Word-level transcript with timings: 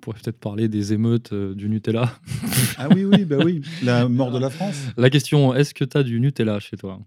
On 0.00 0.02
pourrait 0.02 0.18
peut-être 0.24 0.40
parler 0.40 0.66
des 0.66 0.94
émeutes 0.94 1.34
euh, 1.34 1.54
du 1.54 1.68
Nutella. 1.68 2.10
ah 2.78 2.88
oui, 2.94 3.04
oui, 3.04 3.26
bah 3.26 3.36
oui, 3.44 3.60
la 3.82 4.08
mort 4.08 4.30
de 4.30 4.38
la 4.38 4.48
France. 4.48 4.74
La 4.96 5.10
question, 5.10 5.54
est-ce 5.54 5.74
que 5.74 5.84
tu 5.84 5.98
as 5.98 6.02
du 6.02 6.18
Nutella 6.18 6.58
chez 6.58 6.78
toi? 6.78 6.98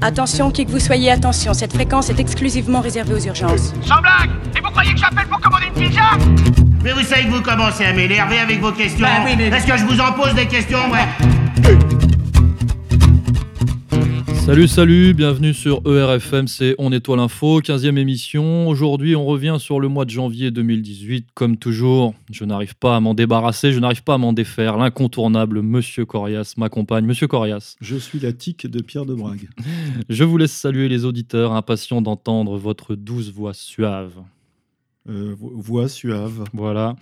Attention, 0.00 0.50
qui 0.50 0.66
que 0.66 0.72
vous 0.72 0.80
soyez, 0.80 1.12
attention, 1.12 1.54
cette 1.54 1.72
fréquence 1.74 2.10
est 2.10 2.18
exclusivement 2.18 2.80
réservée 2.80 3.14
aux 3.14 3.24
urgences. 3.24 3.72
Sans 3.82 4.00
blague 4.00 4.30
Et 4.56 4.60
vous 4.60 4.70
croyez 4.70 4.94
que 4.94 4.98
j'appelle 4.98 5.28
pour 5.28 5.40
commander 5.40 5.66
une 5.68 5.86
pizza? 5.88 6.02
Mais 6.82 6.90
vous 6.90 7.02
savez 7.02 7.26
que 7.26 7.30
vous 7.30 7.42
commencez 7.42 7.84
à 7.84 7.92
m'énerver 7.92 8.38
avec 8.40 8.60
vos 8.60 8.72
questions. 8.72 9.06
Bah 9.06 9.22
oui, 9.24 9.34
mais- 9.38 9.46
Est-ce 9.46 9.64
que 9.68 9.78
je 9.78 9.84
vous 9.84 10.00
en 10.00 10.12
pose 10.14 10.34
des 10.34 10.46
questions, 10.46 10.90
ouais 10.90 12.03
Salut, 14.44 14.68
salut, 14.68 15.14
bienvenue 15.14 15.54
sur 15.54 15.80
ERFM, 15.86 16.46
c'est 16.48 16.74
On 16.78 16.92
Étoile 16.92 17.18
Info, 17.20 17.60
15e 17.60 17.96
émission. 17.96 18.68
Aujourd'hui, 18.68 19.16
on 19.16 19.24
revient 19.24 19.56
sur 19.58 19.80
le 19.80 19.88
mois 19.88 20.04
de 20.04 20.10
janvier 20.10 20.50
2018. 20.50 21.28
Comme 21.34 21.56
toujours, 21.56 22.14
je 22.30 22.44
n'arrive 22.44 22.76
pas 22.76 22.96
à 22.96 23.00
m'en 23.00 23.14
débarrasser, 23.14 23.72
je 23.72 23.78
n'arrive 23.80 24.02
pas 24.04 24.14
à 24.14 24.18
m'en 24.18 24.34
défaire. 24.34 24.76
L'incontournable 24.76 25.62
Monsieur 25.62 26.04
Corias 26.04 26.54
m'accompagne. 26.58 27.06
Monsieur 27.06 27.26
Corias, 27.26 27.76
Je 27.80 27.96
suis 27.96 28.20
la 28.20 28.32
tique 28.34 28.66
de 28.66 28.82
Pierre 28.82 29.06
de 29.06 29.14
Brague. 29.14 29.48
je 30.10 30.24
vous 30.24 30.36
laisse 30.36 30.52
saluer 30.52 30.88
les 30.88 31.06
auditeurs 31.06 31.52
impatients 31.52 32.02
d'entendre 32.02 32.58
votre 32.58 32.94
douce 32.94 33.30
voix 33.32 33.54
suave. 33.54 34.12
Euh, 35.08 35.34
vo- 35.38 35.52
voix 35.56 35.88
suave. 35.88 36.44
Voilà. 36.52 36.96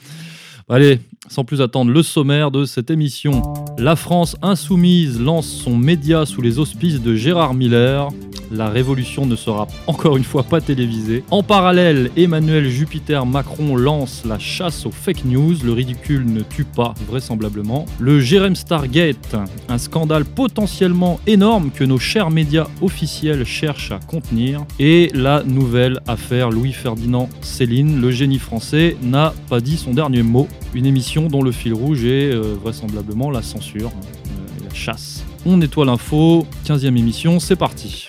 Allez, 0.69 1.01
sans 1.29 1.45
plus 1.45 1.61
attendre, 1.61 1.91
le 1.91 2.03
sommaire 2.03 2.51
de 2.51 2.65
cette 2.65 2.91
émission. 2.91 3.43
La 3.79 3.97
France 3.97 4.37
insoumise 4.43 5.21
lance 5.21 5.47
son 5.47 5.77
média 5.77 6.25
sous 6.27 6.41
les 6.41 6.59
auspices 6.59 7.01
de 7.01 7.15
Gérard 7.15 7.55
Miller. 7.55 8.09
La 8.51 8.69
révolution 8.69 9.25
ne 9.25 9.35
sera 9.35 9.67
encore 9.87 10.19
une 10.19 10.25
fois 10.25 10.43
pas 10.43 10.61
télévisée. 10.61 11.25
En 11.31 11.43
parallèle, 11.43 12.11
Emmanuel 12.19 12.69
Jupiter 12.69 13.25
Macron 13.25 13.77
lance 13.77 14.25
la 14.27 14.39
chasse 14.39 14.85
aux 14.85 14.91
fake 14.91 15.25
news. 15.25 15.55
Le 15.65 15.73
ridicule 15.73 16.27
ne 16.27 16.43
tue 16.43 16.65
pas, 16.65 16.93
vraisemblablement. 17.09 17.87
Le 17.99 18.21
Jérém 18.21 18.55
Stargate, 18.55 19.37
un 19.71 19.79
scandale 19.79 20.27
potentiellement 20.27 21.19
énorme 21.27 21.71
que 21.71 21.85
nos 21.85 21.99
chers 21.99 22.31
médias 22.31 22.67
officiels 22.83 23.47
cherchent 23.47 23.93
à 23.93 24.01
contenir. 24.01 24.67
Et 24.79 25.11
la 25.15 25.43
nouvelle 25.45 26.01
affaire 26.07 26.51
Louis-Ferdinand 26.51 27.31
Céline, 27.41 28.03
le 28.03 28.11
génie 28.11 28.39
français, 28.39 28.99
n'a 29.03 29.33
pas 29.49 29.61
dit 29.61 29.79
son 29.79 29.95
dernier 29.95 30.23
mot. 30.23 30.47
Une 30.75 30.87
émission 30.87 31.29
dont 31.29 31.43
le 31.43 31.53
fil 31.53 31.75
rouge 31.75 32.05
est 32.05 32.33
euh, 32.33 32.55
vraisemblablement 32.61 33.31
la 33.31 33.43
censure, 33.43 33.91
euh, 33.91 34.61
et 34.61 34.65
la 34.65 34.75
chasse. 34.75 35.25
On 35.45 35.57
nettoie 35.57 35.85
l'info, 35.85 36.47
15e 36.65 36.97
émission, 36.97 37.41
c'est 37.41 37.57
parti. 37.57 38.09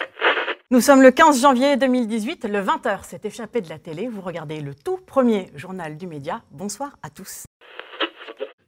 Nous 0.72 0.81
sommes 0.81 1.02
le 1.02 1.11
15 1.11 1.41
janvier 1.41 1.77
2018, 1.77 2.45
le 2.45 2.59
20h 2.59 3.03
s'est 3.03 3.22
échappé 3.23 3.61
de 3.61 3.69
la 3.69 3.77
télé. 3.77 4.08
Vous 4.08 4.22
regardez 4.22 4.59
le 4.59 4.73
tout 4.73 4.97
premier 5.05 5.47
journal 5.55 5.97
du 5.97 6.08
média. 6.08 6.41
Bonsoir 6.52 6.97
à 7.03 7.09
tous. 7.09 7.44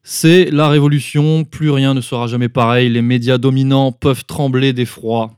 C'est 0.03 0.51
la 0.51 0.69
révolution, 0.69 1.45
plus 1.45 1.71
rien 1.71 1.95
ne 1.95 2.01
sera 2.01 2.27
jamais 2.27 2.47
pareil, 2.47 2.89
les 2.89 3.01
médias 3.01 3.39
dominants 3.39 3.91
peuvent 3.91 4.23
trembler 4.23 4.71
d'effroi. 4.71 5.31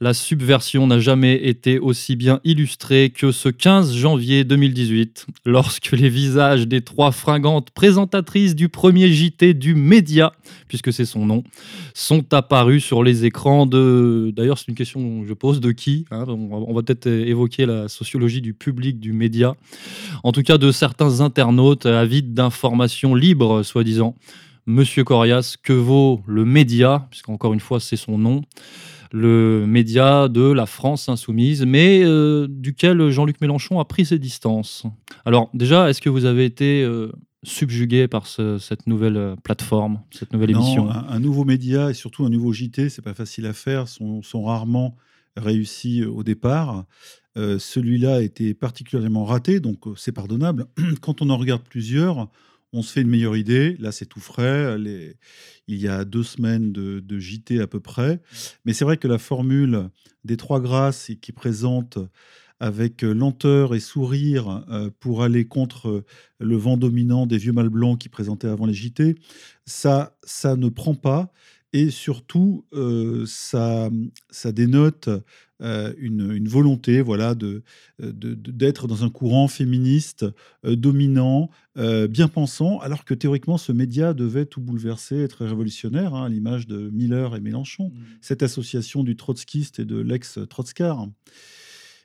La 0.00 0.14
subversion 0.14 0.86
n'a 0.86 0.98
jamais 0.98 1.34
été 1.34 1.78
aussi 1.78 2.16
bien 2.16 2.40
illustrée 2.44 3.10
que 3.10 3.32
ce 3.32 3.48
15 3.48 3.94
janvier 3.94 4.44
2018, 4.44 5.26
lorsque 5.44 5.92
les 5.92 6.08
visages 6.08 6.66
des 6.66 6.80
trois 6.80 7.12
fringantes 7.12 7.70
présentatrices 7.70 8.54
du 8.54 8.68
premier 8.68 9.12
JT 9.12 9.54
du 9.54 9.74
média, 9.74 10.32
puisque 10.68 10.92
c'est 10.92 11.04
son 11.04 11.26
nom, 11.26 11.44
sont 11.94 12.32
apparus 12.32 12.84
sur 12.84 13.02
les 13.02 13.24
écrans 13.24 13.66
de... 13.66 14.32
D'ailleurs, 14.34 14.58
c'est 14.58 14.68
une 14.68 14.74
question 14.74 15.22
que 15.22 15.28
je 15.28 15.34
pose, 15.34 15.60
de 15.60 15.72
qui 15.72 16.06
hein 16.10 16.24
On 16.28 16.72
va, 16.72 16.82
peut-être 16.82 17.06
évoquer 17.06 17.66
la 17.66 17.88
sociologie 17.88 18.40
du 18.40 18.54
public 18.54 18.98
du 18.98 19.12
média 19.12 19.54
en 20.22 20.32
tout 20.32 20.42
cas 20.42 20.58
de 20.58 20.70
certains 20.72 21.20
internautes 21.20 21.86
avides 21.86 22.34
d'informations 22.34 23.14
libres, 23.14 23.62
soi-disant. 23.62 24.14
Monsieur 24.66 25.04
Corias, 25.04 25.56
que 25.62 25.72
vaut 25.72 26.22
le 26.26 26.44
média, 26.44 27.06
puisqu'encore 27.10 27.52
une 27.52 27.60
fois 27.60 27.80
c'est 27.80 27.96
son 27.96 28.18
nom, 28.18 28.42
le 29.12 29.64
média 29.66 30.28
de 30.28 30.42
la 30.52 30.66
France 30.66 31.08
insoumise, 31.08 31.64
mais 31.66 32.02
euh, 32.04 32.46
duquel 32.48 33.10
Jean-Luc 33.10 33.40
Mélenchon 33.40 33.80
a 33.80 33.84
pris 33.84 34.04
ses 34.06 34.18
distances. 34.18 34.84
Alors 35.24 35.50
déjà, 35.54 35.90
est-ce 35.90 36.00
que 36.00 36.08
vous 36.10 36.24
avez 36.24 36.44
été 36.44 36.82
euh, 36.82 37.10
subjugué 37.42 38.06
par 38.08 38.26
ce- 38.26 38.58
cette 38.58 38.86
nouvelle 38.86 39.16
euh, 39.16 39.34
plateforme, 39.42 40.00
cette 40.10 40.32
nouvelle 40.32 40.52
Non, 40.52 40.60
émission? 40.60 40.90
un, 40.90 41.06
un 41.08 41.18
nouveau 41.20 41.44
média 41.44 41.90
et 41.90 41.94
surtout 41.94 42.24
un 42.24 42.30
nouveau 42.30 42.52
JT, 42.52 42.88
c'est 42.88 43.02
pas 43.02 43.14
facile 43.14 43.46
à 43.46 43.52
faire, 43.52 43.88
sont, 43.88 44.22
sont 44.22 44.44
rarement 44.44 44.96
réussis 45.36 46.04
au 46.04 46.22
départ. 46.22 46.84
Euh, 47.36 47.58
Celui-là 47.58 48.16
a 48.16 48.20
été 48.22 48.54
particulièrement 48.54 49.24
raté, 49.24 49.60
donc 49.60 49.78
c'est 49.96 50.12
pardonnable. 50.12 50.66
Quand 51.00 51.22
on 51.22 51.30
en 51.30 51.36
regarde 51.36 51.62
plusieurs, 51.68 52.28
on 52.72 52.82
se 52.82 52.92
fait 52.92 53.02
une 53.02 53.08
meilleure 53.08 53.36
idée. 53.36 53.76
Là, 53.78 53.92
c'est 53.92 54.06
tout 54.06 54.20
frais. 54.20 54.76
Il 55.66 55.76
y 55.76 55.88
a 55.88 56.04
deux 56.04 56.22
semaines 56.22 56.72
de, 56.72 57.00
de 57.00 57.18
JT 57.18 57.60
à 57.60 57.66
peu 57.66 57.80
près. 57.80 58.20
Mais 58.64 58.72
c'est 58.72 58.84
vrai 58.84 58.96
que 58.96 59.08
la 59.08 59.18
formule 59.18 59.88
des 60.24 60.36
trois 60.36 60.60
grâces 60.60 61.10
qui 61.20 61.32
présente 61.32 61.98
avec 62.60 63.02
euh, 63.02 63.12
lenteur 63.12 63.74
et 63.74 63.80
sourire 63.80 64.64
euh, 64.70 64.90
pour 65.00 65.22
aller 65.22 65.46
contre 65.46 65.88
euh, 65.88 66.04
le 66.38 66.56
vent 66.56 66.76
dominant 66.76 67.26
des 67.26 67.38
vieux 67.38 67.52
mâles 67.52 67.70
blancs 67.70 67.98
qui 67.98 68.10
présentaient 68.10 68.48
avant 68.48 68.66
les 68.66 68.74
JT, 68.74 69.16
ça, 69.64 70.14
ça 70.22 70.56
ne 70.56 70.68
prend 70.68 70.94
pas. 70.94 71.32
Et 71.72 71.90
surtout, 71.90 72.66
ça, 73.26 73.90
ça 74.28 74.50
dénote 74.50 75.08
euh, 75.62 75.92
une, 75.98 76.32
une 76.32 76.48
volonté 76.48 77.02
voilà, 77.02 77.34
de, 77.34 77.62
de- 78.00 78.12
de- 78.34 78.50
d'être 78.50 78.86
dans 78.86 79.04
un 79.04 79.10
courant 79.10 79.48
féministe 79.48 80.24
euh, 80.64 80.76
dominant, 80.76 81.50
euh, 81.76 82.08
bien 82.08 82.28
pensant, 82.28 82.78
alors 82.80 83.04
que 83.04 83.14
théoriquement, 83.14 83.58
ce 83.58 83.72
média 83.72 84.14
devait 84.14 84.46
tout 84.46 84.60
bouleverser, 84.60 85.18
être 85.18 85.44
révolutionnaire, 85.44 86.14
hein, 86.14 86.26
à 86.26 86.28
l'image 86.28 86.66
de 86.66 86.90
Miller 86.90 87.36
et 87.36 87.40
Mélenchon, 87.40 87.92
cette 88.20 88.42
association 88.42 89.02
du 89.02 89.16
trotskiste 89.16 89.78
et 89.78 89.84
de 89.84 89.98
l'ex-trotskar. 90.00 91.08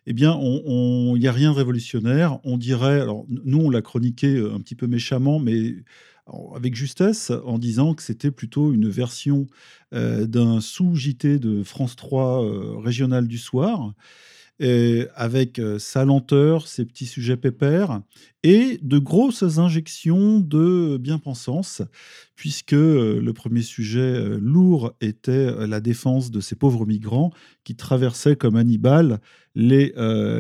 Eh 0.08 0.14
bien, 0.14 0.40
il 0.40 1.20
n'y 1.20 1.28
a 1.28 1.32
rien 1.32 1.52
de 1.52 1.58
révolutionnaire. 1.58 2.38
On 2.44 2.58
dirait, 2.58 3.02
alors 3.02 3.26
nous, 3.28 3.58
on 3.58 3.70
l'a 3.72 3.82
chroniqué 3.82 4.36
euh, 4.36 4.54
un 4.54 4.60
petit 4.60 4.76
peu 4.76 4.86
méchamment, 4.86 5.40
mais 5.40 5.78
avec 6.56 6.75
justesse, 6.75 7.31
en 7.46 7.59
disant 7.59 7.94
que 7.94 8.02
c'était 8.02 8.31
plutôt 8.31 8.74
une 8.74 8.90
version 8.90 9.47
euh, 9.94 10.25
d'un 10.25 10.59
sous-JT 10.59 11.40
de 11.40 11.63
France 11.63 11.96
3 11.96 12.44
euh, 12.44 12.78
régional 12.78 13.28
du 13.28 13.38
soir, 13.38 13.94
avec 15.16 15.59
euh, 15.59 15.80
sa 15.80 16.06
lenteur, 16.06 16.69
ses 16.69 16.85
petits 16.85 17.08
sujets 17.08 17.35
pépères, 17.35 18.02
et 18.41 18.80
de 18.81 18.97
grosses 18.97 19.58
injections 19.58 20.40
de 20.40 20.97
bien-pensance, 20.97 21.81
puisque 22.35 22.72
le 22.72 23.31
premier 23.31 23.62
sujet 23.62 24.38
lourd 24.40 24.94
était 25.02 25.68
la 25.68 25.81
défense 25.81 26.31
de 26.31 26.40
ces 26.40 26.56
pauvres 26.56 26.85
migrants 26.85 27.31
qui 27.66 27.75
traversaient 27.75 28.35
comme 28.35 28.56
Hannibal 28.56 29.19
les, 29.56 29.94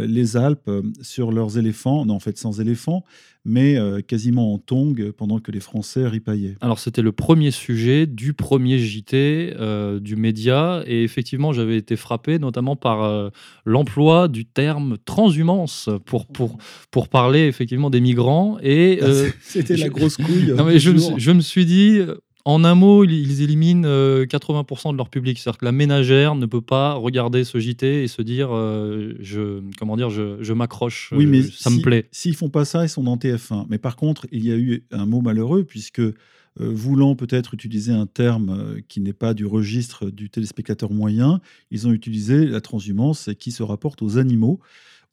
les 0.07 0.37
Alpes 0.37 0.69
sur 1.01 1.31
leurs 1.31 1.57
éléphants, 1.57 2.05
non 2.05 2.15
en 2.15 2.19
fait 2.19 2.37
sans 2.37 2.61
éléphants, 2.61 3.03
mais 3.45 3.77
euh, 3.77 4.01
quasiment 4.01 4.53
en 4.53 4.57
tongs 4.57 5.11
pendant 5.17 5.39
que 5.39 5.51
les 5.51 5.59
Français 5.59 6.07
ripaillaient. 6.07 6.55
Alors 6.61 6.79
c'était 6.79 7.01
le 7.03 7.11
premier 7.11 7.51
sujet 7.51 8.07
du 8.07 8.33
premier 8.33 8.79
JT 8.79 9.53
euh, 9.59 9.99
du 9.99 10.15
média 10.15 10.83
et 10.87 11.03
effectivement 11.03 11.53
j'avais 11.53 11.77
été 11.77 11.95
frappé 11.95 12.39
notamment 12.39 12.75
par 12.75 13.03
euh, 13.03 13.29
l'emploi 13.65 14.27
du 14.27 14.45
terme 14.45 14.97
transhumance 15.05 15.89
pour, 16.05 16.25
pour, 16.27 16.57
pour 16.91 17.07
parler 17.09 17.41
effectivement 17.47 17.89
des 17.89 18.01
migrants 18.01 18.57
et 18.61 18.99
euh, 19.03 19.29
C'était 19.41 19.77
la 19.77 19.89
grosse 19.89 20.17
couille. 20.17 20.53
non, 20.57 20.65
mais 20.65 20.73
du 20.73 20.79
je, 20.79 20.91
me, 20.91 20.97
jour. 20.97 21.11
suis- 21.13 21.19
je 21.19 21.31
me 21.31 21.41
suis 21.41 21.65
dit 21.65 21.99
en 22.45 22.63
un 22.63 22.75
mot 22.75 23.03
ils, 23.03 23.41
éliminent 23.41 23.87
euh, 23.87 24.25
80% 24.25 24.91
de 24.91 24.97
leur 24.97 25.09
public. 25.09 25.37
C'est-à-dire 25.39 25.57
que 25.59 25.65
la 25.65 25.71
ménagère 25.71 26.35
ne 26.35 26.45
peut 26.45 26.61
pas 26.61 26.93
regarder 26.93 27.43
ce 27.43 27.59
JT 27.59 28.03
et 28.03 28.07
se 28.07 28.21
dire 28.21 28.49
euh, 28.53 29.13
je 29.19 29.61
comment 29.79 29.97
dire 29.97 30.09
je, 30.09 30.37
je 30.41 30.53
m'accroche 30.53 31.09
Oui, 31.15 31.25
euh, 31.25 31.29
mais 31.29 31.41
ça 31.41 31.69
si- 31.69 31.77
me 31.77 31.81
plaît. 31.81 32.07
S'ils 32.11 32.35
font 32.35 32.49
pas 32.49 32.63
ça, 32.65 32.85
ils 32.85 32.89
sont 32.89 33.03
dans 33.03 33.17
TF1. 33.17 33.65
Mais 33.69 33.77
par 33.79 33.95
contre, 33.95 34.27
il 34.31 34.45
y 34.45 34.51
a 34.51 34.55
eu 34.55 34.83
un 34.91 35.05
mot 35.05 35.21
malheureux, 35.21 35.63
puisque 35.63 35.99
euh, 35.99 36.13
voulant 36.59 37.15
peut-être 37.15 37.53
utiliser 37.53 37.91
un 37.91 38.05
terme 38.05 38.49
euh, 38.49 38.79
qui 38.87 39.01
n'est 39.01 39.11
pas 39.13 39.33
du 39.33 39.45
registre 39.45 40.09
du 40.09 40.29
téléspectateur 40.29 40.91
moyen, 40.91 41.41
ils 41.71 41.87
ont 41.87 41.91
utilisé 41.91 42.45
la 42.45 42.61
transhumance 42.61 43.29
qui 43.39 43.51
se 43.51 43.61
rapporte 43.63 44.01
aux 44.01 44.17
animaux, 44.17 44.59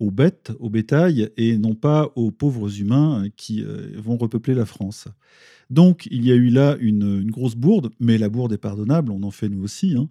aux 0.02 0.10
bêtes, 0.10 0.52
au 0.58 0.68
bétail, 0.68 1.30
et 1.36 1.56
non 1.58 1.74
pas 1.74 2.10
aux 2.16 2.32
pauvres 2.32 2.80
humains 2.80 3.24
euh, 3.24 3.28
qui 3.36 3.62
euh, 3.62 3.92
vont 3.96 4.16
repeupler 4.16 4.54
la 4.54 4.66
France. 4.66 5.06
Donc, 5.70 6.08
il 6.10 6.26
y 6.26 6.32
a 6.32 6.34
eu 6.34 6.48
là 6.48 6.76
une, 6.80 7.30
grosse 7.30 7.54
bourde, 7.54 7.90
mais 8.00 8.18
la 8.18 8.28
bourde 8.28 8.52
est 8.52 8.58
pardonnable, 8.58 9.12
on 9.12 9.22
en 9.22 9.30
fait 9.30 9.48
nous 9.48 9.62
aussi. 9.62 9.94
hein. 9.96 10.08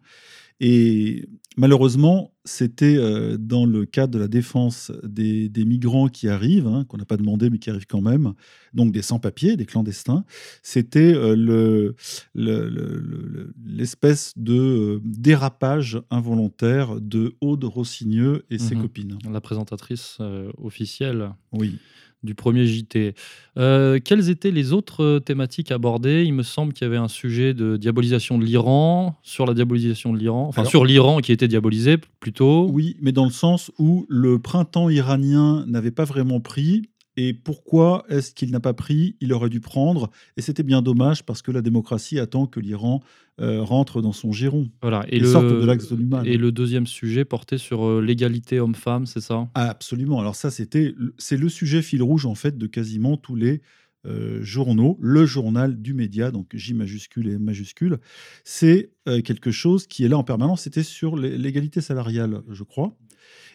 Et 0.63 1.27
malheureusement, 1.57 2.31
c'était 2.45 2.95
euh, 2.97 3.35
dans 3.37 3.65
le 3.65 3.85
cadre 3.85 4.13
de 4.13 4.19
la 4.19 4.27
défense 4.27 4.91
des, 5.03 5.49
des 5.49 5.65
migrants 5.65 6.07
qui 6.07 6.29
arrivent, 6.29 6.67
hein, 6.67 6.85
qu'on 6.87 6.97
n'a 6.97 7.05
pas 7.05 7.17
demandé 7.17 7.49
mais 7.49 7.57
qui 7.57 7.69
arrivent 7.71 7.87
quand 7.87 8.01
même, 8.01 8.33
donc 8.75 8.91
des 8.91 9.01
sans-papiers, 9.01 9.57
des 9.57 9.65
clandestins. 9.65 10.23
C'était 10.61 11.13
euh, 11.15 11.35
le- 11.35 11.95
le- 12.35 12.69
le- 12.69 12.99
le- 12.99 13.53
l'espèce 13.65 14.33
de 14.37 14.53
euh, 14.55 14.99
dérapage 15.03 15.99
involontaire 16.11 17.01
de 17.01 17.33
Aude 17.41 17.63
Rossigneux 17.63 18.43
et 18.51 18.59
ses 18.59 18.75
Mhm. 18.75 18.81
copines. 18.83 19.17
la 19.31 19.41
présentatrice 19.41 20.17
euh, 20.21 20.51
officielle 20.59 21.31
Oui. 21.53 21.77
Du 22.23 22.35
premier 22.35 22.65
JT. 22.65 23.15
Euh, 23.57 23.99
quelles 24.03 24.29
étaient 24.29 24.51
les 24.51 24.73
autres 24.73 25.03
euh, 25.03 25.19
thématiques 25.19 25.71
abordées? 25.71 26.23
Il 26.23 26.33
me 26.33 26.43
semble 26.43 26.73
qu'il 26.73 26.85
y 26.85 26.87
avait 26.87 26.97
un 26.97 27.07
sujet 27.07 27.53
de 27.53 27.77
diabolisation 27.77 28.37
de 28.37 28.45
l'Iran, 28.45 29.17
sur 29.23 29.45
la 29.45 29.53
diabolisation 29.53 30.13
de 30.13 30.17
l'Iran, 30.19 30.47
enfin 30.47 30.61
Alors- 30.61 30.69
sur 30.71 30.85
l'Iran 30.85 31.17
qui 31.19 31.31
était 31.31 31.47
diabolisé 31.47 31.97
plutôt. 32.19 32.67
Oui, 32.71 32.95
mais 33.01 33.11
dans 33.11 33.25
le 33.25 33.31
sens 33.31 33.71
où 33.79 34.05
le 34.09 34.39
printemps 34.39 34.89
iranien 34.89 35.65
n'avait 35.67 35.91
pas 35.91 36.05
vraiment 36.05 36.39
pris. 36.39 36.83
Et 37.21 37.33
pourquoi 37.33 38.03
est-ce 38.09 38.29
qu'il 38.37 38.49
n'a 38.51 38.59
pas 38.59 38.73
pris? 38.73 39.15
Il 39.19 39.31
aurait 39.31 39.53
dû 39.57 39.59
prendre. 39.59 40.09
Et 40.37 40.41
c'était 40.41 40.63
bien 40.63 40.81
dommage 40.81 41.19
parce 41.23 41.41
que 41.43 41.51
la 41.51 41.61
démocratie 41.61 42.17
attend 42.17 42.47
que 42.47 42.59
l'Iran 42.59 42.99
euh, 43.39 43.61
rentre 43.61 44.01
dans 44.01 44.11
son 44.21 44.31
giron. 44.31 44.65
Voilà. 44.81 45.05
Et 45.09 45.23
sorte 45.23 45.45
de 45.45 45.65
l'axe 45.69 45.87
de 45.91 45.95
l'humain. 45.95 46.23
Et 46.23 46.37
le 46.37 46.51
deuxième 46.51 46.87
sujet 46.87 47.23
portait 47.23 47.59
sur 47.59 47.85
euh, 47.85 48.01
l'égalité 48.01 48.59
homme-femme, 48.59 49.05
c'est 49.05 49.21
ça? 49.21 49.47
Ah, 49.53 49.69
absolument. 49.69 50.19
Alors 50.19 50.35
ça, 50.35 50.49
c'était, 50.49 50.95
c'est 51.17 51.37
le 51.37 51.49
sujet 51.49 51.81
fil 51.83 52.01
rouge 52.01 52.25
en 52.25 52.35
fait 52.35 52.57
de 52.57 52.67
quasiment 52.67 53.17
tous 53.17 53.35
les 53.35 53.61
euh, 54.07 54.41
journaux. 54.41 54.97
Le 54.99 55.27
journal 55.27 55.79
du 55.79 55.93
média, 55.93 56.31
donc 56.31 56.47
J 56.55 56.73
majuscule 56.73 57.27
et 57.29 57.33
M 57.33 57.43
majuscule, 57.43 57.99
c'est 58.43 58.89
euh, 59.07 59.21
quelque 59.21 59.51
chose 59.51 59.85
qui 59.85 60.03
est 60.05 60.09
là 60.09 60.17
en 60.17 60.23
permanence. 60.23 60.63
C'était 60.63 60.87
sur 60.97 61.15
l'é- 61.15 61.37
l'égalité 61.37 61.81
salariale, 61.81 62.41
je 62.49 62.63
crois. 62.63 62.97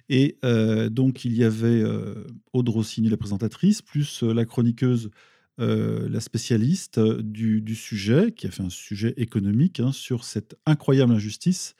Et 0.08 0.38
euh, 0.44 0.88
donc 0.88 1.24
il 1.24 1.34
y 1.36 1.44
avait 1.44 1.82
euh, 1.82 2.26
Aude 2.52 2.68
Rossini, 2.68 3.08
la 3.08 3.16
présentatrice, 3.16 3.82
plus 3.82 4.22
euh, 4.22 4.32
la 4.32 4.44
chroniqueuse. 4.44 5.10
la 5.58 6.20
spécialiste 6.20 7.00
du, 7.00 7.74
sujet, 7.74 8.32
qui 8.32 8.46
a 8.46 8.50
fait 8.50 8.62
un 8.62 8.70
sujet 8.70 9.14
économique 9.16 9.80
hein, 9.80 9.90
sur 9.90 10.24
cette 10.24 10.54
incroyable 10.66 11.12
injustice 11.12 11.74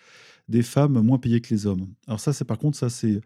des 0.48 0.62
femmes 0.62 1.02
moins 1.02 1.18
payées 1.18 1.42
que 1.42 1.52
les 1.52 1.66
hommes. 1.66 1.86
Alors 2.06 2.20
ça, 2.20 2.32
c'est 2.32 2.46
par 2.46 2.58
contre, 2.58 2.78
ça 2.78 2.88
c'est 2.88 3.20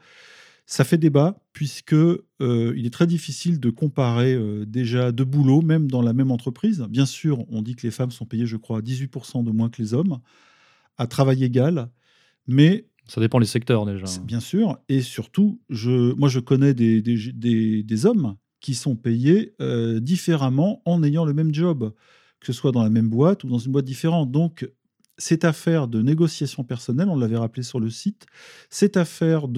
ça 0.67 0.85
fait 0.85 0.99
débat 0.99 1.39
puisque 1.53 1.95
il 2.41 2.87
est 2.87 2.93
très 2.93 3.07
difficile 3.07 3.61
de 3.61 3.71
comparer 3.71 4.37
déjà 4.67 5.13
deux 5.13 5.25
boulots, 5.25 5.63
même 5.63 5.89
dans 5.89 6.03
la 6.03 6.13
même 6.13 6.33
entreprise. 6.33 6.85
Bien 6.89 7.07
sûr, 7.07 7.45
on 7.49 7.63
dit 7.63 7.77
que 7.77 7.87
les 7.87 7.93
femmes 7.93 8.11
sont 8.11 8.27
payées, 8.27 8.47
je 8.47 8.57
crois, 8.57 8.81
18% 8.81 9.45
de 9.45 9.51
moins 9.53 9.71
que 9.71 9.81
les 9.81 9.95
hommes, 9.95 10.19
à 10.99 11.07
travail 11.07 11.45
égal, 11.45 11.91
mais 12.47 12.90
Ça 13.11 13.21
dépend 13.21 13.39
les 13.39 13.47
secteurs 13.47 13.85
déjà. 13.87 14.05
bien 14.25 14.41
sûr, 14.41 14.79
et 14.89 15.01
surtout, 15.03 15.61
je, 15.69 16.13
moi 16.15 16.29
je 16.29 16.39
connais 16.41 16.75
des, 16.75 17.03
des, 17.03 17.33
des- 17.33 17.83
des 17.83 18.07
hommes 18.07 18.37
qui 18.61 18.75
sont 18.75 18.95
payés 18.95 19.55
euh, 19.61 19.99
différemment 20.01 20.81
en 20.85 21.03
ayant 21.03 21.25
le 21.25 21.33
même 21.35 21.53
job, 21.53 21.93
que 22.41 22.47
ce 22.47 22.53
soit 22.53 22.73
dans 22.73 22.83
la 22.83 22.91
même 22.91 23.09
boîte 23.09 23.43
ou 23.45 23.49
dans 23.49 23.59
une 23.59 23.73
boîte 23.73 23.85
différente. 23.87 24.31
Donc, 24.31 24.71
cette 25.19 25.45
affaire 25.45 25.89
de 25.89 26.01
négociation 26.03 26.63
personnelle, 26.65 27.09
on 27.09 27.17
l'avait 27.17 27.37
rappelé 27.37 27.63
sur 27.63 27.81
le 27.81 27.91
site, 27.91 28.27
cette 28.71 28.97
affaire 28.97 29.49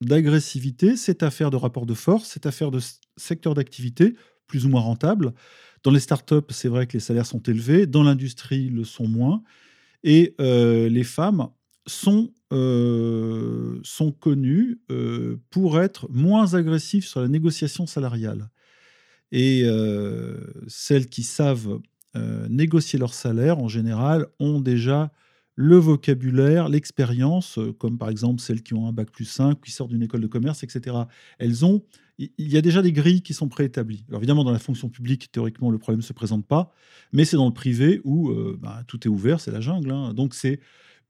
d'agressivité, 0.00 0.96
cette 0.96 1.22
affaire 1.22 1.50
de 1.50 1.56
rapport 1.56 1.86
de 1.86 1.94
force, 1.94 2.28
cette 2.28 2.46
affaire 2.46 2.70
de 2.70 2.80
secteur 3.16 3.54
d'activité 3.54 4.14
plus 4.46 4.66
ou 4.66 4.68
moins 4.68 4.80
rentable. 4.80 5.32
Dans 5.82 5.90
les 5.90 6.00
startups, 6.00 6.34
c'est 6.50 6.68
vrai 6.68 6.86
que 6.86 6.94
les 6.94 7.00
salaires 7.00 7.26
sont 7.26 7.42
élevés, 7.42 7.86
dans 7.86 8.02
l'industrie, 8.02 8.68
le 8.68 8.84
sont 8.84 9.08
moins. 9.08 9.42
Et 10.04 10.34
euh, 10.40 10.88
les 10.88 11.04
femmes 11.04 11.48
sont, 11.86 12.32
euh, 12.52 13.78
sont 13.82 14.12
connues 14.12 14.80
euh, 14.90 15.38
pour 15.50 15.80
être 15.80 16.08
moins 16.10 16.54
agressives 16.54 17.06
sur 17.06 17.20
la 17.20 17.28
négociation 17.28 17.86
salariale. 17.86 18.48
Et 19.32 19.62
euh, 19.64 20.38
celles 20.68 21.08
qui 21.08 21.22
savent 21.22 21.80
euh, 22.16 22.46
négocier 22.48 22.98
leur 22.98 23.14
salaire, 23.14 23.58
en 23.58 23.68
général, 23.68 24.26
ont 24.38 24.60
déjà 24.60 25.12
le 25.56 25.76
vocabulaire, 25.76 26.68
l'expérience, 26.68 27.58
comme 27.78 27.96
par 27.98 28.10
exemple 28.10 28.42
celles 28.42 28.62
qui 28.62 28.74
ont 28.74 28.86
un 28.88 28.92
bac 28.92 29.10
plus 29.10 29.24
5, 29.24 29.60
qui 29.60 29.70
sortent 29.70 29.90
d'une 29.90 30.02
école 30.02 30.20
de 30.20 30.26
commerce, 30.26 30.62
etc. 30.62 30.96
Elles 31.38 31.64
ont, 31.64 31.82
il 32.18 32.30
y 32.38 32.58
a 32.58 32.62
déjà 32.62 32.82
des 32.82 32.92
grilles 32.92 33.22
qui 33.22 33.32
sont 33.32 33.48
préétablies. 33.48 34.04
Alors 34.08 34.20
évidemment, 34.20 34.44
dans 34.44 34.52
la 34.52 34.58
fonction 34.58 34.90
publique, 34.90 35.32
théoriquement, 35.32 35.70
le 35.70 35.78
problème 35.78 36.00
ne 36.00 36.04
se 36.04 36.12
présente 36.12 36.46
pas, 36.46 36.72
mais 37.12 37.24
c'est 37.24 37.36
dans 37.36 37.46
le 37.46 37.54
privé 37.54 38.02
où 38.04 38.30
bah, 38.58 38.82
tout 38.86 39.06
est 39.06 39.10
ouvert, 39.10 39.40
c'est 39.40 39.50
la 39.50 39.62
jungle. 39.62 39.90
hein. 39.90 40.12
Donc 40.12 40.34
c'est 40.34 40.60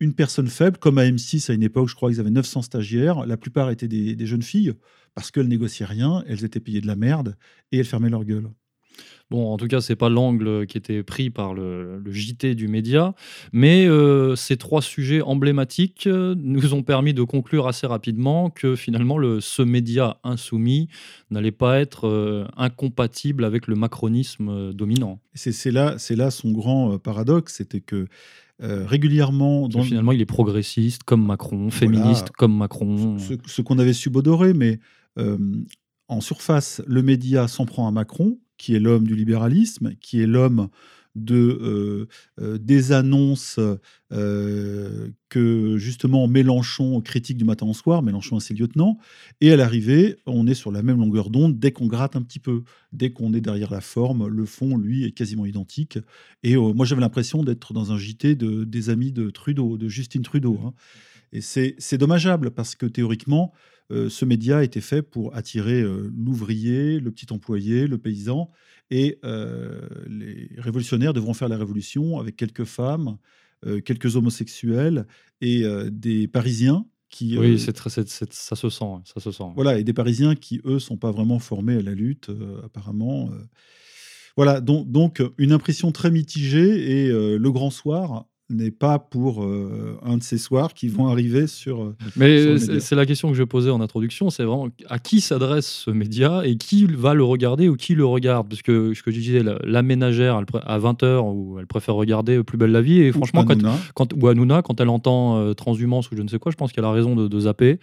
une 0.00 0.14
personne 0.14 0.48
faible, 0.48 0.78
comme 0.78 0.98
à 0.98 1.04
M6 1.04 1.50
à 1.50 1.54
une 1.54 1.62
époque, 1.62 1.88
je 1.88 1.94
crois 1.94 2.10
qu'ils 2.10 2.20
avaient 2.20 2.30
900 2.30 2.62
stagiaires, 2.62 3.26
la 3.26 3.36
plupart 3.36 3.70
étaient 3.70 3.88
des, 3.88 4.14
des 4.14 4.26
jeunes 4.26 4.42
filles, 4.42 4.74
parce 5.14 5.30
qu'elles 5.30 5.48
négociaient 5.48 5.86
rien, 5.86 6.22
elles 6.26 6.44
étaient 6.44 6.60
payées 6.60 6.80
de 6.80 6.86
la 6.86 6.96
merde, 6.96 7.36
et 7.72 7.78
elles 7.78 7.86
fermaient 7.86 8.10
leur 8.10 8.24
gueule. 8.24 8.50
Bon, 9.28 9.52
en 9.52 9.56
tout 9.56 9.66
cas, 9.66 9.80
c'est 9.80 9.96
pas 9.96 10.08
l'angle 10.08 10.66
qui 10.66 10.78
était 10.78 11.02
pris 11.02 11.30
par 11.30 11.52
le, 11.52 11.98
le 11.98 12.12
JT 12.12 12.54
du 12.54 12.68
média, 12.68 13.12
mais 13.52 13.84
euh, 13.86 14.36
ces 14.36 14.56
trois 14.56 14.80
sujets 14.80 15.20
emblématiques 15.20 16.06
euh, 16.06 16.36
nous 16.38 16.74
ont 16.74 16.84
permis 16.84 17.12
de 17.12 17.24
conclure 17.24 17.66
assez 17.66 17.88
rapidement 17.88 18.50
que 18.50 18.76
finalement, 18.76 19.18
le, 19.18 19.40
ce 19.40 19.62
média 19.62 20.18
insoumis 20.22 20.88
n'allait 21.30 21.50
pas 21.50 21.80
être 21.80 22.06
euh, 22.06 22.46
incompatible 22.56 23.44
avec 23.44 23.66
le 23.66 23.74
macronisme 23.74 24.72
dominant. 24.72 25.18
C'est 25.34 25.72
là, 25.72 25.96
c'est 25.98 26.16
là 26.16 26.30
son 26.30 26.52
grand 26.52 26.96
paradoxe, 26.98 27.54
c'était 27.56 27.80
que 27.80 28.06
euh, 28.62 28.86
régulièrement, 28.86 29.68
dans 29.68 29.82
finalement, 29.82 30.12
il 30.12 30.20
est 30.20 30.26
progressiste 30.26 31.02
comme 31.02 31.24
Macron, 31.24 31.70
féministe 31.70 32.30
comme 32.30 32.56
Macron. 32.56 33.18
ce, 33.18 33.34
ce 33.46 33.62
qu'on 33.62 33.78
avait 33.78 33.92
subodorer, 33.92 34.54
mais 34.54 34.80
euh, 35.18 35.36
en 36.08 36.20
surface, 36.20 36.82
le 36.86 37.02
média 37.02 37.48
s'en 37.48 37.66
prend 37.66 37.86
à 37.86 37.90
Macron, 37.90 38.38
qui 38.56 38.74
est 38.74 38.80
l'homme 38.80 39.06
du 39.06 39.14
libéralisme, 39.14 39.94
qui 40.00 40.22
est 40.22 40.26
l'homme 40.26 40.68
euh, 41.30 42.08
euh, 42.40 42.58
des 42.58 42.92
annonces 42.92 43.58
euh, 44.12 45.08
que 45.28 45.76
justement 45.78 46.28
Mélenchon 46.28 47.00
critique 47.00 47.36
du 47.36 47.44
matin 47.44 47.66
au 47.66 47.74
soir, 47.74 48.02
Mélenchon 48.02 48.38
et 48.38 48.40
ses 48.40 48.54
lieutenants, 48.54 48.98
et 49.40 49.52
à 49.52 49.56
l'arrivée, 49.56 50.16
on 50.26 50.46
est 50.46 50.54
sur 50.54 50.72
la 50.72 50.82
même 50.82 50.98
longueur 50.98 51.30
d'onde 51.30 51.58
dès 51.58 51.72
qu'on 51.72 51.86
gratte 51.86 52.16
un 52.16 52.22
petit 52.22 52.38
peu, 52.38 52.62
dès 52.92 53.10
qu'on 53.10 53.32
est 53.34 53.40
derrière 53.40 53.70
la 53.70 53.80
forme, 53.80 54.28
le 54.28 54.46
fond, 54.46 54.76
lui, 54.76 55.04
est 55.04 55.12
quasiment 55.12 55.46
identique. 55.46 55.98
Et 56.42 56.56
moi, 56.56 56.86
j'avais 56.86 57.00
l'impression 57.00 57.42
d'être 57.42 57.72
dans 57.72 57.92
un 57.92 57.98
JT 57.98 58.34
de, 58.34 58.64
des 58.64 58.90
amis 58.90 59.12
de 59.12 59.30
Trudeau, 59.30 59.76
de 59.76 59.88
Justine 59.88 60.22
Trudeau. 60.22 60.58
hein. 60.64 60.74
Et 61.32 61.40
c'est 61.40 61.98
dommageable 61.98 62.50
parce 62.50 62.74
que 62.76 62.86
théoriquement, 62.86 63.52
euh, 63.90 64.08
ce 64.08 64.24
média 64.24 64.62
était 64.64 64.80
fait 64.80 65.02
pour 65.02 65.34
attirer 65.36 65.80
euh, 65.82 66.10
l'ouvrier, 66.16 66.98
le 67.00 67.10
petit 67.10 67.32
employé, 67.32 67.86
le 67.86 67.98
paysan. 67.98 68.50
Et 68.90 69.18
euh, 69.24 69.80
les 70.08 70.48
révolutionnaires 70.58 71.12
devront 71.12 71.34
faire 71.34 71.48
la 71.48 71.58
révolution 71.58 72.18
avec 72.18 72.36
quelques 72.36 72.64
femmes, 72.64 73.18
quelques 73.84 74.14
homosexuels 74.14 75.06
et 75.40 75.64
des 75.90 76.28
Parisiens 76.28 76.86
qui. 77.08 77.36
Oui, 77.36 77.54
euh, 77.54 77.58
c'est 77.58 77.72
très- 77.72 77.90
c'est- 77.90 78.08
c'est- 78.08 78.32
ça 78.32 78.54
se 78.54 78.68
sent, 78.68 78.84
ça 79.04 79.18
se 79.20 79.32
sent. 79.32 79.44
voilà, 79.56 79.78
et 79.78 79.82
des 79.82 79.92
Parisiens 79.92 80.36
qui, 80.36 80.60
eux, 80.64 80.78
sont 80.78 80.96
pas 80.98 81.10
vraiment 81.10 81.38
formés 81.40 81.76
à 81.76 81.82
la 81.82 81.94
lutte, 81.94 82.28
euh, 82.28 82.60
apparemment. 82.64 83.30
euh. 83.32 83.38
Voilà, 84.36 84.60
donc, 84.60 84.90
donc 84.92 85.22
une 85.38 85.50
impression 85.52 85.90
très 85.92 86.10
mitigée 86.10 87.06
et 87.06 87.08
le 87.08 87.50
grand 87.50 87.70
soir 87.70 88.26
n'est 88.48 88.70
pas 88.70 89.00
pour 89.00 89.42
euh, 89.42 89.98
un 90.04 90.18
de 90.18 90.22
ces 90.22 90.38
soirs 90.38 90.72
qui 90.72 90.86
vont 90.86 91.08
arriver 91.08 91.48
sur. 91.48 91.82
euh, 91.82 91.96
Mais 92.16 92.58
c'est 92.78 92.94
la 92.94 93.04
question 93.04 93.28
que 93.30 93.34
je 93.34 93.42
posais 93.42 93.70
en 93.70 93.80
introduction, 93.80 94.30
c'est 94.30 94.44
vraiment 94.44 94.68
à 94.88 94.98
qui 95.00 95.20
s'adresse 95.20 95.66
ce 95.66 95.90
média 95.90 96.42
et 96.46 96.56
qui 96.56 96.86
va 96.86 97.14
le 97.14 97.24
regarder 97.24 97.68
ou 97.68 97.74
qui 97.76 97.94
le 97.96 98.04
regarde? 98.06 98.48
Parce 98.48 98.62
que 98.62 98.94
ce 98.94 99.02
que 99.02 99.10
je 99.10 99.18
disais, 99.18 99.42
la, 99.42 99.58
la 99.64 99.82
ménagère 99.82 100.38
elle 100.38 100.60
à 100.64 100.78
20h, 100.78 101.20
où 101.34 101.58
elle 101.58 101.66
préfère 101.66 101.96
regarder 101.96 102.42
Plus 102.44 102.56
belle 102.56 102.70
la 102.70 102.82
vie, 102.82 103.00
et 103.00 103.10
franchement, 103.12 103.44
quand, 103.44 103.54
Hanouna. 103.54 103.74
quand, 103.94 104.12
ou 104.14 104.28
Hanouna, 104.28 104.62
quand 104.62 104.80
elle 104.80 104.90
entend 104.90 105.38
euh, 105.38 105.52
transhumance 105.52 106.10
ou 106.12 106.16
je 106.16 106.22
ne 106.22 106.28
sais 106.28 106.38
quoi, 106.38 106.52
je 106.52 106.56
pense 106.56 106.70
qu'elle 106.72 106.84
a 106.84 106.92
raison 106.92 107.16
de, 107.16 107.26
de 107.26 107.40
zapper. 107.40 107.80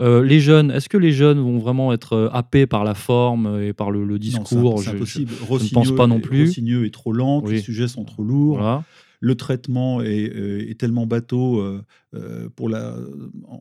Euh, 0.00 0.22
les 0.24 0.40
jeunes, 0.40 0.70
est-ce 0.70 0.88
que 0.88 0.96
les 0.98 1.12
jeunes 1.12 1.40
vont 1.40 1.58
vraiment 1.58 1.92
être 1.92 2.30
happés 2.32 2.66
par 2.66 2.84
la 2.84 2.94
forme 2.94 3.60
et 3.62 3.74
par 3.74 3.90
le, 3.90 4.00
le 4.04 4.14
Non, 4.14 4.18
discours? 4.18 4.78
c'est 4.78 4.84
Je- 4.86 4.90
je- 4.92 4.96
impossible. 4.96 5.32
ne 5.50 5.74
pense 5.74 5.92
pas 5.94 6.06
non 6.06 6.20
plus. 6.20 6.46
Rossigneux 6.46 6.86
est 6.86 6.90
trop 6.94 7.12
lent, 7.12 7.42
Oui. 7.44 7.52
les 7.56 7.60
sujets 7.60 7.88
sont 7.88 8.04
trop 8.04 8.22
lourds. 8.22 8.56
Voilà. 8.56 8.82
Le 9.20 9.34
traitement 9.34 10.02
est, 10.02 10.30
euh, 10.34 10.74
tellement 10.74 11.06
bateau 11.06 11.60
euh, 11.60 11.82
euh, 12.14 12.48
pour 12.54 12.68
la, 12.68 12.94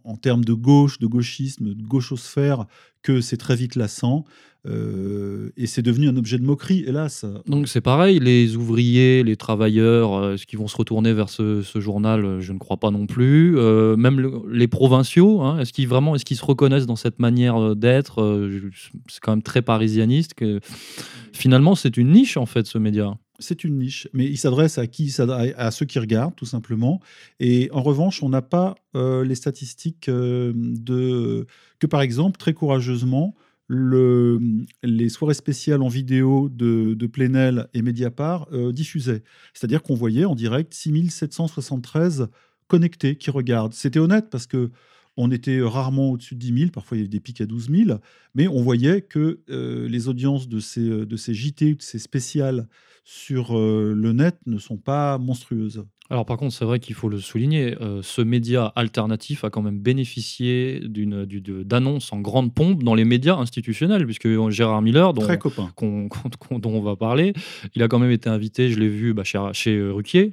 en, 0.04 0.18
termes 0.18 0.44
de 0.44 0.54
gauche, 0.54 1.00
de 1.00 1.08
gauchisme, 1.08 1.74
de 1.74 1.84
gauchosphère, 1.84 2.66
que 3.04 3.22
c'est 3.22 3.38
très 3.38 3.56
vite 3.56 3.76
lassant. 3.76 4.26
et 4.66 5.68
c'est 5.68 5.84
devenu 5.84 6.10
un 6.10 6.18
objet 6.18 6.40
de 6.40 6.44
moquerie, 6.44 6.84
hélas. 6.88 7.24
Donc 7.46 7.68
c'est 7.68 7.82
pareil, 7.82 8.20
les 8.20 8.56
ouvriers, 8.56 9.24
les 9.24 9.36
travailleurs, 9.38 10.34
est-ce 10.34 10.48
qu'ils 10.48 10.58
vont 10.58 10.68
se 10.68 10.76
retourner 10.76 11.14
vers 11.14 11.30
ce, 11.30 11.62
journal 11.76 12.40
Je 12.42 12.52
ne 12.52 12.58
crois 12.58 12.78
pas 12.78 12.90
non 12.90 13.06
plus. 13.06 13.52
Même 13.96 14.20
le- 14.20 14.42
les 14.52 14.68
provinciaux, 14.68 15.42
hein, 15.42 15.60
est-ce 15.60 15.72
qu'ils 15.72 15.88
vraiment, 15.88 16.16
est-ce 16.16 16.26
qu'ils 16.26 16.38
se 16.38 16.46
reconnaissent 16.46 16.88
dans 16.88 16.96
cette 16.96 17.20
manière 17.20 17.76
d'être 17.76 18.50
C'est 19.08 19.20
quand 19.22 19.34
même 19.34 19.44
très 19.44 19.62
parisianiste. 19.62 20.34
Finalement, 21.32 21.76
c'est 21.76 21.96
une 21.98 22.12
niche 22.12 22.38
en 22.38 22.48
fait 22.48 22.66
ce 22.66 22.80
média. 22.80 23.14
C'est 23.40 23.64
une 23.64 23.78
niche, 23.78 24.08
mais 24.14 24.26
il 24.26 24.38
s'adresse 24.38 24.78
à 24.78 24.88
qui 24.88 25.14
à 25.20 25.72
ceux 25.72 25.86
qui 25.86 26.00
regardent, 26.00 26.36
tout 26.36 26.46
simplement. 26.46 27.02
Et 27.40 27.70
en 27.74 27.84
revanche, 27.84 28.24
on 28.24 28.30
n'a 28.30 28.42
pas 28.42 28.76
euh, 28.96 29.24
les 29.24 29.36
statistiques 29.36 30.10
euh, 30.10 30.54
de 30.56 31.46
que, 31.80 31.88
par 31.88 32.02
exemple, 32.02 32.38
très 32.38 32.54
courageusement, 32.54 33.36
le, 33.68 34.40
les 34.84 35.10
soirées 35.10 35.34
spéciales 35.34 35.82
en 35.82 35.88
vidéo 35.88 36.50
de, 36.50 36.94
de 36.94 37.08
Plenel 37.08 37.68
et 37.74 37.82
Mediapart 37.82 38.48
euh, 38.54 38.72
diffusaient. 38.72 39.24
C'est-à-dire 39.54 39.82
qu'on 39.82 39.96
voyait 39.96 40.26
en 40.26 40.36
direct 40.36 40.74
6773 40.74 42.28
connectés 42.68 43.16
qui 43.16 43.32
regardent. 43.32 43.74
C'était 43.74 44.00
honnête 44.00 44.30
parce 44.30 44.48
que 44.48 44.72
On 45.18 45.32
était 45.32 45.62
rarement 45.62 46.12
au-dessus 46.12 46.36
de 46.36 46.40
10 46.40 46.58
000, 46.60 46.72
parfois 46.72 46.98
il 46.98 47.02
y 47.02 47.04
avait 47.04 47.10
des 47.10 47.20
pics 47.20 47.42
à 47.42 47.46
12 47.46 47.70
000, 47.70 48.00
mais 48.34 48.48
on 48.48 48.62
voyait 48.62 49.02
que 49.02 49.40
euh, 49.50 49.88
les 49.88 50.08
audiences 50.08 50.50
de 50.50 50.60
ces, 50.60 50.90
euh, 50.90 51.06
de 51.06 51.16
ces 51.16 51.34
JT, 51.34 51.76
de 51.76 51.82
ces 51.82 52.00
spéciales 52.00 52.68
sur 53.06 53.58
euh, 53.58 53.94
le 53.96 54.14
net 54.14 54.36
ne 54.48 54.58
sont 54.58 54.78
pas 54.78 55.18
monstrueuses. 55.20 55.86
Alors 56.10 56.26
par 56.26 56.38
contre, 56.38 56.54
c'est 56.54 56.66
vrai 56.66 56.80
qu'il 56.80 56.96
faut 56.96 57.10
le 57.10 57.20
souligner, 57.20 57.76
euh, 57.82 58.02
ce 58.04 58.22
média 58.22 58.66
alternatif 58.76 59.44
a 59.44 59.50
quand 59.50 59.62
même 59.62 59.80
bénéficié 59.80 60.82
d'annonces 60.84 62.12
en 62.14 62.20
grande 62.20 62.54
pompe 62.54 62.84
dans 62.84 62.96
les 62.96 63.06
médias 63.06 63.36
institutionnels, 63.36 64.06
puisque 64.06 64.28
Gérard 64.50 64.82
Miller, 64.82 65.14
dont, 65.14 65.22
Très 65.22 65.40
copain. 65.40 65.72
dont 65.82 66.10
on 66.70 66.82
va 66.82 66.96
parler, 66.96 67.34
il 67.76 67.82
a 67.82 67.88
quand 67.88 68.00
même 68.00 68.12
été 68.12 68.30
invité, 68.30 68.70
je 68.70 68.80
l'ai 68.80 68.90
vu 68.90 69.14
bah, 69.14 69.24
chez, 69.24 69.40
chez 69.54 69.82
Ruquier, 69.82 70.32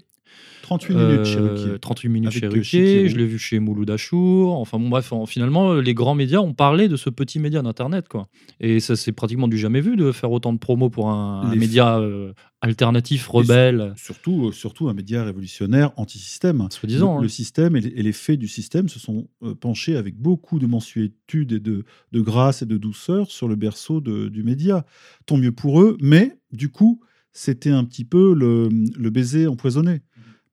38 0.62 0.94
minutes 0.94 1.24
chez 1.26 1.38
Euh, 1.38 1.48
Ruquier. 1.54 1.78
38 1.80 2.08
minutes 2.08 2.28
Avec, 2.28 2.40
chez 2.40 2.46
euh, 2.46 2.50
Ruquier, 2.50 3.08
je 3.08 3.16
l'ai 3.16 3.26
vu 3.26 3.38
chez 3.38 3.58
Mouloud 3.58 3.90
Achour. 3.90 4.58
Enfin 4.58 4.78
bon, 4.78 4.88
bref, 4.88 5.12
en- 5.12 5.26
finalement, 5.26 5.74
les 5.74 5.92
grands 5.94 6.14
médias 6.14 6.38
ont 6.38 6.54
parlé 6.54 6.88
de 6.88 6.96
ce 6.96 7.10
petit 7.10 7.38
média 7.40 7.62
d'Internet. 7.62 8.08
quoi. 8.08 8.28
Et 8.60 8.78
ça, 8.80 8.94
c'est 8.96 9.12
pratiquement 9.12 9.48
du 9.48 9.58
jamais 9.58 9.80
vu 9.80 9.96
de 9.96 10.12
faire 10.12 10.30
autant 10.30 10.52
de 10.52 10.58
promos 10.58 10.88
pour 10.88 11.10
un, 11.10 11.42
un 11.42 11.54
média 11.56 11.98
euh, 11.98 12.32
alternatif, 12.60 13.26
rebelle. 13.28 13.92
Surtout, 13.96 14.48
euh, 14.48 14.52
surtout 14.52 14.88
un 14.88 14.94
média 14.94 15.24
révolutionnaire 15.24 15.90
anti-système. 15.96 16.66
Soi-disant, 16.70 17.14
Le, 17.14 17.18
hein. 17.18 17.22
le 17.22 17.28
système 17.28 17.76
et 17.76 17.80
les, 17.80 17.88
et 17.90 18.02
les 18.02 18.12
faits 18.12 18.38
du 18.38 18.48
système 18.48 18.88
se 18.88 19.00
sont 19.00 19.28
euh, 19.42 19.54
penchés 19.54 19.96
avec 19.96 20.16
beaucoup 20.16 20.58
de 20.60 20.66
mensuétude 20.66 21.52
et 21.52 21.60
de, 21.60 21.84
de 22.12 22.20
grâce 22.20 22.62
et 22.62 22.66
de 22.66 22.76
douceur 22.78 23.30
sur 23.30 23.48
le 23.48 23.56
berceau 23.56 24.00
de- 24.00 24.28
du 24.28 24.44
média. 24.44 24.86
Tant 25.26 25.36
mieux 25.36 25.52
pour 25.52 25.82
eux, 25.82 25.96
mais 26.00 26.36
du 26.52 26.68
coup, 26.70 27.00
c'était 27.34 27.70
un 27.70 27.84
petit 27.84 28.04
peu 28.04 28.34
le, 28.34 28.68
le 28.70 29.10
baiser 29.10 29.46
empoisonné. 29.46 30.02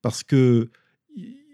Parce 0.01 0.23
que 0.23 0.69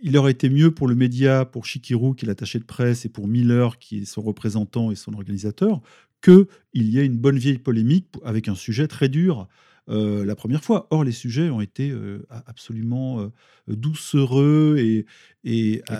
il 0.01 0.17
aurait 0.17 0.31
été 0.33 0.49
mieux 0.49 0.71
pour 0.71 0.87
le 0.87 0.93
média, 0.95 1.45
pour 1.45 1.65
Chikirou, 1.65 2.13
qui 2.13 2.25
est 2.25 2.27
l'attaché 2.27 2.59
de 2.59 2.63
presse, 2.65 3.05
et 3.05 3.09
pour 3.09 3.27
Miller, 3.27 3.79
qui 3.79 3.99
est 4.01 4.05
son 4.05 4.21
représentant 4.21 4.91
et 4.91 4.95
son 4.95 5.13
organisateur, 5.13 5.81
qu'il 6.21 6.45
y 6.75 6.99
ait 6.99 7.05
une 7.05 7.17
bonne 7.17 7.37
vieille 7.37 7.57
polémique 7.57 8.07
avec 8.23 8.47
un 8.47 8.55
sujet 8.55 8.87
très 8.87 9.09
dur 9.09 9.47
euh, 9.87 10.25
la 10.25 10.35
première 10.35 10.63
fois. 10.63 10.87
Or, 10.89 11.03
les 11.03 11.11
sujets 11.11 11.49
ont 11.51 11.61
été 11.61 11.91
euh, 11.91 12.25
absolument 12.47 13.19
euh, 13.21 13.29
doucereux 13.67 14.77
et, 14.79 15.05
et, 15.43 15.81
a- 15.87 15.97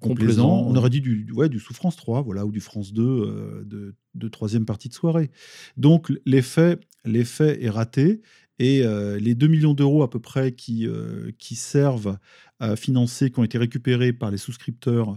complaisants. 0.00 0.66
On 0.66 0.74
aurait 0.76 0.90
dit 0.90 1.00
du, 1.00 1.30
ouais, 1.32 1.48
du 1.48 1.60
Souffrance 1.60 1.96
3, 1.96 2.22
voilà, 2.22 2.44
ou 2.44 2.50
du 2.50 2.60
France 2.60 2.92
2 2.92 3.02
euh, 3.02 3.62
de, 3.64 3.94
de 4.14 4.28
troisième 4.28 4.64
partie 4.64 4.88
de 4.88 4.94
soirée. 4.94 5.30
Donc, 5.76 6.12
l'effet, 6.26 6.78
l'effet 7.04 7.62
est 7.64 7.70
raté. 7.70 8.20
Et 8.58 8.82
euh, 8.82 9.18
les 9.18 9.34
2 9.34 9.46
millions 9.46 9.74
d'euros 9.74 10.02
à 10.02 10.10
peu 10.10 10.20
près 10.20 10.52
qui, 10.52 10.86
euh, 10.86 11.30
qui 11.38 11.54
servent 11.54 12.18
à 12.60 12.76
financer, 12.76 13.30
qui 13.30 13.38
ont 13.38 13.44
été 13.44 13.58
récupérés 13.58 14.12
par 14.12 14.30
les 14.30 14.38
souscripteurs, 14.38 15.16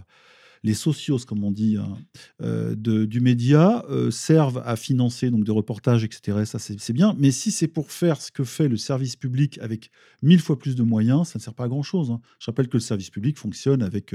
les 0.64 0.74
socios, 0.74 1.18
comme 1.26 1.42
on 1.42 1.50
dit, 1.50 1.76
hein, 1.76 1.98
euh, 2.40 2.76
du 2.76 3.20
média, 3.20 3.84
servent 4.10 4.62
à 4.64 4.76
financer 4.76 5.28
donc, 5.28 5.42
des 5.42 5.50
reportages, 5.50 6.04
etc. 6.04 6.44
Ça, 6.44 6.60
c'est 6.60 6.92
bien. 6.92 7.16
Mais 7.18 7.32
si 7.32 7.50
c'est 7.50 7.66
pour 7.66 7.90
faire 7.90 8.22
ce 8.22 8.30
que 8.30 8.44
fait 8.44 8.68
le 8.68 8.76
service 8.76 9.16
public 9.16 9.58
avec 9.60 9.90
mille 10.22 10.40
fois 10.40 10.56
plus 10.56 10.76
de 10.76 10.84
moyens, 10.84 11.30
ça 11.30 11.40
ne 11.40 11.42
sert 11.42 11.54
pas 11.54 11.64
à 11.64 11.68
grand-chose. 11.68 12.12
hein. 12.12 12.20
Je 12.38 12.46
rappelle 12.46 12.68
que 12.68 12.76
le 12.76 12.80
service 12.80 13.10
public 13.10 13.38
fonctionne 13.38 13.82
avec 13.82 14.14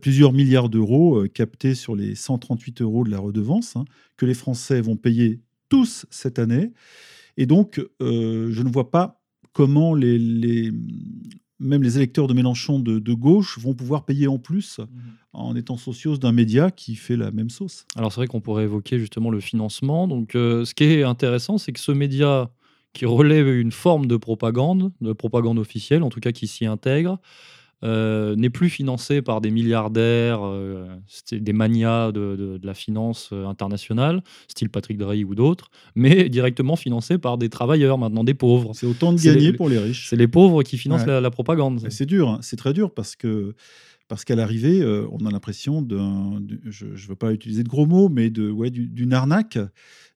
plusieurs 0.00 0.32
milliards 0.32 0.68
d'euros 0.68 1.24
captés 1.34 1.74
sur 1.74 1.96
les 1.96 2.14
138 2.14 2.80
euros 2.80 3.02
de 3.02 3.10
la 3.10 3.18
redevance, 3.18 3.74
hein, 3.74 3.84
que 4.16 4.26
les 4.26 4.34
Français 4.34 4.80
vont 4.80 4.96
payer 4.96 5.40
tous 5.68 6.06
cette 6.10 6.38
année. 6.38 6.70
Et 7.36 7.46
donc, 7.46 7.80
euh, 8.00 8.48
je 8.52 8.62
ne 8.62 8.68
vois 8.70 8.90
pas 8.90 9.20
comment 9.52 9.94
les, 9.94 10.18
les- 10.18 10.72
même 11.60 11.82
les 11.82 11.96
électeurs 11.96 12.26
de 12.26 12.34
Mélenchon 12.34 12.78
de, 12.80 12.98
de 12.98 13.12
gauche 13.14 13.58
vont 13.58 13.74
pouvoir 13.74 14.04
payer 14.04 14.26
en 14.26 14.38
plus 14.38 14.80
en 15.32 15.54
étant 15.56 15.76
socios 15.76 16.16
d'un 16.16 16.32
média 16.32 16.70
qui 16.70 16.94
fait 16.96 17.16
la 17.16 17.30
même 17.30 17.50
sauce. 17.50 17.86
Alors 17.96 18.12
c'est 18.12 18.20
vrai 18.20 18.26
qu'on 18.26 18.40
pourrait 18.40 18.64
évoquer 18.64 18.98
justement 18.98 19.30
le 19.30 19.40
financement. 19.40 20.06
Donc 20.08 20.34
euh, 20.34 20.64
ce 20.64 20.74
qui 20.74 20.84
est 20.84 21.02
intéressant, 21.04 21.58
c'est 21.58 21.72
que 21.72 21.80
ce 21.80 21.92
média 21.92 22.50
qui 22.92 23.06
relève 23.06 23.48
une 23.48 23.72
forme 23.72 24.06
de 24.06 24.16
propagande, 24.16 24.92
de 25.00 25.12
propagande 25.12 25.58
officielle, 25.58 26.02
en 26.02 26.10
tout 26.10 26.20
cas 26.20 26.32
qui 26.32 26.46
s'y 26.46 26.66
intègre, 26.66 27.18
euh, 27.84 28.34
n'est 28.36 28.50
plus 28.50 28.70
financé 28.70 29.20
par 29.22 29.40
des 29.40 29.50
milliardaires, 29.50 30.40
euh, 30.42 30.86
des 31.32 31.52
manias 31.52 32.12
de, 32.12 32.36
de- 32.36 32.58
de 32.58 32.66
la 32.66 32.74
finance 32.74 33.30
euh, 33.32 33.46
internationale, 33.46 34.22
style 34.48 34.70
Patrick 34.70 34.96
Drahi 34.98 35.24
ou 35.24 35.34
d'autres, 35.34 35.70
mais 35.94 36.28
directement 36.30 36.76
financé 36.76 37.18
par 37.18 37.36
des 37.38 37.48
travailleurs 37.50 37.98
maintenant, 37.98 38.24
des 38.24 38.34
pauvres. 38.34 38.72
C'est 38.74 38.86
autant 38.86 39.12
de 39.12 39.20
gagner 39.20 39.50
les- 39.50 39.52
pour 39.52 39.68
les 39.68 39.78
riches. 39.78 40.08
C'est 40.08 40.16
les 40.16 40.28
pauvres 40.28 40.62
qui 40.62 40.78
financent 40.78 41.02
Ouais. 41.02 41.08
la, 41.08 41.20
la 41.20 41.30
propagande. 41.30 41.80
C'est 41.90 42.06
dur, 42.06 42.28
hein. 42.30 42.38
c'est 42.42 42.56
très 42.56 42.72
dur 42.72 42.90
parce 42.92 43.16
que 43.16 43.54
parce 44.08 44.24
qu'à 44.24 44.34
l'arrivée, 44.36 44.82
euh, 44.82 45.06
on 45.12 45.24
a 45.26 45.30
l'impression 45.30 45.82
d'un, 45.82 46.40
du- 46.40 46.60
je 46.66 46.86
ne 46.86 46.96
veux 47.08 47.16
pas 47.16 47.32
utiliser 47.32 47.62
de 47.62 47.68
gros 47.68 47.86
mots, 47.86 48.08
mais 48.08 48.30
de 48.30 48.50
ouais, 48.50 48.70
du- 48.70 48.88
d'une 48.88 49.12
arnaque, 49.12 49.58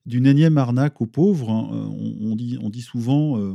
d'une 0.05 0.25
énième 0.25 0.57
arnaque 0.57 1.01
aux 1.01 1.07
pauvres. 1.07 1.49
hein. 1.51 1.69
Euh, 1.73 2.09
On, 2.21 2.35
dit, 2.35 2.57
on 2.61 2.69
dit 2.69 2.81
souvent, 2.81 3.39
euh, 3.39 3.53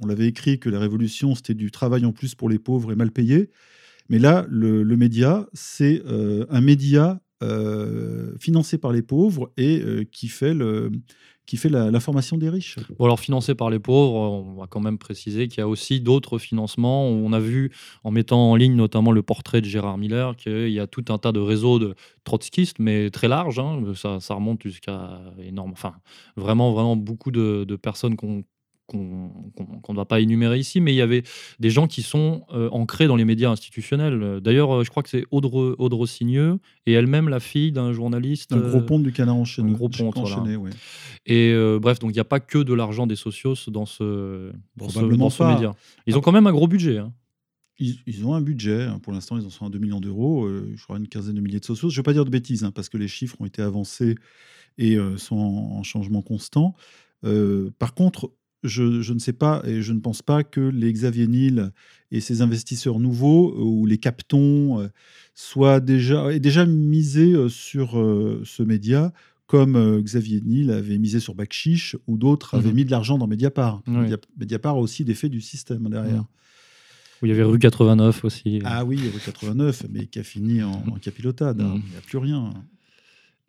on 0.00 0.06
l'avait 0.06 0.26
écrit 0.26 0.58
que 0.58 0.68
la 0.68 0.78
révolution 0.78 1.34
c'était 1.34 1.54
du 1.54 1.70
travail 1.70 2.04
en 2.04 2.12
plus 2.12 2.34
pour 2.34 2.48
les 2.48 2.58
pauvres 2.58 2.92
et 2.92 2.96
mal 2.96 3.10
payés, 3.10 3.50
mais 4.08 4.18
là 4.18 4.46
le, 4.50 4.84
média 4.96 5.46
c'est 5.54 6.02
un 6.50 6.60
média 6.60 7.20
financé 8.38 8.78
par 8.78 8.92
les 8.92 9.02
pauvres 9.02 9.50
et 9.56 9.82
qui 10.12 10.28
fait 10.28 10.54
le 10.54 10.90
qui 11.50 11.56
fait 11.56 11.68
la, 11.68 11.98
formation 11.98 12.38
des 12.38 12.48
riches. 12.48 12.76
Alors 13.00 13.18
financé 13.18 13.56
par 13.56 13.70
les 13.70 13.80
pauvres, 13.80 14.14
on 14.14 14.54
va 14.54 14.68
quand 14.68 14.78
même 14.78 14.98
préciser 14.98 15.48
qu'il 15.48 15.58
y 15.58 15.62
a 15.62 15.66
aussi 15.66 16.00
d'autres 16.00 16.38
financements. 16.38 17.08
On 17.08 17.32
a 17.32 17.40
vu, 17.40 17.72
en 18.04 18.12
mettant 18.12 18.52
en 18.52 18.54
ligne 18.54 18.76
notamment 18.76 19.10
le 19.10 19.24
portrait 19.24 19.60
de 19.60 19.66
Gérard 19.66 19.98
Miller, 19.98 20.36
qu'il 20.36 20.68
y 20.68 20.78
a 20.78 20.86
tout 20.86 21.04
un 21.08 21.18
tas 21.18 21.32
de 21.32 21.40
réseaux 21.40 21.80
de 21.80 21.96
trotskistes, 22.22 22.78
mais 22.78 23.10
très 23.10 23.26
larges. 23.26 23.58
hein. 23.58 23.82
Ça, 23.96 24.20
ça 24.20 24.34
remonte 24.34 24.62
jusqu'à 24.62 25.20
énorme. 25.42 25.72
Enfin, 25.72 25.94
vraiment, 26.36 26.72
vraiment 26.72 26.94
beaucoup 26.94 27.32
de, 27.32 27.64
de 27.66 27.74
personnes 27.74 28.14
qu'on 28.14 28.44
qu'on 28.90 29.92
ne 29.92 29.96
va 29.96 30.04
pas 30.04 30.20
énumérer 30.20 30.58
ici, 30.58 30.80
mais 30.80 30.92
il 30.92 30.96
y 30.96 31.00
avait 31.00 31.22
des 31.58 31.70
gens 31.70 31.86
qui 31.86 32.02
sont 32.02 32.44
euh, 32.52 32.68
ancrés 32.70 33.06
dans 33.06 33.16
les 33.16 33.24
médias 33.24 33.50
institutionnels. 33.50 34.40
D'ailleurs, 34.42 34.80
euh, 34.80 34.84
je 34.84 34.90
crois 34.90 35.02
que 35.02 35.08
c'est 35.08 35.24
Audre, 35.30 35.76
Audre 35.78 35.96
Rossigneux 35.96 36.58
et 36.86 36.92
elle-même 36.92 37.28
la 37.28 37.40
fille 37.40 37.72
d'un 37.72 37.92
journaliste. 37.92 38.52
Un 38.52 38.58
gros 38.58 38.78
euh, 38.78 38.86
ponte 38.86 39.02
du 39.02 39.12
canard 39.12 39.36
enchaîné. 39.36 39.70
un 39.70 39.74
gros 39.74 39.88
voilà. 39.96 40.20
enchaîné, 40.20 40.56
ouais. 40.56 40.70
et 41.26 41.52
euh, 41.52 41.78
bref, 41.80 41.98
donc 41.98 42.10
il 42.10 42.14
n'y 42.14 42.20
a 42.20 42.24
pas 42.24 42.40
que 42.40 42.58
de 42.58 42.74
l'argent 42.74 43.06
des 43.06 43.16
socios 43.16 43.54
dans 43.68 43.86
ce, 43.86 44.50
dans 44.76 44.88
ce, 44.88 44.98
dans 45.00 45.54
média. 45.54 45.74
Ils 46.06 46.16
ont 46.18 46.20
quand 46.20 46.32
même 46.32 46.46
un 46.46 46.52
gros 46.52 46.68
budget. 46.68 46.98
hein. 46.98 47.12
Ils, 47.78 47.96
ils 48.06 48.26
ont 48.26 48.34
un 48.34 48.42
budget, 48.42 48.82
hein. 48.82 48.98
pour 49.02 49.12
l'instant 49.12 49.38
ils 49.38 49.46
en 49.46 49.50
sont 49.50 49.64
à 49.66 49.70
2 49.70 49.78
millions 49.78 50.00
d'euros, 50.00 50.44
euh, 50.44 50.70
je 50.76 50.82
crois 50.82 50.98
une 50.98 51.08
quinzaine 51.08 51.34
de 51.36 51.40
milliers 51.40 51.60
de 51.60 51.64
socios. 51.64 51.88
Je 51.88 51.94
ne 51.94 51.98
vais 52.00 52.02
pas 52.02 52.12
dire 52.12 52.24
de 52.26 52.30
bêtises, 52.30 52.64
hein, 52.64 52.72
parce 52.72 52.88
que 52.90 52.98
les 52.98 53.08
chiffres 53.08 53.36
ont 53.40 53.46
été 53.46 53.62
avancés 53.62 54.16
et 54.78 54.96
sont 55.16 55.36
en, 55.36 55.78
en 55.78 55.82
changement 55.82 56.22
constant. 56.22 56.74
Euh, 57.24 57.70
par 57.78 57.94
contre, 57.94 58.32
je, 58.62 59.00
je 59.02 59.12
ne 59.12 59.18
sais 59.18 59.32
pas 59.32 59.62
et 59.66 59.82
je 59.82 59.92
ne 59.92 60.00
pense 60.00 60.22
pas 60.22 60.44
que 60.44 60.60
les 60.60 60.92
Xavier 60.92 61.26
Niel 61.26 61.72
et 62.10 62.20
ces 62.20 62.42
investisseurs 62.42 62.98
nouveaux 62.98 63.50
euh, 63.50 63.62
ou 63.62 63.86
les 63.86 63.98
captons 63.98 64.80
euh, 64.80 64.88
soient 65.34 65.80
déjà, 65.80 66.32
aient 66.32 66.40
déjà 66.40 66.66
misé 66.66 67.32
euh, 67.32 67.48
sur 67.48 67.92
ce 68.44 68.62
média 68.62 69.12
comme 69.46 70.00
Xavier 70.02 70.40
Niel 70.44 70.70
avait 70.70 70.98
misé 70.98 71.18
sur 71.18 71.34
Bakchiche 71.34 71.96
ou 72.06 72.16
d'autres 72.16 72.54
avaient 72.56 72.68
Mhm. 72.70 72.74
mis 72.76 72.84
de 72.84 72.90
l'argent 72.92 73.18
dans 73.18 73.26
Mediapart. 73.26 73.82
Oui. 73.88 73.96
Media- 73.96 74.16
Mediapart 74.38 74.76
a 74.76 74.80
aussi 74.80 75.04
des 75.04 75.14
faits 75.14 75.30
du 75.32 75.40
système 75.40 75.88
derrière. 75.88 76.18
Mhm. 76.20 76.24
Où 77.22 77.26
il 77.26 77.28
y 77.30 77.32
avait 77.32 77.42
rue 77.42 77.58
89 77.58 78.24
aussi. 78.24 78.60
Ah 78.64 78.84
oui, 78.84 78.96
rue 78.96 79.20
89, 79.24 79.86
mais 79.90 80.06
qui 80.06 80.18
a 80.20 80.22
fini 80.22 80.62
en, 80.62 80.70
en 80.70 80.98
capilotade. 81.00 81.60
hein. 81.60 81.74
Mm. 81.76 81.82
Il 81.84 81.90
n'y 81.90 81.96
a 81.96 82.00
plus 82.00 82.18
rien. 82.18 82.50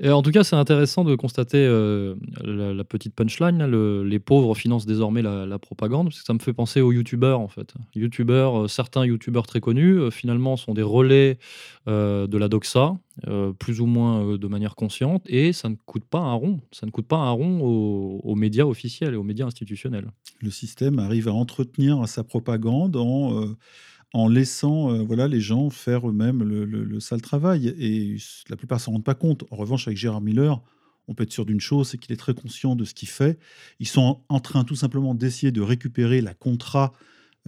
Et 0.04 0.10
en 0.10 0.24
tout 0.24 0.32
cas, 0.32 0.44
c'est 0.44 0.56
intéressant 0.56 1.04
de 1.04 1.14
constater 1.14 1.60
euh, 1.60 2.16
la, 2.44 2.84
petite 2.84 3.14
punchline. 3.14 3.64
les 4.04 4.20
pauvres 4.20 4.56
financent 4.56 4.88
désormais 4.88 5.22
la, 5.22 5.60
propagande, 5.60 6.08
parce 6.08 6.20
que 6.20 6.26
ça 6.26 6.34
me 6.34 6.40
fait 6.40 6.54
penser 6.54 6.82
aux 6.82 6.92
youtubeurs 6.92 7.40
en 7.40 7.48
fait. 7.48 7.76
Youtubeurs, 7.94 8.64
euh, 8.64 8.68
certains 8.68 9.06
youtubeurs 9.06 9.46
très 9.46 9.62
connus, 9.62 10.00
euh, 10.00 10.10
finalement, 10.10 10.58
sont 10.58 10.74
des 10.74 10.82
relais 10.82 11.38
de 11.88 12.38
la 12.38 12.48
doxa, 12.48 12.96
plus 13.60 13.82
ou 13.82 13.86
moins 13.88 14.38
de 14.38 14.48
manière 14.48 14.76
consciente, 14.76 15.24
et 15.28 15.52
ça 15.52 15.68
ne 15.68 15.76
coûte 15.86 16.06
pas 16.06 16.20
un 16.20 16.34
rond. 16.34 16.62
Ça 16.72 16.86
ne 16.86 16.92
coûte 16.92 17.08
pas 17.08 17.18
un 17.18 17.32
rond 17.32 17.60
aux, 18.24 18.36
médias 18.36 18.66
officiels 18.66 19.14
et 19.14 19.18
aux 19.18 19.24
médias 19.24 19.48
institutionnels. 19.48 20.12
Le 20.42 20.52
système 20.52 21.00
arrive 21.00 21.28
à 21.28 21.34
entretenir 21.34 22.08
sa 22.08 22.24
propagande 22.24 22.96
en, 22.98 23.56
en 24.14 24.28
laissant 24.28 24.92
euh, 24.94 25.04
voilà, 25.04 25.28
les 25.28 25.40
gens 25.40 25.70
faire 25.70 26.10
eux-mêmes 26.10 26.44
le, 26.44 26.66
le- 26.66 26.84
le 26.84 27.00
sale 27.00 27.22
travail. 27.22 27.68
Et 27.80 28.18
la 28.50 28.56
plupart 28.58 28.78
ne 28.78 28.82
s'en 28.82 28.92
rendent 28.92 29.04
pas 29.04 29.16
compte. 29.16 29.46
En 29.52 29.56
revanche, 29.56 29.88
avec 29.88 29.98
Gérard 29.98 30.22
Miller, 30.22 30.62
on 31.08 31.14
peut 31.14 31.24
être 31.24 31.32
sûr 31.32 31.46
d'une 31.46 31.60
chose, 31.62 31.90
c'est 31.90 31.98
qu'il 31.98 32.12
est 32.14 32.18
très 32.18 32.34
conscient 32.34 32.76
de 32.76 32.86
ce 32.86 32.94
qu'il 32.94 33.10
fait. 33.10 33.40
Ils 33.80 33.88
sont 33.88 34.02
en, 34.02 34.36
en 34.36 34.40
train 34.40 34.64
tout 34.64 34.76
simplement 34.76 35.16
d'essayer 35.16 35.52
de 35.52 35.62
récupérer 35.62 36.22
la 36.22 36.34
contrat, 36.34 36.94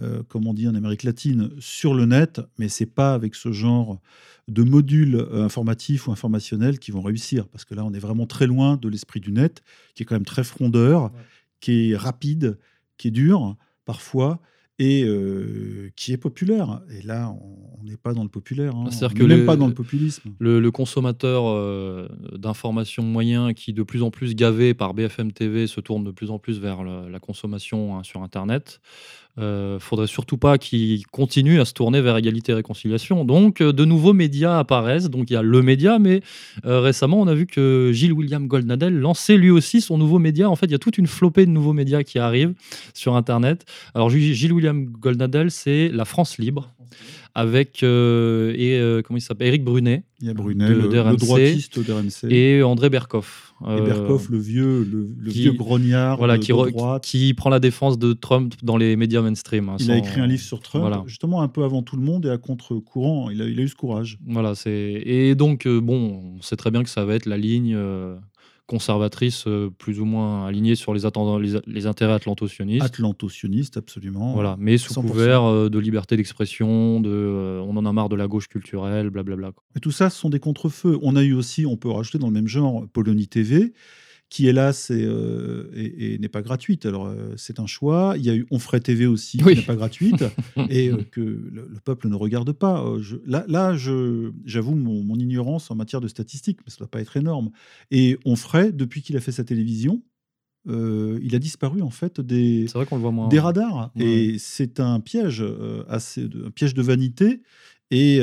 euh, 0.02 0.22
comme 0.24 0.46
on 0.46 0.54
dit 0.54 0.66
en 0.66 0.74
Amérique 0.74 1.04
latine, 1.04 1.50
sur 1.60 1.94
le 1.94 2.04
net, 2.04 2.40
mais 2.58 2.68
c'est 2.68 2.86
pas 2.86 3.14
avec 3.14 3.34
ce 3.34 3.52
genre 3.52 4.00
de 4.48 4.62
modules 4.62 5.14
euh, 5.16 5.44
informatifs 5.44 6.08
ou 6.08 6.12
informationnels 6.12 6.78
qui 6.78 6.90
vont 6.90 7.00
réussir, 7.00 7.46
parce 7.48 7.64
que 7.64 7.74
là, 7.74 7.84
on 7.84 7.92
est 7.94 7.98
vraiment 8.00 8.26
très 8.26 8.46
loin 8.46 8.76
de 8.76 8.88
l'esprit 8.88 9.20
du 9.20 9.32
net, 9.32 9.62
qui 9.94 10.02
est 10.02 10.06
quand 10.06 10.16
même 10.16 10.24
très 10.24 10.44
frondeur, 10.44 11.12
qui 11.60 11.92
est 11.92 11.96
rapide, 11.96 12.58
qui 12.98 13.08
est 13.08 13.12
dur 13.12 13.56
parfois, 13.84 14.40
et 14.78 15.04
euh, 15.04 15.90
qui 15.96 16.12
est 16.12 16.16
populaire. 16.16 16.80
Et 16.90 17.02
là, 17.02 17.30
on 17.30 17.84
n'est 17.84 17.96
pas 17.96 18.12
dans 18.12 18.22
le 18.24 18.28
populaire. 18.28 18.74
Hein. 18.74 18.86
C'est-à-dire 18.90 19.14
On 19.16 19.18
que 19.18 19.22
n'est 19.22 19.28
même 19.28 19.40
le- 19.40 19.46
pas 19.46 19.56
dans 19.56 19.68
le 19.68 19.74
populisme. 19.74 20.34
Le, 20.38 20.58
le 20.60 20.70
consommateur 20.70 21.44
euh, 21.46 22.08
d'informations 22.36 23.02
moyen 23.04 23.52
qui, 23.54 23.72
de 23.72 23.82
plus 23.82 24.02
en 24.02 24.10
plus 24.10 24.34
gavé 24.34 24.74
par 24.74 24.94
BFM 24.94 25.32
TV, 25.32 25.66
se 25.66 25.80
tourne 25.80 26.02
de 26.04 26.10
plus 26.10 26.30
en 26.30 26.38
plus 26.38 26.58
vers 26.58 26.82
le- 26.82 27.08
la 27.08 27.20
consommation 27.20 27.96
hein, 27.96 28.02
sur 28.02 28.22
Internet. 28.22 28.80
Euh, 29.40 29.80
faudrait 29.80 30.06
surtout 30.06 30.38
pas 30.38 30.58
qu'il 30.58 31.04
continue 31.08 31.60
à 31.60 31.64
se 31.64 31.72
tourner 31.72 32.00
vers 32.00 32.16
égalité 32.16 32.52
et 32.52 32.54
réconciliation. 32.54 33.24
Donc, 33.24 33.60
euh, 33.60 33.72
de 33.72 33.84
nouveaux 33.84 34.12
médias 34.12 34.60
apparaissent. 34.60 35.10
Donc, 35.10 35.28
il 35.28 35.32
y 35.32 35.36
a 35.36 35.42
le 35.42 35.60
média, 35.60 35.98
mais 35.98 36.20
euh, 36.64 36.80
récemment, 36.80 37.20
on 37.20 37.26
a 37.26 37.34
vu 37.34 37.46
que 37.46 37.90
Gilles 37.92 38.12
William 38.12 38.46
Goldnadel 38.46 38.96
lançait 38.96 39.36
lui 39.36 39.50
aussi 39.50 39.80
son 39.80 39.98
nouveau 39.98 40.20
média. 40.20 40.48
En 40.48 40.54
fait, 40.54 40.66
il 40.66 40.72
y 40.72 40.76
a 40.76 40.78
toute 40.78 40.98
une 40.98 41.08
flopée 41.08 41.46
de 41.46 41.50
nouveaux 41.50 41.72
médias 41.72 42.04
qui 42.04 42.20
arrivent 42.20 42.54
sur 42.92 43.16
Internet. 43.16 43.64
Alors, 43.94 44.08
Gilles 44.08 44.52
William 44.52 44.84
Goldnadel, 44.84 45.50
c'est 45.50 45.88
La 45.88 46.04
France 46.04 46.38
Libre 46.38 46.70
avec 47.36 47.82
euh, 47.82 48.52
et, 48.56 48.78
euh, 48.78 49.02
comment 49.02 49.16
il 49.16 49.20
s'appelle 49.20 49.48
Éric 49.48 49.64
Brunet 49.64 50.04
Il 50.20 50.28
y 50.28 50.30
a 50.30 50.34
Brunet, 50.34 50.68
de- 50.68 50.74
le, 50.74 50.88
le 50.88 51.16
droitiste 51.16 51.80
d'RMC. 51.80 52.30
et 52.32 52.62
André 52.62 52.90
Berkoff. 52.90 53.52
Et 53.62 53.70
Euh, 53.70 53.80
Berkoff, 53.84 54.28
le 54.30 54.38
vieux, 54.38 54.84
le, 54.84 55.08
le 55.18 55.30
qui- 55.30 55.40
vieux 55.42 55.52
grognard 55.52 56.16
voilà, 56.18 56.36
de, 56.38 56.42
qui, 56.42 56.52
de 56.52 56.70
droite. 56.70 57.02
qui 57.04 57.34
prend 57.34 57.50
la 57.50 57.60
défense 57.60 57.98
de 57.98 58.12
Trump 58.12 58.54
dans 58.62 58.76
les 58.76 58.94
médias 58.96 59.20
mainstream. 59.22 59.68
hein, 59.68 59.76
Il 59.80 59.86
sans- 59.86 59.92
a 59.92 59.98
écrit 59.98 60.20
un 60.20 60.26
livre 60.26 60.42
sur 60.42 60.60
Trump, 60.60 60.82
Voilà. 60.82 61.02
justement 61.06 61.42
un 61.42 61.48
peu 61.48 61.64
avant 61.64 61.82
tout 61.82 61.96
le 61.96 62.02
monde 62.02 62.26
et 62.26 62.30
à 62.30 62.38
contre-courant. 62.38 63.30
Il 63.30 63.42
a, 63.42 63.46
il 63.48 63.58
a 63.58 63.62
eu 63.62 63.68
ce 63.68 63.74
courage. 63.76 64.18
Voilà, 64.26 64.54
c'est 64.54 65.02
et 65.04 65.34
donc 65.34 65.66
euh, 65.66 65.80
bon, 65.80 66.34
on 66.38 66.42
sait 66.42 66.56
très 66.56 66.70
bien 66.70 66.82
que 66.82 66.90
ça 66.90 67.04
va 67.04 67.14
être 67.14 67.26
la 67.26 67.36
ligne 67.36 67.74
conservatrice 68.66 69.44
euh, 69.46 69.70
plus 69.76 70.00
ou 70.00 70.04
moins 70.04 70.46
alignée 70.46 70.74
sur 70.74 70.94
les, 70.94 71.04
attendants- 71.06 71.38
les, 71.38 71.58
les 71.66 71.86
intérêts 71.86 72.14
atlanto-sionistes. 72.14 72.82
Atlanto-sioniste, 72.84 73.76
absolument. 73.76 74.32
Voilà, 74.32 74.56
mais 74.58 74.78
sous 74.78 74.92
100%. 74.94 75.06
couvert 75.06 75.42
euh, 75.44 75.68
de 75.68 75.78
liberté 75.78 76.16
d'expression, 76.16 77.00
de 77.00 77.10
euh, 77.10 77.60
on 77.66 77.76
en 77.76 77.84
a 77.86 77.92
marre 77.92 78.08
de 78.08 78.16
la 78.16 78.26
gauche 78.26 78.48
culturelle, 78.48 79.10
blablabla. 79.10 79.52
quoi. 79.52 79.62
Et 79.76 79.80
tout 79.80 79.90
ça, 79.90 80.08
ce 80.10 80.18
sont 80.18 80.30
des 80.30 80.40
contre-feux. 80.40 80.98
On 81.02 81.14
a 81.16 81.22
eu 81.22 81.34
aussi, 81.34 81.66
on 81.66 81.76
peut 81.76 81.90
rajouter 81.90 82.18
dans 82.18 82.28
le 82.28 82.32
même 82.32 82.48
genre, 82.48 82.86
Polonie 82.92 83.28
TV, 83.28 83.72
qui 84.30 84.48
hélas 84.48 84.90
est, 84.90 85.04
euh, 85.04 85.70
et, 85.74 86.14
et 86.14 86.18
n'est 86.18 86.28
pas 86.28 86.42
gratuite. 86.42 86.86
Alors 86.86 87.06
euh, 87.06 87.34
c'est 87.36 87.60
un 87.60 87.66
choix. 87.66 88.14
Il 88.16 88.24
y 88.24 88.30
a 88.30 88.34
eu 88.34 88.46
On 88.50 88.58
ferait 88.58 88.80
TV 88.80 89.06
aussi, 89.06 89.40
Oui. 89.44 89.52
qui 89.54 89.60
n'est 89.60 89.66
pas 89.66 89.76
gratuite 89.76 90.24
et 90.70 90.90
euh, 90.90 90.98
que 91.10 91.20
le, 91.20 91.68
le 91.72 91.80
peuple 91.84 92.08
ne 92.08 92.16
regarde 92.16 92.50
pas. 92.52 92.84
Euh, 92.84 93.00
je- 93.00 93.16
là, 93.26 93.44
là 93.48 93.76
je, 93.76 94.32
j'avoue 94.44 94.74
mon, 94.74 95.02
mon 95.04 95.16
ignorance 95.16 95.70
en 95.70 95.76
matière 95.76 96.00
de 96.00 96.08
statistiques, 96.08 96.58
mais 96.66 96.70
ça 96.70 96.76
ne 96.76 96.78
doit 96.80 96.90
pas 96.90 97.00
être 97.00 97.16
énorme. 97.16 97.50
Et 97.92 98.18
On 98.24 98.34
ferait, 98.34 98.72
depuis 98.72 99.02
qu'il 99.02 99.16
a 99.16 99.20
fait 99.20 99.32
sa 99.32 99.44
télévision, 99.44 100.02
il 100.66 101.34
a 101.34 101.38
disparu 101.38 101.82
en 101.82 101.90
fait 101.90 102.20
des, 102.20 102.64
C'est 102.68 102.78
vrai 102.78 102.86
qu'on 102.86 102.96
le 102.96 103.02
voit 103.02 103.12
moins. 103.12 103.28
des 103.28 103.38
radars. 103.38 103.92
Ouais. 103.96 104.04
Et 104.06 104.38
c'est 104.38 104.80
un 104.80 104.98
piège, 105.00 105.44
assez 105.88 106.26
de, 106.26 106.46
un 106.46 106.50
piège 106.50 106.72
de 106.74 106.82
vanité. 106.82 107.42
Et 107.90 108.20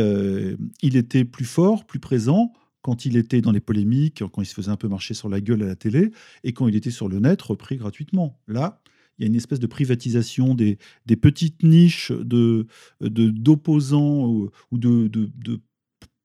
il 0.81 0.97
était 0.97 1.23
plus 1.23 1.45
fort, 1.45 1.85
plus 1.85 1.99
présent 1.99 2.51
quand 2.81 3.05
il 3.05 3.17
était 3.17 3.41
dans 3.41 3.51
les 3.51 3.59
polémiques, 3.59 4.23
quand 4.31 4.41
il 4.41 4.45
se 4.45 4.53
faisait 4.53 4.71
un 4.71 4.77
peu 4.77 4.87
marcher 4.87 5.13
sur 5.13 5.29
la 5.29 5.41
gueule 5.41 5.63
à 5.63 5.67
la 5.67 5.75
télé, 5.75 6.11
et 6.43 6.53
quand 6.53 6.67
il 6.67 6.75
était 6.75 6.91
sur 6.91 7.07
le 7.07 7.19
net, 7.19 7.41
repris 7.41 7.77
gratuitement. 7.77 8.39
Là, 8.47 8.81
il 9.17 9.23
y 9.23 9.25
a 9.25 9.27
une 9.27 9.35
espèce 9.35 9.59
de 9.59 9.67
privatisation 9.67 10.55
des, 10.55 10.79
des 11.05 11.15
petites 11.15 11.63
niches 11.63 12.11
de, 12.11 12.65
d'opposants 13.01 14.25
ou, 14.25 14.49
ou 14.71 14.77
de, 14.77 15.07
de, 15.07 15.29
de 15.35 15.61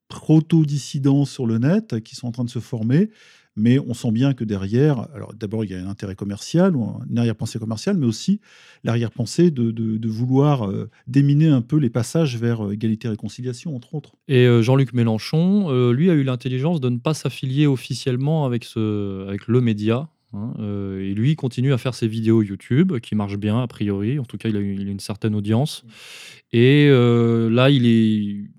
proto-dissidents 0.09 1.25
sur 1.25 1.47
le 1.47 1.59
net 1.59 2.01
qui 2.03 2.17
sont 2.17 2.29
en 2.29 2.33
train 2.33 2.45
de 2.45 2.51
se 2.51 2.61
former. 2.61 3.11
Mais 3.57 3.79
on 3.79 3.95
sent 3.95 4.13
bien 4.13 4.35
que 4.35 4.45
derrière, 4.45 5.09
alors 5.15 5.33
d'abord, 5.33 5.65
il 5.65 5.71
y 5.71 5.75
a 5.75 5.81
un 5.81 5.89
intérêt 5.89 6.15
commercial, 6.15 6.75
une 7.11 7.19
arrière-pensée 7.19 7.59
commerciale, 7.59 7.97
mais 7.97 8.07
aussi 8.07 8.41
l'arrière-pensée 8.85 9.51
de, 9.51 10.09
vouloir 10.09 10.69
euh, 10.69 10.91
déminer 11.07 11.49
un 11.49 11.63
peu 11.63 11.77
les 11.77 11.91
passages 11.91 12.37
vers 12.37 12.67
euh, 12.67 12.73
égalité 12.73 13.09
et 13.09 13.11
réconciliation, 13.11 13.75
entre 13.75 13.95
autres. 13.95 14.13
Et 14.29 14.47
euh, 14.47 14.63
Jean-Luc 14.63 14.93
Mélenchon, 14.93 15.91
lui, 15.91 16.11
a 16.11 16.15
eu 16.15 16.23
l'intelligence 16.23 16.81
de 16.81 16.91
ne 16.91 16.99
pas 16.99 17.15
s'affilier 17.15 17.67
officiellement 17.67 18.45
avec, 18.45 18.67
le 18.75 19.61
média. 19.61 20.09
hein, 20.35 20.53
et 21.01 21.15
lui, 21.15 21.33
il 21.33 21.37
continue 21.37 21.73
à 21.73 21.79
faire 21.79 21.95
ses 21.95 22.09
vidéos 22.09 22.43
YouTube, 22.43 22.99
qui 23.01 23.15
marchent 23.15 23.39
bien, 23.39 23.63
a 23.63 23.67
priori. 23.67 24.19
En 24.19 24.25
tout 24.25 24.37
cas, 24.37 24.51
il 24.51 24.57
a, 24.57 24.61
une 24.61 25.01
certaine 25.01 25.35
audience. 25.35 25.85
Et 26.53 26.89
là, 26.89 27.71
il 27.71 27.87
est, 27.87 28.51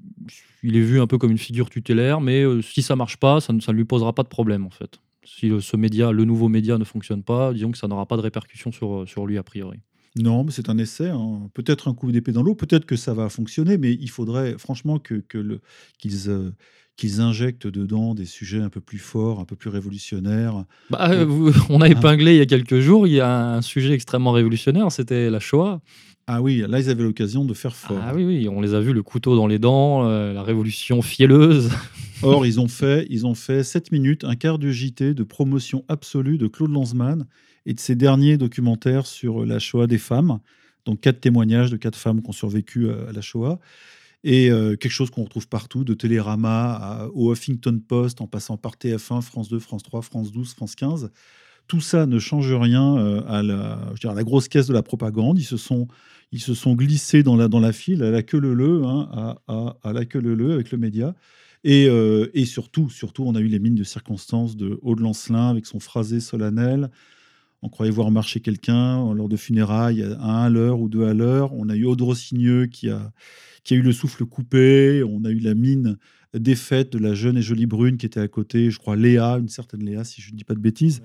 il 0.68 0.76
est 0.78 0.82
vu 0.82 1.00
un 1.02 1.08
peu 1.08 1.18
comme 1.18 1.32
une 1.32 1.38
figure 1.38 1.70
tutélaire, 1.70 2.22
mais 2.22 2.44
euh, 2.44 2.62
si 2.62 2.82
ça 2.82 2.96
marche 2.96 3.18
pas, 3.18 3.40
ça 3.40 3.54
ne 3.54 3.60
ça 3.60 3.72
ne 3.72 3.78
lui 3.78 3.86
posera 3.86 4.14
pas 4.14 4.24
de 4.24 4.28
problème, 4.28 4.66
en 4.66 4.70
fait. 4.70 5.00
Si 5.26 5.48
le- 5.50 5.62
ce 5.62 5.76
média, 5.78 6.12
le 6.12 6.24
nouveau 6.26 6.48
média 6.50 6.78
ne 6.78 6.84
fonctionne 6.84 7.24
pas, 7.24 7.54
disons 7.54 7.72
que 7.72 7.78
ça 7.78 7.88
n'aura 7.88 8.06
pas 8.06 8.18
de 8.18 8.22
répercussion 8.22 8.72
sur, 8.72 9.04
sur 9.08 9.26
lui, 9.26 9.38
a 9.38 9.44
priori. 9.44 9.80
Non, 10.16 10.44
mais 10.44 10.52
c'est 10.52 10.70
un 10.70 10.78
essai. 10.78 11.10
hein. 11.10 11.50
Peut-être 11.54 11.88
un 11.90 11.94
coup 11.94 12.12
d'épée 12.12 12.32
dans 12.32 12.42
l'eau, 12.44 12.56
peut-être 12.56 12.86
que 12.86 12.96
ça 12.96 13.14
va 13.14 13.30
fonctionner, 13.30 13.78
mais 13.78 13.94
il 13.94 14.10
faudrait 14.10 14.56
franchement 14.58 15.00
que, 15.00 15.16
que 15.16 15.38
le- 15.38 15.62
qu'ils 16.00 16.30
euh, 16.30 16.52
qu'ils 16.96 17.22
injectent 17.22 17.68
dedans 17.68 18.16
des 18.16 18.26
sujets 18.26 18.60
un 18.60 18.70
peu 18.70 18.82
plus 18.82 18.98
forts, 18.98 19.40
un 19.40 19.46
peu 19.46 19.56
plus 19.56 19.70
révolutionnaires. 19.70 20.66
Bah, 20.90 21.12
euh, 21.12 21.52
on 21.70 21.82
a 21.82 21.88
épinglé 21.90 22.34
il 22.34 22.38
y 22.38 22.42
a 22.42 22.46
quelques 22.48 22.80
jours, 22.80 23.06
il 23.06 23.14
y 23.14 23.20
a 23.20 23.54
un 23.58 23.62
sujet 23.62 23.94
extrêmement 23.94 24.32
révolutionnaire, 24.32 24.92
c'était 24.92 25.30
la 25.30 25.40
Shoah. 25.40 25.82
Ah 26.30 26.42
oui, 26.42 26.64
là, 26.68 26.80
ils 26.80 26.90
avaient 26.90 27.04
l'occasion 27.04 27.46
de 27.46 27.54
faire 27.54 27.76
fort. 27.76 28.00
Ah 28.02 28.14
oui, 28.14 28.26
oui, 28.26 28.50
on 28.50 28.60
les 28.60 28.74
a 28.74 28.82
vus, 28.82 28.92
le 28.92 29.02
couteau 29.02 29.38
dans 29.38 29.48
les 29.48 29.60
dents, 29.60 30.06
euh, 30.06 30.34
la 30.34 30.44
révolution 30.44 31.02
fielleuse. 31.02 31.70
Or, 32.24 32.46
ils 32.46 32.60
ont 32.60 32.68
fait, 32.68 33.06
ils 33.10 33.26
ont 33.26 33.36
fait 33.36 33.64
7 33.64 33.92
minutes, 33.92 34.24
un 34.24 34.36
quart 34.36 34.58
de 34.60 34.70
JT 34.72 35.14
de 35.14 35.24
promotion 35.24 35.86
absolue 35.88 36.38
de 36.38 36.48
Claude 36.48 36.72
Lanzmann 36.72 37.26
et 37.66 37.74
de 37.74 37.80
ses 37.80 37.96
derniers 37.96 38.38
documentaires 38.38 39.06
sur 39.06 39.46
la 39.46 39.60
Shoah 39.60 39.88
des 39.88 40.00
femmes. 40.00 40.40
Donc, 40.86 41.00
quatre 41.02 41.20
témoignages 41.22 41.70
de 41.72 41.78
quatre 41.78 41.96
femmes 41.98 42.22
qui 42.22 42.30
ont 42.30 42.34
survécu 42.34 42.90
à, 42.90 43.10
à 43.10 43.12
la 43.14 43.22
Shoah. 43.22 43.60
Et 44.24 44.50
euh, 44.50 44.76
quelque 44.76 44.92
chose 44.92 45.12
qu'on 45.12 45.24
retrouve 45.24 45.48
partout, 45.48 45.84
de 45.84 45.94
Télérama 45.94 46.74
à- 46.74 47.08
au 47.14 47.32
Huffington 47.32 47.80
Post, 47.88 48.20
en 48.20 48.28
passant 48.28 48.58
par 48.58 48.74
TF1, 48.74 49.22
France 49.22 49.48
2, 49.48 49.60
France 49.60 49.84
3, 49.84 50.02
France 50.02 50.32
12, 50.32 50.54
France 50.56 50.76
15. 50.76 51.12
Tout 51.68 51.82
ça 51.82 52.06
ne 52.06 52.20
change 52.20 52.54
rien 52.54 52.98
euh, 52.98 53.22
à, 53.28 53.44
la, 53.44 54.24
grosse 54.24 54.48
caisse 54.48 54.68
de 54.68 54.74
la 54.74 54.84
propagande. 54.84 55.38
Ils 55.38 55.44
se 55.44 55.58
sont, 55.58 55.88
ils 56.32 56.42
se 56.42 56.54
sont 56.54 56.76
glissés 56.76 57.24
dans 57.24 57.36
la, 57.36 57.48
dans 57.48 57.60
la 57.60 57.74
file, 57.74 58.04
à 58.04 58.12
la 58.12 58.24
queue 58.24 58.40
leu 58.40 58.84
hein, 58.86 59.10
à, 59.48 59.78
à, 59.84 59.94
la 59.94 60.06
queue 60.06 60.20
leu 60.20 60.54
avec 60.54 60.72
le 60.72 60.78
média. 60.78 61.16
Et, 61.64 61.88
euh, 61.90 62.30
et 62.34 62.46
surtout, 62.46 62.90
surtout, 62.90 63.24
on 63.26 63.36
a 63.36 63.40
eu 63.40 63.48
les 63.48 63.60
mines 63.60 63.76
de 63.76 63.84
circonstances 63.84 64.56
de 64.56 64.80
Aude 64.82 65.00
Lancelin 65.00 65.50
avec 65.50 65.66
son 65.66 65.80
phrasé 65.80 66.20
solennel. 66.20 66.90
On 67.62 67.70
croyait 67.70 67.92
voir 67.92 68.12
marcher 68.12 68.40
quelqu'un 68.40 69.14
lors 69.14 69.28
de 69.28 69.36
funérailles 69.36 70.04
à 70.04 70.22
un 70.22 70.44
à 70.44 70.50
l'heure 70.50 70.80
ou 70.80 70.90
deux 70.90 71.06
à 71.06 71.14
l'heure. 71.14 71.54
On 71.54 71.70
a 71.70 71.76
eu 71.76 71.86
Aude 71.86 72.02
Rossigneux 72.02 72.68
qui 72.68 72.90
a, 72.90 73.12
qui 73.64 73.74
a 73.74 73.78
eu 73.78 73.82
le 73.82 73.92
souffle 73.92 74.26
coupé. 74.26 75.04
On 75.04 75.26
a 75.26 75.32
eu 75.32 75.40
la 75.40 75.56
mine 75.56 75.98
défaite 76.34 76.92
de 76.92 77.00
la 77.00 77.14
jeune 77.14 77.38
et 77.38 77.42
jolie 77.42 77.66
brune 77.66 77.98
qui 77.98 78.06
était 78.06 78.20
à 78.20 78.28
côté, 78.28 78.70
je 78.70 78.78
crois 78.78 78.96
Léa, 78.96 79.38
une 79.40 79.50
certaine 79.50 79.84
Léa, 79.84 80.04
si 80.04 80.22
je 80.22 80.32
ne 80.32 80.38
dis 80.38 80.44
pas 80.44 80.54
de 80.54 80.60
bêtises. 80.60 81.02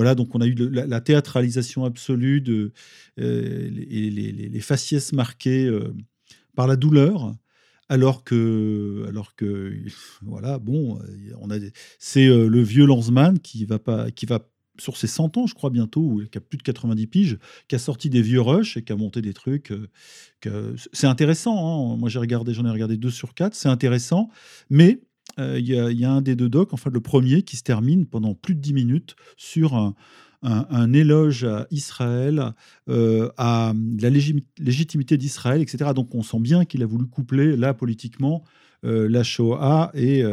Voilà, 0.00 0.14
donc 0.14 0.34
on 0.34 0.40
a 0.40 0.46
eu 0.46 0.54
la, 0.54 1.00
théâtralisation 1.02 1.84
absolue 1.84 2.40
de 2.40 2.72
euh, 3.18 3.68
les, 3.70 4.60
faciès 4.60 5.12
marqués 5.12 5.66
euh, 5.66 5.92
par 6.56 6.66
la 6.66 6.76
douleur, 6.76 7.34
alors 7.90 8.24
que, 8.24 9.04
alors 9.08 9.34
que, 9.34 9.76
voilà, 10.22 10.58
bon, 10.58 10.98
euh, 11.02 11.34
on 11.38 11.50
a 11.50 11.56
c'est 11.98 12.28
le 12.28 12.62
vieux 12.62 12.86
Lanzmann 12.86 13.40
qui 13.40 13.66
va 13.66 13.78
pas, 13.78 14.10
qui 14.10 14.24
va 14.24 14.48
sur 14.78 14.96
ses 14.96 15.06
100 15.06 15.36
ans, 15.36 15.46
je 15.46 15.52
crois 15.52 15.68
bientôt, 15.68 16.00
ou 16.00 16.24
qui 16.24 16.38
a 16.38 16.40
plus 16.40 16.56
de 16.56 16.62
90 16.62 17.06
piges, 17.06 17.38
qui 17.68 17.74
a 17.74 17.78
sorti 17.78 18.08
des 18.08 18.22
vieux 18.22 18.40
rushs 18.40 18.78
et 18.78 18.82
qui 18.82 18.94
a 18.94 18.96
monté 18.96 19.20
des 19.20 19.34
trucs. 19.34 19.70
c'est 20.94 21.08
intéressant. 21.08 21.92
hein. 21.92 21.96
Moi, 21.98 22.08
j'ai 22.08 22.20
regardé, 22.20 22.54
j'en 22.54 22.64
ai 22.64 22.70
regardé 22.70 22.96
deux 22.96 23.10
sur 23.10 23.34
quatre. 23.34 23.54
C'est 23.54 23.68
intéressant, 23.68 24.30
mais 24.70 25.02
euh, 25.40 25.58
il 25.58 25.66
y, 25.66 26.04
a- 26.04 26.10
un 26.12 26.22
des 26.22 26.36
deux 26.36 26.48
docs, 26.48 26.72
enfin 26.72 26.90
le 26.92 27.00
premier, 27.00 27.42
qui 27.42 27.56
se 27.56 27.62
termine 27.62 28.06
pendant 28.06 28.34
plus 28.34 28.54
de 28.54 28.60
10 28.60 28.72
minutes 28.74 29.16
sur 29.36 29.74
un, 30.42 30.92
éloge 30.94 31.44
à 31.44 31.66
Israël, 31.70 32.52
euh, 32.88 33.28
à 33.36 33.74
la 34.00 34.10
légi- 34.10 34.44
légitimité 34.58 35.18
d'Israël, 35.18 35.60
etc. 35.60 35.90
Donc 35.94 36.14
on 36.14 36.22
sent 36.22 36.40
bien 36.40 36.64
qu'il 36.64 36.82
a 36.82 36.86
voulu 36.86 37.06
coupler, 37.06 37.56
là, 37.56 37.74
politiquement, 37.74 38.42
euh, 38.84 39.06
la 39.08 39.22
Shoah 39.22 39.90
et 39.94 40.24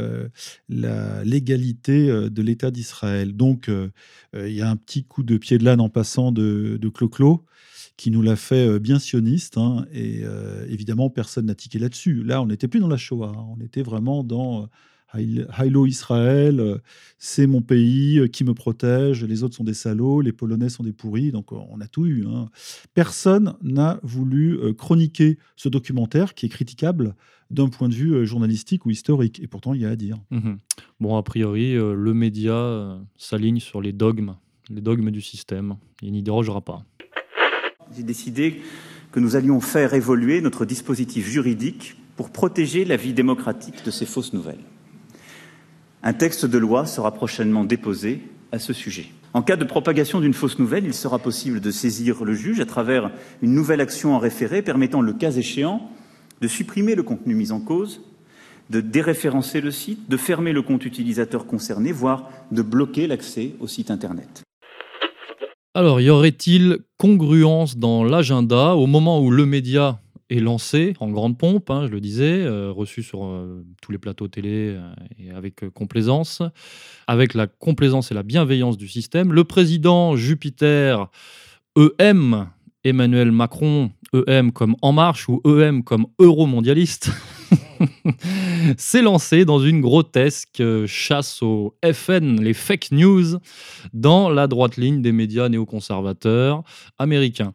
légalité 0.70 2.08
de 2.30 2.42
l'État 2.42 2.72
d'Israël. 2.72 3.36
Donc 3.36 3.70
il 4.34 4.54
y 4.54 4.62
a 4.62 4.70
un 4.70 4.78
petit 4.78 5.04
coup 5.04 5.24
de 5.24 5.38
pied 5.38 5.58
de 5.58 5.66
l'âne 5.66 5.82
en 5.82 5.90
passant 5.90 6.32
de, 6.32 6.78
de 6.80 6.90
Clo-Clo 6.90 7.46
qui 7.98 8.12
nous 8.12 8.22
l'a 8.22 8.36
fait 8.36 8.80
bien 8.80 9.00
sioniste. 9.00 9.58
hein, 9.58 9.86
et 9.92 10.22
évidemment, 10.70 11.10
personne 11.10 11.48
n'a 11.48 11.56
tiqué 11.56 11.80
là-dessus. 11.80 12.24
Là, 12.24 12.42
on 12.42 12.46
n'était 12.48 12.68
plus 12.68 12.80
dans 12.80 12.88
la 12.88 12.98
Shoah. 12.98 13.34
hein, 13.36 13.46
on 13.58 13.60
était 13.62 13.82
vraiment 13.84 14.24
dans 14.24 14.70
Haïlo 15.10 15.86
Israël, 15.86 16.60
euh, 16.60 16.78
c'est 17.18 17.48
mon 17.48 17.62
pays 17.62 18.20
euh, 18.20 18.28
qui 18.28 18.44
me 18.44 18.54
protège, 18.54 19.24
les 19.24 19.44
autres 19.44 19.56
sont 19.56 19.64
des 19.64 19.74
salauds, 19.74 20.22
les 20.22 20.34
Polonais 20.34 20.70
sont 20.70 20.84
des 20.84 20.92
pourris. 20.92 21.32
Donc, 21.32 21.54
euh, 21.54 21.58
on 21.70 21.80
a 21.80 21.88
tout 21.88 22.06
eu. 22.06 22.26
hein. 22.28 22.50
Personne 22.94 23.56
n'a 23.62 24.00
voulu 24.04 24.60
chroniquer 24.76 25.38
ce 25.56 25.70
documentaire 25.70 26.34
qui 26.34 26.46
est 26.46 26.50
critiquable 26.50 27.16
d'un 27.50 27.70
point 27.70 27.88
de 27.88 27.94
vue 27.94 28.26
journalistique 28.26 28.86
ou 28.86 28.90
historique. 28.90 29.40
Et 29.42 29.48
pourtant, 29.48 29.74
il 29.74 29.82
y 29.82 29.86
a 29.86 29.90
à 29.90 29.96
dire. 29.96 30.18
Mhm. 30.32 30.58
Bon, 31.00 31.16
a 31.16 31.24
priori, 31.24 31.74
le 31.76 32.14
média 32.14 33.00
s'aligne 33.18 33.60
sur 33.60 33.82
les 33.82 33.94
dogmes, 33.94 34.36
les 34.70 34.82
dogmes 34.82 35.12
du 35.12 35.22
système. 35.22 35.76
Il 36.02 36.12
n'y 36.12 36.24
dérogera 36.24 36.62
pas. 36.62 36.84
J'ai 37.96 38.04
décidé 38.04 38.62
que 39.12 39.20
nous 39.20 39.36
allions 39.36 39.62
faire 39.62 39.94
évoluer 39.94 40.42
notre 40.42 40.66
dispositif 40.66 41.28
juridique 41.28 41.96
pour 42.18 42.32
protéger 42.32 42.84
la 42.84 42.98
vie 42.98 43.14
démocratique 43.14 43.86
de 43.86 43.92
ces 43.92 44.06
fausses 44.06 44.34
nouvelles. 44.34 44.64
Un 46.08 46.14
texte 46.14 46.46
de 46.46 46.58
loi 46.58 46.86
sera 46.86 47.14
prochainement 47.14 47.66
déposé 47.66 48.22
à 48.54 48.60
ce 48.60 48.72
sujet. 48.72 49.08
En 49.34 49.42
cas 49.42 49.58
de 49.58 49.66
propagation 49.66 50.22
d'une 50.22 50.34
fausse 50.34 50.58
nouvelle, 50.58 50.86
il 50.86 50.94
sera 50.94 51.20
possible 51.20 51.60
de 51.60 51.70
saisir 51.70 52.24
le 52.24 52.34
juge 52.34 52.62
à 52.62 52.66
travers 52.66 53.12
une 53.42 53.54
nouvelle 53.54 53.82
action 53.82 54.16
en 54.16 54.18
référé 54.18 54.62
permettant, 54.62 55.02
le 55.02 55.12
cas 55.12 55.34
échéant, 55.34 55.92
de 56.40 56.48
supprimer 56.48 56.96
le 56.96 57.04
contenu 57.04 57.36
mis 57.36 57.52
en 57.52 57.60
cause, 57.60 58.04
de 58.70 58.80
déréférencer 58.80 59.60
le 59.60 59.70
site, 59.70 60.10
de 60.10 60.16
fermer 60.16 60.54
le 60.54 60.62
compte 60.62 60.86
utilisateur 60.86 61.46
concerné, 61.46 61.92
voire 61.92 62.30
de 62.54 62.62
bloquer 62.62 63.08
l'accès 63.08 63.56
au 63.60 63.68
site 63.68 63.92
Internet. 63.92 64.44
Alors, 65.74 66.00
y 66.00 66.10
aurait-il 66.10 66.78
congruence 66.98 67.78
dans 67.78 68.06
l'agenda 68.06 68.76
au 68.76 68.88
moment 68.88 69.20
où 69.20 69.30
le 69.30 69.46
média 69.46 70.00
est 70.30 70.40
lancé 70.40 70.94
en 71.00 71.10
grande 71.10 71.38
pompe, 71.38 71.70
hein, 71.70 71.86
je 71.88 71.92
le 71.92 72.02
disais, 72.02 72.44
euh, 72.44 72.72
reçu 72.72 73.04
sur 73.04 73.26
euh, 73.26 73.66
tous 73.82 73.92
les 73.92 73.98
plateaux 73.98 74.28
télé 74.28 74.76
euh, 74.76 74.82
et 75.20 75.32
avec 75.32 75.68
complaisance, 75.70 76.42
avec 77.08 77.34
la 77.34 77.48
complaisance 77.48 78.12
et 78.12 78.14
la 78.14 78.24
bienveillance 78.24 78.78
du 78.78 78.88
système. 78.88 79.32
Le 79.32 79.44
président 79.44 80.16
Jupiter 80.16 81.08
EM, 81.78 82.50
Emmanuel 82.84 83.32
Macron, 83.32 83.92
EM 84.28 84.52
comme 84.52 84.76
En 84.82 84.92
Marche 84.92 85.30
ou 85.30 85.42
EM 85.46 85.84
comme 85.84 86.08
Euromondialiste, 86.20 87.10
s'est 88.78 89.02
lancé 89.02 89.46
dans 89.46 89.60
une 89.60 89.82
grotesque 89.82 90.64
chasse 90.88 91.42
aux 91.42 91.76
FN, 91.86 92.42
les 92.42 92.54
fake 92.54 92.92
news, 92.92 93.38
dans 93.94 94.30
la 94.30 94.48
droite 94.48 94.78
ligne 94.78 95.02
des 95.02 95.12
médias 95.12 95.48
néoconservateurs 95.50 96.64
américains. 96.98 97.54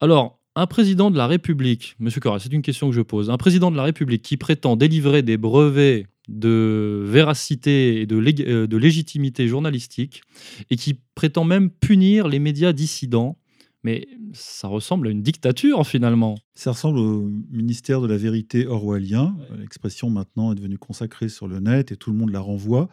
Alors, 0.00 0.38
un 0.56 0.66
président 0.66 1.10
de 1.10 1.16
la 1.16 1.26
République, 1.26 1.96
Monsieur 1.98 2.20
Corral, 2.20 2.40
c'est 2.40 2.52
une 2.52 2.62
question 2.62 2.88
que 2.88 2.94
je 2.94 3.00
pose, 3.00 3.30
un 3.30 3.36
président 3.36 3.70
de 3.70 3.76
la 3.76 3.82
République 3.82 4.22
qui 4.22 4.36
prétend 4.36 4.76
délivrer 4.76 5.22
des 5.22 5.36
brevets 5.36 6.06
de 6.28 7.02
véracité 7.06 8.00
et 8.00 8.06
de, 8.06 8.16
euh, 8.48 8.66
de 8.66 8.76
légitimité 8.76 9.48
journalistique 9.48 10.22
et 10.70 10.76
qui 10.76 11.00
prétend 11.14 11.44
même 11.44 11.70
punir 11.70 12.28
les 12.28 12.38
médias 12.38 12.72
dissidents, 12.72 13.36
mais 13.82 14.08
ça 14.32 14.68
ressemble 14.68 15.08
à 15.08 15.10
une 15.10 15.22
dictature 15.22 15.86
finalement. 15.86 16.36
Ça 16.54 16.70
ressemble 16.70 16.98
au 16.98 17.30
ministère 17.50 18.00
de 18.00 18.06
la 18.06 18.16
vérité 18.16 18.66
orwellien. 18.66 19.36
L'expression 19.58 20.08
maintenant 20.08 20.52
est 20.52 20.54
devenue 20.54 20.78
consacrée 20.78 21.28
sur 21.28 21.48
le 21.48 21.60
net 21.60 21.92
et 21.92 21.96
tout 21.96 22.10
le 22.10 22.16
monde 22.16 22.30
la 22.30 22.40
renvoie. 22.40 22.88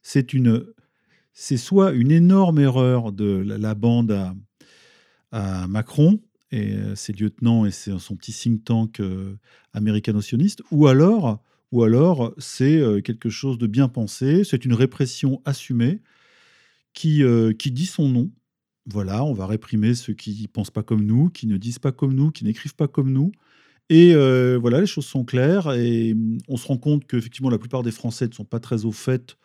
C'est 0.00 0.32
une, 0.32 0.64
c'est 1.34 1.58
soit 1.58 1.92
une 1.92 2.10
énorme 2.10 2.60
erreur 2.60 3.12
de 3.12 3.44
la, 3.46 3.74
bande 3.74 4.12
à, 4.12 4.34
à 5.32 5.66
Macron, 5.66 6.20
et 6.52 6.74
euh, 6.74 6.94
ses 6.94 7.12
lieutenants 7.12 7.64
et 7.64 7.70
son 7.70 8.16
petit 8.16 8.32
think 8.32 8.64
tank 8.64 9.00
euh, 9.00 9.36
américano-sioniste, 9.72 10.62
ou 10.70 10.86
alors, 10.86 11.42
ou 11.72 11.82
alors 11.82 12.34
c'est 12.38 12.76
euh, 12.76 13.00
quelque 13.00 13.30
chose 13.30 13.58
de 13.58 13.66
bien 13.66 13.88
pensé, 13.88 14.42
c'est 14.44 14.64
une 14.64 14.74
répression 14.74 15.40
assumée 15.44 16.00
qui, 16.92 17.22
qui 17.58 17.70
dit 17.70 17.86
son 17.86 18.08
nom. 18.08 18.32
Voilà, 18.86 19.24
on 19.24 19.32
va 19.32 19.46
réprimer 19.46 19.94
ceux 19.94 20.12
qui 20.12 20.42
ne 20.42 20.48
pensent 20.48 20.72
pas 20.72 20.82
comme 20.82 21.04
nous, 21.04 21.30
qui 21.30 21.46
ne 21.46 21.56
disent 21.56 21.78
pas 21.78 21.92
comme 21.92 22.14
nous, 22.14 22.32
qui 22.32 22.44
n'écrivent 22.44 22.74
pas 22.74 22.88
comme 22.88 23.12
nous. 23.12 23.30
Et 23.90 24.12
voilà, 24.56 24.80
les 24.80 24.86
choses 24.86 25.06
sont 25.06 25.24
claires 25.24 25.72
et 25.72 26.14
mm, 26.14 26.38
on 26.48 26.56
se 26.56 26.66
rend 26.66 26.78
compte 26.78 27.06
qu'effectivement 27.06 27.48
la 27.48 27.58
plupart 27.58 27.84
des 27.84 27.92
Français 27.92 28.26
ne 28.26 28.34
sont 28.34 28.44
pas 28.44 28.58
très 28.58 28.84
au 28.84 28.90
fait 28.90 29.36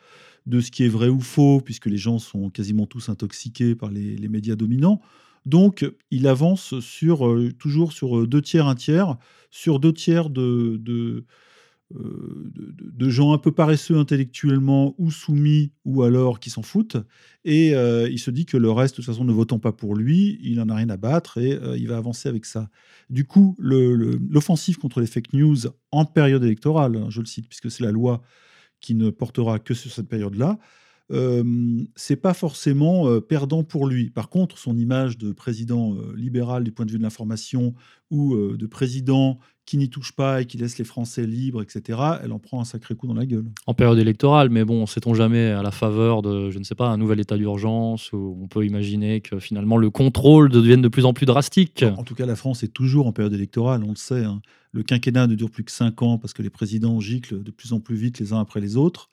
de 0.47 0.59
ce 0.59 0.71
qui 0.71 0.85
est 0.85 0.89
vrai 0.89 1.07
ou 1.07 1.19
faux, 1.19 1.61
puisque 1.61 1.85
les 1.85 1.97
gens 1.97 2.17
sont 2.17 2.49
quasiment 2.49 2.87
tous 2.87 3.09
intoxiqués 3.09 3.75
par 3.75 3.91
les, 3.91 4.15
les 4.15 4.27
médias 4.27 4.55
dominants. 4.55 5.01
Donc, 5.45 5.85
il 6.09 6.27
avance 6.27 6.79
sur, 6.79 7.27
euh, 7.27 7.51
toujours 7.57 7.93
sur 7.93 8.17
euh, 8.17 8.27
deux 8.27 8.41
tiers, 8.41 8.67
un 8.67 8.75
tiers, 8.75 9.15
sur 9.51 9.79
deux 9.79 9.93
tiers 9.93 10.31
de, 10.31 10.77
de, 10.81 11.25
euh, 11.95 12.51
de, 12.53 13.09
gens 13.09 13.31
un 13.31 13.37
peu 13.37 13.51
paresseux 13.51 13.97
intellectuellement 13.97 14.95
ou 14.97 15.11
soumis 15.11 15.71
ou 15.85 16.01
alors 16.01 16.39
qui 16.39 16.49
s'en 16.49 16.63
foutent. 16.63 16.97
Et 17.43 17.73
il 17.73 18.19
se 18.19 18.31
dit 18.31 18.47
que 18.47 18.57
le 18.57 18.71
reste, 18.71 18.95
de 18.95 18.97
toute 18.97 19.05
façon, 19.05 19.23
ne 19.23 19.31
votant 19.31 19.59
pas 19.59 19.71
pour 19.71 19.95
lui, 19.95 20.39
il 20.41 20.57
n'en 20.57 20.67
a 20.69 20.75
rien 20.75 20.89
à 20.89 20.97
battre 20.97 21.37
et 21.37 21.59
il 21.77 21.87
va 21.87 21.97
avancer 21.97 22.27
avec 22.27 22.45
ça. 22.45 22.69
Du 23.11 23.25
coup, 23.25 23.55
l'offensive 23.59 24.77
contre 24.79 24.99
les 24.99 25.05
fake 25.05 25.33
news 25.33 25.57
en 25.91 26.05
période 26.05 26.43
électorale, 26.43 26.95
hein, 26.95 27.05
je 27.09 27.19
le 27.19 27.27
cite, 27.27 27.47
puisque 27.47 27.69
c'est 27.69 27.83
la 27.83 27.91
loi 27.91 28.23
qui 28.81 28.95
ne 28.95 29.11
portera 29.11 29.59
que 29.59 29.75
sur 29.75 29.91
cette 29.91 30.09
période-là, 30.09 30.57
c'est 31.95 32.15
pas 32.15 32.33
forcément 32.33 33.21
perdant 33.21 33.63
pour 33.63 33.87
lui. 33.87 34.09
Par 34.09 34.29
contre, 34.29 34.57
son 34.57 34.77
image 34.77 35.17
de 35.17 35.31
président 35.31 35.95
libéral 36.15 36.63
du 36.63 36.71
point 36.71 36.85
de 36.85 36.91
vue 36.91 36.97
de 36.97 37.03
l'information 37.03 37.73
ou 38.11 38.35
de 38.35 38.65
président 38.65 39.39
qui 39.65 39.77
n'y 39.77 39.89
touche 39.89 40.11
pas 40.11 40.41
et 40.41 40.45
qui 40.45 40.57
laisse 40.57 40.77
les 40.77 40.85
Français 40.85 41.25
libres, 41.25 41.61
etc., 41.61 41.99
elle 42.23 42.31
en 42.31 42.39
prend 42.39 42.61
un 42.61 42.65
sacré 42.65 42.95
coup 42.95 43.07
dans 43.07 43.15
la 43.15 43.25
gueule. 43.25 43.49
En 43.65 43.73
période 43.73 43.97
électorale, 43.97 44.49
mais 44.49 44.63
bon, 44.63 44.85
sait-on 44.85 45.15
jamais 45.15 45.47
à 45.47 45.63
la 45.63 45.71
faveur 45.71 46.21
de, 46.21 46.51
je 46.51 46.59
ne 46.59 46.63
sais 46.63 46.75
pas, 46.75 46.87
un 46.89 46.97
nouvel 46.97 47.19
état 47.19 47.35
d'urgence 47.35 48.11
où 48.13 48.37
on 48.41 48.47
peut 48.47 48.65
imaginer 48.65 49.21
que 49.21 49.39
finalement 49.39 49.77
le 49.77 49.89
contrôle 49.89 50.49
devienne 50.49 50.81
de 50.81 50.87
plus 50.87 51.05
en 51.05 51.13
plus 51.13 51.25
drastique. 51.25 51.83
En 51.97 52.03
tout 52.03 52.13
cas, 52.13 52.27
la 52.27 52.35
France 52.35 52.61
est 52.63 52.73
toujours 52.73 53.07
en 53.07 53.11
période 53.11 53.33
électorale, 53.33 53.83
on 53.83 53.89
le 53.89 53.95
sait. 53.95 54.23
Hein. 54.23 54.41
Le 54.71 54.83
quinquennat 54.83 55.25
ne 55.25 55.35
dure 55.35 55.49
plus 55.49 55.63
que 55.63 55.71
cinq 55.71 56.03
ans 56.03 56.19
parce 56.19 56.33
que 56.33 56.43
les 56.43 56.51
présidents 56.51 56.99
giclent 56.99 57.41
de 57.41 57.51
plus 57.51 57.73
en 57.73 57.79
plus 57.79 57.95
vite 57.95 58.19
les 58.19 58.33
uns 58.33 58.39
après 58.39 58.61
les 58.61 58.77
autres. 58.77 59.09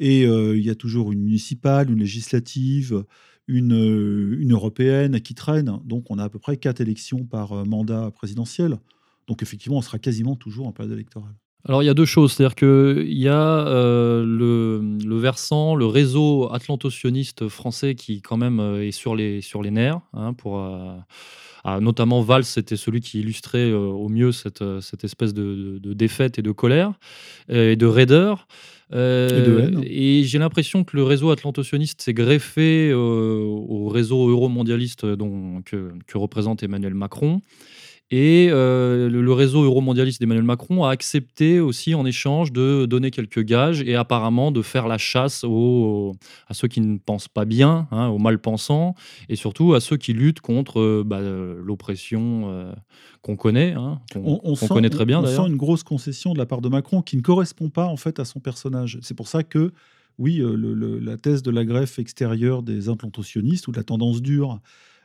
Et 0.00 0.22
il 0.22 0.64
y 0.64 0.70
a 0.70 0.74
toujours 0.74 1.12
une 1.12 1.20
municipale, 1.20 1.90
une 1.90 2.00
législative, 2.00 3.04
une, 3.46 4.36
une, 4.38 4.52
européenne 4.52 5.20
qui 5.20 5.34
traîne. 5.34 5.78
Donc 5.84 6.10
on 6.10 6.18
a 6.18 6.24
à 6.24 6.28
peu 6.28 6.38
près 6.38 6.56
quatre 6.56 6.80
élections 6.80 7.24
par 7.24 7.66
mandat 7.66 8.10
présidentiel. 8.10 8.78
Donc 9.26 9.42
effectivement, 9.42 9.78
on 9.78 9.82
sera 9.82 9.98
quasiment 9.98 10.36
toujours 10.36 10.66
en 10.66 10.72
période 10.72 10.92
électorale. 10.92 11.34
Alors 11.66 11.82
il 11.82 11.86
y 11.86 11.88
a 11.88 11.94
deux 11.94 12.04
choses, 12.04 12.32
c'est-à-dire 12.32 12.56
qu'il 12.56 13.18
y 13.18 13.28
a 13.28 13.64
le, 14.22 15.16
versant, 15.16 15.74
le 15.74 15.86
réseau 15.86 16.52
atlanto-sioniste 16.52 17.48
français 17.48 17.94
qui 17.94 18.20
quand 18.20 18.36
même 18.36 18.60
est 18.82 18.90
sur 18.90 19.16
les, 19.16 19.40
sur 19.40 19.62
les 19.62 19.70
nerfs, 19.70 20.00
hein, 20.12 20.34
pour, 20.34 20.62
notamment 21.80 22.20
Valls, 22.20 22.44
c'était 22.44 22.76
celui 22.76 23.00
qui 23.00 23.20
illustrait 23.20 23.72
au 23.72 24.10
mieux 24.10 24.30
cette, 24.30 24.62
cette 24.80 25.04
espèce 25.04 25.32
de, 25.32 25.80
défaite 25.94 26.38
et 26.38 26.42
de 26.42 26.52
colère 26.52 26.92
et 27.48 27.76
de 27.76 27.86
raideur. 27.86 28.46
Euh, 28.94 29.82
et, 29.84 30.22
j'ai 30.24 30.38
l'impression 30.38 30.84
que 30.84 30.96
le 30.96 31.02
réseau 31.02 31.30
atlantocioniste 31.30 32.02
s'est 32.02 32.14
greffé 32.14 32.90
euh, 32.90 32.96
au 32.96 33.88
réseau 33.88 34.28
euromondialiste 34.28 35.04
dont, 35.04 35.62
que, 35.64 35.92
que, 36.06 36.18
représente 36.18 36.62
Emmanuel 36.62 36.94
Macron. 36.94 37.40
Et 38.10 38.48
euh, 38.50 39.08
le, 39.08 39.32
réseau 39.32 39.64
euromondialiste 39.64 40.20
d'Emmanuel 40.20 40.44
Macron 40.44 40.84
a 40.84 40.90
accepté 40.90 41.58
aussi 41.58 41.94
en 41.94 42.04
échange 42.04 42.52
de 42.52 42.86
donner 42.86 43.10
quelques 43.10 43.42
gages 43.42 43.82
et 43.82 43.96
apparemment 43.96 44.52
de 44.52 44.62
faire 44.62 44.86
la 44.86 44.98
chasse 44.98 45.42
aux, 45.42 46.14
à 46.46 46.54
ceux 46.54 46.68
qui 46.68 46.80
ne 46.80 46.98
pensent 46.98 47.28
pas 47.28 47.44
bien, 47.44 47.88
hein, 47.90 48.08
aux 48.08 48.18
mal-pensants, 48.18 48.94
et 49.28 49.36
surtout 49.36 49.74
à 49.74 49.80
ceux 49.80 49.96
qui 49.96 50.12
luttent 50.12 50.40
contre 50.40 51.02
bah, 51.04 51.20
l'oppression 51.20 52.74
qu'on 53.22 53.36
connaît, 53.36 53.72
hein, 53.72 54.00
qu'on 54.12 54.54
connaît 54.68 54.90
très 54.90 55.06
bien. 55.06 55.20
On 55.20 55.26
sent 55.26 55.48
une 55.48 55.56
grosse 55.56 55.82
concession 55.82 56.34
de 56.34 56.38
la 56.38 56.46
part 56.46 56.60
de 56.60 56.68
Macron 56.68 57.00
qui 57.02 57.16
ne 57.16 57.22
correspond 57.22 57.70
pas 57.70 57.86
en 57.86 57.96
fait 57.96 58.20
à 58.20 58.24
son 58.24 58.38
personnage. 58.38 58.98
C'est 59.02 59.14
pour 59.14 59.28
ça 59.28 59.42
que 59.42 59.72
oui, 60.18 60.40
euh, 60.40 60.54
la 61.00 61.16
thèse 61.16 61.42
de 61.42 61.50
la 61.50 61.64
greffe 61.64 61.98
extérieure 61.98 62.62
des 62.62 62.88
implantations 62.88 63.40
ou 63.40 63.72
de 63.72 63.76
la 63.76 63.82
tendance 63.82 64.22
dure 64.22 64.60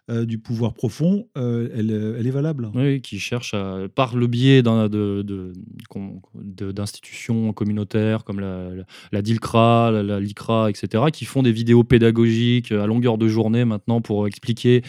euh, 0.09 0.25
du 0.25 0.39
pouvoir 0.39 0.73
profond, 0.73 1.27
euh, 1.37 1.69
elle, 1.75 1.91
elle, 2.17 2.25
est 2.25 2.31
valable. 2.31 2.71
Oui, 2.73 2.99
qui 3.01 3.19
cherche 3.19 3.53
à, 3.53 3.81
par 3.93 4.15
le 4.15 4.25
biais 4.25 4.63
d'institutions 4.63 7.53
communautaires 7.53 8.23
comme 8.23 8.39
la, 8.39 8.69
la, 9.11 9.21
DILCRA, 9.21 9.91
la, 9.91 10.19
LICRA, 10.19 10.67
etc., 10.69 11.03
qui 11.13 11.25
font 11.25 11.43
des 11.43 11.51
vidéos 11.51 11.83
pédagogiques 11.83 12.71
à 12.71 12.87
longueur 12.87 13.19
de 13.19 13.27
journée 13.27 13.65
maintenant 13.65 14.01
pour 14.01 14.25
expliquer 14.25 14.81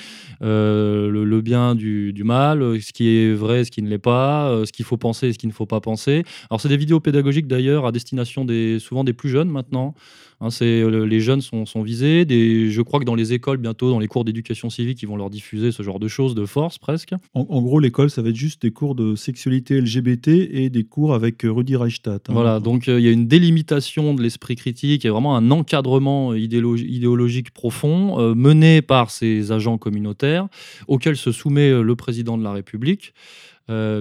euh, 0.42 1.10
le, 1.10 1.40
bien 1.42 1.74
du, 1.74 2.14
mal, 2.24 2.80
ce 2.80 2.92
qui 2.92 3.08
est 3.08 3.34
vrai, 3.34 3.64
ce 3.64 3.70
qui 3.70 3.82
ne 3.82 3.88
l'est 3.88 3.98
pas, 3.98 4.62
ce 4.64 4.72
qu'il 4.72 4.86
faut 4.86 4.96
penser 4.96 5.28
et 5.28 5.34
ce 5.34 5.38
qu'il 5.38 5.50
ne 5.50 5.54
faut 5.54 5.66
pas 5.66 5.80
penser. 5.80 6.24
Alors, 6.48 6.62
c'est 6.62 6.68
des 6.68 6.78
vidéos 6.78 7.00
pédagogiques 7.00 7.46
d'ailleurs 7.46 7.84
à 7.84 7.92
destination 7.92 8.46
des, 8.46 8.78
souvent 8.78 9.04
des 9.04 9.12
plus 9.12 9.28
jeunes 9.28 9.50
maintenant. 9.50 9.94
Hein, 10.40 10.50
c'est, 10.50 10.88
les 10.88 11.20
jeunes 11.20 11.40
sont, 11.42 11.66
sont 11.66 11.82
visés. 11.82 12.24
Des, 12.24 12.70
je 12.70 12.82
crois 12.82 12.98
que 12.98 13.04
dans 13.04 13.14
les 13.14 13.32
écoles, 13.32 13.58
bientôt, 13.58 13.90
dans 13.90 13.98
les 13.98 14.08
cours 14.08 14.24
d'éducation 14.24 14.70
civique, 14.70 15.02
ils 15.02 15.08
vont 15.08 15.16
leur 15.16 15.28
diffuser 15.28 15.70
ce 15.70 15.82
genre 15.82 16.00
de 16.00 16.08
choses 16.08 16.34
de 16.34 16.46
force 16.46 16.78
presque. 16.78 17.14
En, 17.34 17.62
gros, 17.62 17.78
l'école, 17.78 18.10
ça 18.10 18.22
va 18.22 18.30
être 18.30 18.36
juste 18.36 18.62
des 18.62 18.70
cours 18.70 18.94
de 18.94 19.14
sexualité 19.14 19.80
LGBT 19.80 20.28
et 20.28 20.70
des 20.70 20.84
cours 20.84 21.14
avec 21.14 21.44
euh, 21.44 21.50
Rudi 21.50 21.76
Reichstadt. 21.76 22.30
Hein. 22.30 22.32
Voilà, 22.32 22.60
donc 22.60 22.88
euh, 22.88 22.98
il 22.98 23.04
y 23.04 23.08
a 23.08 23.12
une 23.12 23.28
délimitation 23.28 24.14
de 24.14 24.22
l'esprit 24.22 24.56
critique 24.56 25.04
et 25.04 25.08
vraiment 25.10 25.36
un 25.36 25.50
encadrement 25.50 26.34
idéologique 26.34 27.52
profond 27.52 28.18
euh, 28.18 28.34
mené 28.34 28.82
par 28.82 29.10
ces 29.10 29.52
agents 29.52 29.78
communautaires 29.78 30.48
auxquels 30.88 31.16
se 31.16 31.32
soumet 31.32 31.82
le 31.82 31.96
président 31.96 32.38
de 32.38 32.44
la 32.44 32.52
République. 32.52 33.12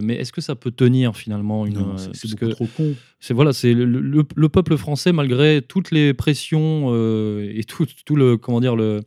Mais 0.01 0.15
est-ce 0.15 0.31
que 0.33 0.41
ça 0.41 0.55
peut 0.55 0.71
tenir 0.71 1.15
finalement 1.15 1.65
une 1.65 1.95
C'est 2.13 2.29
beaucoup 2.31 2.49
trop 2.53 2.67
con. 2.75 2.95
C'est 3.19 3.33
voilà, 3.33 3.53
c'est 3.53 3.73
le, 3.73 3.85
le, 3.85 4.49
peuple 4.49 4.77
français 4.77 5.11
malgré 5.11 5.61
toutes 5.61 5.91
les 5.91 6.13
pressions 6.13 6.93
et 7.41 7.63
tout, 7.67 7.85
tout, 8.05 8.15
le 8.15 8.37
comment 8.37 8.59
dire 8.61 8.75
le 8.75 9.01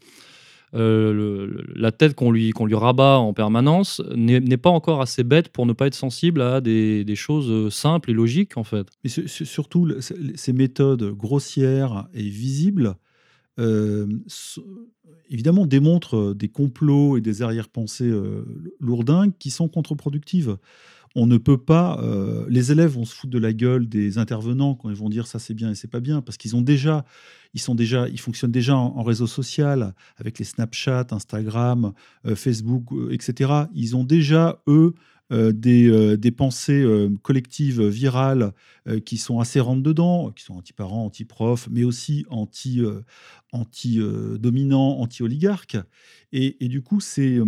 euh, 0.75 1.13
le- 1.13 1.65
la 1.77 1.93
tête 1.93 2.15
qu'on 2.15 2.31
lui, 2.31 2.51
qu'on 2.51 2.65
lui 2.65 2.75
rabat 2.75 3.19
en 3.19 3.35
permanence 3.35 4.01
n'est 4.17 4.41
n'est 4.41 4.57
pas 4.57 4.71
encore 4.71 5.03
assez 5.03 5.23
bête 5.23 5.49
pour 5.51 5.67
ne 5.67 5.75
pas 5.75 5.87
être 5.87 5.95
sensible 5.95 6.41
à 6.41 6.63
des, 6.63 7.05
des 7.05 7.15
choses 7.15 7.51
euh, 7.51 7.69
simples 7.69 8.11
et 8.11 8.15
logiques, 8.15 8.57
en 8.57 8.65
fait. 8.65 8.87
Mais 9.05 9.11
su- 9.11 9.29
su- 9.29 9.45
surtout, 9.45 9.91
ces 10.01 10.53
méthodes 10.55 11.11
grossières 11.15 12.07
et 12.15 12.23
visibles, 12.23 12.87
euh, 12.87 12.93
évidemment, 15.33 15.67
démontrent 15.67 16.17
euh, 16.17 16.35
des 16.35 16.49
complots 16.49 17.17
et 17.17 17.21
des 17.21 17.43
arrière-pensées 17.43 18.09
euh, 18.09 18.45
lourdingues 18.81 19.33
qui 19.39 19.51
sont 19.51 19.69
contre-productives. 19.69 20.57
On 21.15 21.27
ne 21.27 21.37
peut 21.37 21.59
pas. 21.59 22.01
euh, 22.03 22.47
les 22.49 22.73
élèves 22.73 22.93
vont 22.93 23.05
se 23.05 23.15
foutre 23.15 23.33
de 23.33 23.39
la 23.39 23.53
gueule 23.53 23.89
des 23.89 24.19
intervenants 24.19 24.75
quand 24.75 24.89
ils 24.89 24.97
vont 24.97 25.11
dire 25.11 25.27
ça 25.27 25.39
c'est 25.39 25.55
bien 25.55 25.71
et 25.71 25.75
c'est 25.75 25.91
pas 25.91 26.01
bien, 26.01 26.23
parce 26.23 26.39
qu'ils 26.39 26.57
ont 26.57 26.63
déjà, 26.63 27.05
ils 27.55 27.61
sont 27.61 27.75
déjà, 27.75 28.09
ils 28.09 28.21
fonctionnent 28.21 28.53
déjà 28.53 28.77
en, 28.77 29.03
réseau 29.03 29.27
social 29.27 29.95
avec 30.17 30.39
les 30.39 30.45
Snapchat, 30.45 31.09
Instagram, 31.11 31.93
euh, 32.27 32.35
Facebook, 32.35 32.85
euh, 32.93 33.13
etc. 33.13 33.53
Ils 33.75 33.95
ont 33.95 34.05
déjà 34.05 34.63
eux 34.69 34.95
euh, 34.95 35.12
des, 35.33 35.89
euh, 35.89 36.17
des 36.17 36.31
pensées 36.31 36.83
euh, 36.83 37.09
collectives 37.23 37.83
virales 37.83 38.53
euh, 38.87 39.01
qui 39.01 39.17
sont 39.17 39.41
assez 39.41 39.61
rentre 39.61 39.83
dedans, 39.83 40.31
qui 40.31 40.45
sont 40.45 40.55
anti-parents, 40.55 41.07
anti-profs, 41.07 41.69
mais 41.71 41.85
aussi 41.85 42.27
anti, 42.29 42.81
euh, 42.81 43.01
anti-dominants, 43.53 44.99
anti-oligarques. 45.01 45.79
Et, 46.33 46.69
du 46.69 46.83
coup, 46.83 47.01
c'est 47.01 47.37
euh, 47.37 47.45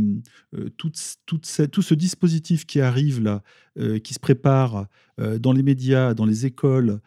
euh, 0.54 0.68
tout 0.76 0.92
ce 0.94 1.94
dispositif 1.94 2.66
qui 2.66 2.80
arrive 2.80 3.22
là, 3.22 3.42
euh, 3.78 3.98
qui 3.98 4.14
se 4.14 4.20
prépare 4.20 4.86
euh, 5.20 5.38
dans 5.38 5.52
les 5.52 5.62
médias, 5.62 6.14
dans 6.14 6.26
les 6.26 6.46
écoles, 6.46 6.90
euh, 6.90 6.98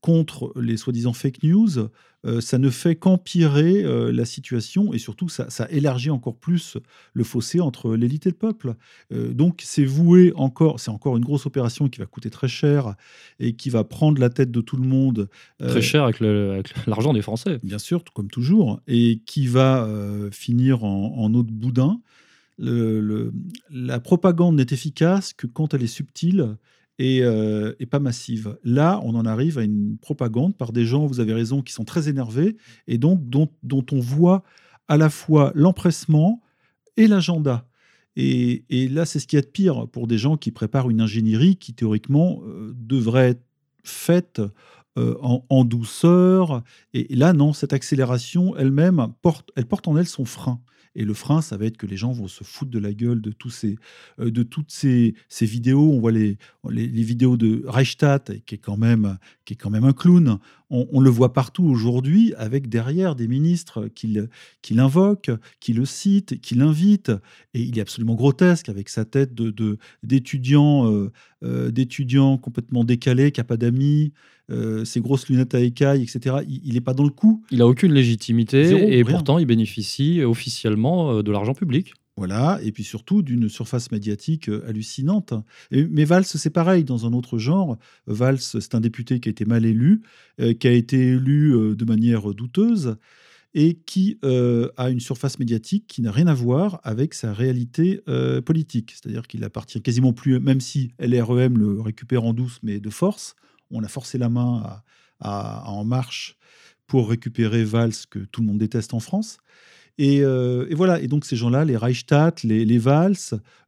contre 0.00 0.52
les 0.60 0.76
soi-disant 0.76 1.12
fake 1.12 1.42
news, 1.42 1.88
euh, 2.26 2.40
ça 2.42 2.58
ne 2.58 2.68
fait 2.70 2.96
qu'empirer 2.96 3.82
euh, 3.82 4.12
la 4.12 4.24
situation 4.26 4.92
et 4.92 4.98
surtout 4.98 5.28
ça, 5.28 5.48
ça 5.50 5.66
élargit 5.70 6.10
encore 6.10 6.36
plus 6.36 6.76
le 7.14 7.24
fossé 7.24 7.60
entre 7.60 7.94
l'élite 7.96 8.26
et 8.26 8.30
le 8.30 8.36
peuple. 8.36 8.74
Euh, 9.12 9.32
donc 9.32 9.60
c'est 9.64 9.84
voué 9.86 10.32
encore, 10.36 10.80
c'est 10.80 10.90
encore 10.90 11.16
une 11.16 11.24
grosse 11.24 11.46
opération 11.46 11.88
qui 11.88 11.98
va 11.98 12.06
coûter 12.06 12.28
très 12.30 12.48
cher 12.48 12.94
et 13.38 13.54
qui 13.54 13.70
va 13.70 13.84
prendre 13.84 14.20
la 14.20 14.28
tête 14.30 14.50
de 14.50 14.60
tout 14.60 14.76
le 14.76 14.86
monde. 14.86 15.28
euh, 15.62 15.68
Très 15.70 15.82
cher 15.82 16.04
avec 16.04 16.20
l'argent 16.86 17.12
des 17.14 17.22
Français. 17.22 17.58
bien 17.62 17.78
sûr, 17.78 18.04
comme 18.14 18.28
toujours, 18.30 18.80
et 18.86 19.20
qui 19.26 19.46
va 19.46 19.84
euh, 19.84 20.30
finir 20.30 20.84
en, 20.84 21.14
en 21.16 21.32
eau 21.34 21.42
de 21.42 21.52
boudin. 21.52 22.00
Le- 22.58 23.00
le- 23.00 23.32
la 23.70 23.98
propagande 24.00 24.56
n'est 24.56 24.66
efficace 24.70 25.32
que 25.32 25.46
quand 25.46 25.72
elle 25.72 25.82
est 25.82 25.86
subtile 25.86 26.56
et, 27.00 27.22
euh, 27.22 27.72
et 27.80 27.86
pas 27.86 27.98
massive. 27.98 28.58
Là, 28.62 29.00
on 29.02 29.14
en 29.14 29.24
arrive 29.24 29.56
à 29.56 29.62
une 29.62 29.96
propagande 29.96 30.54
par 30.54 30.70
des 30.70 30.84
gens, 30.84 31.06
vous 31.06 31.18
avez 31.18 31.32
raison, 31.32 31.62
qui 31.62 31.72
sont 31.72 31.84
très 31.84 32.10
énervés 32.10 32.58
et 32.86 32.98
donc 32.98 33.22
dont, 33.26 33.48
on 33.90 34.00
voit 34.00 34.44
à 34.86 34.98
la 34.98 35.08
fois 35.08 35.50
l'empressement 35.54 36.42
et 36.98 37.06
l'agenda. 37.06 37.66
Et, 38.16 38.88
là, 38.90 39.06
c'est 39.06 39.18
ce 39.18 39.26
qui 39.26 39.38
est 39.38 39.40
de 39.40 39.46
pire 39.46 39.88
pour 39.88 40.06
des 40.08 40.18
gens 40.18 40.36
qui 40.36 40.50
préparent 40.50 40.90
une 40.90 41.00
ingénierie 41.00 41.56
qui, 41.56 41.72
théoriquement, 41.72 42.42
euh, 42.44 42.74
devrait 42.76 43.30
être 43.30 43.44
faite 43.82 44.42
euh, 44.98 45.16
en, 45.22 45.42
en 45.48 45.64
douceur. 45.64 46.62
Et 46.92 47.16
là, 47.16 47.32
non, 47.32 47.54
cette 47.54 47.72
accélération 47.72 48.54
elle-même 48.58 49.14
porte, 49.22 49.50
elle 49.56 49.64
porte 49.64 49.88
en 49.88 49.96
elle 49.96 50.06
son 50.06 50.26
frein. 50.26 50.60
Et 50.94 51.04
le 51.04 51.14
frein, 51.14 51.40
ça 51.40 51.56
va 51.56 51.66
être 51.66 51.76
que 51.76 51.86
les 51.86 51.96
gens 51.96 52.12
vont 52.12 52.28
se 52.28 52.42
foutre 52.42 52.70
de 52.70 52.78
la 52.78 52.92
gueule 52.92 53.20
de, 53.20 53.30
tous 53.30 53.50
ces, 53.50 53.76
euh, 54.18 54.30
de 54.30 54.42
toutes 54.42 54.70
ces, 54.70 55.14
ces 55.28 55.46
vidéos. 55.46 55.92
On 55.92 56.00
voit 56.00 56.12
les, 56.12 56.36
les, 56.68 57.02
vidéos 57.02 57.36
de 57.36 57.62
Reichstadt, 57.66 58.40
qui 58.44 58.56
est 58.56 58.58
quand 58.58 58.76
même, 58.76 59.18
qui 59.44 59.54
est 59.54 59.56
quand 59.56 59.70
même 59.70 59.84
un 59.84 59.92
clown. 59.92 60.38
On, 60.70 60.86
on 60.92 61.00
le 61.00 61.10
voit 61.10 61.32
partout 61.32 61.64
aujourd'hui, 61.64 62.32
avec 62.36 62.68
derrière 62.68 63.16
des 63.16 63.26
ministres 63.28 63.88
qui 63.94 64.06
le- 64.08 64.28
qui 64.62 64.74
l'invoquent, 64.74 65.32
qui 65.60 65.72
le 65.72 65.84
citent, 65.84 66.40
qui 66.40 66.54
l'invitent. 66.54 67.12
Et 67.54 67.60
il 67.62 67.76
est 67.78 67.80
absolument 67.82 68.14
grotesque 68.14 68.68
avec 68.68 68.88
sa 68.88 69.04
tête 69.04 69.34
de, 69.34 69.50
de- 69.50 69.78
d'étudiant, 70.02 70.90
euh, 70.92 71.10
euh, 71.42 71.70
d'étudiant 71.70 72.38
complètement 72.38 72.84
décalé, 72.84 73.32
qui 73.32 73.40
n'a 73.40 73.44
pas 73.44 73.56
d'amis, 73.56 74.12
euh, 74.50 74.84
ses 74.84 75.00
grosses 75.00 75.28
lunettes 75.28 75.54
à 75.54 75.60
écailles, 75.60 76.02
etc. 76.02 76.36
Il 76.48 76.74
n'est 76.74 76.80
pas 76.80 76.94
dans 76.94 77.04
le 77.04 77.10
coup. 77.10 77.42
Il 77.50 77.62
a 77.62 77.66
aucune 77.68 77.92
légitimité 77.92 78.64
Zéro, 78.64 78.80
et 78.88 79.02
rien. 79.02 79.04
pourtant 79.04 79.38
il 79.38 79.46
bénéficie 79.46 80.22
officiellement 80.22 81.22
de 81.22 81.30
l'argent 81.32 81.54
public. 81.54 81.92
Voilà, 82.16 82.58
et 82.62 82.72
puis 82.72 82.84
surtout 82.84 83.22
d'une 83.22 83.48
surface 83.48 83.90
médiatique 83.90 84.48
euh, 84.48 84.62
hallucinante. 84.68 85.32
Mais 85.70 86.04
Valls, 86.04 86.24
c'est 86.24 86.50
pareil, 86.50 86.84
dans 86.84 87.06
un 87.06 87.12
autre 87.12 87.38
genre. 87.38 87.78
Valls, 88.06 88.40
c'est 88.40 88.74
un 88.74 88.80
député 88.80 89.20
qui 89.20 89.28
a 89.28 89.32
été 89.32 89.44
mal 89.44 89.64
élu, 89.64 90.02
euh, 90.40 90.52
qui 90.52 90.68
a 90.68 90.72
été 90.72 90.98
élu 91.12 91.54
euh, 91.54 91.74
de 91.74 91.84
manière 91.84 92.34
douteuse, 92.34 92.96
et 93.52 93.74
qui 93.74 94.16
a 94.22 94.90
une 94.90 95.00
surface 95.00 95.40
médiatique 95.40 95.88
qui 95.88 96.02
n'a 96.02 96.12
rien 96.12 96.28
à 96.28 96.34
voir 96.34 96.78
avec 96.84 97.14
sa 97.14 97.32
réalité 97.32 98.00
politique. 98.46 98.92
C'est-à-dire 98.92 99.26
qu'il 99.26 99.42
appartient 99.42 99.82
quasiment 99.82 100.12
plus, 100.12 100.38
même 100.38 100.60
si 100.60 100.92
LREM 101.00 101.58
le 101.58 101.80
récupère 101.80 102.22
en 102.22 102.32
douce, 102.32 102.60
mais 102.62 102.78
de 102.78 102.90
force. 102.90 103.34
On 103.72 103.82
a 103.82 103.88
forcé 103.88 104.18
la 104.18 104.28
main 104.28 104.80
à 105.18 105.68
En 105.68 105.84
Marche 105.84 106.36
pour 106.86 107.08
récupérer 107.08 107.64
Valls, 107.64 108.06
que 108.08 108.20
tout 108.20 108.40
le 108.40 108.46
monde 108.46 108.58
déteste 108.58 108.94
en 108.94 109.00
France. 109.00 109.38
Et, 110.02 110.22
euh, 110.22 110.64
et 110.70 110.74
voilà, 110.74 110.98
et 110.98 111.08
donc 111.08 111.26
ces 111.26 111.36
gens-là, 111.36 111.66
les 111.66 111.76
Reichstadt, 111.76 112.42
les, 112.42 112.64
les 112.64 112.78
Valls, 112.78 113.16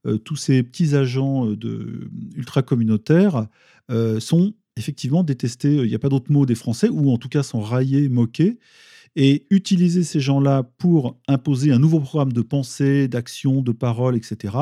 euh, 0.07 0.17
tous 0.17 0.37
ces 0.37 0.63
petits 0.63 0.97
agents 0.97 1.47
euh, 1.47 1.57
de, 1.57 2.11
ultra-communautaires 2.35 3.47
sont 4.21 4.55
effectivement 4.79 5.23
détestés, 5.23 5.75
il 5.75 5.89
n'y 5.89 5.95
a 5.95 5.99
pas 5.99 6.09
d'autre 6.09 6.33
mot 6.33 6.47
des 6.47 6.55
Français, 6.55 6.89
ou 6.89 7.11
en 7.11 7.19
tout 7.19 7.29
cas 7.29 7.43
sont 7.43 7.61
raillés, 7.61 8.09
moqués. 8.09 8.59
Et 9.15 9.47
utiliser 9.51 10.05
ces 10.05 10.21
gens-là 10.21 10.63
pour 10.79 11.19
imposer 11.29 11.71
un 11.71 11.79
nouveau 11.79 12.01
programme 12.01 12.33
de 12.33 12.41
pensée, 12.41 13.09
d'action, 13.09 13.61
de 13.61 13.73
parole, 13.73 14.17
etc., 14.17 14.57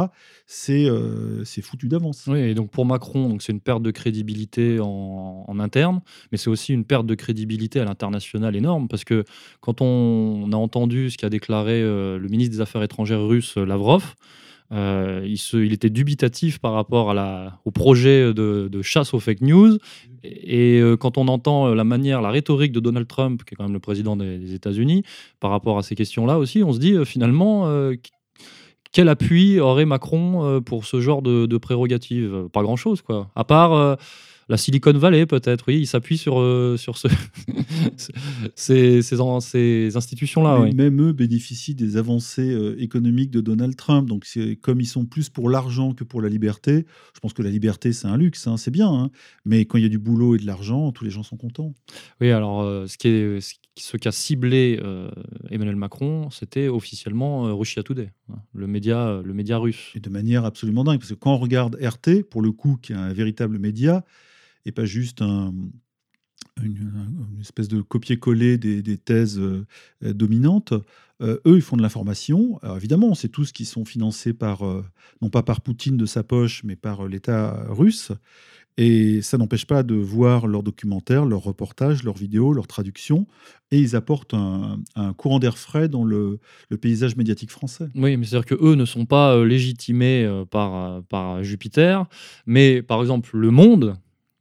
c'est 0.46 0.86
euh, 0.86 1.44
c'est 1.44 1.62
foutu 1.62 1.86
d'avance. 1.86 2.24
Oui, 2.26 2.40
et 2.40 2.54
donc 2.54 2.70
pour 2.72 2.84
Macron, 2.84 3.38
c'est 3.38 3.52
une 3.52 3.60
perte 3.60 3.82
de 3.82 3.92
crédibilité 3.92 4.80
en, 4.80 5.44
en 5.46 5.60
interne, 5.60 6.00
mais 6.32 6.38
c'est 6.38 6.50
aussi 6.50 6.72
une 6.72 6.84
perte 6.84 7.06
de 7.06 7.14
crédibilité 7.14 7.78
à 7.78 7.84
l'international 7.84 8.56
énorme, 8.56 8.88
parce 8.88 9.04
que 9.04 9.24
quand 9.60 9.80
on 9.82 10.50
a 10.52 10.56
entendu 10.56 11.10
ce 11.10 11.16
qu'a 11.16 11.30
déclaré 11.30 11.80
euh, 11.82 12.18
le 12.18 12.28
ministre 12.28 12.56
des 12.56 12.60
Affaires 12.60 12.82
étrangères 12.82 13.24
russe, 13.24 13.56
euh, 13.56 13.64
Lavrov, 13.64 14.16
euh, 14.72 15.26
il, 15.52 15.72
était 15.72 15.90
dubitatif 15.90 16.61
par 16.61 16.72
rapport 16.72 17.14
au 17.64 17.70
projet 17.70 18.33
de, 18.33 18.83
chasse 18.83 19.14
aux 19.14 19.20
fake 19.20 19.40
news. 19.40 19.78
Et, 20.22 20.80
euh, 20.80 20.96
quand 20.96 21.18
on 21.18 21.28
entend 21.28 21.68
euh, 21.68 21.74
la 21.74 21.85
manière, 21.85 22.20
la 22.20 22.30
rhétorique 22.30 22.72
de 22.72 22.80
Donald 22.80 23.09
Trump, 23.09 23.42
qui 23.44 23.54
est 23.54 23.56
quand 23.56 23.64
même 23.64 23.72
le 23.72 23.80
président 23.80 24.16
des, 24.16 24.54
États-Unis, 24.54 25.02
par 25.40 25.50
rapport 25.50 25.78
à 25.78 25.83
ces 25.83 25.94
questions-là 25.94 26.38
aussi, 26.38 26.62
on 26.62 26.72
se 26.72 26.78
dit 26.78 26.94
finalement, 27.04 27.68
quel 28.92 29.09
appui 29.09 29.61
aurait 29.61 29.87
Macron 29.87 30.61
pour 30.62 30.85
ce 30.85 31.00
genre 31.00 31.22
de, 31.22 31.46
de 31.46 31.59
prérogatives? 31.59 32.48
Pas 32.52 32.62
grand-chose, 32.62 33.02
quoi. 33.02 33.30
À 33.35 33.44
part 33.44 33.98
la 34.50 34.56
Silicon 34.56 34.92
Valley, 34.92 35.24
peut-être. 35.26 35.64
Oui, 35.68 35.78
il 35.80 35.86
s'appuie 35.86 36.18
sur, 36.18 36.40
euh, 36.40 36.76
sur 36.76 36.98
ce- 36.98 37.08
ces, 38.54 39.02
ces, 39.02 39.20
en- 39.20 39.40
ces 39.40 39.96
institutions-là. 39.96 40.60
Oui. 40.60 40.74
Même 40.74 41.00
eux 41.00 41.12
bénéficient 41.12 41.74
des 41.74 41.96
avancées 41.96 42.50
euh, 42.52 42.74
économiques 42.80 43.30
de 43.30 43.40
Donald 43.40 43.76
Trump. 43.76 44.08
Donc, 44.08 44.24
c'est- 44.24 44.56
comme 44.56 44.80
ils 44.80 44.86
sont 44.86 45.04
plus 45.04 45.28
pour 45.28 45.48
l'argent 45.50 45.92
que 45.94 46.04
pour 46.04 46.20
la 46.22 46.28
liberté, 46.28 46.84
je 47.14 47.20
pense 47.20 47.32
que 47.32 47.42
la 47.42 47.50
liberté, 47.50 47.92
c'est 47.92 48.08
un 48.08 48.16
luxe, 48.16 48.46
hein, 48.46 48.56
c'est 48.56 48.70
bien. 48.70 48.90
hein. 48.92 49.10
Mais 49.44 49.64
quand 49.64 49.78
il 49.78 49.82
y 49.82 49.86
a 49.86 49.90
du 49.90 49.98
boulot 49.98 50.34
et 50.34 50.38
de 50.38 50.46
l'argent, 50.46 50.92
tous 50.92 51.04
les 51.04 51.10
gens 51.10 51.22
sont 51.22 51.36
contents. 51.36 51.74
Oui, 52.20 52.30
alors 52.30 52.62
euh, 52.62 52.86
ce, 52.86 52.98
qui 52.98 53.08
est, 53.08 53.40
ce, 53.40 53.54
ce 53.78 53.96
qu'a 53.96 54.12
ciblé 54.12 54.80
euh, 54.82 55.10
Emmanuel 55.50 55.76
Macron, 55.76 56.28
c'était 56.30 56.68
officiellement 56.68 57.46
euh, 57.46 57.52
Russia 57.54 57.82
Today, 57.82 58.10
hein, 58.30 58.36
le 58.52 58.66
média, 58.66 59.20
le 59.24 59.32
média 59.32 59.58
russe. 59.58 59.92
Et 59.94 60.00
de 60.00 60.10
manière 60.10 60.44
absolument 60.44 60.84
dingue. 60.84 60.98
Parce 60.98 61.10
que 61.10 61.14
quand 61.14 61.34
on 61.34 61.38
regarde 61.38 61.76
RT, 61.80 62.24
pour 62.28 62.42
le 62.42 62.52
coup, 62.52 62.78
qui 62.82 62.92
est 62.92 62.96
un 62.96 63.12
véritable 63.12 63.58
média, 63.58 64.04
et 64.66 64.73
pas 64.73 64.85
juste 64.85 65.23
un- 65.23 65.55
une, 66.62 66.92
un- 66.96 67.35
une 67.35 67.40
espèce 67.40 67.68
de 67.68 67.81
copier-coller 67.81 68.59
des, 68.59 68.96
thèses 68.99 69.38
euh, 69.38 69.64
dominantes, 70.03 70.75
euh, 71.23 71.38
eux, 71.46 71.57
ils 71.57 71.62
font 71.62 71.77
de 71.77 71.83
l'information. 71.83 72.59
Alors 72.62 72.77
évidemment, 72.77 73.14
c'est 73.14 73.29
tous 73.29 73.53
qui 73.53 73.64
sont 73.64 73.85
financés 73.85 74.33
par, 74.33 74.66
euh, 74.66 74.85
non 75.20 75.31
pas 75.31 75.42
par 75.42 75.61
Poutine 75.61 75.96
de 75.96 76.07
sa 76.07 76.23
poche, 76.23 76.64
mais 76.64 76.77
par 76.77 77.07
l'État 77.07 77.66
russe. 77.68 78.12
Et 78.79 79.20
ça 79.20 79.37
n'empêche 79.37 79.66
pas 79.66 79.83
de 79.83 79.94
voir 79.94 80.46
leurs 80.46 80.62
documentaires, 80.62 81.27
leurs 81.27 81.42
reportages, 81.42 82.03
leurs 82.03 82.16
vidéos, 82.16 82.55
leurs 82.55 82.68
traductions. 82.68 83.27
Et 83.73 83.79
ils 83.79 83.94
apportent 83.94 84.33
un, 84.33 84.79
courant 85.18 85.38
d'air 85.38 85.59
frais 85.59 85.88
dans 85.88 86.05
le, 86.05 86.38
paysage 86.81 87.16
médiatique 87.16 87.51
français. 87.51 87.88
Oui, 87.94 88.16
mais 88.16 88.25
c'est-à-dire 88.25 88.57
qu'eux 88.57 88.77
ne 88.77 88.87
sont 88.87 89.05
pas 89.05 89.44
légitimés 89.44 90.44
par 90.51 91.42
Jupiter, 91.42 92.07
mais 92.46 92.81
par 92.81 93.03
exemple 93.03 93.37
Le 93.37 93.51
Monde, 93.51 93.99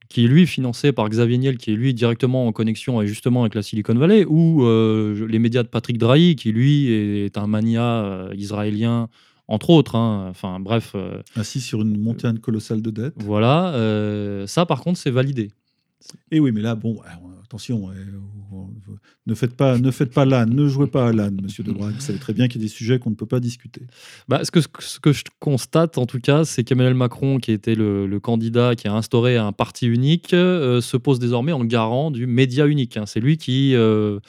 qui 0.10 0.26
est 0.26 0.28
lui 0.28 0.48
financé 0.48 0.92
par 0.92 1.08
Xavier 1.08 1.38
Niel, 1.38 1.58
qui 1.58 1.72
est 1.72 1.76
lui 1.76 1.94
directement 1.94 2.48
en 2.48 2.52
connexion 2.52 3.06
justement 3.06 3.42
avec 3.42 3.54
la 3.56 3.62
Silicon 3.62 3.94
Valley, 3.94 4.26
ou 4.26 4.66
euh, 4.66 5.28
les 5.28 5.40
médias 5.40 5.62
de 5.64 5.68
Patrick 5.68 5.98
Drahi, 6.00 6.36
qui 6.36 6.52
lui 6.52 6.92
est 6.92 7.38
un 7.38 7.46
mania 7.48 7.84
euh, 8.04 8.34
israélien, 8.36 9.08
entre 9.48 9.70
autres. 9.70 9.96
hein. 9.96 10.28
Enfin 10.30 10.60
bref, 10.60 10.94
euh, 10.96 11.22
Assis 11.36 11.62
sur 11.62 11.82
une 11.82 12.00
montagne 12.00 12.40
colossale 12.40 12.82
de 12.82 12.90
dettes. 12.90 13.14
voilà. 13.18 13.74
euh, 13.76 14.48
ça 14.48 14.66
par 14.66 14.82
contre, 14.82 14.98
c'est 14.98 15.12
validé. 15.12 15.52
Et 16.32 16.40
oui, 16.40 16.52
mais 16.52 16.62
là, 16.62 16.76
bon, 16.76 16.98
Attention, 17.50 17.90
ne 19.26 19.34
faites 19.34 19.56
pas, 19.56 19.80
ne 19.80 19.90
faites 19.90 20.14
pas 20.14 20.24
l'âne, 20.24 20.54
ne 20.54 20.68
jouez 20.68 20.86
pas 20.86 21.08
à 21.08 21.12
l'âne, 21.12 21.40
monsieur 21.42 21.64
Debrag. 21.64 21.96
Vous 21.96 22.00
savez 22.00 22.20
très 22.20 22.32
bien 22.32 22.48
qu'il 22.48 22.62
y 22.62 22.64
a 22.64 22.68
des 22.68 22.72
sujets 22.72 23.00
qu'on 23.00 23.10
ne 23.10 23.16
peut 23.16 23.26
pas 23.26 23.40
discuter. 23.40 23.82
Bah, 24.28 24.42
ce, 24.44 24.52
que, 24.52 25.12
je 25.12 25.24
constate, 25.40 25.98
en 25.98 26.06
tout 26.06 26.20
cas, 26.20 26.46
c'est 26.46 26.64
qu'Emmanuel 26.64 26.94
Macron, 26.94 27.40
qui 27.40 27.52
était 27.52 27.74
le, 27.74 28.06
le, 28.06 28.20
candidat 28.20 28.76
qui 28.76 28.88
a 28.88 28.94
instauré 28.94 29.36
un 29.38 29.52
parti 29.52 29.88
unique, 29.88 30.32
euh, 30.36 30.80
se 30.80 30.96
pose 30.96 31.18
désormais 31.18 31.52
en 31.52 31.66
garant 31.66 32.12
du 32.12 32.28
média 32.28 32.68
unique. 32.68 32.98
Hein. 32.98 33.08
C'est 33.08 33.20
lui 33.20 33.38
qui, 33.38 33.74
euh, 33.74 34.20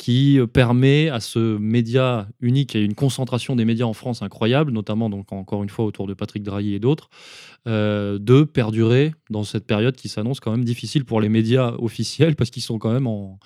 qui 0.00 0.38
permet 0.54 1.10
à 1.10 1.20
ce 1.20 1.58
média 1.58 2.26
unique 2.40 2.74
et 2.74 2.82
une 2.82 2.94
concentration 2.94 3.54
des 3.54 3.66
médias 3.66 3.84
en 3.84 3.92
France 3.92 4.22
incroyable, 4.22 4.72
notamment 4.72 5.10
donc 5.10 5.30
encore 5.30 5.62
une 5.62 5.68
fois 5.68 5.84
autour 5.84 6.06
de 6.06 6.14
Patrick 6.14 6.42
Drahi 6.42 6.72
et 6.72 6.78
d'autres, 6.78 7.10
euh, 7.66 8.18
de 8.18 8.44
perdurer 8.44 9.12
dans 9.28 9.44
cette 9.44 9.66
période 9.66 9.94
qui 9.94 10.08
s'annonce 10.08 10.40
quand 10.40 10.52
même 10.52 10.64
difficile 10.64 11.04
pour 11.04 11.20
les 11.20 11.28
médias 11.28 11.74
officiels 11.78 12.34
parce 12.34 12.48
qu'ils 12.48 12.62
sont 12.62 12.78
quand 12.78 12.94
même 12.94 13.06
en, 13.06 13.38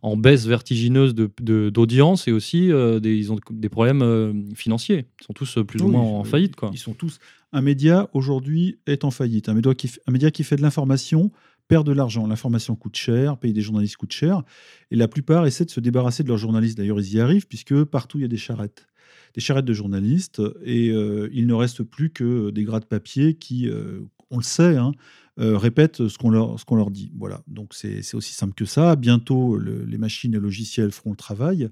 en 0.00 0.16
baisse 0.16 0.46
vertigineuse 0.46 1.12
d'audience 1.12 2.26
de, 2.26 2.30
et 2.30 2.32
aussi 2.32 2.70
euh, 2.70 3.00
des, 3.00 3.16
ils 3.16 3.32
ont 3.32 3.40
des 3.50 3.68
problèmes 3.68 4.02
euh, 4.02 4.32
financiers. 4.54 5.06
Ils 5.20 5.24
sont 5.24 5.32
tous 5.32 5.58
plus 5.66 5.82
ou 5.82 5.88
moins 5.88 6.02
en 6.02 6.22
faillite. 6.22 6.54
Quoi. 6.54 6.70
Ils 6.72 6.78
sont 6.78 6.94
tous. 6.94 7.18
Un 7.52 7.62
média 7.62 8.08
aujourd'hui 8.12 8.78
est 8.86 9.02
en 9.02 9.10
faillite. 9.10 9.48
Un 9.48 9.54
média 9.54 9.74
qui, 9.74 9.90
un 10.06 10.12
média 10.12 10.30
qui 10.30 10.44
fait 10.44 10.56
de 10.56 10.62
l'information 10.62 11.32
perd 11.68 11.86
de 11.86 11.92
l'argent. 11.92 12.26
L'information 12.26 12.76
coûte 12.76 12.96
cher, 12.96 13.38
payer 13.38 13.54
des 13.54 13.62
journalistes 13.62 13.96
coûte 13.96 14.12
cher. 14.12 14.42
Et 14.90 14.96
la 14.96 15.08
plupart 15.08 15.46
essaient 15.46 15.64
de 15.64 15.70
se 15.70 15.80
débarrasser 15.80 16.22
de 16.22 16.28
leurs 16.28 16.38
journalistes. 16.38 16.78
D'ailleurs, 16.78 17.00
ils 17.00 17.14
y 17.14 17.20
arrivent, 17.20 17.46
puisque 17.46 17.84
partout, 17.84 18.18
il 18.18 18.22
y 18.22 18.24
a 18.24 18.28
des 18.28 18.36
charrettes. 18.36 18.86
Des 19.34 19.40
charrettes 19.40 19.64
de 19.64 19.72
journalistes. 19.72 20.42
Et 20.64 20.90
euh, 20.90 21.28
il 21.32 21.46
ne 21.46 21.54
reste 21.54 21.82
plus 21.82 22.10
que 22.10 22.50
des 22.50 22.64
gras 22.64 22.80
de 22.80 22.86
papier 22.86 23.34
qui, 23.34 23.68
euh, 23.68 24.00
on 24.30 24.38
le 24.38 24.42
sait, 24.42 24.76
hein, 24.76 24.92
euh, 25.38 25.58
répètent 25.58 26.08
ce 26.08 26.18
qu'on 26.18 26.30
leur, 26.30 26.56
leur 26.70 26.90
dit. 26.90 27.12
Voilà. 27.16 27.42
Donc, 27.46 27.74
c'est 27.74 28.14
aussi 28.14 28.34
simple 28.34 28.54
que 28.54 28.64
ça. 28.64 28.96
Bientôt, 28.96 29.58
les 29.58 29.98
machines 29.98 30.34
et 30.34 30.40
logiciels 30.40 30.92
feront 30.92 31.10
le 31.10 31.16
travail. 31.16 31.68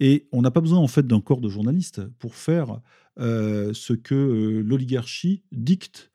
Et 0.00 0.28
on 0.32 0.42
n'a 0.42 0.50
pas 0.50 0.60
besoin, 0.60 0.78
en 0.78 0.88
fait, 0.88 1.06
d'un 1.06 1.20
corps 1.20 1.40
de 1.40 1.48
journalistes 1.48 2.02
pour 2.18 2.34
faire 2.34 2.80
ce 3.16 3.92
que 3.92 4.62
l'oligarchie 4.64 5.44
dicte 5.52 6.10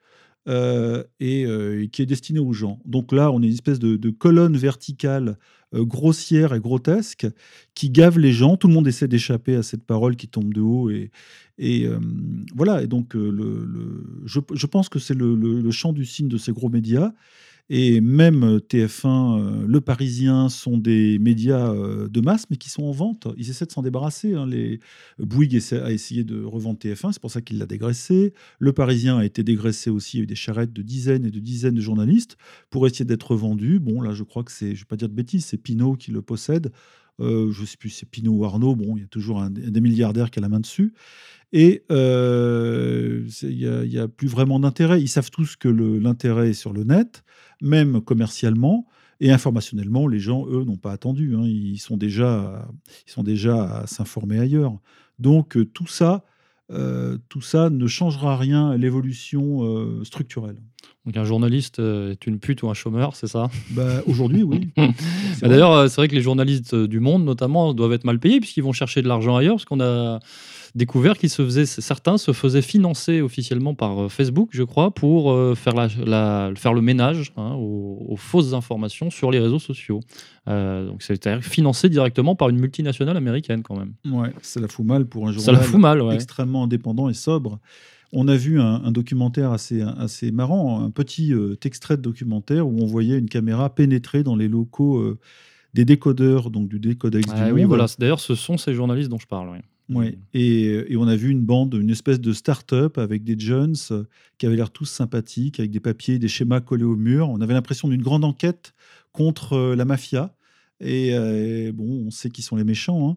euh, 0.47 1.03
euh, 1.21 1.83
et, 1.83 1.89
qui 1.89 2.01
est 2.01 2.05
destiné 2.05 2.39
aux 2.39 2.53
gens. 2.53 2.79
Donc 2.85 3.11
là, 3.11 3.31
on 3.31 3.41
est 3.41 3.47
une 3.47 3.53
espèce 3.53 3.79
de, 3.79 4.09
colonne 4.09 4.55
verticale 4.55 5.37
euh, 5.75 5.83
grossière 5.83 6.53
et 6.53 6.59
grotesque 6.59 7.27
qui 7.75 7.89
gave 7.89 8.17
les 8.17 8.31
gens. 8.31 8.55
Tout 8.55 8.67
le 8.67 8.73
monde 8.73 8.87
essaie 8.87 9.07
d'échapper 9.07 9.55
à 9.55 9.63
cette 9.63 9.83
parole 9.83 10.15
qui 10.15 10.27
tombe 10.27 10.53
de 10.53 10.61
haut. 10.61 10.89
Et, 10.89 11.11
voilà, 12.55 12.81
et 12.81 12.87
donc 12.87 13.15
le, 13.15 14.01
je, 14.25 14.39
je, 14.53 14.65
pense 14.65 14.87
que 14.87 14.97
c'est 14.97 15.13
le, 15.13 15.71
champ 15.71 15.91
du 15.91 16.05
signe 16.05 16.29
de 16.29 16.37
ces 16.37 16.53
gros 16.53 16.69
médias. 16.69 17.11
Et 17.71 18.01
même 18.01 18.43
euh, 18.43 18.59
TF1, 18.59 19.39
euh, 19.39 19.65
Le 19.67 19.79
Parisien 19.79 20.49
sont 20.49 20.77
des 20.77 21.19
médias 21.19 21.71
euh, 21.71 22.07
de 22.07 22.19
masse, 22.19 22.45
mais 22.49 22.57
qui 22.57 22.69
sont 22.69 22.83
en 22.83 22.91
vente. 22.91 23.27
Ils 23.37 23.49
essaient 23.49 23.67
de 23.67 23.71
s'en 23.71 23.83
débarrasser. 23.83 24.33
Hein. 24.33 24.49
Bouygues 25.19 25.61
a 25.73 25.91
essayé 25.91 26.23
de 26.23 26.43
revendre 26.43 26.79
TF1, 26.79 27.13
c'est 27.13 27.21
pour 27.21 27.29
ça 27.29 27.41
qu'il 27.41 27.59
l'a 27.59 27.67
dégraissé. 27.67 28.33
Le 28.57 28.73
Parisien 28.73 29.19
a 29.19 29.25
été 29.25 29.43
dégraissé 29.43 29.91
aussi. 29.91 30.17
Il 30.17 30.19
y 30.19 30.21
a 30.21 30.23
eu 30.23 30.27
des 30.27 30.35
charrettes 30.35 30.73
de 30.73 30.81
dizaines 30.81 31.25
et 31.25 31.31
de 31.31 31.39
dizaines 31.39 31.75
de 31.75 31.81
journalistes 31.81 32.37
pour 32.71 32.87
essayer 32.87 33.05
d'être 33.05 33.35
vendu. 33.35 33.79
Bon, 33.79 34.01
là, 34.01 34.13
je 34.13 34.23
crois 34.23 34.43
que 34.43 34.51
c'est, 34.51 34.69
je 34.69 34.71
ne 34.71 34.79
vais 34.79 34.85
pas 34.85 34.97
dire 34.97 35.09
de 35.09 35.13
bêtises, 35.13 35.45
c'est 35.45 35.57
Pinot 35.57 35.93
qui 35.93 36.11
le 36.11 36.23
possède. 36.23 36.71
Je 37.19 37.61
ne 37.61 37.65
sais 37.65 37.77
plus, 37.77 37.89
c'est 37.89 38.09
Pinot 38.09 38.33
ou 38.33 38.45
Arnaud. 38.45 38.75
Bon, 38.75 38.95
il 38.97 39.01
y 39.01 39.05
a 39.05 39.07
toujours 39.07 39.41
un, 39.41 39.49
des 39.49 39.81
milliardaires 39.81 40.31
qui 40.31 40.39
a 40.39 40.41
la 40.41 40.49
main 40.49 40.59
dessus. 40.59 40.93
Et 41.51 41.83
il 41.89 43.27
n'y 43.47 43.97
a, 43.97 44.03
a, 44.03 44.07
plus 44.07 44.27
vraiment 44.27 44.59
d'intérêt. 44.59 45.01
Ils 45.01 45.07
savent 45.07 45.31
tous 45.31 45.55
que 45.55 45.67
l'intérêt 45.67 46.51
est 46.51 46.53
sur 46.53 46.73
le 46.73 46.83
net 46.83 47.23
même 47.61 48.01
commercialement. 48.01 48.87
Et 49.21 49.31
informationnellement, 49.31 50.07
les 50.07 50.19
gens, 50.19 50.47
eux, 50.47 50.63
n'ont 50.63 50.77
pas 50.77 50.93
attendu. 50.93 51.35
Hein. 51.35 51.43
Ils, 51.43 51.79
sont 51.79 51.97
déjà, 51.97 52.65
ils 53.05 53.11
sont 53.11 53.23
déjà 53.23 53.79
à 53.79 53.87
s'informer 53.87 54.39
ailleurs. 54.39 54.79
Donc 55.19 55.57
euh, 55.57 55.65
tout 55.65 55.87
ça, 55.87 56.23
euh, 56.71 57.17
tout 57.29 57.41
ça 57.41 57.69
ne 57.69 57.87
changera 57.87 58.37
rien 58.37 58.69
à 58.69 58.77
l'évolution 58.77 59.63
euh, 59.63 60.03
structurelle. 60.03 60.57
Donc 61.05 61.17
un 61.17 61.23
journaliste 61.23 61.79
est 61.79 62.27
une 62.27 62.39
pute 62.39 62.61
ou 62.61 62.69
un 62.69 62.73
chômeur, 62.73 63.15
c'est 63.15 63.27
ça? 63.27 63.49
Bah, 63.71 64.01
Aujourd'hui, 64.05 64.43
oui. 64.43 64.69
D'ailleurs, 65.41 65.89
c'est 65.89 65.95
vrai 65.95 66.07
que 66.07 66.15
les 66.15 66.21
journalistes 66.21 66.75
du 66.75 66.99
monde, 66.99 67.23
notamment, 67.23 67.73
doivent 67.73 67.93
être 67.93 68.03
mal 68.03 68.19
payés 68.19 68.39
puisqu'ils 68.39 68.63
vont 68.63 68.73
chercher 68.73 69.01
de 69.01 69.07
l'argent 69.07 69.35
ailleurs, 69.35 69.55
parce 69.55 69.65
qu'on 69.65 69.79
a 69.79 70.19
découvert 70.75 71.17
qu'ils 71.17 71.29
se 71.29 71.43
faisaient, 71.43 71.65
certains 71.65 72.17
se 72.17 72.31
faisaient 72.31 72.61
financer 72.61 73.21
officiellement 73.21 73.73
par 73.73 74.03
euh, 74.03 74.09
Facebook, 74.09 74.49
je 74.51 74.63
crois, 74.63 74.91
pour 74.91 75.31
euh, 75.31 75.55
faire, 75.55 75.73
la, 75.75 76.51
faire 76.55 76.73
le 76.73 76.81
ménage 76.81 77.33
hein, 77.37 77.53
aux, 77.55 78.15
fausses 78.17 78.53
informations 78.53 79.09
sur 79.09 79.31
les 79.31 79.39
réseaux 79.39 79.59
sociaux. 79.59 79.99
Euh, 80.47 80.87
donc 80.87 81.01
c'est 81.03 81.41
financé 81.41 81.89
directement 81.89 82.35
par 82.35 82.49
une 82.49 82.59
multinationale 82.59 83.17
américaine 83.17 83.61
quand 83.63 83.77
même. 83.77 83.93
Ouais, 84.05 84.31
ça 84.41 84.59
la 84.59 84.67
fout 84.67 84.85
mal 84.85 85.05
pour 85.05 85.27
un 85.27 85.31
journal 85.31 85.55
la 85.55 85.61
fout 85.61 85.79
mal, 85.79 86.01
extrêmement 86.13 86.63
indépendant 86.63 87.09
et 87.09 87.13
sobre. 87.13 87.59
On 88.11 88.27
a 88.27 88.35
vu 88.35 88.59
un, 88.59 88.91
documentaire 88.91 89.51
assez, 89.51 89.81
assez 89.81 90.31
marrant, 90.31 90.83
un 90.83 90.89
petit 90.89 91.31
extrait 91.63 91.95
de 91.95 92.01
documentaire 92.01 92.67
où 92.67 92.81
on 92.81 92.87
voyait 92.87 93.19
une 93.19 93.29
caméra 93.29 93.73
pénétrer 93.73 94.23
dans 94.23 94.35
les 94.35 94.47
locaux 94.47 95.15
des 95.75 95.85
décodeurs, 95.85 96.49
donc 96.49 96.67
du 96.69 96.79
décodex 96.79 97.31
du 97.31 97.51
oui, 97.51 97.65
voilà. 97.65 97.85
D'ailleurs, 97.99 98.19
ce 98.19 98.33
sont 98.33 98.57
ces 98.57 98.73
journalistes 98.73 99.09
dont 99.09 99.19
je 99.19 99.27
parle. 99.27 99.49
Oui. 99.49 99.59
Ouais. 99.89 100.19
Et, 100.33 100.95
on 100.95 101.07
a 101.07 101.15
vu 101.15 101.31
une 101.31 101.41
bande, 101.41 101.73
une 101.73 101.89
espèce 101.89 102.19
de 102.19 102.31
start-up 102.31 102.97
avec 102.97 103.23
des 103.23 103.39
jeunes 103.39 103.75
euh, 103.91 104.03
qui 104.37 104.45
avaient 104.45 104.55
l'air 104.55 104.69
tous 104.69 104.85
sympathiques, 104.85 105.59
avec 105.59 105.71
des 105.71 105.79
papiers, 105.79 106.19
des 106.19 106.27
schémas 106.27 106.61
collés 106.61 106.83
au 106.83 106.95
mur. 106.95 107.29
On 107.29 107.41
avait 107.41 107.53
l'impression 107.53 107.87
d'une 107.87 108.01
grande 108.01 108.23
enquête 108.23 108.73
contre 109.11 109.53
euh, 109.53 109.75
la 109.75 109.85
mafia. 109.85 110.35
Et 110.79 111.13
euh, 111.13 111.71
bon, 111.73 112.05
on 112.05 112.11
sait 112.11 112.29
qui 112.29 112.41
sont 112.41 112.55
les 112.55 112.63
méchants. 112.63 113.09
Hein. 113.09 113.15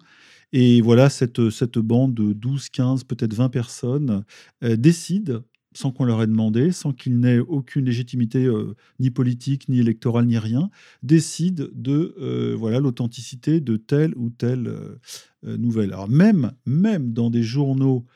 Et 0.52 0.80
voilà, 0.80 1.10
cette, 1.10 1.50
cette 1.50 1.78
bande 1.78 2.14
de 2.14 2.32
12, 2.32 2.70
15, 2.70 3.04
peut-être 3.04 3.34
20 3.34 3.48
personnes 3.48 4.24
décide 4.62 5.42
sans 5.74 5.90
qu'on 5.90 6.04
leur 6.04 6.22
ait 6.22 6.26
demandé, 6.26 6.72
sans 6.72 6.92
qu'ils 6.92 7.18
n'aient 7.18 7.38
aucune 7.38 7.84
légitimité 7.84 8.44
euh, 8.44 8.74
ni 9.00 9.10
politique, 9.10 9.68
ni 9.68 9.78
électorale, 9.78 10.26
ni 10.26 10.38
rien, 10.38 10.70
décident 11.02 11.64
de 11.72 12.14
euh, 12.20 12.54
voilà 12.56 12.80
l'authenticité 12.80 13.60
de 13.60 13.76
telle 13.76 14.14
ou 14.16 14.30
telle 14.30 14.68
euh, 14.68 15.56
nouvelle. 15.56 15.92
Alors 15.92 16.08
même, 16.08 16.52
même 16.66 17.12
dans 17.12 17.30
des 17.30 17.42
journaux 17.42 18.06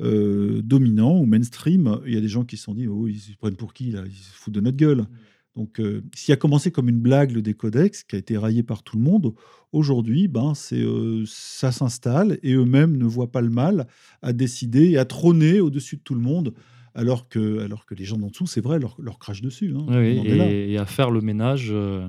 dominants 0.00 1.20
ou 1.20 1.24
mainstream, 1.24 2.00
il 2.04 2.14
y 2.14 2.16
a 2.16 2.20
des 2.20 2.26
gens 2.26 2.44
qui 2.44 2.56
se 2.56 2.64
sont 2.64 2.74
dit 2.74 2.88
oh, 2.88 3.06
ils 3.06 3.20
se 3.20 3.36
prennent 3.36 3.54
pour 3.54 3.72
qui 3.72 3.92
là 3.92 4.02
Ils 4.04 4.12
se 4.12 4.32
foutent 4.32 4.54
de 4.54 4.60
notre 4.60 4.76
gueule. 4.76 5.06
Donc, 5.54 5.80
s'il 6.16 6.34
a 6.34 6.36
commencé 6.36 6.72
comme 6.72 6.88
une 6.88 6.98
blague 6.98 7.30
le 7.30 7.40
décodex, 7.40 8.02
qui 8.02 8.16
a 8.16 8.18
été 8.18 8.36
raillé 8.36 8.64
par 8.64 8.82
tout 8.82 8.96
le 8.96 9.04
monde, 9.04 9.34
aujourd'hui, 9.70 10.26
ben, 10.26 10.52
c'est, 10.56 10.84
ça 11.26 11.70
s'installe 11.70 12.40
et 12.42 12.54
eux-mêmes 12.54 12.96
ne 12.96 13.04
voient 13.04 13.30
pas 13.30 13.40
le 13.40 13.50
mal 13.50 13.86
à 14.20 14.32
décider 14.32 14.90
et 14.90 14.98
à 14.98 15.04
trôner 15.04 15.60
au-dessus 15.60 15.98
de 15.98 16.02
tout 16.02 16.16
le 16.16 16.20
monde 16.20 16.52
alors 16.94 17.28
que, 17.28 17.60
alors 17.60 17.86
que 17.86 17.94
les 17.94 18.04
gens 18.04 18.18
d'en 18.18 18.28
dessous, 18.28 18.46
c'est 18.46 18.60
vrai, 18.60 18.78
leur, 18.78 18.96
leur 19.00 19.18
crache 19.18 19.42
dessus. 19.42 19.74
Hein. 19.76 20.00
et, 20.02 20.78
à 20.78 20.86
faire 20.86 21.10
le 21.10 21.20
ménage 21.20 21.68
euh, 21.70 22.06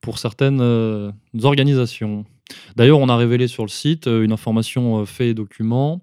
pour 0.00 0.18
certaines 0.18 0.60
euh, 0.60 1.12
organisations. 1.42 2.24
D'ailleurs, 2.76 2.98
on 2.98 3.08
a 3.08 3.16
révélé 3.16 3.46
sur 3.48 3.64
le 3.64 3.68
site 3.68 4.06
euh, 4.06 4.22
une 4.22 4.32
information 4.32 5.04
fait 5.04 5.30
et 5.30 5.34
document 5.34 6.02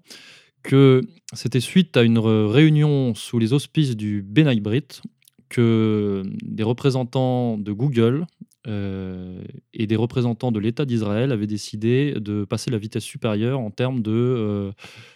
que 0.62 1.02
c'était 1.32 1.60
suite 1.60 1.96
à 1.96 2.02
une 2.02 2.18
réunion 2.18 3.14
sous 3.14 3.38
les 3.38 3.52
auspices 3.52 3.96
du 3.96 4.22
Benaibrit 4.22 5.02
que 5.50 6.22
des 6.42 6.62
représentants 6.62 7.58
de 7.58 7.70
Google 7.72 8.26
et 8.66 9.86
des 9.86 9.96
représentants 9.96 10.50
de 10.50 10.58
l'État 10.58 10.86
d'Israël 10.86 11.32
avaient 11.32 11.46
décidé 11.46 12.14
de 12.18 12.44
passer 12.44 12.70
la 12.70 12.78
vitesse 12.78 13.04
supérieure 13.04 13.60
en 13.60 13.70
termes 13.70 14.00
de 14.00 14.10
euh, 14.10 14.72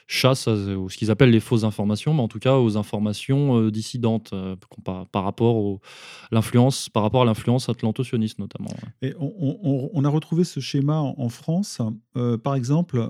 chasse 0.07 0.49
à, 0.49 0.57
ce 0.57 0.97
qu'ils 0.97 1.11
appellent 1.11 1.31
les 1.31 1.41
fausses 1.41 1.65
informations, 1.65 2.13
mais 2.13 2.21
en 2.21 2.29
tout 2.29 2.41
cas 2.41 2.59
aux 2.59 2.77
informations 2.77 3.59
euh, 3.59 3.71
dissidentes 3.71 4.35
par, 4.85 5.25
rapport 5.25 5.81
l'influence, 6.31 6.91
par 6.91 7.03
rapport 7.03 7.23
à 7.23 7.25
l'influence 7.25 7.71
atlanto-sioniste 7.71 8.39
notamment. 8.39 8.71
Et 9.01 9.15
on, 9.19 10.05
a 10.05 10.09
retrouvé 10.09 10.45
ce 10.45 10.61
schéma 10.61 10.99
en, 10.99 11.29
France. 11.29 11.81
par 12.43 12.55
exemple, 12.55 13.09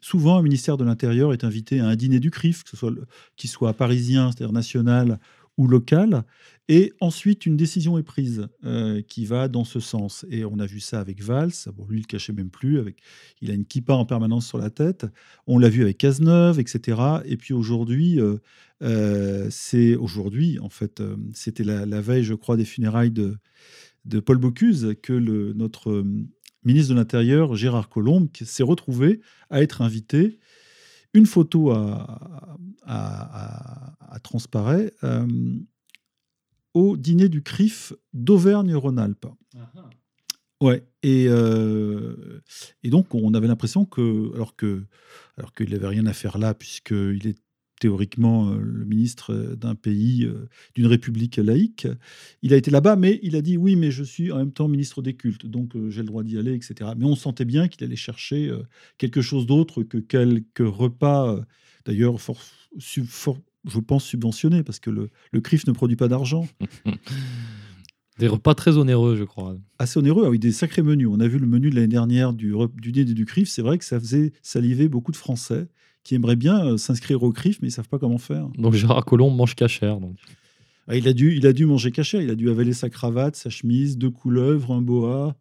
souvent 0.00 0.38
un 0.38 0.42
ministère 0.42 0.76
de 0.76 0.84
l'Intérieur 0.84 1.32
est 1.32 1.44
invité 1.44 1.80
à 1.80 1.86
un 1.86 1.96
dîner 1.96 2.20
du 2.20 2.30
CRIF, 2.30 2.62
que 2.62 2.70
ce 2.70 2.76
soit 2.76 2.92
qui 3.36 3.48
soit 3.48 3.72
parisien, 3.72 4.30
c'est-à-dire 4.30 4.52
national 4.52 5.18
ou 5.56 5.66
local. 5.66 6.24
Et 6.70 6.92
ensuite, 7.00 7.46
une 7.46 7.56
décision 7.56 7.96
est 7.96 8.02
prise 8.02 8.46
euh, 8.64 9.00
qui 9.00 9.24
va 9.24 9.48
dans 9.48 9.64
ce 9.64 9.80
sens. 9.80 10.26
Et 10.30 10.44
on 10.44 10.58
a 10.58 10.66
vu 10.66 10.80
ça 10.80 11.00
avec 11.00 11.22
Valls. 11.22 11.52
Bon, 11.74 11.86
lui, 11.88 11.98
il 11.98 12.02
le 12.02 12.06
cachait 12.06 12.34
même 12.34 12.50
plus. 12.50 12.78
Avec, 12.78 12.98
il 13.40 13.50
a 13.50 13.54
une 13.54 13.64
kippa 13.64 13.94
en 13.94 14.04
permanence 14.04 14.46
sur 14.46 14.58
la 14.58 14.68
tête. 14.68 15.06
On 15.46 15.58
l'a 15.58 15.70
vu 15.70 15.80
avec 15.82 15.96
Cazeneuve, 15.96 16.60
etc. 16.60 17.00
Et 17.24 17.38
puis 17.38 17.54
aujourd'hui, 17.54 18.20
euh, 18.20 18.36
euh, 18.82 19.48
c'est 19.50 19.96
aujourd'hui, 19.96 20.58
en 20.58 20.68
fait, 20.68 21.02
c'était 21.32 21.64
la, 21.64 22.00
veille, 22.02 22.24
je 22.24 22.34
crois, 22.34 22.58
des 22.58 22.66
funérailles 22.66 23.12
de, 23.12 23.38
Paul 24.20 24.36
Bocuse 24.36 24.94
que 25.02 25.12
notre 25.54 26.04
ministre 26.64 26.92
de 26.92 26.98
l'Intérieur, 26.98 27.56
Gérard 27.56 27.88
Collomb, 27.88 28.28
s'est 28.42 28.62
retrouvé 28.62 29.20
à 29.48 29.62
être 29.62 29.80
invité 29.80 30.38
une 31.14 31.24
photo 31.24 31.70
a, 31.70 32.58
transparaît 34.22 34.92
au 36.78 36.96
dîner 36.96 37.28
du 37.28 37.42
CRIF 37.42 37.92
d'Auvergne-Rhône-Alpes. 38.12 39.26
Ouais, 40.60 40.84
et, 41.02 41.26
euh, 41.28 42.40
et 42.84 42.90
donc 42.90 43.14
on 43.14 43.34
avait 43.34 43.48
l'impression 43.48 43.84
que, 43.84 44.32
alors 44.34 44.54
que, 44.54 44.84
alors 45.36 45.52
qu'il 45.54 45.70
n'avait 45.70 45.88
rien 45.88 46.06
à 46.06 46.12
faire 46.12 46.38
là, 46.38 46.54
puisqu'il 46.54 47.26
est 47.26 47.38
théoriquement 47.80 48.50
euh, 48.50 48.58
le 48.60 48.84
ministre 48.84 49.34
d'un 49.56 49.74
pays, 49.74 50.24
euh, 50.24 50.48
d'une 50.76 50.86
république 50.86 51.36
laïque, 51.36 51.88
il 52.42 52.54
a 52.54 52.56
été 52.56 52.70
là-bas, 52.70 52.94
mais 52.94 53.18
il 53.24 53.34
a 53.34 53.42
dit 53.42 53.56
oui, 53.56 53.74
mais 53.74 53.90
je 53.90 54.04
suis 54.04 54.30
en 54.30 54.36
même 54.36 54.52
temps 54.52 54.68
ministre 54.68 55.02
des 55.02 55.14
cultes, 55.14 55.46
donc 55.46 55.72
j'ai 55.88 56.02
le 56.02 56.08
droit 56.08 56.22
d'y 56.22 56.38
aller, 56.38 56.54
etc. 56.54 56.90
Mais 56.96 57.06
on 57.06 57.16
sentait 57.16 57.44
bien 57.44 57.66
qu'il 57.66 57.84
allait 57.84 57.96
chercher 57.96 58.52
quelque 58.98 59.20
chose 59.20 59.46
d'autre 59.46 59.82
que 59.82 59.98
quelques 59.98 60.58
repas, 60.58 61.44
d'ailleurs, 61.84 62.20
fort, 62.20 63.38
je 63.66 63.78
pense, 63.80 64.04
subventionnés, 64.04 64.62
parce 64.62 64.78
que 64.80 64.90
le, 64.90 65.10
le 65.32 65.40
CRIF 65.40 65.66
ne 65.66 65.72
produit 65.72 65.96
pas 65.96 66.08
d'argent. 66.08 66.46
Des 68.18 68.26
repas 68.26 68.54
très 68.54 68.76
onéreux, 68.76 69.14
je 69.16 69.22
crois. 69.22 69.56
assez 69.78 69.96
onéreux, 69.96 70.26
avec 70.26 70.40
des 70.40 70.50
sacrés 70.50 70.82
menus. 70.82 71.06
On 71.08 71.20
a 71.20 71.28
vu 71.28 71.38
le 71.38 71.46
menu 71.46 71.70
de 71.70 71.76
l'année 71.76 71.86
dernière 71.86 72.32
du, 72.32 72.52
du 72.74 72.90
dîner 72.90 73.14
du 73.14 73.24
CRIF. 73.24 73.48
C'est 73.48 73.62
vrai 73.62 73.78
que 73.78 73.84
ça 73.84 74.00
faisait 74.00 74.32
saliver 74.42 74.88
beaucoup 74.88 75.12
de 75.12 75.16
Français 75.16 75.68
qui 76.02 76.16
aimeraient 76.16 76.36
bien 76.36 76.64
euh, 76.66 76.76
s'inscrire 76.78 77.22
au 77.22 77.30
CRIF, 77.30 77.60
mais 77.62 77.68
ils 77.68 77.72
savent 77.72 77.88
pas 77.88 77.98
comment 77.98 78.18
faire. 78.18 78.48
Donc 78.58 78.74
Gérard 78.74 79.04
Collomb 79.04 79.30
mange 79.30 79.54
cachère. 79.54 80.00
Donc. 80.00 80.16
Ah, 80.88 80.96
il, 80.96 81.06
a 81.06 81.12
dû, 81.12 81.36
il 81.36 81.46
a 81.46 81.52
dû 81.52 81.64
manger 81.64 81.92
caché. 81.92 82.20
Il 82.22 82.30
a 82.30 82.34
dû 82.34 82.50
avaler 82.50 82.72
sa 82.72 82.90
cravate, 82.90 83.36
sa 83.36 83.50
chemise, 83.50 83.98
deux 83.98 84.10
couleuvres, 84.10 84.72
un 84.72 84.82
boa. 84.82 85.36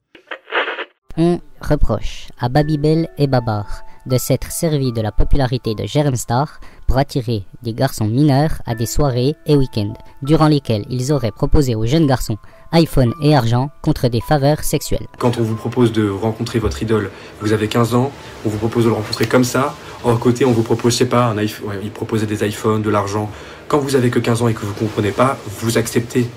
On 1.15 1.39
reproche 1.61 2.28
à 2.38 2.47
Babybel 2.47 3.09
et 3.18 3.26
Babar 3.26 3.82
de 4.05 4.18
s'être 4.18 4.51
servi 4.51 4.91
de 4.91 5.01
la 5.01 5.11
popularité 5.11 5.74
de 5.74 5.86
Jérém 5.86 6.15
Star 6.15 6.59
pour 6.88 6.97
attirer 6.97 7.43
des 7.63 7.73
garçons 7.73 8.07
mineurs 8.07 8.61
à 8.65 8.75
des 8.75 8.85
soirées 8.85 9.35
et 9.45 9.55
week-ends, 9.55 9.93
durant 10.21 10.47
lesquels 10.47 10.85
ils 10.89 11.11
auraient 11.11 11.31
proposé 11.31 11.75
aux 11.75 11.85
jeunes 11.85 12.07
garçons 12.07 12.38
iPhone 12.71 13.13
et 13.21 13.35
argent 13.35 13.69
contre 13.81 14.07
des 14.07 14.21
faveurs 14.21 14.63
sexuelles. 14.63 15.07
Quand 15.19 15.38
on 15.38 15.43
vous 15.43 15.55
propose 15.55 15.91
de 15.91 16.09
rencontrer 16.09 16.59
votre 16.59 16.81
idole, 16.81 17.11
vous 17.41 17.53
avez 17.53 17.67
15 17.67 17.95
ans, 17.95 18.11
on 18.45 18.49
vous 18.49 18.57
propose 18.57 18.83
de 18.85 18.89
le 18.89 18.95
rencontrer 18.95 19.25
comme 19.25 19.43
ça. 19.43 19.75
À 20.05 20.15
côté, 20.15 20.45
on 20.45 20.51
vous 20.51 20.63
propose, 20.63 20.93
je 20.93 20.99
sais 20.99 21.05
pas, 21.05 21.25
un 21.25 21.38
iPhone, 21.38 21.69
ouais, 21.69 21.79
il 21.83 21.91
proposait 21.91 22.25
des 22.25 22.45
iPhones, 22.47 22.81
de 22.81 22.89
l'argent. 22.89 23.29
Quand 23.67 23.79
vous 23.79 23.95
avez 23.95 24.09
que 24.09 24.19
15 24.19 24.41
ans 24.41 24.47
et 24.47 24.53
que 24.53 24.65
vous 24.65 24.73
comprenez 24.73 25.11
pas, 25.11 25.38
vous 25.59 25.77
acceptez. 25.77 26.29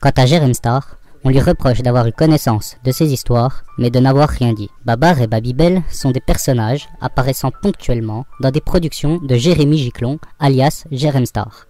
Quant 0.00 0.12
à 0.16 0.26
Jérém 0.26 0.52
Star, 0.52 0.98
on 1.24 1.30
lui 1.30 1.40
reproche 1.40 1.80
d'avoir 1.82 2.06
eu 2.06 2.12
connaissance 2.12 2.76
de 2.84 2.92
ces 2.92 3.12
histoires, 3.12 3.64
mais 3.78 3.90
de 3.90 3.98
n'avoir 3.98 4.28
rien 4.28 4.52
dit. 4.52 4.68
Babar 4.84 5.20
et 5.20 5.26
Babybel 5.26 5.82
sont 5.90 6.10
des 6.10 6.20
personnages 6.20 6.86
apparaissant 7.00 7.50
ponctuellement 7.62 8.26
dans 8.40 8.50
des 8.50 8.60
productions 8.60 9.18
de 9.18 9.34
Jérémy 9.34 9.78
Giclon, 9.78 10.18
alias 10.38 10.84
Jérém 10.92 11.26
Star. 11.26 11.66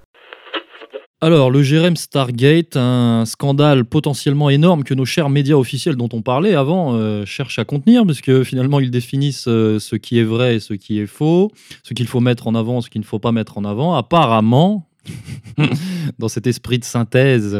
Alors, 1.20 1.50
le 1.50 1.62
Jérém 1.62 1.96
Stargate, 1.96 2.76
un 2.76 3.24
scandale 3.24 3.86
potentiellement 3.86 4.50
énorme 4.50 4.84
que 4.84 4.92
nos 4.92 5.06
chers 5.06 5.30
médias 5.30 5.54
officiels 5.54 5.96
dont 5.96 6.08
on 6.12 6.20
parlait 6.20 6.54
avant 6.54 6.94
euh, 6.94 7.24
cherchent 7.24 7.58
à 7.58 7.64
contenir, 7.64 8.04
parce 8.04 8.20
que 8.20 8.44
finalement, 8.44 8.78
ils 8.78 8.90
définissent 8.90 9.48
euh, 9.48 9.78
ce 9.78 9.96
qui 9.96 10.18
est 10.18 10.24
vrai 10.24 10.56
et 10.56 10.60
ce 10.60 10.74
qui 10.74 11.00
est 11.00 11.06
faux, 11.06 11.50
ce 11.82 11.94
qu'il 11.94 12.08
faut 12.08 12.20
mettre 12.20 12.46
en 12.46 12.54
avant, 12.54 12.82
ce 12.82 12.90
qu'il 12.90 13.00
ne 13.00 13.06
faut 13.06 13.20
pas 13.20 13.32
mettre 13.32 13.56
en 13.56 13.64
avant. 13.64 13.94
Apparemment, 13.94 14.86
dans 16.18 16.28
cet 16.28 16.46
esprit 16.46 16.78
de 16.78 16.84
synthèse 16.84 17.56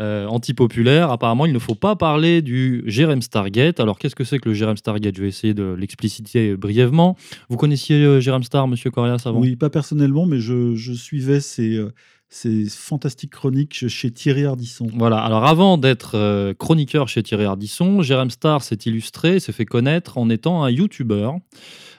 euh, 0.00 0.26
antipopulaire, 0.26 1.10
apparemment, 1.10 1.46
il 1.46 1.52
ne 1.52 1.58
faut 1.58 1.74
pas 1.74 1.96
parler 1.96 2.42
du 2.42 2.82
Jérém 2.86 3.22
Stargate. 3.22 3.80
Alors, 3.80 3.98
qu'est-ce 3.98 4.14
que 4.14 4.24
c'est 4.24 4.38
que 4.38 4.48
le 4.48 4.54
Jérém 4.54 4.76
Stargate? 4.76 5.16
Je 5.16 5.22
vais 5.22 5.28
essayer 5.28 5.54
de 5.54 5.74
l'expliciter 5.78 6.56
brièvement. 6.56 7.16
Vous 7.48 7.56
connaissiez 7.56 7.96
euh, 8.04 8.20
Jérém 8.20 8.42
Star, 8.42 8.68
monsieur 8.68 8.90
Corias, 8.90 9.22
avant? 9.24 9.40
Oui, 9.40 9.56
pas 9.56 9.70
personnellement, 9.70 10.26
mais 10.26 10.40
je, 10.40 10.74
je 10.74 10.92
suivais 10.92 11.40
ces, 11.40 11.76
euh, 11.76 11.92
ces 12.28 12.66
fantastiques 12.68 13.30
chroniques 13.30 13.88
chez 13.88 14.10
Thierry 14.10 14.44
Ardisson. 14.44 14.88
Voilà, 14.94 15.18
alors 15.18 15.44
avant 15.44 15.78
d'être 15.78 16.16
euh, 16.16 16.54
chroniqueur 16.54 17.08
chez 17.08 17.22
Thierry 17.22 17.44
Ardisson, 17.44 18.02
Jérém 18.02 18.30
Star 18.30 18.62
s'est 18.62 18.78
illustré, 18.86 19.38
s'est 19.38 19.52
fait 19.52 19.64
connaître 19.64 20.18
en 20.18 20.28
étant 20.28 20.64
un 20.64 20.70
YouTuber 20.70 21.30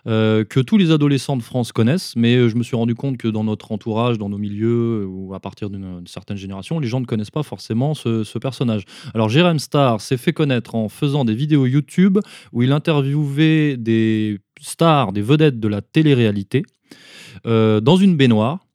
euh, 0.06 0.44
que 0.44 0.60
tous 0.60 0.78
les 0.78 0.92
adolescents 0.92 1.38
de 1.38 1.44
France 1.44 1.72
connaissent, 1.72 2.14
mais 2.18 2.36
euh, 2.36 2.50
je 2.50 2.56
me 2.56 2.64
suis 2.64 2.76
rendu 2.76 2.94
compte 2.94 3.18
que 3.18 3.30
dans 3.30 3.46
notre 3.46 3.72
entourage, 3.72 4.18
dans 4.18 4.28
nos 4.28 4.38
milieux, 4.38 5.06
ou 5.06 5.34
à 5.34 5.40
partir 5.40 5.70
d'une 5.70 6.00
une 6.00 6.08
certaine 6.08 6.38
génération, 6.38 6.80
les 6.80 6.88
gens 6.88 7.00
ne 7.00 7.06
connaissent 7.06 7.32
pas 7.32 7.44
forcément 7.44 7.94
ce, 7.94 8.38
personnage. 8.38 8.84
Alors 9.14 9.30
Jérém 9.30 9.60
Star 9.60 10.02
s'est 10.02 10.18
fait 10.18 10.34
connaître 10.34 10.76
en 10.76 10.90
faisant 10.90 11.26
des 11.26 11.34
vidéos 11.34 11.66
YouTube 11.66 12.20
où 12.52 12.62
il 12.62 12.72
interviewait 12.72 13.78
des 13.78 14.40
stars, 14.60 15.14
des 15.14 15.22
vedettes 15.22 15.60
de 15.60 15.68
la 15.68 15.82
télé-réalité 15.82 16.64
dans 17.46 17.96
une 17.98 18.18
baignoire. 18.18 18.67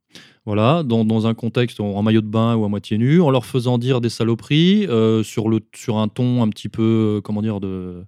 Voilà, 0.44 0.82
dans, 0.82 1.04
dans 1.04 1.28
un 1.28 1.34
contexte 1.34 1.78
en, 1.78 2.02
maillot 2.02 2.20
de 2.20 2.26
bain 2.26 2.56
ou 2.56 2.64
à 2.64 2.68
moitié 2.68 2.98
nu, 2.98 3.20
en 3.20 3.30
leur 3.30 3.46
faisant 3.46 3.78
dire 3.78 4.00
des 4.00 4.08
saloperies 4.08 4.86
euh, 4.88 5.22
sur, 5.22 5.48
le, 5.48 5.60
sur 5.72 5.98
un 5.98 6.08
ton 6.08 6.42
un 6.42 6.48
petit 6.48 6.68
peu, 6.68 7.18
euh, 7.18 7.20
comment 7.20 7.42
dire, 7.42 7.60
de, 7.60 8.04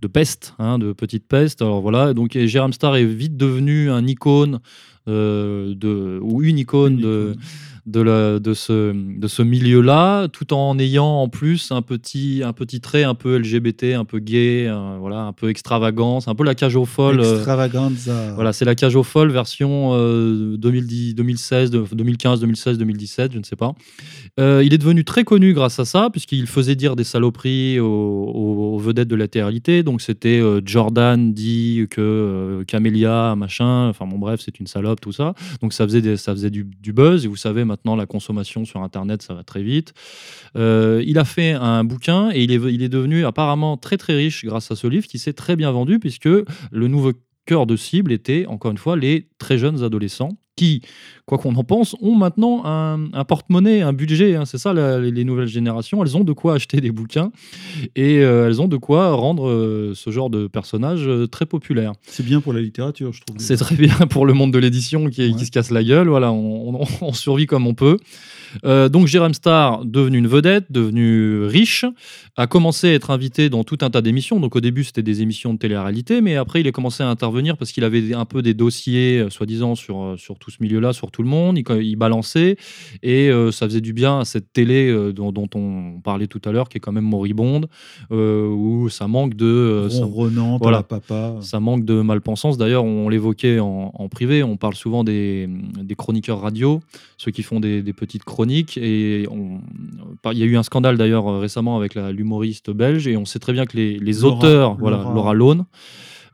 de 0.00 0.06
peste, 0.06 0.54
hein, 0.60 0.78
de 0.78 0.92
petite 0.92 1.26
peste. 1.26 1.60
Alors 1.60 1.80
voilà, 1.80 2.14
donc 2.14 2.36
et 2.36 2.46
Star 2.46 2.94
est 2.94 3.04
vite 3.04 3.36
devenu 3.36 3.90
un 3.90 4.06
icône 4.06 4.60
euh, 5.08 5.74
de, 5.74 6.20
ou 6.22 6.42
une 6.42 6.58
icône, 6.58 6.98
de, 6.98 7.34
de, 7.86 8.00
la, 8.00 8.38
de 8.38 8.54
ce, 8.54 8.92
de 8.92 9.26
ce 9.26 9.42
milieu-là, 9.42 10.28
tout 10.28 10.52
en 10.54 10.78
ayant 10.78 11.06
en 11.22 11.28
plus 11.28 11.72
un 11.72 11.82
petit, 11.82 12.42
un 12.44 12.52
petit 12.52 12.80
trait 12.80 13.02
un 13.02 13.14
peu 13.14 13.36
LGBT, 13.38 13.94
un 13.96 14.04
peu 14.04 14.18
gay, 14.20 14.68
un, 14.68 14.98
voilà, 14.98 15.22
un 15.22 15.32
peu 15.32 15.48
extravagant. 15.48 16.20
C'est 16.20 16.30
un 16.30 16.34
peu 16.36 16.44
la 16.44 16.54
cage 16.54 16.76
aux 16.76 16.84
folles. 16.84 17.20
euh, 17.24 17.42
voilà, 18.34 18.52
c'est 18.52 18.64
la 18.64 18.74
cage 18.74 18.94
aux 18.94 19.02
folles 19.02 19.32
version 19.32 19.90
euh, 19.94 20.56
2010, 20.56 21.14
2016, 21.16 21.70
de- 21.70 21.84
2015, 21.92 22.40
2016, 22.40 22.78
2017, 22.78 23.32
je 23.32 23.38
ne 23.38 23.42
sais 23.44 23.56
pas. 23.56 23.72
Euh, 24.38 24.62
il 24.64 24.72
est 24.72 24.78
devenu 24.78 25.04
très 25.04 25.24
connu 25.24 25.52
grâce 25.52 25.78
à 25.80 25.84
ça, 25.84 26.08
puisqu'il 26.10 26.46
faisait 26.46 26.76
dire 26.76 26.94
des 26.96 27.04
saloperies 27.04 27.80
aux, 27.80 28.78
vedettes 28.78 29.08
de 29.08 29.16
la 29.16 29.28
télé 29.28 29.82
Donc 29.82 30.00
c'était 30.02 30.40
euh, 30.40 30.60
Jordan 30.64 31.32
dit 31.32 31.86
que 31.90 32.00
euh, 32.00 32.64
Camélia, 32.64 33.34
machin, 33.36 33.88
enfin 33.88 34.06
bon 34.06 34.18
bref, 34.18 34.40
c'est 34.44 34.60
une 34.60 34.66
salope, 34.66 35.00
tout 35.00 35.12
ça. 35.12 35.34
Donc 35.60 35.72
ça 35.72 35.84
faisait, 35.84 36.00
des- 36.02 36.16
ça 36.16 36.32
faisait 36.32 36.50
du, 36.50 36.64
du 36.82 36.92
buzz, 36.92 37.24
et 37.24 37.28
vous 37.28 37.36
savez 37.36 37.64
maintenant 37.72 37.96
la 37.96 38.06
consommation 38.06 38.64
sur 38.64 38.82
Internet, 38.82 39.22
ça 39.22 39.34
va 39.34 39.42
très 39.42 39.62
vite. 39.62 39.94
Euh, 40.56 41.02
il 41.06 41.18
a 41.18 41.24
fait 41.24 41.52
un 41.52 41.84
bouquin 41.84 42.30
et 42.32 42.42
il 42.44 42.52
est, 42.52 42.60
il 42.72 42.82
est 42.82 42.88
devenu 42.88 43.24
apparemment 43.24 43.76
très 43.76 43.96
très 43.96 44.14
riche 44.14 44.44
grâce 44.44 44.70
à 44.70 44.76
ce 44.76 44.86
livre 44.86 45.06
qui 45.06 45.18
s'est 45.18 45.32
très 45.32 45.56
bien 45.56 45.70
vendu, 45.72 45.98
puisque 45.98 46.28
le 46.28 46.88
nouveau 46.88 47.12
cœur 47.46 47.66
de 47.66 47.76
cible 47.76 48.12
était, 48.12 48.46
encore 48.46 48.70
une 48.70 48.78
fois, 48.78 48.96
les 48.96 49.28
très 49.38 49.58
jeunes 49.58 49.82
adolescents 49.82 50.36
qui, 50.54 50.82
quoi 51.24 51.38
qu'on 51.38 51.54
en 51.54 51.64
pense, 51.64 51.96
ont 52.02 52.14
maintenant 52.14 52.62
un, 52.66 53.06
un 53.14 53.24
porte-monnaie, 53.24 53.80
un 53.80 53.94
budget. 53.94 54.36
hein. 54.36 54.44
c'est 54.44 54.58
ça, 54.58 54.74
la- 54.74 54.98
les, 55.00 55.10
les 55.10 55.24
nouvelles 55.24 55.46
générations. 55.48 56.04
Elles 56.04 56.14
ont 56.14 56.24
de 56.24 56.32
quoi 56.34 56.54
acheter 56.54 56.80
des 56.82 56.90
bouquins 56.90 57.32
et 57.96 58.18
euh, 58.18 58.46
elles 58.46 58.60
ont 58.60 58.68
de 58.68 58.76
quoi 58.76 59.12
rendre 59.14 59.48
euh, 59.48 59.92
ce 59.94 60.10
genre 60.10 60.28
de 60.28 60.46
personnage 60.48 61.08
euh, 61.08 61.26
très 61.26 61.46
populaire. 61.46 61.92
C'est 62.02 62.24
bien 62.24 62.42
pour 62.42 62.52
la 62.52 62.60
littérature, 62.60 63.12
je 63.14 63.22
trouve. 63.22 63.38
C'est 63.38 63.56
très 63.56 63.76
bien 63.76 63.94
pour 64.10 64.26
le 64.26 64.34
monde 64.34 64.52
de 64.52 64.58
l'édition 64.58 65.08
qui, 65.08 65.32
se 65.46 65.50
casse 65.50 65.70
la 65.70 65.82
gueule. 65.82 66.08
Voilà, 66.08 66.30
on, 66.32 66.82
on- 66.82 66.86
on 67.00 67.12
survit 67.14 67.46
comme 67.46 67.66
on 67.66 67.74
peut. 67.74 67.96
Euh, 68.64 68.88
donc 68.88 69.06
Jérém 69.06 69.34
Star, 69.34 69.84
devenu 69.84 70.18
une 70.18 70.26
vedette, 70.26 70.70
devenu 70.70 71.44
riche, 71.44 71.84
a 72.36 72.46
commencé 72.46 72.88
à 72.88 72.92
être 72.94 73.10
invité 73.10 73.48
dans 73.50 73.64
tout 73.64 73.78
un 73.82 73.90
tas 73.90 74.00
d'émissions. 74.02 74.40
Donc 74.40 74.56
au 74.56 74.60
début, 74.60 74.84
c'était 74.84 75.02
des 75.02 75.22
émissions 75.22 75.52
de 75.54 75.58
télé-réalité, 75.58 76.20
mais 76.20 76.36
après, 76.36 76.60
il 76.60 76.68
a 76.68 76.72
commencé 76.72 77.02
à 77.02 77.08
intervenir 77.08 77.56
parce 77.56 77.72
qu'il 77.72 77.84
avait 77.84 78.14
un 78.14 78.24
peu 78.24 78.42
des 78.42 78.54
dossiers, 78.54 79.18
euh, 79.20 79.30
soi-disant, 79.30 79.74
sur, 79.74 80.02
euh, 80.02 80.16
sur 80.16 80.38
tout 80.38 80.50
ce 80.50 80.58
milieu-là, 80.60 80.92
sur 80.92 81.10
tout 81.10 81.22
le 81.22 81.28
monde. 81.28 81.58
Il, 81.58 81.64
il 81.82 81.96
balançait 81.96 82.56
et 83.02 83.30
euh, 83.30 83.50
ça 83.52 83.66
faisait 83.66 83.80
du 83.80 83.92
bien 83.92 84.20
à 84.20 84.24
cette 84.24 84.52
télé 84.52 84.92
dont, 85.14 85.32
dont 85.32 85.48
on 85.54 86.00
parlait 86.02 86.26
tout 86.26 86.40
à 86.44 86.52
l'heure, 86.52 86.68
qui 86.68 86.78
est 86.78 86.80
quand 86.80 86.92
même 86.92 87.04
moribonde, 87.04 87.68
où 88.10 88.88
ça 88.90 89.08
manque 89.08 89.34
de... 89.34 89.86
ça- 89.90 90.04
voilà. 90.64 90.82
papa. 90.82 91.36
ça 91.40 91.60
manque 91.60 91.84
de 91.84 92.00
malpensance. 92.00 92.58
D'ailleurs, 92.58 92.84
on 92.84 93.08
l'évoquait 93.08 93.58
en, 93.60 93.90
en 93.94 94.08
privé, 94.08 94.42
on 94.42 94.56
parle 94.56 94.74
souvent 94.74 95.04
des, 95.04 95.48
des 95.82 95.94
chroniqueurs 95.94 96.40
radio, 96.40 96.80
ceux 97.16 97.30
qui 97.30 97.42
font 97.42 97.60
des, 97.60 97.82
des 97.82 97.92
petites 97.92 98.24
chroniques. 98.24 98.41
Et 98.76 99.26
on- 99.30 99.60
il 100.32 100.38
y 100.38 100.42
a 100.42 100.46
eu 100.46 100.56
un 100.56 100.62
scandale 100.62 100.96
d'ailleurs 100.96 101.26
euh, 101.28 101.38
récemment 101.40 101.76
avec 101.76 101.94
l'humoriste 101.94 102.70
belge, 102.70 103.06
et 103.08 103.16
on 103.16 103.24
sait 103.24 103.38
très 103.38 103.52
bien 103.52 103.66
que 103.66 103.76
les, 103.76 103.98
les 103.98 104.12
Laura- 104.12 104.36
auteurs, 104.36 104.74
voilà, 104.76 104.98
Laura- 104.98 105.14
Laura 105.14 105.34
Lone, 105.34 105.64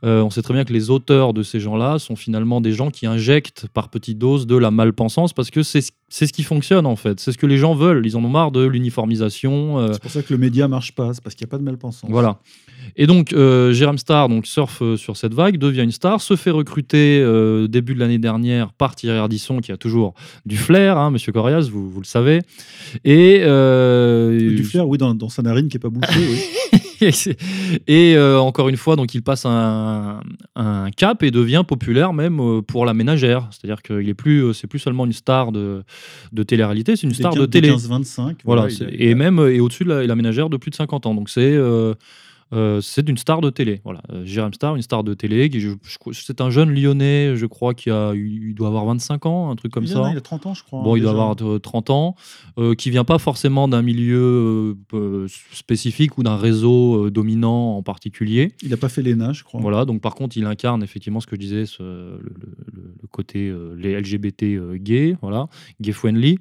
euh, 0.03 0.21
on 0.21 0.29
sait 0.29 0.41
très 0.41 0.53
bien 0.53 0.63
que 0.63 0.71
les 0.73 0.89
auteurs 0.89 1.33
de 1.33 1.43
ces 1.43 1.59
gens-là 1.59 1.99
sont 1.99 2.15
finalement 2.15 2.61
des 2.61 2.71
gens 2.71 2.89
qui 2.89 3.05
injectent 3.05 3.67
par 3.73 3.89
petites 3.89 4.17
doses 4.17 4.47
de 4.47 4.55
la 4.55 4.71
malpensance 4.71 5.33
parce 5.33 5.49
que 5.49 5.61
c'est 5.63 5.81
ce- 5.81 6.25
qui 6.31 6.43
fonctionne 6.43 6.85
en 6.85 6.95
fait. 6.95 7.19
C'est 7.19 7.31
ce 7.31 7.37
que 7.37 7.45
les 7.45 7.57
gens 7.57 7.75
veulent. 7.75 8.05
Ils 8.05 8.15
en 8.15 8.23
ont 8.23 8.29
marre 8.29 8.51
de 8.51 8.65
l'uniformisation. 8.65 9.79
euh, 9.79 9.89
C'est 9.93 10.01
pour 10.01 10.11
ça 10.11 10.21
que 10.23 10.33
le 10.33 10.39
média 10.39 10.67
marche 10.67 10.93
pas, 10.93 11.13
c'est 11.13 11.21
parce 11.23 11.35
qu'il 11.35 11.45
n'y 11.45 11.49
a 11.49 11.51
pas 11.51 11.57
de 11.57 11.63
malpensance. 11.63 12.09
voilà. 12.09 12.39
Et 12.95 13.05
donc, 13.07 13.33
euh, 13.33 13.71
Jérém 13.73 13.97
Star 13.97 14.29
donc, 14.29 14.47
surfe 14.47 14.81
euh, 14.81 14.97
sur 14.97 15.15
cette 15.17 15.33
vague, 15.33 15.57
devient 15.57 15.81
une 15.83 15.91
star, 15.91 16.21
se 16.21 16.35
fait 16.35 16.49
recruter 16.49 17.19
début 17.67 17.93
de 17.93 17.99
l'année 17.99 18.17
dernière 18.19 18.71
par 18.73 18.95
Thierry 18.95 19.17
Ardisson, 19.17 19.59
qui 19.59 19.71
a 19.71 19.77
toujours 19.77 20.13
du 20.45 20.57
flair, 20.57 20.97
hein, 20.97 21.11
monsieur 21.11 21.31
Corias, 21.31 21.67
vous, 21.71 21.89
vous 21.89 21.99
le 21.99 22.05
savez. 22.05 22.39
Et. 23.05 23.39
Du 23.39 24.63
flair, 24.63 24.87
oui, 24.87 24.97
dans, 24.97 25.13
dans 25.13 25.29
sa 25.29 25.41
narine 25.41 25.67
qui 25.67 25.75
n'est 25.77 25.81
pas 25.81 25.89
bouchée. 25.89 26.07
oui. 26.73 26.79
et 27.87 28.15
euh, 28.15 28.39
encore 28.39 28.69
une 28.69 28.77
fois, 28.77 28.95
donc 28.95 29.13
il 29.13 29.21
passe 29.21 29.45
un, 29.45 30.21
un 30.55 30.91
cap 30.91 31.23
et 31.23 31.31
devient 31.31 31.63
populaire 31.67 32.13
même 32.13 32.39
euh, 32.39 32.61
pour 32.61 32.85
la 32.85 32.93
ménagère. 32.93 33.47
C'est-à-dire 33.51 33.81
qu'il 33.81 34.07
est 34.09 34.13
plus, 34.13 34.43
euh, 34.43 34.53
c'est 34.53 34.67
plus 34.67 34.79
seulement 34.79 35.05
une 35.05 35.13
star 35.13 35.51
de, 35.51 35.83
de 36.31 36.43
télé-réalité, 36.43 36.95
c'est 36.95 37.07
une 37.07 37.13
star 37.13 37.33
de 37.35 37.45
télé. 37.45 37.71
15-25, 37.71 38.37
Voilà, 38.43 38.67
voilà, 38.67 38.91
et 38.91 39.15
même 39.15 39.39
et 39.39 39.59
au-dessus 39.59 39.83
de 39.83 39.89
la, 39.89 40.05
la 40.05 40.15
ménagère 40.15 40.49
de 40.49 40.57
plus 40.57 40.71
de 40.71 40.75
50 40.75 41.05
ans. 41.05 41.15
Donc 41.15 41.29
c'est 41.29 41.53
euh, 41.53 41.93
euh, 42.53 42.81
c'est 42.81 43.07
une 43.07 43.17
star 43.17 43.41
de 43.41 43.49
télé. 43.49 43.81
Voilà, 43.83 44.01
Euh, 44.11 44.25
Jérém 44.25 44.53
Star, 44.53 44.75
une 44.75 44.81
star 44.81 45.03
de 45.03 45.13
télé. 45.13 45.49
qui- 45.49 45.59
je- 45.59 45.69
je- 45.83 46.21
c'est 46.23 46.41
un 46.41 46.49
jeune 46.49 46.71
Lyonnais, 46.73 47.35
je 47.35 47.45
crois, 47.45 47.73
qui 47.73 47.89
a, 47.89 48.13
il 48.15 48.53
doit 48.55 48.67
avoir 48.69 48.85
25 48.85 49.25
ans, 49.25 49.51
un 49.51 49.55
truc 49.55 49.71
comme 49.71 49.83
il, 49.83 49.89
ça. 49.89 50.07
a, 50.07 50.11
il 50.11 50.17
a 50.17 50.21
30 50.21 50.45
ans, 50.45 50.53
je 50.53 50.63
crois. 50.63 50.81
Bon, 50.83 50.95
il 50.95 51.01
doit 51.01 51.11
avoir 51.11 51.35
euh, 51.41 51.59
30 51.59 51.89
ans, 51.89 52.15
euh, 52.57 52.73
qui 52.75 52.89
vient 52.89 53.03
pas 53.03 53.19
forcément 53.19 53.67
d'un 53.67 53.81
milieu 53.81 54.75
euh, 54.93 54.97
euh, 54.97 55.27
spécifique 55.51 56.17
ou 56.17 56.23
d'un 56.23 56.37
réseau 56.37 57.05
euh, 57.05 57.11
dominant 57.11 57.77
en 57.77 57.83
particulier. 57.83 58.51
Il 58.63 58.69
n'a 58.69 58.77
pas 58.77 58.89
fait 58.89 59.01
l'ENA, 59.03 59.33
je 59.33 59.43
crois. 59.43 59.61
Voilà, 59.61 59.85
donc 59.85 60.01
par 60.01 60.15
contre, 60.15 60.37
il 60.37 60.45
incarne 60.45 60.81
effectivement 60.83 61.19
ce 61.19 61.27
que 61.27 61.35
je 61.35 61.41
disais, 61.41 61.65
ce- 61.65 61.83
le, 61.83 62.17
le- 62.17 62.55
le- 62.73 62.93
le 63.01 63.07
côté 63.11 63.47
euh, 63.49 63.75
les 63.77 63.93
LGBT 63.99 64.55
euh, 64.55 64.77
gay, 64.77 65.15
voilà, 65.21 65.47
gay 65.81 65.91
friendly. 65.91 66.39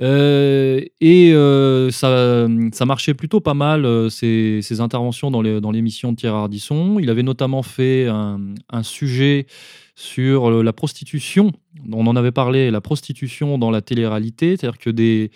Euh, 0.00 0.80
et 1.00 1.32
euh, 1.32 1.90
ça, 1.90 2.48
ça 2.72 2.86
marchait 2.86 3.14
plutôt 3.14 3.40
pas 3.40 3.54
mal, 3.54 3.84
euh, 3.84 4.08
ses, 4.08 4.60
ses 4.62 4.80
interventions 4.80 5.30
dans 5.30 5.42
les- 5.42 5.60
dans 5.60 5.70
l'émission 5.70 6.12
de 6.12 6.16
Thierry 6.16 6.36
Ardisson. 6.36 6.98
Il 6.98 7.10
avait 7.10 7.22
notamment 7.22 7.62
fait 7.62 8.06
un, 8.08 8.38
sujet 8.82 9.46
sur 9.94 10.50
euh, 10.50 10.62
la 10.62 10.72
prostitution. 10.72 11.52
On 11.92 12.06
en 12.06 12.16
avait 12.16 12.32
parlé, 12.32 12.70
la 12.70 12.80
prostitution 12.80 13.58
dans 13.58 13.70
la 13.70 13.82
télé-réalité, 13.82 14.56
c'est-à-dire 14.56 14.78
que 14.78 14.90
des, 14.90 15.30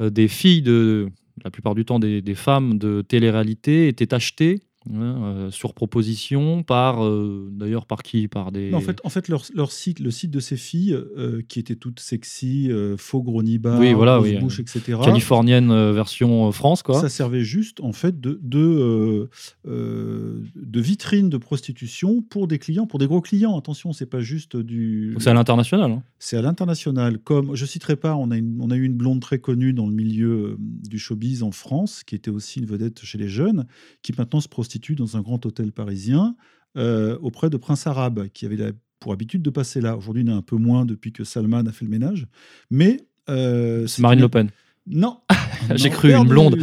euh, 0.00 0.10
des 0.10 0.28
filles, 0.28 0.62
de, 0.62 1.08
la 1.44 1.50
plupart 1.50 1.74
du 1.74 1.84
temps 1.84 1.98
des, 1.98 2.22
des 2.22 2.34
femmes 2.34 2.78
de 2.78 3.02
télé-réalité, 3.02 3.88
étaient 3.88 4.14
achetées 4.14 4.60
euh, 4.90 5.50
sur 5.50 5.74
proposition 5.74 6.62
par, 6.62 7.04
euh, 7.04 7.48
d'ailleurs 7.52 7.86
par 7.86 8.02
qui? 8.02 8.28
Par 8.28 8.50
des... 8.50 8.70
Non, 8.70 8.78
en 8.78 8.80
fait, 8.80 8.98
en 9.04 9.08
fait 9.10 9.28
leur, 9.28 9.44
leur 9.54 9.72
site, 9.72 10.00
le 10.00 10.10
site 10.10 10.30
de 10.30 10.40
ces 10.40 10.56
filles, 10.56 10.94
euh, 10.94 11.42
qui 11.48 11.58
étaient 11.58 11.74
toutes 11.76 12.00
sexy, 12.00 12.70
faux 12.96 13.22
gros 13.22 13.42
Oui, 13.42 13.92
voilà, 13.92 14.20
oui, 14.20 14.36
euh, 14.36 14.48
etc. 14.48 14.98
californienne 15.04 15.68
version 15.92 16.50
France, 16.52 16.82
quoi. 16.82 17.00
Ça 17.00 17.08
servait 17.08 17.44
juste, 17.44 17.80
en 17.80 17.92
fait, 17.92 18.20
de, 18.20 18.40
de, 18.42 19.28
de 19.66 20.80
vitrine 20.80 21.28
de 21.28 21.36
prostitution 21.36 22.22
pour 22.22 22.48
des 22.48 22.58
clients, 22.58 22.86
pour 22.86 22.98
des 22.98 23.06
gros 23.06 23.20
clients. 23.20 23.56
Attention, 23.58 23.92
c'est 23.92 24.06
pas 24.06 24.20
juste 24.20 24.56
du. 24.56 25.14
C'est 25.18 25.30
à 25.30 25.34
l'international. 25.34 25.90
hein. 25.90 26.02
C'est 26.18 26.36
à 26.36 26.42
l'international. 26.42 27.18
Comme 27.18 27.54
je 27.54 27.66
citerai 27.66 27.96
pas, 27.96 28.16
on 28.16 28.30
a, 28.30 28.36
une- 28.36 28.58
on 28.60 28.70
a 28.70 28.76
eu 28.76 28.84
une 28.84 28.94
blonde 28.94 29.20
très 29.20 29.38
connue 29.38 29.72
dans 29.72 29.86
le 29.86 29.92
milieu 29.94 30.56
du 30.58 30.98
showbiz 30.98 31.42
en 31.42 31.50
France, 31.50 32.02
qui 32.04 32.14
était 32.14 32.30
aussi 32.30 32.60
une 32.60 32.66
vedette 32.66 33.00
chez 33.04 33.18
les 33.18 33.28
jeunes, 33.28 33.66
qui 34.02 34.12
maintenant 34.16 34.40
se 34.40 34.48
prostitue 34.48 34.69
dans 34.96 35.16
un 35.16 35.20
grand 35.22 35.44
hôtel 35.46 35.72
parisien 35.72 36.36
euh, 36.76 37.18
auprès 37.20 37.50
de 37.50 37.56
Prince 37.56 37.86
Arabe, 37.86 38.28
qui 38.28 38.46
avait 38.46 38.56
la- 38.56 38.72
pour 39.00 39.12
habitude 39.12 39.42
de 39.42 39.50
passer 39.50 39.80
là. 39.80 39.96
Aujourd'hui, 39.96 40.22
il 40.22 40.28
y 40.28 40.30
en 40.32 40.34
a 40.34 40.38
un 40.38 40.42
peu 40.42 40.56
moins 40.56 40.84
depuis 40.84 41.12
que 41.12 41.24
Salman 41.24 41.64
a 41.66 41.72
fait 41.72 41.84
le 41.84 41.90
ménage. 41.90 42.26
Mais. 42.70 42.98
euh, 43.28 43.86
C'est 43.86 44.02
Marine 44.02 44.20
Le 44.20 44.28
Pen. 44.28 44.50
Non. 44.86 45.20
J'ai 45.74 45.90
cru, 45.90 46.12
une 46.12 46.28
blonde. 46.28 46.58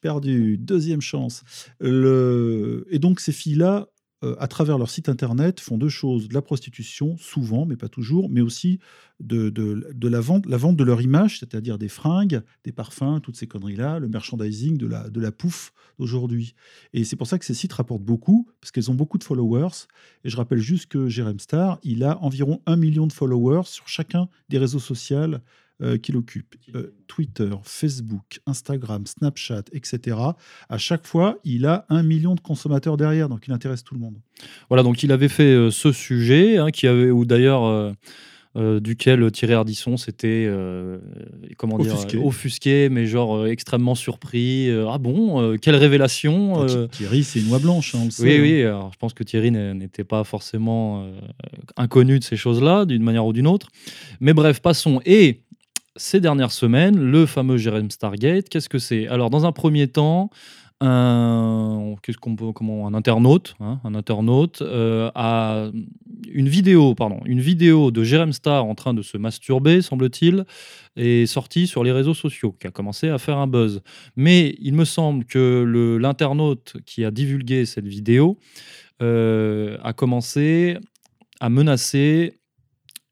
Perdu. 0.00 0.58
Deuxième 0.58 1.00
chance. 1.00 1.42
Le... 1.80 2.86
Et 2.90 2.98
donc, 2.98 3.20
ces 3.20 3.32
filles-là, 3.32 3.86
euh, 4.24 4.34
à 4.38 4.48
travers 4.48 4.78
leur 4.78 4.90
site 4.90 5.08
internet, 5.08 5.60
font 5.60 5.78
deux 5.78 5.88
choses. 5.88 6.28
De 6.28 6.34
la 6.34 6.42
prostitution, 6.42 7.16
souvent, 7.18 7.66
mais 7.66 7.76
pas 7.76 7.88
toujours, 7.88 8.28
mais 8.30 8.40
aussi 8.40 8.78
de, 9.20 9.50
de, 9.50 10.08
la, 10.08 10.20
vente, 10.20 10.46
la 10.46 10.56
vente 10.56 10.76
de 10.76 10.84
leur 10.84 11.00
image, 11.02 11.38
c'est-à-dire 11.38 11.78
des 11.78 11.88
fringues, 11.88 12.42
des 12.64 12.72
parfums, 12.72 13.20
toutes 13.22 13.36
ces 13.36 13.46
conneries-là, 13.46 13.98
le 13.98 14.08
merchandising 14.08 14.76
de 14.76 14.86
la, 14.86 15.08
de 15.08 15.20
la 15.20 15.30
pouffe 15.30 15.72
d'aujourd'hui. 15.98 16.54
Et 16.92 17.04
c'est 17.04 17.16
pour 17.16 17.26
ça 17.26 17.38
que 17.38 17.44
ces 17.44 17.54
sites 17.54 17.72
rapportent 17.72 18.02
beaucoup, 18.02 18.48
parce 18.60 18.72
qu'elles 18.72 18.90
ont 18.90 18.94
beaucoup 18.94 19.18
de 19.18 19.24
followers. 19.24 19.86
Et 20.24 20.30
je 20.30 20.36
rappelle 20.36 20.58
juste 20.58 20.86
que 20.86 21.08
Jérém 21.08 21.38
Star, 21.38 21.78
il 21.82 22.02
a 22.02 22.18
environ 22.22 22.60
un 22.66 22.76
million 22.76 23.06
de 23.06 23.12
followers 23.12 23.66
sur 23.66 23.86
chacun 23.86 24.28
des 24.48 24.58
réseaux 24.58 24.78
sociaux 24.78 25.04
euh, 25.82 25.98
qu'il 25.98 26.16
occupe. 26.16 26.54
Euh, 26.74 26.94
Twitter, 27.08 27.50
Facebook, 27.64 28.40
Instagram, 28.46 29.06
Snapchat, 29.06 29.64
etc. 29.72 30.16
À 30.68 30.78
chaque 30.78 31.06
fois, 31.06 31.38
il 31.44 31.66
a 31.66 31.84
un 31.88 32.02
million 32.02 32.34
de 32.34 32.40
consommateurs 32.40 32.96
derrière, 32.96 33.28
donc 33.28 33.46
il 33.48 33.52
intéresse 33.52 33.82
tout 33.82 33.94
le 33.94 34.00
monde. 34.00 34.16
Voilà, 34.68 34.82
donc 34.82 35.02
il 35.02 35.10
avait 35.12 35.28
fait 35.28 35.42
euh, 35.54 35.70
ce 35.70 35.90
sujet, 35.92 36.58
hein, 36.58 36.70
qui 36.70 36.86
avait, 36.86 37.10
ou 37.10 37.24
d'ailleurs, 37.24 37.64
euh, 37.64 37.92
euh, 38.56 38.78
duquel 38.78 39.32
Thierry 39.32 39.54
Ardisson 39.54 39.96
s'était, 39.96 40.46
euh, 40.46 40.98
comment 41.56 41.76
dire, 41.76 41.94
Offusqué. 41.94 42.18
offusqué, 42.18 42.88
mais 42.88 43.04
genre 43.04 43.36
euh, 43.38 43.46
extrêmement 43.46 43.96
surpris. 43.96 44.70
Euh, 44.70 44.86
ah 44.88 44.98
bon, 44.98 45.40
euh, 45.42 45.56
quelle 45.56 45.74
révélation 45.74 46.62
euh, 46.62 46.86
Thierry, 46.86 47.24
c'est 47.24 47.40
une 47.40 47.50
oie 47.50 47.58
blanche, 47.58 47.96
hein, 47.96 47.98
on 48.02 48.04
le 48.04 48.10
sait. 48.12 48.22
Oui, 48.22 48.36
hein. 48.36 48.42
oui, 48.42 48.62
alors 48.62 48.92
je 48.92 48.98
pense 48.98 49.12
que 49.12 49.24
Thierry 49.24 49.50
n'était 49.50 50.04
pas 50.04 50.22
forcément 50.22 51.02
euh, 51.02 51.10
inconnu 51.76 52.20
de 52.20 52.24
ces 52.24 52.36
choses-là, 52.36 52.84
d'une 52.84 53.02
manière 53.02 53.26
ou 53.26 53.32
d'une 53.32 53.48
autre. 53.48 53.70
Mais 54.20 54.34
bref, 54.34 54.60
passons. 54.60 55.00
Et 55.04 55.40
ces 55.96 56.20
dernières 56.20 56.52
semaines, 56.52 56.98
le 56.98 57.26
fameux 57.26 57.56
Jérém 57.56 57.90
Stargate, 57.90 58.48
qu'est-ce 58.48 58.68
que 58.68 58.78
c'est? 58.78 59.06
Alors, 59.08 59.30
dans 59.30 59.46
un 59.46 59.52
premier 59.52 59.88
temps, 59.88 60.30
un, 60.80 61.94
qu'on 62.20 62.36
peut, 62.36 62.52
comment, 62.52 62.86
un 62.86 62.94
internaute, 62.94 63.54
hein, 63.60 63.80
un 63.84 63.94
internaute 63.94 64.60
euh, 64.62 65.10
a 65.14 65.70
une 66.28 66.48
vidéo, 66.48 66.94
pardon, 66.94 67.20
une 67.24 67.40
vidéo 67.40 67.90
de 67.90 68.02
Jérém 68.02 68.32
Star 68.32 68.64
en 68.64 68.74
train 68.74 68.92
de 68.92 69.02
se 69.02 69.16
masturber, 69.16 69.82
semble-t-il, 69.82 70.44
est 70.96 71.26
sortie 71.26 71.66
sur 71.66 71.84
les 71.84 71.92
réseaux 71.92 72.14
sociaux, 72.14 72.56
qui 72.58 72.66
a 72.66 72.70
commencé 72.70 73.08
à 73.08 73.18
faire 73.18 73.38
un 73.38 73.46
buzz. 73.46 73.82
Mais 74.16 74.56
il 74.60 74.74
me 74.74 74.84
semble 74.84 75.24
que 75.24 75.98
l'internaute 76.00 76.76
qui 76.86 77.04
a 77.04 77.10
divulgué 77.10 77.66
cette 77.66 77.86
vidéo 77.86 78.38
euh, 79.00 79.78
a 79.82 79.92
commencé 79.92 80.76
à 81.40 81.48
menacer 81.48 82.40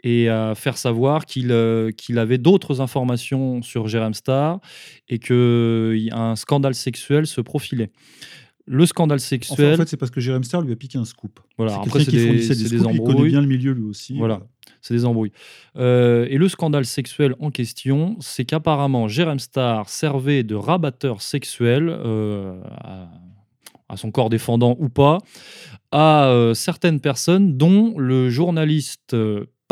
et 0.05 0.29
à 0.29 0.55
faire 0.55 0.77
savoir 0.79 1.27
qu'il 1.27 1.53
euh, 1.53 1.91
qu'il 1.93 2.19
avait 2.19 2.39
d'autres 2.39 2.81
informations 2.81 3.63
sur 3.63 3.87
Jérém 3.89 4.15
Star 4.15 4.61
et 5.09 5.19
qu'un 5.19 6.37
scandale 6.37 6.75
sexuel 6.75 7.27
se 7.27 7.41
profilait. 7.41 7.91
Le 8.67 8.87
scandale 8.87 9.17
Enfin, 9.17 9.27
sexuel. 9.27 9.75
en 9.75 9.77
fait, 9.77 9.89
c'est 9.89 9.97
parce 9.97 10.13
que 10.13 10.21
Jérém 10.21 10.45
Star 10.45 10.61
lui 10.63 10.73
a 10.73 10.77
piqué 10.77 10.97
un 10.97 11.05
scoop. 11.05 11.41
Voilà, 11.59 11.75
après, 11.75 12.05
c'est 12.05 12.13
des- 12.13 12.31
des 12.33 12.43
c'est 12.43 12.55
des 12.55 12.79
scoops, 12.79 12.81
il 12.93 12.99
connaît 13.01 13.01
embrouilles. 13.11 13.31
bien 13.31 13.41
le 13.41 13.49
milieu 13.49 13.73
lui 13.73 13.83
aussi. 13.83 14.17
Voilà, 14.17 14.41
c'est 14.81 14.95
des 14.95 15.05
embrouilles. 15.05 15.33
Euh, 15.77 16.27
et 16.31 16.39
le 16.39 16.49
scandale 16.49 16.85
sexuel 16.85 17.35
en 17.41 17.51
question, 17.51 18.17
c'est 18.21 18.45
qu'apparemment, 18.45 19.09
Jérém 19.09 19.41
Star 19.41 19.89
servait 19.89 20.45
de 20.45 20.55
rabatteur 20.55 21.23
sexuel 21.23 21.89
euh, 21.89 22.61
à, 22.85 23.09
à 23.89 23.97
son 23.97 24.13
corps 24.13 24.31
défendant 24.31 24.77
ou 24.79 24.89
pas, 24.89 25.19
à 25.91 26.27
euh, 26.29 26.55
certaines 26.55 27.01
personnes, 27.01 27.57
dont 27.59 27.99
le 27.99 28.31
journaliste 28.31 29.17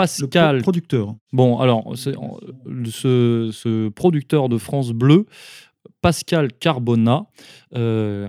Pascal. 0.03 0.57
pro- 0.59 0.63
producteur. 0.65 1.15
Bon, 1.33 1.59
alors, 1.59 1.93
ce, 1.97 3.51
ce 3.53 3.89
producteur 3.89 4.49
de 4.49 4.59
France 4.59 4.93
Bleu, 4.93 5.27
Pascal 6.03 6.53
Carbona, 6.53 7.27
euh, 7.75 8.29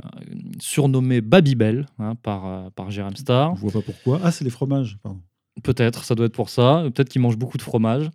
surnommé 0.60 1.22
Babybel 1.22 1.86
hein, 2.00 2.16
par, 2.22 2.46
euh, 2.48 2.70
par 2.76 2.92
Jérém 2.92 3.16
Star. 3.16 3.56
Je 3.56 3.62
vois 3.62 3.72
pas 3.72 3.82
pourquoi. 3.82 4.20
Ah, 4.24 4.32
c'est 4.32 4.44
les 4.44 4.50
fromages, 4.50 4.98
pardon. 5.02 5.20
Peut-être, 5.64 6.06
ça 6.06 6.16
doit 6.16 6.26
être 6.28 6.34
pour 6.34 6.50
ça. 6.50 6.84
Peut-être 6.94 7.10
qu'il 7.10 7.22
mange 7.22 7.38
beaucoup 7.38 7.58
de 7.58 7.62
fromage. 7.62 8.10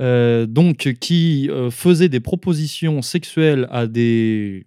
Euh, 0.00 0.46
donc, 0.46 0.94
qui 1.00 1.48
euh, 1.50 1.70
faisait 1.70 2.08
des 2.08 2.20
propositions 2.20 3.02
sexuelles 3.02 3.66
à 3.70 3.86
des 3.88 4.64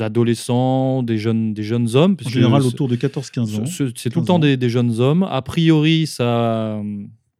adolescents, 0.00 1.02
des 1.02 1.18
jeunes, 1.18 1.52
des 1.52 1.62
jeunes 1.64 1.94
hommes. 1.96 2.16
En 2.24 2.28
général, 2.28 2.62
autour 2.62 2.88
de 2.88 2.96
14-15 2.96 3.58
ans. 3.60 3.66
ce- 3.66 3.90
C'est 3.96 4.10
tout 4.10 4.20
15 4.20 4.22
le 4.22 4.26
temps 4.26 4.38
des, 4.38 4.56
des 4.56 4.68
jeunes 4.70 5.00
hommes. 5.00 5.24
A 5.24 5.42
priori, 5.42 6.06
ça, 6.06 6.80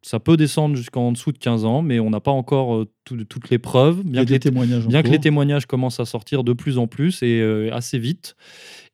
ça 0.06 0.20
peut 0.20 0.36
descendre 0.36 0.76
jusqu'en 0.76 1.12
dessous 1.12 1.32
de 1.32 1.38
15 1.38 1.64
ans, 1.64 1.80
mais 1.80 1.98
on 1.98 2.10
n'a 2.10 2.20
pas 2.20 2.30
encore 2.30 2.74
euh, 2.76 2.90
tout- 3.04 3.24
toutes 3.24 3.48
les 3.48 3.58
preuves. 3.58 4.02
Bien 4.04 4.24
que 4.24 4.30
les 4.30 4.38
témoignages 4.38 4.84
en 4.84 4.88
bien 4.88 5.00
que 5.02 5.08
les 5.08 5.14
cours. 5.16 5.22
témoignages 5.22 5.64
commencent 5.66 5.98
à 6.00 6.04
sortir 6.04 6.44
de 6.44 6.52
plus 6.52 6.76
en 6.76 6.86
plus 6.86 7.22
et 7.22 7.40
euh, 7.40 7.70
assez 7.72 7.98
vite. 7.98 8.36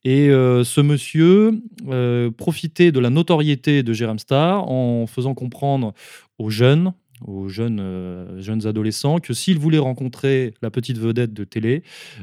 Et 0.05 0.29
euh, 0.31 0.63
ce 0.65 0.81
monsieur 0.81 1.61
euh, 1.89 2.31
profitait 2.31 2.93
de 2.93 3.01
la 3.01 3.11
notoriété 3.11 3.83
de 3.83 3.93
Jérém 3.93 4.19
Star 4.19 4.69
en 4.71 5.07
faisant 5.07 5.35
comprendre 5.35 5.95
aux 6.39 6.49
jeunes, 6.49 6.93
aux 7.27 7.49
jeunes, 7.49 7.81
euh, 7.81 8.41
jeunes 8.41 8.67
adolescents, 8.67 9.19
que 9.19 9.35
s'ils 9.35 9.59
voulaient 9.59 9.79
rencontrer 9.79 10.55
la 10.63 10.71
petite 10.71 10.97
vedette 10.97 11.35
de 11.35 11.45
télé, 11.45 11.83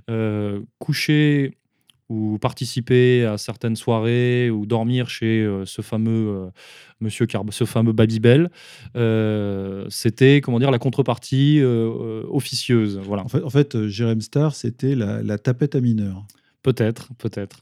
euh, 0.09 0.61
coucher 0.79 1.57
ou 2.09 2.37
participer 2.39 3.25
à 3.25 3.37
certaines 3.37 3.75
soirées 3.75 4.49
ou 4.49 4.65
dormir 4.65 5.09
chez 5.09 5.41
euh, 5.41 5.65
ce 5.65 5.81
fameux 5.81 6.29
euh, 6.29 6.49
monsieur 7.01 7.25
Carb 7.25 7.51
ce 7.51 7.65
fameux 7.65 7.91
Babybel, 7.91 8.49
euh, 8.95 9.85
c'était 9.89 10.41
comment 10.41 10.59
dire 10.59 10.71
la 10.71 10.79
contrepartie 10.79 11.61
officieuse. 11.61 12.99
Voilà. 13.03 13.23
En 13.23 13.27
fait, 13.27 13.43
en 13.43 13.49
fait, 13.49 13.87
Jérém 13.87 14.21
Star, 14.21 14.55
c'était 14.55 14.95
la, 14.95 15.21
la 15.21 15.37
tapette 15.37 15.75
à 15.75 15.81
mineurs. 15.81 16.25
Peut-être, 16.63 17.09
peut-être. 17.17 17.59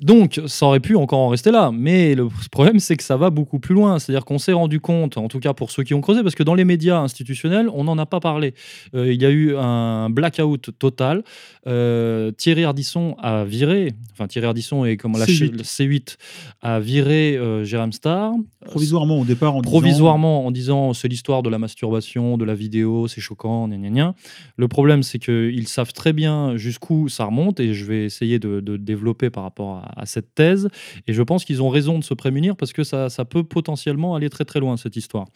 Donc, 0.00 0.40
ça 0.46 0.66
aurait 0.66 0.80
pu 0.80 0.96
encore 0.96 1.20
en 1.20 1.28
rester 1.28 1.50
là. 1.52 1.70
Mais 1.72 2.14
le 2.14 2.28
problème, 2.50 2.80
c'est 2.80 2.96
que 2.96 3.02
ça 3.04 3.16
va 3.16 3.30
beaucoup 3.30 3.60
plus 3.60 3.74
loin. 3.74 3.98
C'est-à-dire 3.98 4.24
qu'on 4.24 4.38
s'est 4.38 4.52
rendu 4.52 4.80
compte, 4.80 5.18
en 5.18 5.28
tout 5.28 5.38
cas 5.38 5.52
pour 5.52 5.70
ceux 5.70 5.84
qui 5.84 5.94
ont 5.94 6.00
creusé, 6.00 6.22
parce 6.22 6.34
que 6.34 6.42
dans 6.42 6.54
les 6.54 6.64
médias 6.64 6.98
institutionnels, 6.98 7.68
on 7.72 7.84
n'en 7.84 7.96
a 7.98 8.06
pas 8.06 8.18
parlé. 8.18 8.54
Euh, 8.94 9.12
il 9.12 9.20
y 9.22 9.26
a 9.26 9.30
eu 9.30 9.54
un 9.56 10.10
blackout 10.10 10.70
total. 10.78 11.22
Euh, 11.66 12.32
Thierry 12.32 12.64
Ardisson 12.64 13.14
a 13.22 13.44
viré, 13.44 13.92
enfin 14.12 14.26
Thierry 14.26 14.46
Ardisson 14.46 14.84
et 14.84 14.96
comme 14.96 15.12
la 15.12 15.26
C8. 15.26 15.52
le 15.52 15.62
C8 15.62 16.16
a 16.62 16.80
viré 16.80 17.36
euh, 17.36 17.64
Jérém 17.64 17.92
Star. 17.92 18.32
Provisoirement 18.64 19.20
au 19.20 19.24
départ 19.24 19.54
en 19.54 19.60
disant- 19.60 19.70
Provisoirement 19.70 20.46
en 20.46 20.50
disant 20.50 20.92
c'est 20.94 21.08
l'histoire 21.08 21.42
de 21.42 21.50
la 21.50 21.58
masturbation, 21.58 22.38
de 22.38 22.44
la 22.44 22.54
vidéo, 22.54 23.06
c'est 23.06 23.20
choquant, 23.20 23.68
gna 23.68 23.76
gna 23.76 23.90
gna. 23.90 24.14
Le 24.56 24.68
problème, 24.68 25.02
c'est 25.02 25.18
qu'ils 25.18 25.68
savent 25.68 25.92
très 25.92 26.12
bien 26.12 26.56
jusqu'où 26.56 27.08
ça 27.08 27.26
remonte 27.26 27.60
et 27.60 27.74
je 27.74 27.84
vais 27.84 28.04
essayer 28.04 28.29
de, 28.38 28.60
développer 28.76 29.30
par 29.30 29.42
rapport 29.42 29.76
à, 29.76 30.02
à 30.02 30.06
cette 30.06 30.34
thèse. 30.34 30.68
Et 31.06 31.12
je 31.12 31.22
pense 31.22 31.44
qu'ils 31.44 31.62
ont 31.62 31.68
raison 31.68 31.98
de 31.98 32.04
se 32.04 32.14
prémunir 32.14 32.56
parce 32.56 32.72
que 32.72 32.84
ça, 32.84 33.08
ça 33.08 33.24
peut 33.24 33.44
potentiellement 33.44 34.14
aller 34.14 34.30
très 34.30 34.44
très 34.44 34.60
loin, 34.60 34.76
cette 34.76 34.96
histoire. 34.96 35.26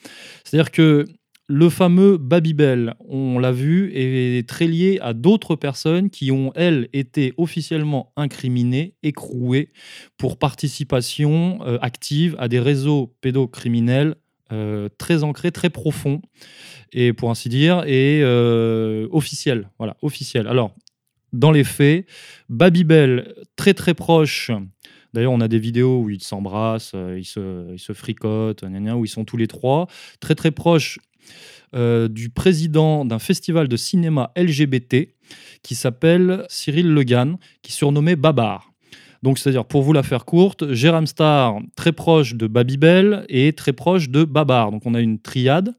C'est-à-dire 0.44 0.70
que 0.70 1.06
le 1.46 1.68
fameux 1.68 2.16
Babybel, 2.16 2.94
on 3.06 3.38
l'a 3.38 3.52
vu, 3.52 3.92
est 3.94 4.48
très 4.48 4.66
lié 4.66 4.98
à 5.02 5.12
d'autres 5.12 5.56
personnes 5.56 6.08
qui 6.08 6.30
ont, 6.30 6.52
elles, 6.54 6.88
été 6.92 7.34
officiellement 7.36 8.12
incriminées, 8.16 8.94
écrouées 9.02 9.70
pour 10.16 10.38
participation 10.38 11.58
euh, 11.66 11.76
active 11.82 12.34
à 12.38 12.48
des 12.48 12.60
réseaux 12.60 13.14
pédocriminels 13.20 14.14
euh, 14.52 14.88
très 14.96 15.22
ancrés, 15.22 15.52
très 15.52 15.70
profonds, 15.70 16.22
et 16.92 17.12
pour 17.12 17.30
ainsi 17.30 17.48
dire, 17.48 17.84
et 17.86 18.20
euh, 18.22 19.06
officiels. 19.10 19.68
Voilà, 19.78 19.96
officiels. 20.00 20.46
Alors, 20.46 20.74
dans 21.34 21.50
les 21.50 21.64
faits, 21.64 22.06
Babybel, 22.48 23.34
très 23.56 23.74
très 23.74 23.94
proche. 23.94 24.50
D'ailleurs, 25.12 25.32
on 25.32 25.40
a 25.40 25.48
des 25.48 25.58
vidéos 25.58 26.02
où 26.02 26.10
ils 26.10 26.22
s'embrassent, 26.22 26.92
euh, 26.94 27.18
ils, 27.18 27.24
se, 27.24 27.72
ils 27.72 27.94
fricotent, 27.94 28.62
où 28.62 29.04
ils 29.04 29.08
sont 29.08 29.24
tous 29.24 29.36
les 29.36 29.46
trois, 29.46 29.86
très 30.20 30.34
très 30.34 30.50
proches 30.50 30.98
euh, 31.74 32.08
du 32.08 32.30
président 32.30 33.04
d'un 33.04 33.18
festival 33.18 33.68
de 33.68 33.76
cinéma 33.76 34.32
LGBT 34.36 35.14
qui 35.62 35.74
s'appelle 35.74 36.44
Cyril 36.48 36.92
Legan, 36.92 37.38
qui 37.62 37.72
surnommé 37.72 38.16
Babar. 38.16 38.73
Donc, 39.24 39.38
c'est-à-dire, 39.38 39.64
pour 39.64 39.80
vous 39.80 39.94
la 39.94 40.02
faire 40.02 40.26
courte, 40.26 40.74
Jérém 40.74 41.06
Star, 41.06 41.58
très 41.76 41.92
proche 41.92 42.34
de 42.34 42.46
Babybel 42.46 43.24
et 43.30 43.54
très 43.54 43.72
proche 43.72 44.10
de 44.10 44.22
Babar. 44.24 44.70
Donc, 44.70 44.82
on 44.84 44.92
a 44.92 45.00
une 45.00 45.18
triade. 45.18 45.72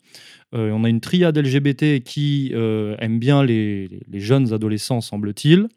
Euh, 0.56 0.72
on 0.72 0.84
a 0.84 0.90
une 0.90 1.00
triade 1.00 1.38
LGBT 1.38 2.04
qui 2.04 2.52
euh, 2.56 2.96
aime 2.98 3.20
bien 3.20 3.44
les 3.44 4.02
jeunes 4.14 4.52
adolescents, 4.52 5.00
semble-t-il. 5.00 5.68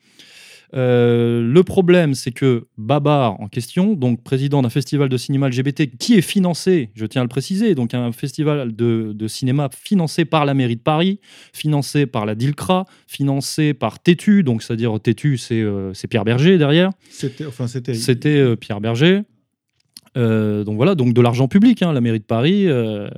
Euh, 0.75 1.43
le 1.43 1.63
problème, 1.63 2.15
c'est 2.15 2.33
que 2.33 2.67
Babar, 2.77 3.41
en 3.41 3.49
question, 3.49 3.95
donc 3.95 4.23
président 4.23 4.63
d'un 4.63 4.71
festival 4.71 5.09
de 5.09 5.17
cinéma 5.17 5.49
LGBT 5.49 5.97
qui 5.99 6.15
est 6.15 6.23
financé, 6.23 6.91
je 6.95 7.07
tiens 7.07 7.23
à 7.23 7.25
le 7.25 7.29
préciser, 7.29 7.75
donc 7.75 7.95
un 7.95 8.13
festival 8.13 8.75
de, 8.75 9.13
de 9.15 9.29
cinéma 9.29 9.71
financé 9.73 10.25
par 10.25 10.45
la 10.45 10.55
mairie 10.55 10.77
de 10.77 10.83
Paris, 10.83 11.21
financé 11.53 12.07
par 12.07 12.27
la 12.27 12.35
DILCRA, 12.35 12.85
financé 13.07 13.75
par 13.75 14.01
Tétu, 14.01 14.43
donc 14.43 14.63
c'est-à-dire 14.63 14.99
Tétu, 15.01 15.39
c'est 15.39 15.61
euh, 15.61 15.93
Pierre 16.09 16.25
Berger 16.25 16.59
derrière. 16.59 16.91
C'était, 17.11 17.47
enfin. 17.47 17.67
C'était 17.67 18.37
euh, 18.37 18.57
Pierre 18.57 18.81
Berger. 18.81 19.23
Euh, 20.19 20.65
donc 20.65 20.77
voilà, 20.77 20.95
donc 20.95 21.15
de 21.15 21.21
l'argent 21.21 21.49
public, 21.49 21.81
hein, 21.83 21.93
la 21.93 22.01
mairie 22.01 22.19
de 22.19 22.25
Paris, 22.25 22.67
euh, 22.67 23.09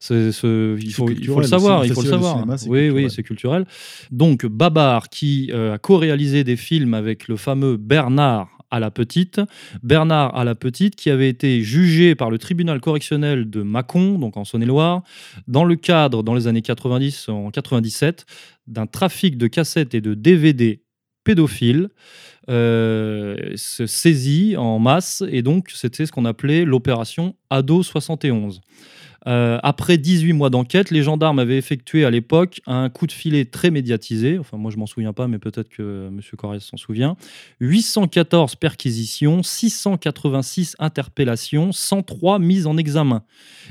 c'est- 0.00 0.32
c'est- 0.32 0.74
il, 0.80 0.92
faut, 0.92 1.08
il 1.08 1.14
faut 1.26 1.36
culturel 1.36 1.40
le 1.42 1.46
savoir, 1.46 1.84
il 1.86 1.92
faut 1.92 2.00
le 2.02 2.06
de 2.06 2.10
savoir. 2.10 2.34
cinéma, 2.34 2.54
oui, 2.54 2.58
culturel. 2.80 2.92
oui, 2.92 3.10
c'est 3.10 3.22
culturel. 3.22 3.66
Donc 4.10 4.44
Babar 4.46 5.08
qui 5.08 5.50
euh, 5.52 5.74
a 5.74 5.78
co-réalisé 5.78 6.42
des 6.44 6.56
films 6.56 6.94
avec 6.94 7.28
le 7.28 7.36
fameux 7.36 7.76
Bernard 7.76 8.48
à 8.72 8.78
la 8.78 8.90
petite, 8.92 9.40
Bernard 9.82 10.36
à 10.36 10.44
la 10.44 10.54
petite 10.54 10.94
qui 10.94 11.10
avait 11.10 11.28
été 11.28 11.60
jugé 11.62 12.14
par 12.14 12.30
le 12.30 12.38
tribunal 12.38 12.80
correctionnel 12.80 13.50
de 13.50 13.62
Mâcon, 13.62 14.18
donc 14.18 14.36
en 14.36 14.44
Saône-et-Loire, 14.44 15.02
dans 15.48 15.64
le 15.64 15.74
cadre, 15.74 16.22
dans 16.22 16.34
les 16.34 16.46
années 16.46 16.62
90, 16.62 17.28
en 17.30 17.50
97, 17.50 18.26
d'un 18.68 18.86
trafic 18.86 19.36
de 19.36 19.48
cassettes 19.48 19.94
et 19.96 20.00
de 20.00 20.14
DVD 20.14 20.82
pédophiles 21.24 21.88
se 22.48 23.84
saisit 23.86 24.56
en 24.56 24.78
masse 24.78 25.22
et 25.28 25.42
donc 25.42 25.70
c'était 25.74 26.06
ce 26.06 26.12
qu'on 26.12 26.24
appelait 26.24 26.64
l'opération 26.64 27.34
Ado 27.50 27.82
71. 27.82 28.60
Euh, 29.26 29.58
après 29.62 29.98
18 29.98 30.32
mois 30.32 30.50
d'enquête, 30.50 30.90
les 30.90 31.02
gendarmes 31.02 31.38
avaient 31.38 31.58
effectué 31.58 32.04
à 32.04 32.10
l'époque 32.10 32.60
un 32.66 32.88
coup 32.88 33.06
de 33.06 33.12
filet 33.12 33.44
très 33.44 33.70
médiatisé. 33.70 34.38
Enfin, 34.38 34.56
moi, 34.56 34.70
je 34.70 34.76
m'en 34.78 34.86
souviens 34.86 35.12
pas, 35.12 35.28
mais 35.28 35.38
peut-être 35.38 35.68
que 35.68 36.08
M. 36.08 36.20
Corrèze 36.38 36.62
s'en 36.62 36.76
souvient. 36.76 37.16
814 37.60 38.56
perquisitions, 38.56 39.42
686 39.42 40.76
interpellations, 40.78 41.72
103 41.72 42.38
mises 42.38 42.66
en 42.66 42.76
examen. 42.76 43.22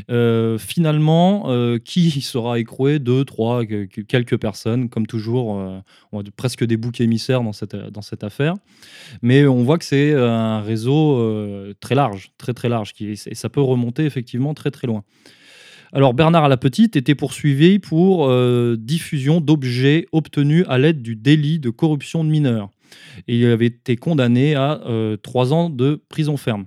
Euh, 0.10 0.58
finalement, 0.58 1.46
euh, 1.48 1.78
qui 1.80 2.10
sera 2.22 2.60
écroué? 2.60 3.00
Deux, 3.00 3.26
trois, 3.26 3.66
que- 3.66 3.86
que- 3.86 4.02
quelques 4.02 4.38
personnes, 4.38 4.90
comme 4.90 5.08
toujours. 5.08 5.58
euh, 5.60 5.80
on 6.12 6.20
a 6.22 6.24
presque 6.36 6.64
des 6.64 6.78
boucs 6.78 7.02
émissaires 7.02 7.42
dans 7.42 7.54
cette, 7.54 8.24
affaire. 8.24 8.56
Mais 9.22 9.46
on 9.48 9.64
voit 9.64 9.78
que 9.78 9.86
c'est 9.86 10.14
un 10.14 10.62
réseau 10.62 11.18
euh, 11.18 11.74
très 11.80 11.96
large, 11.96 12.32
très 12.38 12.54
très 12.54 12.70
large, 12.70 12.94
qui, 12.94 13.10
et 13.12 13.16
ça 13.36 13.50
peut 13.50 13.62
remonter 13.62 14.06
effectivement 14.06 14.54
très 14.54 14.72
très 14.72 14.88
loin. 14.88 15.04
Alors 15.92 16.14
Bernard 16.14 16.44
à 16.44 16.48
la 16.50 16.58
Petite 16.58 16.96
était 16.96 17.16
poursuivi 17.16 17.80
pour 17.80 18.28
euh, 18.28 18.76
diffusion 18.78 19.42
d'objets 19.42 20.06
obtenus 20.12 20.64
à 20.68 20.78
l'aide 20.78 21.02
du 21.02 21.16
délit 21.16 21.60
de 21.60 21.72
corruption 21.72 22.24
de 22.24 22.30
mineurs. 22.30 22.70
Il 23.28 23.44
avait 23.46 23.68
été 23.68 23.96
condamné 23.96 24.56
à 24.56 24.82
euh, 24.86 25.18
trois 25.18 25.52
ans 25.52 25.70
de 25.70 26.02
prison 26.10 26.38
ferme. 26.38 26.66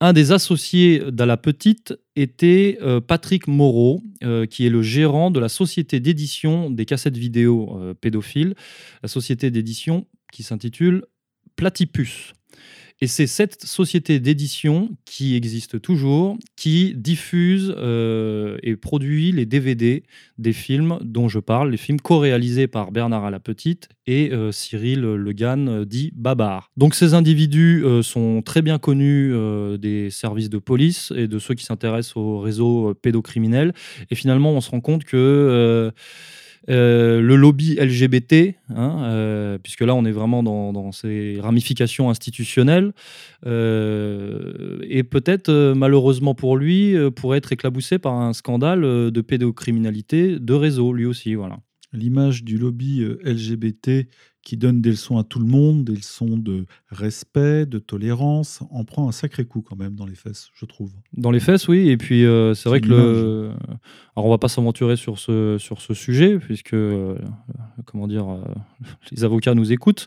Un 0.00 0.12
des 0.12 0.32
associés 0.32 1.00
d'À 1.10 1.26
la 1.26 1.36
Petite 1.36 1.94
était 2.16 2.78
euh, 2.82 3.00
Patrick 3.00 3.46
Moreau, 3.46 4.02
qui 4.50 4.66
est 4.66 4.70
le 4.70 4.82
gérant 4.82 5.30
de 5.30 5.38
la 5.38 5.48
société 5.48 6.00
d'édition 6.00 6.70
des 6.70 6.84
cassettes 6.84 7.16
vidéo 7.16 7.94
pédophiles, 8.00 8.54
la 9.02 9.08
société 9.08 9.50
d'édition 9.50 10.06
qui 10.32 10.42
s'intitule 10.42 11.04
Platypus. 11.54 12.32
Et 13.02 13.08
c'est 13.08 13.26
cette 13.26 13.62
société 13.62 14.20
d'édition 14.20 14.96
qui 15.04 15.36
existe 15.36 15.82
toujours, 15.82 16.38
qui 16.56 16.94
diffuse 16.94 17.74
euh, 17.76 18.56
et 18.62 18.74
produit 18.76 19.32
les 19.32 19.44
DVD 19.44 20.02
des 20.38 20.54
films 20.54 20.98
dont 21.02 21.28
je 21.28 21.38
parle, 21.38 21.70
les 21.70 21.76
films 21.76 22.00
co-réalisés 22.00 22.68
par 22.68 22.92
Bernard 22.92 23.26
à 23.26 23.30
la 23.30 23.38
Petite 23.38 23.90
et 24.06 24.32
euh, 24.32 24.50
Cyril 24.50 25.00
Legan, 25.00 25.66
euh, 25.66 25.84
dit 25.84 26.10
Babar. 26.14 26.70
Donc 26.78 26.94
ces 26.94 27.12
individus 27.12 27.84
sont 28.02 28.40
très 28.40 28.62
bien 28.62 28.78
connus 28.78 29.34
des 29.78 30.10
services 30.10 30.48
de 30.48 30.58
police 30.58 31.12
et 31.14 31.28
de 31.28 31.38
ceux 31.38 31.54
qui 31.54 31.64
s'intéressent 31.64 32.16
au 32.16 32.38
réseau 32.38 32.94
pédocriminel. 32.94 33.74
Et 34.10 34.14
finalement, 34.14 34.52
on 34.52 34.60
se 34.60 34.70
rend 34.70 34.80
compte 34.80 35.04
que... 35.04 35.92
euh, 36.68 37.20
le 37.20 37.36
lobby 37.36 37.76
LGBT, 37.76 38.56
hein, 38.74 39.02
euh, 39.04 39.58
puisque 39.58 39.82
là 39.82 39.94
on 39.94 40.04
est 40.04 40.12
vraiment 40.12 40.42
dans, 40.42 40.72
dans 40.72 40.92
ces 40.92 41.38
ramifications 41.40 42.10
institutionnelles, 42.10 42.92
euh, 43.46 44.78
et 44.82 45.04
peut-être 45.04 45.72
malheureusement 45.76 46.34
pour 46.34 46.56
lui, 46.56 46.96
pourrait 47.14 47.38
être 47.38 47.52
éclaboussé 47.52 47.98
par 47.98 48.14
un 48.14 48.32
scandale 48.32 48.82
de 48.82 49.20
pédocriminalité 49.20 50.38
de 50.38 50.54
réseau, 50.54 50.92
lui 50.92 51.06
aussi. 51.06 51.34
Voilà. 51.34 51.58
L'image 51.92 52.42
du 52.42 52.58
lobby 52.58 53.04
LGBT 53.22 54.08
qui 54.46 54.56
donne 54.56 54.80
des 54.80 54.90
leçons 54.90 55.18
à 55.18 55.24
tout 55.24 55.40
le 55.40 55.44
monde, 55.44 55.82
des 55.84 55.96
leçons 55.96 56.38
de 56.38 56.66
respect, 56.92 57.66
de 57.66 57.80
tolérance, 57.80 58.60
en 58.70 58.84
prend 58.84 59.08
un 59.08 59.12
sacré 59.12 59.44
coup 59.44 59.60
quand 59.60 59.74
même 59.74 59.96
dans 59.96 60.06
les 60.06 60.14
fesses, 60.14 60.50
je 60.54 60.64
trouve. 60.66 60.92
Dans 61.16 61.32
les 61.32 61.40
fesses, 61.40 61.66
oui. 61.66 61.88
Et 61.88 61.96
puis, 61.96 62.24
euh, 62.24 62.54
c'est 62.54 62.68
vrai 62.68 62.80
que 62.80 62.86
le. 62.86 63.50
Alors, 64.14 64.26
on 64.26 64.30
va 64.30 64.38
pas 64.38 64.46
s'aventurer 64.46 64.94
sur 64.94 65.18
ce, 65.18 65.56
sur 65.58 65.80
ce 65.80 65.94
sujet, 65.94 66.38
puisque, 66.38 66.74
euh, 66.74 67.16
comment 67.86 68.06
dire, 68.06 68.30
euh, 68.30 68.38
les 69.10 69.24
avocats 69.24 69.54
nous 69.56 69.72
écoutent. 69.72 70.06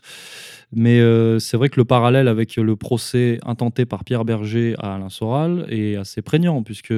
Mais 0.72 1.00
c'est 1.40 1.56
vrai 1.58 1.68
que 1.68 1.78
le 1.80 1.84
parallèle 1.84 2.28
avec 2.28 2.56
le 2.56 2.76
procès 2.76 3.40
intenté 3.44 3.84
par 3.86 4.04
Pierre 4.04 4.24
Berger 4.24 4.74
à 4.78 4.94
Alain 4.94 5.08
Soral 5.10 5.66
est 5.68 5.96
assez 5.96 6.22
prégnant, 6.22 6.62
puisque 6.62 6.94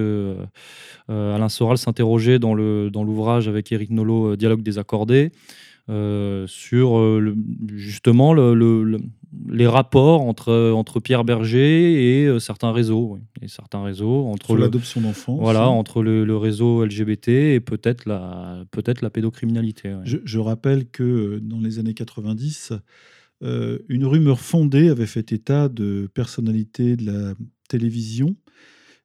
Alain 1.09 1.49
Soral 1.49 1.79
s'interrogeait 1.79 2.39
dans 2.39 2.55
le- 2.55 2.91
dans 2.91 3.03
l'ouvrage 3.03 3.49
avec 3.49 3.73
Éric 3.73 3.89
Nolot, 3.91 4.37
Dialogue 4.37 4.63
désaccordé, 4.63 5.33
euh, 5.89 6.47
sur 6.47 6.99
euh, 6.99 7.19
le- 7.21 7.37
justement 7.77 8.33
le- 8.33 8.55
le- 8.55 8.85
le- 8.85 9.01
les 9.49 9.67
rapports 9.67 10.21
entre, 10.23 10.71
entre 10.73 11.01
Pierre 11.01 11.25
Berger 11.25 12.21
et 12.23 12.27
euh, 12.27 12.39
certains 12.39 12.71
réseaux. 12.71 13.15
oui. 13.15 13.21
Et 13.41 13.49
certains 13.49 13.83
réseaux 13.83 14.27
entre 14.27 14.57
l'adoption 14.57 15.01
d'enfants. 15.01 15.37
Voilà, 15.37 15.69
entre 15.69 16.03
le, 16.03 16.37
réseau 16.37 16.85
LGBT 16.85 17.29
et 17.55 17.61
peut-être 17.61 18.07
la, 18.07 18.65
peut 18.71 18.83
la 19.01 19.11
pédocriminalité. 19.11 19.89
ouais. 19.95 20.03
Je, 20.05 20.19
je 20.25 20.39
rappelle 20.39 20.89
que 20.89 21.03
euh, 21.03 21.41
dans 21.41 21.61
les 21.61 21.79
années 21.79 21.95
90, 21.95 22.73
euh, 23.43 23.79
une 23.89 24.05
rumeur 24.05 24.39
fondée 24.39 24.89
avait 24.89 25.07
fait 25.07 25.33
état 25.33 25.69
de 25.69 26.09
personnalités 26.15 26.97
de 26.97 27.07
la 27.11 27.35
télévision 27.69 28.37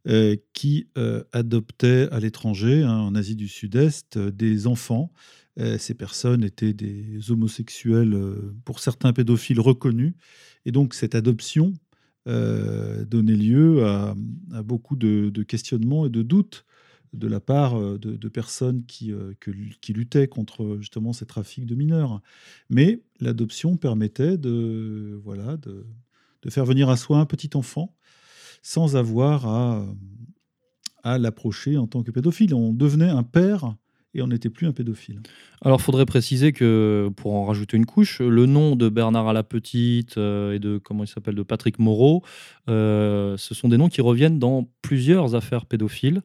euh, 0.07 0.35
qui 0.53 0.87
euh, 0.97 1.23
adoptait 1.33 2.07
à 2.11 2.19
l'étranger, 2.19 2.83
hein, 2.83 2.97
en 2.99 3.15
Asie 3.15 3.35
du 3.35 3.47
Sud-Est, 3.47 4.17
euh, 4.17 4.31
des 4.31 4.67
enfants. 4.67 5.11
Euh, 5.59 5.77
ces 5.77 5.95
personnes 5.95 6.43
étaient 6.43 6.73
des 6.73 7.31
homosexuels, 7.31 8.13
euh, 8.13 8.55
pour 8.63 8.79
certains 8.79 9.13
pédophiles 9.13 9.59
reconnus. 9.59 10.13
Et 10.65 10.71
donc 10.71 10.93
cette 10.93 11.15
adoption 11.15 11.73
euh, 12.27 13.05
donnait 13.05 13.35
lieu 13.35 13.85
à, 13.85 14.15
beaucoup 14.63 14.95
de, 14.95 15.31
questionnements 15.43 16.05
et 16.05 16.09
de 16.09 16.21
doutes 16.21 16.65
de 17.13 17.27
la 17.27 17.39
part 17.39 17.79
de, 17.97 18.27
personnes 18.27 18.83
qui, 18.85 19.13
luttaient 19.87 20.27
contre 20.27 20.77
justement 20.79 21.13
ces 21.13 21.25
trafics 21.25 21.65
de 21.65 21.73
mineurs. 21.73 22.21
Mais 22.69 23.01
l'adoption 23.21 23.77
permettait 23.77 24.37
de, 24.37 25.19
voilà, 25.23 25.57
de, 25.57 25.85
faire 26.49 26.65
venir 26.65 26.89
à 26.89 26.95
soi 26.95 27.17
un 27.19 27.25
petit 27.25 27.49
enfant 27.55 27.93
sans 28.61 28.95
avoir 28.95 29.47
à 31.03 31.17
l'approcher 31.17 31.77
en 31.77 31.87
tant 31.87 32.03
que 32.03 32.11
pédophile. 32.11 32.53
On 32.53 32.73
devenait 32.73 33.09
un 33.09 33.23
père 33.23 33.75
et 34.13 34.21
on 34.21 34.27
n'était 34.27 34.49
plus 34.49 34.67
un 34.67 34.71
pédophile. 34.71 35.21
Alors, 35.61 35.81
faudrait 35.81 36.05
préciser 36.05 36.51
que, 36.53 37.09
pour 37.15 37.33
en 37.33 37.45
rajouter 37.45 37.77
une 37.77 37.85
couche, 37.85 38.19
le 38.21 38.45
nom 38.45 38.75
de 38.75 38.89
Bernard 38.89 39.27
à 39.27 39.33
la 39.33 39.43
Petite 39.43 40.17
euh, 40.17 40.53
et 40.53 40.59
de, 40.59 40.77
comment 40.77 41.03
il 41.03 41.07
s'appelle, 41.07 41.35
de 41.35 41.43
Patrick 41.43 41.79
Moreau, 41.79 42.23
euh, 42.69 43.37
ce 43.37 43.53
sont 43.53 43.69
des 43.69 43.77
noms 43.77 43.89
qui 43.89 44.01
reviennent 44.01 44.39
dans 44.39 44.69
plusieurs 44.81 45.35
affaires 45.35 45.65
pédophiles, 45.65 46.21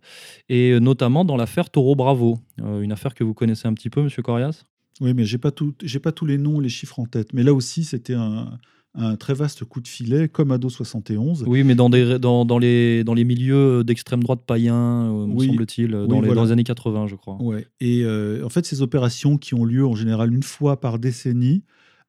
et 0.48 0.78
notamment 0.80 1.24
dans 1.24 1.36
l'affaire 1.36 1.70
Taureau 1.70 1.94
Bravo, 1.94 2.38
euh, 2.60 2.80
une 2.80 2.92
affaire 2.92 3.14
que 3.14 3.24
vous 3.24 3.34
connaissez 3.34 3.68
un 3.68 3.74
petit 3.74 3.90
peu, 3.90 4.02
monsieur 4.02 4.22
Corias? 4.22 4.64
Oui, 5.00 5.14
mais 5.14 5.24
j'ai 5.24 5.38
pas 5.38 5.50
tout, 5.50 5.74
j'ai 5.82 5.98
pas 5.98 6.12
tous 6.12 6.26
les 6.26 6.38
noms, 6.38 6.60
les 6.60 6.68
chiffres 6.68 6.98
en 6.98 7.06
tête. 7.06 7.32
Mais 7.32 7.42
là 7.42 7.54
aussi, 7.54 7.84
c'était 7.84 8.14
un, 8.14 8.58
un 8.94 9.16
très 9.16 9.32
vaste 9.32 9.64
coup 9.64 9.80
de 9.80 9.88
filet, 9.88 10.28
comme 10.28 10.50
Ado 10.52 10.68
71. 10.68 11.44
Oui, 11.46 11.64
mais 11.64 11.74
dans, 11.74 11.88
des, 11.88 12.18
dans, 12.18 12.44
dans, 12.44 12.58
les, 12.58 13.04
dans 13.04 13.14
les 13.14 13.24
milieux 13.24 13.84
d'extrême 13.84 14.22
droite 14.22 14.40
païens, 14.46 15.10
euh, 15.10 15.26
me 15.26 15.34
Oui. 15.34 15.46
semble-t-il, 15.46 15.90
dans, 15.92 16.00
Oui, 16.02 16.08
les, 16.08 16.18
voilà. 16.20 16.34
dans 16.34 16.44
les 16.44 16.52
années 16.52 16.64
80, 16.64 17.06
je 17.06 17.14
crois. 17.16 17.40
Ouais. 17.40 17.66
Et 17.80 18.02
euh, 18.04 18.44
en 18.44 18.50
fait, 18.50 18.66
ces 18.66 18.82
opérations 18.82 19.38
qui 19.38 19.54
ont 19.54 19.64
lieu 19.64 19.86
en 19.86 19.94
général 19.94 20.32
une 20.34 20.42
fois 20.42 20.78
par 20.80 20.98
décennie, 20.98 21.62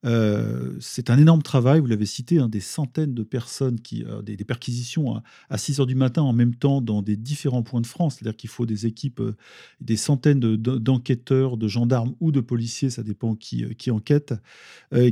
euh, 0.06 0.76
c'est 0.80 1.10
un 1.10 1.18
énorme 1.18 1.42
travail. 1.42 1.80
Vous 1.80 1.86
l'avez 1.88 2.06
cité, 2.06 2.40
hein, 2.40 2.50
des 2.50 2.60
centaines 2.60 3.14
de 3.14 3.24
personnes, 3.24 3.80
qui, 3.80 4.04
euh, 4.04 4.22
des, 4.22 4.36
perquisitions 4.38 5.16
à, 5.16 5.24
à 5.50 5.58
6 5.58 5.80
heures 5.80 5.86
du 5.86 5.96
matin 5.96 6.22
en 6.22 6.34
même 6.34 6.56
temps 6.56 6.82
dans 6.82 7.02
des 7.02 7.16
différents 7.18 7.64
points 7.64 7.82
de 7.82 7.88
France. 7.88 8.16
C'est-à-dire 8.16 8.36
qu'il 8.36 8.50
faut 8.50 8.66
des 8.66 8.86
équipes, 8.86 9.22
euh, 9.22 9.36
des 9.82 9.96
centaines 9.96 10.40
de- 10.40 10.56
de- 10.56 10.78
d'enquêteurs, 10.78 11.58
de 11.58 11.68
gendarmes 11.68 12.14
ou 12.20 12.32
de 12.32 12.42
policiers, 12.42 12.90
ça 12.90 13.04
dépend 13.04 13.36
qui, 13.36 13.64
euh, 13.64 13.74
qui 13.78 13.92
enquête, 13.92 14.34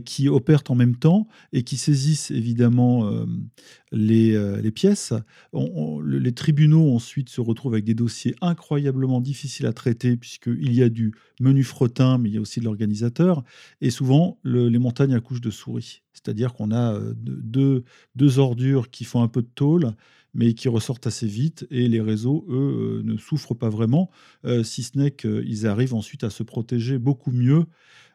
qui 0.06 0.30
opèrent 0.30 0.64
en 0.70 0.76
même 0.76 0.96
temps 0.96 1.28
et 1.54 1.64
qui 1.64 1.76
saisissent 1.78 2.30
évidemment 2.32 3.10
les, 3.92 4.72
pièces. 4.72 5.14
Les 5.54 6.32
tribunaux 6.34 6.94
ensuite 6.96 7.30
se 7.30 7.42
retrouvent 7.42 7.74
avec 7.74 7.86
des 7.86 7.94
dossiers 7.94 8.36
incroyablement 8.42 9.22
difficiles 9.22 9.66
à 9.66 9.74
traiter 9.74 10.18
puisqu'il 10.18 10.74
y 10.74 10.84
a 10.84 10.90
du 10.90 11.14
menu 11.40 11.64
fretin, 11.64 12.18
mais 12.18 12.30
il 12.30 12.36
y 12.36 12.38
a 12.38 12.42
aussi 12.42 12.60
de 12.60 12.66
l'organisateur. 12.66 13.44
Et 13.82 13.90
souvent, 13.90 14.38
le- 14.44 14.70
les 14.70 14.80
montagnes 14.82 15.14
accouchent 15.14 15.42
de 15.42 15.50
souris. 15.52 16.02
C'est-à-dire 16.14 16.54
qu'on 16.54 16.72
a 16.72 16.94
euh, 16.96 17.14
de- 17.16 17.40
deux, 17.42 17.84
deux 18.16 18.40
ordures 18.40 18.90
qui 18.90 19.06
font 19.06 19.24
un 19.24 19.28
peu 19.30 19.42
de 19.42 19.50
tôle, 19.56 19.94
mais 20.34 20.54
qui 20.54 20.68
ressortent 20.70 21.08
assez 21.08 21.28
vite. 21.28 21.68
Et 21.72 21.88
les 21.88 22.02
réseaux, 22.02 22.46
eux, 22.50 23.00
euh, 23.00 23.02
ne 23.04 23.18
souffrent 23.18 23.56
pas 23.56 23.70
vraiment, 23.70 24.10
euh, 24.46 24.64
si 24.64 24.84
ce 24.84 24.98
n'est 24.98 25.12
qu'ils 25.12 25.68
arrivent 25.68 25.94
ensuite 25.94 26.24
à 26.24 26.30
se 26.30 26.44
protéger 26.44 26.98
beaucoup 26.98 27.32
mieux 27.32 27.66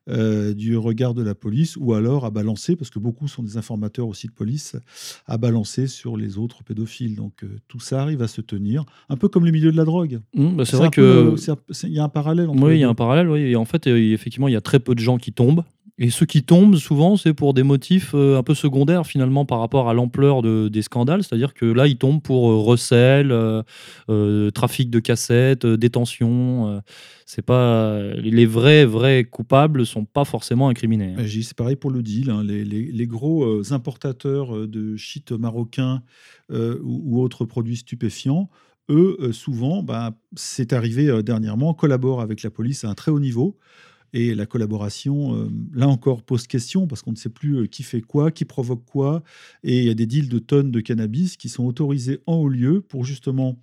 euh, 0.08 0.54
du 0.54 0.76
regard 0.76 1.14
de 1.14 1.22
la 1.22 1.34
police 1.34 1.76
ou 1.76 1.92
alors 1.92 2.24
à 2.24 2.30
balancer, 2.30 2.76
parce 2.76 2.90
que 2.90 3.00
beaucoup 3.00 3.26
sont 3.26 3.42
des 3.42 3.56
informateurs 3.56 4.06
aussi 4.06 4.28
de 4.28 4.32
police, 4.32 4.76
à 5.26 5.36
balancer 5.36 5.88
sur 5.88 6.16
les 6.16 6.38
autres 6.38 6.62
pédophiles. 6.62 7.16
Donc 7.16 7.42
euh, 7.42 7.58
tout 7.66 7.80
ça 7.80 8.02
arrive 8.02 8.22
à 8.22 8.28
se 8.28 8.40
tenir, 8.40 8.84
un 9.08 9.16
peu 9.16 9.26
comme 9.28 9.44
le 9.44 9.50
milieu 9.50 9.72
de 9.72 9.76
la 9.76 9.84
drogue. 9.84 10.20
Mmh, 10.32 10.56
bah, 10.56 10.64
c'est 10.64 10.76
vrai 10.76 10.90
que. 10.90 11.34
Il 11.82 11.92
y 11.92 11.98
a 11.98 12.04
un 12.04 12.08
parallèle 12.08 12.48
entre 12.48 12.62
Oui, 12.62 12.76
il 12.76 12.80
y 12.80 12.84
a 12.84 12.88
un 12.88 12.94
parallèle, 12.94 13.28
oui. 13.28 13.40
Et 13.40 13.56
en 13.56 13.64
fait, 13.64 13.88
effectivement, 13.88 14.46
il 14.46 14.52
y 14.52 14.56
a 14.56 14.60
très 14.60 14.78
peu 14.78 14.94
de 14.94 15.00
gens 15.00 15.18
qui 15.18 15.32
tombent. 15.32 15.64
Et 15.98 16.10
ceux 16.10 16.26
qui 16.26 16.42
tombent, 16.42 16.76
souvent, 16.76 17.16
c'est 17.16 17.32
pour 17.32 17.54
des 17.54 17.62
motifs 17.62 18.10
euh, 18.14 18.36
un 18.36 18.42
peu 18.42 18.54
secondaires, 18.54 19.06
finalement, 19.06 19.46
par 19.46 19.60
rapport 19.60 19.88
à 19.88 19.94
l'ampleur 19.94 20.42
de- 20.42 20.68
des 20.68 20.82
scandales. 20.82 21.22
C'est-à-dire 21.22 21.54
que 21.54 21.64
là, 21.64 21.86
ils 21.86 21.96
tombent 21.96 22.20
pour 22.20 22.50
euh, 22.50 22.56
recel, 22.56 23.32
euh, 23.32 24.50
trafic 24.50 24.90
de 24.90 25.00
cassettes, 25.00 25.64
détention. 25.64 26.82
c'est 27.24 27.44
pas 27.44 27.98
les 28.14 28.44
vrais, 28.46 28.84
vrais 28.84 29.24
coupables 29.24 29.86
sont 29.86 30.04
pas 30.04 30.24
forcément 30.24 30.68
incriminés. 30.68 31.14
C'est 31.26 31.56
pareil 31.56 31.76
pour 31.76 31.90
le 31.90 32.02
deal. 32.02 32.30
hein. 32.30 32.42
Les, 32.44 33.06
gros 33.06 33.72
importateurs 33.72 34.66
de 34.66 34.96
shit 34.96 35.32
marocain 35.32 36.02
euh, 36.50 36.78
ou, 36.82 37.22
autres 37.22 37.44
produits 37.44 37.76
stupéfiants, 37.76 38.50
eux, 38.90 39.32
souvent, 39.32 39.82
bah, 39.82 40.12
c'est 40.36 40.72
arrivé 40.72 41.22
dernièrement, 41.22 41.72
collaborent 41.74 42.20
avec 42.20 42.42
la 42.42 42.50
police 42.50 42.84
à 42.84 42.88
un 42.90 42.94
très 42.94 43.10
haut 43.10 43.20
niveau. 43.20 43.56
Et 44.12 44.34
la 44.34 44.46
collaboration, 44.46 45.36
euh, 45.36 45.48
là 45.72 45.88
encore, 45.88 46.22
pose 46.22 46.46
question 46.46 46.86
parce 46.86 47.02
qu'on 47.02 47.12
ne 47.12 47.16
sait 47.16 47.28
plus 47.30 47.58
euh, 47.58 47.66
qui 47.66 47.82
fait 47.82 48.00
quoi, 48.00 48.30
qui 48.30 48.44
provoque 48.44 48.84
quoi. 48.84 49.22
Et 49.62 49.78
il 49.78 49.84
y 49.84 49.90
a 49.90 49.94
des 49.94 50.06
deals 50.06 50.28
de 50.28 50.38
tonnes 50.38 50.70
de 50.70 50.80
cannabis 50.80 51.36
qui 51.36 51.48
sont 51.48 51.64
autorisés 51.64 52.20
en 52.26 52.36
haut 52.36 52.48
lieu 52.48 52.80
pour 52.80 53.04
justement 53.04 53.58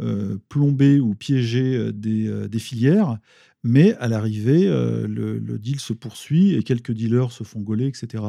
euh, 0.00 0.38
plomber 0.48 1.00
ou 1.00 1.14
piéger 1.14 1.92
des, 1.92 2.48
filières. 2.58 3.18
Mais 3.62 3.94
à 3.96 4.08
l'arrivée, 4.08 4.66
le, 4.66 5.58
deal 5.58 5.80
se 5.80 5.92
poursuit 5.92 6.54
et 6.54 6.62
quelques 6.62 6.92
dealers 6.92 7.32
se 7.32 7.44
font 7.44 7.60
gauler, 7.60 7.86
etc. 7.86 8.24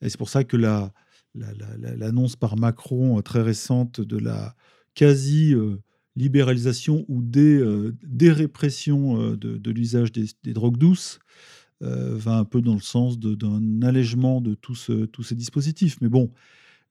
Et 0.00 0.08
c'est 0.08 0.18
pour 0.18 0.28
ça 0.28 0.42
que 0.42 0.56
la- 0.56 0.92
la- 1.36 1.52
la- 1.54 1.76
la- 1.78 1.96
l'annonce 1.96 2.34
par 2.34 2.56
Macron 2.56 3.22
très 3.22 3.42
récente 3.42 4.00
de 4.00 4.18
la 4.18 4.56
quasi 4.94 5.54
euh, 5.54 5.78
libéralisation 6.16 7.04
ou 7.08 7.22
des, 7.22 7.58
euh, 7.58 7.94
dérépression 8.02 9.20
euh, 9.20 9.36
de, 9.36 9.70
l'usage 9.70 10.12
des, 10.12 10.52
drogues 10.52 10.76
douces 10.76 11.18
euh, 11.82 12.16
va 12.16 12.36
un 12.36 12.44
peu 12.44 12.60
dans 12.60 12.74
le 12.74 12.80
sens 12.80 13.18
d'un 13.18 13.82
allègement 13.82 14.40
de 14.40 14.54
tous 14.54 14.74
ces 14.74 15.34
dispositifs. 15.34 15.98
Mais 16.00 16.08
bon, 16.08 16.30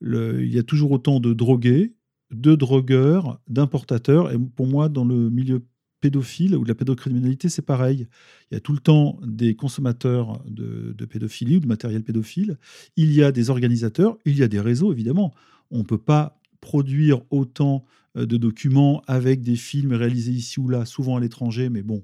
il 0.02 0.52
y 0.52 0.60
a 0.60 0.64
toujours 0.64 0.92
autant 0.92 1.20
de 1.20 1.34
drogués, 1.34 1.94
de 2.32 2.56
drogueurs, 2.56 3.40
d'importateurs. 3.48 4.32
Et 4.32 4.38
pour 4.38 4.68
moi, 4.68 4.90
dans 4.90 5.06
le 5.06 5.30
milieu 5.30 5.64
pédophile 6.02 6.56
ou 6.56 6.64
de 6.64 6.68
la 6.68 6.76
pédocriminalité, 6.76 7.48
c'est 7.48 7.62
pareil. 7.62 8.08
Il 8.50 8.56
y 8.56 8.58
a 8.58 8.60
tout 8.60 8.74
le 8.74 8.80
temps 8.80 9.20
des 9.24 9.56
consommateurs 9.56 10.44
de, 10.48 10.94
de 10.98 11.06
pédophilie 11.06 11.58
ou 11.58 11.60
de 11.60 11.68
matériel 11.68 12.04
pédophile. 12.04 12.58
Il 12.98 13.14
y 13.14 13.22
a 13.22 13.32
des 13.32 13.52
organisateurs, 13.52 14.18
il 14.26 14.36
y 14.36 14.44
a 14.44 14.48
des 14.48 14.60
réseaux, 14.60 14.92
évidemment. 14.92 15.32
On 15.70 15.80
ne 15.80 15.84
peut 15.84 16.00
pas 16.00 16.40
produire 16.60 17.22
autant 17.30 17.86
de 18.16 18.38
documents 18.38 19.02
avec 19.08 19.42
des 19.42 19.56
films 19.56 19.94
réalisés 19.94 20.32
ici 20.32 20.60
ou 20.60 20.68
là, 20.68 20.86
souvent 20.86 21.16
à 21.16 21.20
l'étranger, 21.20 21.70
mais 21.70 21.82
bon, 21.82 22.04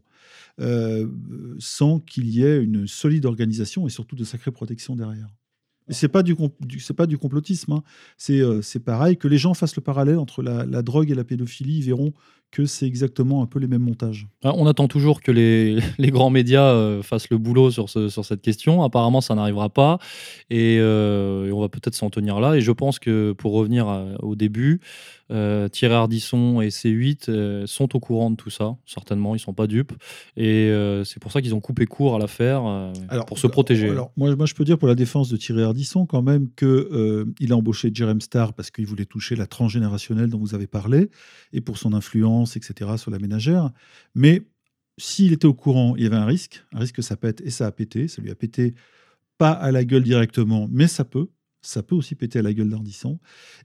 euh, 0.60 1.08
sans 1.60 2.00
qu'il 2.00 2.28
y 2.30 2.44
ait 2.44 2.62
une 2.62 2.88
solide 2.88 3.26
organisation 3.26 3.88
et 3.88 3.90
surtout 3.90 4.16
de 4.16 4.24
sacrée 4.24 4.52
protection 4.52 4.96
derrière. 4.96 5.30
C'est 5.90 6.10
pas 6.10 6.22
pas 6.98 7.08
du 7.08 7.18
complotisme, 7.18 7.72
hein. 7.72 7.84
c'est 8.18 8.42
euh, 8.42 8.62
c'est 8.62 8.80
pareil. 8.80 9.16
Que 9.16 9.30
les 9.30 9.38
gens 9.38 9.54
fassent 9.54 9.78
le 9.78 9.82
parallèle 9.82 10.18
entre 10.18 10.44
la, 10.44 10.66
la 10.66 10.82
drogue 10.82 11.10
et 11.12 11.16
la 11.16 11.24
pédophilie, 11.24 11.78
ils 11.78 11.84
verront 11.84 12.14
que 12.52 12.66
c'est 12.66 12.86
exactement 12.88 13.44
un 13.44 13.46
peu 13.46 13.60
les 13.60 13.68
mêmes 13.68 13.82
montages. 13.82 14.28
Ah, 14.44 14.54
On 14.56 14.66
attend 14.68 14.88
toujours 14.88 15.22
que 15.22 15.32
les, 15.32 15.78
les 15.98 16.12
grands 16.12 16.30
médias 16.30 16.72
euh, 16.72 17.02
fassent 17.04 17.30
le 17.30 17.38
boulot 17.38 17.72
sur, 17.72 17.90
ce- 17.90 18.10
sur 18.10 18.24
cette 18.26 18.42
question. 18.42 18.84
Apparemment, 18.84 19.22
ça 19.22 19.36
n'arrivera 19.36 19.70
pas. 19.70 20.00
Et, 20.50 20.78
euh, 20.80 21.48
et 21.48 21.52
on 21.52 21.60
va 21.60 21.70
peut-être 21.70 21.96
s'en 21.96 22.10
tenir 22.10 22.40
là. 22.40 22.56
Et 22.56 22.62
je 22.62 22.72
pense 22.72 23.00
que 23.00 23.34
pour 23.34 23.52
revenir 23.54 23.88
à- 23.88 24.06
au 24.24 24.36
début, 24.36 24.80
euh, 25.30 25.68
Thierry 25.68 25.94
Ardisson 25.94 26.62
et 26.62 26.70
C8 26.70 27.30
euh, 27.30 27.68
sont 27.68 27.94
au 27.98 28.00
courant 28.00 28.32
de 28.32 28.38
tout 28.38 28.50
ça. 28.50 28.78
Certainement, 28.86 29.36
ils 29.36 29.40
sont 29.40 29.54
pas 29.54 29.68
dupes. 29.68 29.92
Et 30.38 30.70
euh, 30.70 31.04
c'est 31.04 31.20
pour 31.22 31.34
ça 31.34 31.42
qu'ils 31.42 31.54
ont 31.54 31.60
coupé 31.60 31.86
court 31.86 32.16
à 32.16 32.20
l'affaire 32.20 32.64
euh, 32.66 32.94
pour 33.28 33.38
se 33.40 33.48
protéger. 33.48 33.90
Alors, 33.90 34.12
moi, 34.16 34.34
moi, 34.38 34.46
je 34.46 34.54
peux 34.54 34.64
dire 34.64 34.78
pour 34.78 34.88
la 34.88 34.96
défense 34.96 35.28
de 35.30 35.36
Thierry 35.36 35.64
Ardisson 35.64 36.06
quand 36.06 36.22
même 36.22 36.48
qu'il 36.58 37.52
a 37.52 37.56
embauché 37.58 37.92
Jerem 37.94 38.22
Star 38.22 38.54
parce 38.54 38.72
qu'il 38.72 38.86
voulait 38.86 39.06
toucher 39.06 39.36
la 39.36 39.48
transgénérationnelle 39.48 40.30
dont 40.30 40.40
vous 40.40 40.56
avez 40.56 40.68
parlé 40.68 41.10
et 41.52 41.60
pour 41.60 41.78
son 41.78 41.92
influence, 41.94 42.37
etc., 42.46 42.92
sur 42.98 43.12
la 43.12 43.20
ménagère. 43.20 43.72
Mais 44.16 44.44
s'il 44.98 45.34
était 45.34 45.46
au 45.46 45.54
courant, 45.54 45.96
il 45.96 46.04
y 46.04 46.06
avait 46.06 46.16
un 46.16 46.26
risque, 46.26 46.64
un 46.74 46.80
risque 46.80 46.96
que 46.96 47.02
ça 47.02 47.16
pète 47.16 47.42
et 47.42 47.50
ça 47.50 47.68
a 47.68 47.72
pété. 47.72 48.08
Ça 48.08 48.22
lui 48.22 48.32
a 48.32 48.36
pété 48.36 48.74
pas 49.38 49.52
à 49.52 49.72
la 49.72 49.86
gueule 49.86 50.04
directement, 50.04 50.68
mais 50.72 50.88
ça 50.88 51.06
peut. 51.06 51.28
Ça 51.62 51.84
peut 51.84 51.96
aussi 51.96 52.16
péter 52.16 52.40
à 52.40 52.42
la 52.42 52.54
gueule 52.54 52.70
d'Ardisson. 52.70 53.20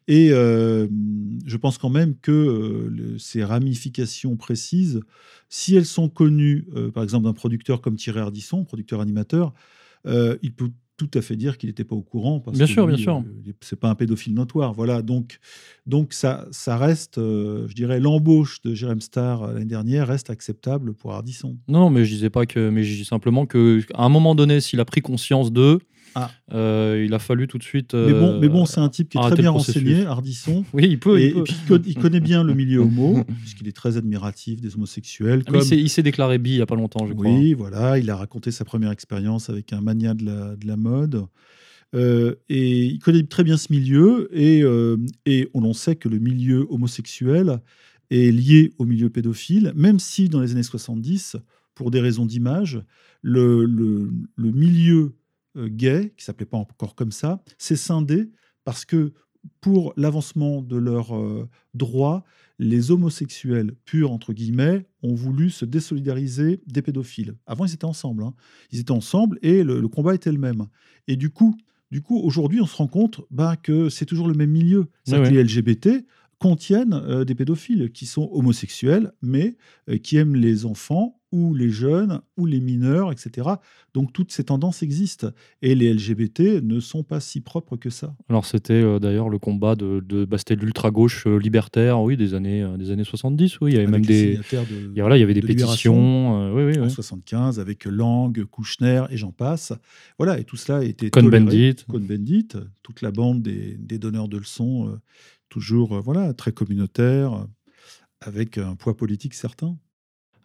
Et 0.09 0.31
euh, 0.33 0.89
je 1.47 1.57
pense 1.57 1.79
quand 1.79 1.91
même 1.91 2.17
que 2.17 2.33
euh, 2.33 3.19
ces 3.19 3.45
ramifications 3.45 4.37
précises, 4.37 5.01
si 5.49 5.77
elles 5.77 5.87
sont 5.87 6.09
connues, 6.09 6.67
euh, 6.75 6.91
par 6.91 7.03
exemple, 7.03 7.25
d'un 7.25 7.33
producteur 7.33 7.81
comme 7.81 7.97
Thierry 7.97 8.21
Ardisson, 8.21 8.65
producteur 8.65 9.01
animateur, 9.01 9.55
il 10.05 10.53
peut 10.53 10.71
tout 10.97 11.11
à 11.15 11.23
fait 11.23 11.37
dire 11.37 11.59
qu'il 11.59 11.69
n'était 11.69 11.85
pas 11.85 11.97
au 11.97 12.03
courant. 12.03 12.39
Parce 12.41 12.57
Bien 12.57 12.67
que 12.67 12.73
sûr, 12.73 12.87
lui, 12.87 12.95
bien 12.95 13.03
sûr. 13.03 13.17
euh, 13.17 13.53
c'est 13.61 13.79
pas 13.79 13.89
un 13.89 13.95
pédophile 13.95 14.35
notoire. 14.35 14.73
Voilà. 14.73 15.03
Donc, 15.03 15.39
donc 15.87 16.13
ça, 16.13 16.47
ça 16.51 16.77
reste, 16.77 17.19
euh, 17.19 17.67
je 17.69 17.75
dirais, 17.75 17.99
l'embauche 17.99 18.61
de 18.63 18.75
Jérém 18.75 19.01
Star 19.01 19.43
euh, 19.43 19.53
l'année 19.55 19.65
dernière 19.65 20.07
reste 20.07 20.31
acceptable 20.31 20.95
pour 20.95 21.13
Ardisson. 21.13 21.57
Non, 21.69 21.91
mais 21.91 22.05
je 22.05 22.13
disais 22.15 22.31
pas 22.31 22.47
que, 22.47 22.69
mais 22.71 22.85
je 22.85 22.95
dis 22.95 23.05
simplement 23.05 23.47
que 23.47 23.81
à 23.95 24.05
un 24.05 24.09
moment 24.09 24.35
donné, 24.35 24.61
s'il 24.61 24.81
a 24.81 24.85
pris 24.85 25.01
conscience 25.01 25.53
d'eux, 25.53 25.79
Ah. 26.15 26.31
Euh, 26.53 27.03
il 27.07 27.15
a 27.15 27.19
fallu 27.19 27.47
tout 27.49 27.59
de 27.59 27.63
suite. 27.63 27.95
Mais 27.95 28.13
bon, 28.13 28.35
euh, 28.35 28.39
mais 28.41 28.49
bon 28.49 28.67
c'est 28.67 28.81
un 28.81 28.89
type 28.89 29.09
qui 29.09 29.19
est 29.19 29.21
très 29.21 29.37
bien 29.37 29.51
renseigné, 29.51 30.05
Ardisson. 30.07 30.65
Oui, 30.73 30.87
il 30.89 30.99
peut. 30.99 31.19
Et, 31.21 31.29
il 31.29 31.33
peut. 31.35 31.41
et 31.41 31.43
puis, 31.45 31.57
il 31.63 31.69
co- 31.69 31.85
il 31.87 31.95
connaît 31.97 32.21
bien 32.21 32.45
le 32.45 32.55
milieu 32.55 32.81
homo, 32.81 33.25
puisqu'il 33.41 33.69
est 33.69 33.77
très 33.77 33.97
admiratif 33.97 34.61
des 34.61 34.75
homosexuels. 34.75 35.43
Ah, 35.47 35.49
il 35.49 35.53
comme- 35.53 35.63
s'est- 35.63 35.79
il 35.79 35.89
s'est 35.89 36.03
déclaré 36.03 36.39
bi 36.39 36.51
il 36.51 36.57
n'y 36.57 36.63
a 36.63 36.67
pas 36.67 36.75
longtemps, 36.77 37.07
je 37.07 37.13
crois. 37.15 37.27
Oui, 37.31 37.55
voilà, 37.55 37.99
il 37.99 38.09
a 38.11 38.17
raconté 38.17 38.51
sa 38.51 38.65
première 38.65 38.91
expérience 38.91 39.49
avec 39.51 39.73
un 39.73 39.81
mania 39.81 40.15
de 40.15 40.25
la, 40.25 40.57
de 40.57 40.67
la 40.67 40.77
mode. 40.77 41.25
Euh, 41.95 42.37
et 42.49 42.85
il 42.87 42.99
connaît 43.01 43.23
très 43.25 43.45
bien 43.45 43.57
ce 43.57 43.71
milieu, 43.73 44.29
et, 44.33 44.63
et 45.27 45.49
on 45.55 45.63
en 45.65 45.73
sait 45.75 45.97
que 45.97 46.09
le 46.09 46.19
milieu 46.19 46.67
homosexuel 46.71 47.59
est 48.11 48.31
lié 48.31 48.73
au 48.79 48.85
milieu 48.85 49.11
pédophile, 49.11 49.73
même 49.75 49.99
si 49.99 50.29
dans 50.29 50.41
les 50.41 50.53
années 50.53 50.63
70, 50.63 51.37
pour 51.75 51.91
des 51.91 52.01
raisons 52.01 52.27
d'image, 52.27 52.83
le, 53.23 53.65
le- 53.65 54.11
le 54.37 54.51
milieu 54.53 55.13
gay, 55.57 56.13
qui 56.17 56.25
s'appelait 56.25 56.47
pas 56.47 56.57
encore 56.59 56.95
comme 56.95 57.13
ça, 57.13 57.43
s'est 57.59 57.77
scindé 57.77 58.31
parce 58.65 58.85
que 58.85 59.13
pour 59.61 59.93
l'avancement 59.97 60.63
de 60.63 60.77
leurs 60.77 61.17
euh, 61.17 61.49
droits, 61.75 62.25
les 62.59 62.93
homosexuels 62.93 63.75
purs, 63.85 64.13
entre 64.13 64.33
guillemets, 64.33 64.87
ont 65.03 65.15
voulu 65.15 65.51
se 65.51 65.65
désolidariser 65.65 66.63
des 66.67 66.81
pédophiles. 66.81 67.35
Avant, 67.47 67.65
ils 67.65 67.75
étaient 67.75 67.85
ensemble. 67.85 68.23
hein. 68.23 68.35
Ils 68.71 68.79
étaient 68.79 68.93
ensemble 68.93 69.39
et 69.43 69.65
le, 69.65 69.81
le 69.81 69.89
combat 69.89 70.15
était 70.15 70.31
le 70.31 70.39
même. 70.39 70.67
Et 71.09 71.17
du 71.17 71.31
coup, 71.31 71.57
du 71.91 72.03
coup 72.03 72.19
aujourd'hui, 72.21 72.61
on 72.61 72.67
se 72.67 72.77
rend 72.77 72.87
compte 72.87 73.21
bah, 73.31 73.57
que 73.57 73.89
c'est 73.89 74.07
toujours 74.07 74.29
le 74.29 74.35
même 74.35 74.51
milieu. 74.51 74.87
Ouais, 75.09 75.17
que 75.17 75.23
ouais. 75.23 75.31
les 75.31 75.43
LGBT 75.43 76.07
contiennent 76.43 76.95
euh, 76.95 77.25
des 77.25 77.35
pédophiles 77.37 77.91
qui 77.93 78.07
sont 78.07 78.29
homosexuels, 78.33 79.13
mais 79.23 79.57
euh, 79.89 79.97
qui 79.99 80.17
aiment 80.17 80.35
les 80.35 80.67
enfants 80.67 81.21
ou 81.31 81.55
les 81.55 81.71
jeunes 81.71 82.21
ou 82.37 82.45
les 82.45 82.61
mineurs, 82.61 83.11
etc. 83.11 83.49
Donc 83.95 84.13
toutes 84.13 84.33
ces 84.33 84.45
tendances 84.45 84.83
existent. 84.83 85.29
Et 85.63 85.75
les 85.75 85.95
LGBT 85.95 86.63
ne 86.63 86.79
sont 86.79 87.05
pas 87.05 87.21
si 87.21 87.41
propres 87.41 87.77
que 87.79 87.89
ça. 87.89 88.15
Alors 88.29 88.45
c'était 88.45 88.75
euh, 88.75 88.99
d'ailleurs 88.99 89.31
le 89.31 89.39
combat 89.39 89.75
de, 89.75 90.05
de 90.07 90.27
bah, 90.27 90.37
de 90.47 90.55
l'ultra-gauche 90.57 91.27
euh, 91.27 91.39
libertaire, 91.39 92.03
oui, 92.03 92.19
des 92.19 92.35
années, 92.35 92.63
euh, 92.63 92.77
des 92.77 92.91
années 92.91 93.05
70, 93.05 93.61
oui. 93.63 93.71
Il 93.71 93.75
y 93.75 93.77
avait 93.79 93.87
Avec 93.87 93.93
même 93.93 94.05
des... 94.05 94.37
de- 94.37 94.43
il 94.95 94.99
y 94.99 95.01
voilà, 95.01 95.17
il 95.17 95.21
y 95.21 95.23
avait 95.23 95.33
des 95.33 95.41
de 95.41 95.47
pétitions. 95.47 96.43
euh, 96.43 96.53
oui, 96.55 96.73
oui, 96.75 96.79
en 96.81 96.85
oui. 96.85 96.91
75 96.91 97.59
avec 97.61 97.87
Lang, 97.87 98.45
Kouchner 98.45 99.05
et 99.11 99.17
j'en 99.17 99.33
passe. 99.33 99.73
Voilà, 100.19 100.39
et 100.39 100.45
tout 100.45 100.57
cela 100.57 100.85
été 100.85 101.09
Cohn-Bendit. 101.09 101.77
Cohn-Bendit, 101.89 102.49
toute 102.83 103.01
la 103.01 103.11
bande 103.11 103.41
des, 103.43 103.77
des 103.79 103.99
donneurs 103.99 104.29
de 104.29 104.37
leçons, 104.37 104.99
toujours 105.53 105.93
euh, 105.97 106.01
voilà 106.01 106.33
très 106.33 106.53
communautaire, 106.53 107.35
euh, 107.35 107.45
avec 108.21 108.57
un 108.59 108.75
poids 108.75 108.97
politique 108.97 109.35
certain. 109.35 109.77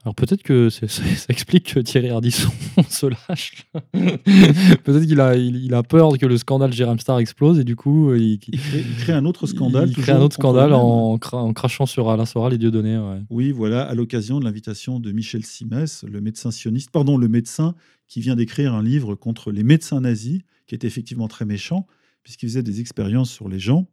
Alors 0.03 0.13
peut-être 0.15 0.43
que 0.43 0.69
ça, 0.69 0.87
ça 0.87 1.25
explique 1.29 1.73
que 1.73 1.79
Thierry 1.79 2.09
Ardisson 2.09 2.51
se 2.89 3.05
lâche. 3.07 3.65
peut-être 3.93 5.05
qu'il 5.05 5.19
a, 5.19 5.35
il, 5.35 5.55
il 5.63 5.73
a 5.73 5.83
peur 5.83 6.17
que 6.17 6.25
le 6.25 6.37
scandale 6.37 6.71
Jérém 6.73 6.99
Star 6.99 7.19
explose 7.19 7.59
et 7.59 7.63
du 7.63 7.75
coup 7.75 8.13
il, 8.13 8.39
Il 8.47 8.59
crée, 8.59 8.79
il 8.87 8.95
crée 8.97 9.13
un 9.13 9.25
autre 9.25 9.47
scandale. 9.47 9.89
il 9.89 9.95
crée 9.95 10.11
un 10.11 10.21
autre 10.21 10.35
scandale 10.35 10.73
en, 10.73 11.17
cra- 11.17 11.37
en 11.37 11.53
crachant 11.53 11.85
sur 11.85 12.09
Alain 12.09 12.25
Soral 12.25 12.53
et 12.53 12.57
Dieudonné. 12.57 12.97
Ouais. 12.97 13.21
Oui, 13.29 13.51
voilà, 13.51 13.83
à 13.83 13.95
l'occasion 13.95 14.39
de 14.39 14.45
l'invitation 14.45 14.99
de 14.99 15.11
Michel 15.11 15.45
Simès, 15.45 16.03
le 16.03 16.21
médecin 16.21 16.51
sioniste, 16.51 16.91
pardon, 16.91 17.17
le 17.17 17.27
médecin 17.27 17.75
qui 18.07 18.21
vient 18.21 18.35
d'écrire 18.35 18.73
un 18.73 18.83
livre 18.83 19.15
contre 19.15 19.51
les 19.51 19.63
médecins 19.63 19.99
nazis, 20.01 20.41
qui 20.67 20.75
était 20.75 20.87
effectivement 20.87 21.27
très 21.27 21.45
méchant, 21.45 21.87
puisqu'il 22.23 22.47
faisait 22.49 22.63
des 22.63 22.79
expériences 22.81 23.31
sur 23.31 23.49
les 23.49 23.59
gens, 23.59 23.87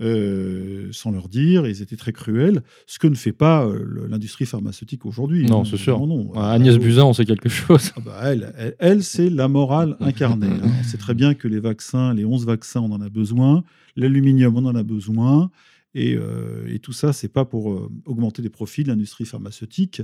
euh, 0.00 0.88
sans 0.92 1.10
leur 1.10 1.28
dire, 1.28 1.66
ils 1.66 1.82
étaient 1.82 1.96
très 1.96 2.12
cruels, 2.12 2.62
ce 2.86 2.98
que 2.98 3.06
ne 3.06 3.14
fait 3.14 3.32
pas 3.32 3.66
euh, 3.66 4.06
l'industrie 4.08 4.46
pharmaceutique 4.46 5.04
aujourd'hui. 5.06 5.46
Non, 5.46 5.60
hein, 5.60 5.64
c'est 5.64 5.76
sûr. 5.76 6.06
non. 6.06 6.30
Ouais, 6.32 6.38
Agnès 6.38 6.78
Buzyn, 6.78 7.04
on 7.04 7.12
sait 7.12 7.24
quelque 7.24 7.48
chose. 7.48 7.92
ah 7.96 8.00
bah, 8.00 8.20
elle, 8.24 8.52
elle, 8.56 8.74
elle, 8.78 9.02
c'est 9.04 9.30
la 9.30 9.48
morale 9.48 9.96
incarnée. 10.00 10.46
hein. 10.46 10.70
On 10.80 10.84
sait 10.84 10.96
très 10.98 11.14
bien 11.14 11.34
que 11.34 11.48
les 11.48 11.60
vaccins, 11.60 12.14
les 12.14 12.24
11 12.24 12.46
vaccins, 12.46 12.80
on 12.80 12.92
en 12.92 13.00
a 13.00 13.08
besoin. 13.08 13.62
L'aluminium, 13.96 14.56
on 14.56 14.64
en 14.66 14.74
a 14.74 14.82
besoin. 14.82 15.50
Et, 15.92 16.14
euh, 16.14 16.72
et 16.72 16.78
tout 16.78 16.92
ça, 16.92 17.12
c'est 17.12 17.28
pas 17.28 17.44
pour 17.44 17.72
euh, 17.72 17.90
augmenter 18.04 18.42
les 18.42 18.48
profits 18.48 18.84
de 18.84 18.88
l'industrie 18.88 19.24
pharmaceutique, 19.24 20.02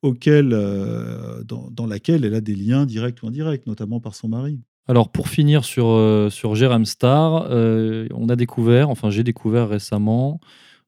auquel, 0.00 0.50
euh, 0.54 1.44
dans, 1.44 1.70
dans 1.70 1.86
laquelle 1.86 2.24
elle 2.24 2.34
a 2.34 2.40
des 2.40 2.54
liens 2.54 2.86
directs 2.86 3.22
ou 3.22 3.26
indirects, 3.28 3.66
notamment 3.66 4.00
par 4.00 4.14
son 4.14 4.28
mari. 4.28 4.60
Alors 4.88 5.08
pour 5.08 5.28
finir 5.28 5.64
sur, 5.64 5.88
euh, 5.88 6.30
sur 6.30 6.54
Jérém 6.54 6.84
Star, 6.84 7.48
euh, 7.50 8.06
on 8.14 8.28
a 8.28 8.36
découvert, 8.36 8.88
enfin 8.88 9.10
j'ai 9.10 9.24
découvert 9.24 9.68
récemment, 9.68 10.40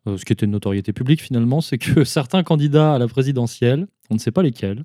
euh, 0.07 0.17
ce 0.17 0.25
qui 0.25 0.33
était 0.33 0.47
une 0.47 0.53
notoriété 0.53 0.93
publique 0.93 1.21
finalement, 1.21 1.61
c'est 1.61 1.79
que 1.79 2.05
certains 2.05 2.45
candidats 2.45 2.95
à 2.95 2.99
la 2.99 3.09
présidentielle, 3.09 3.89
on 4.11 4.15
ne 4.15 4.21
sait 4.21 4.31
pas 4.31 4.43
lesquels, 4.43 4.85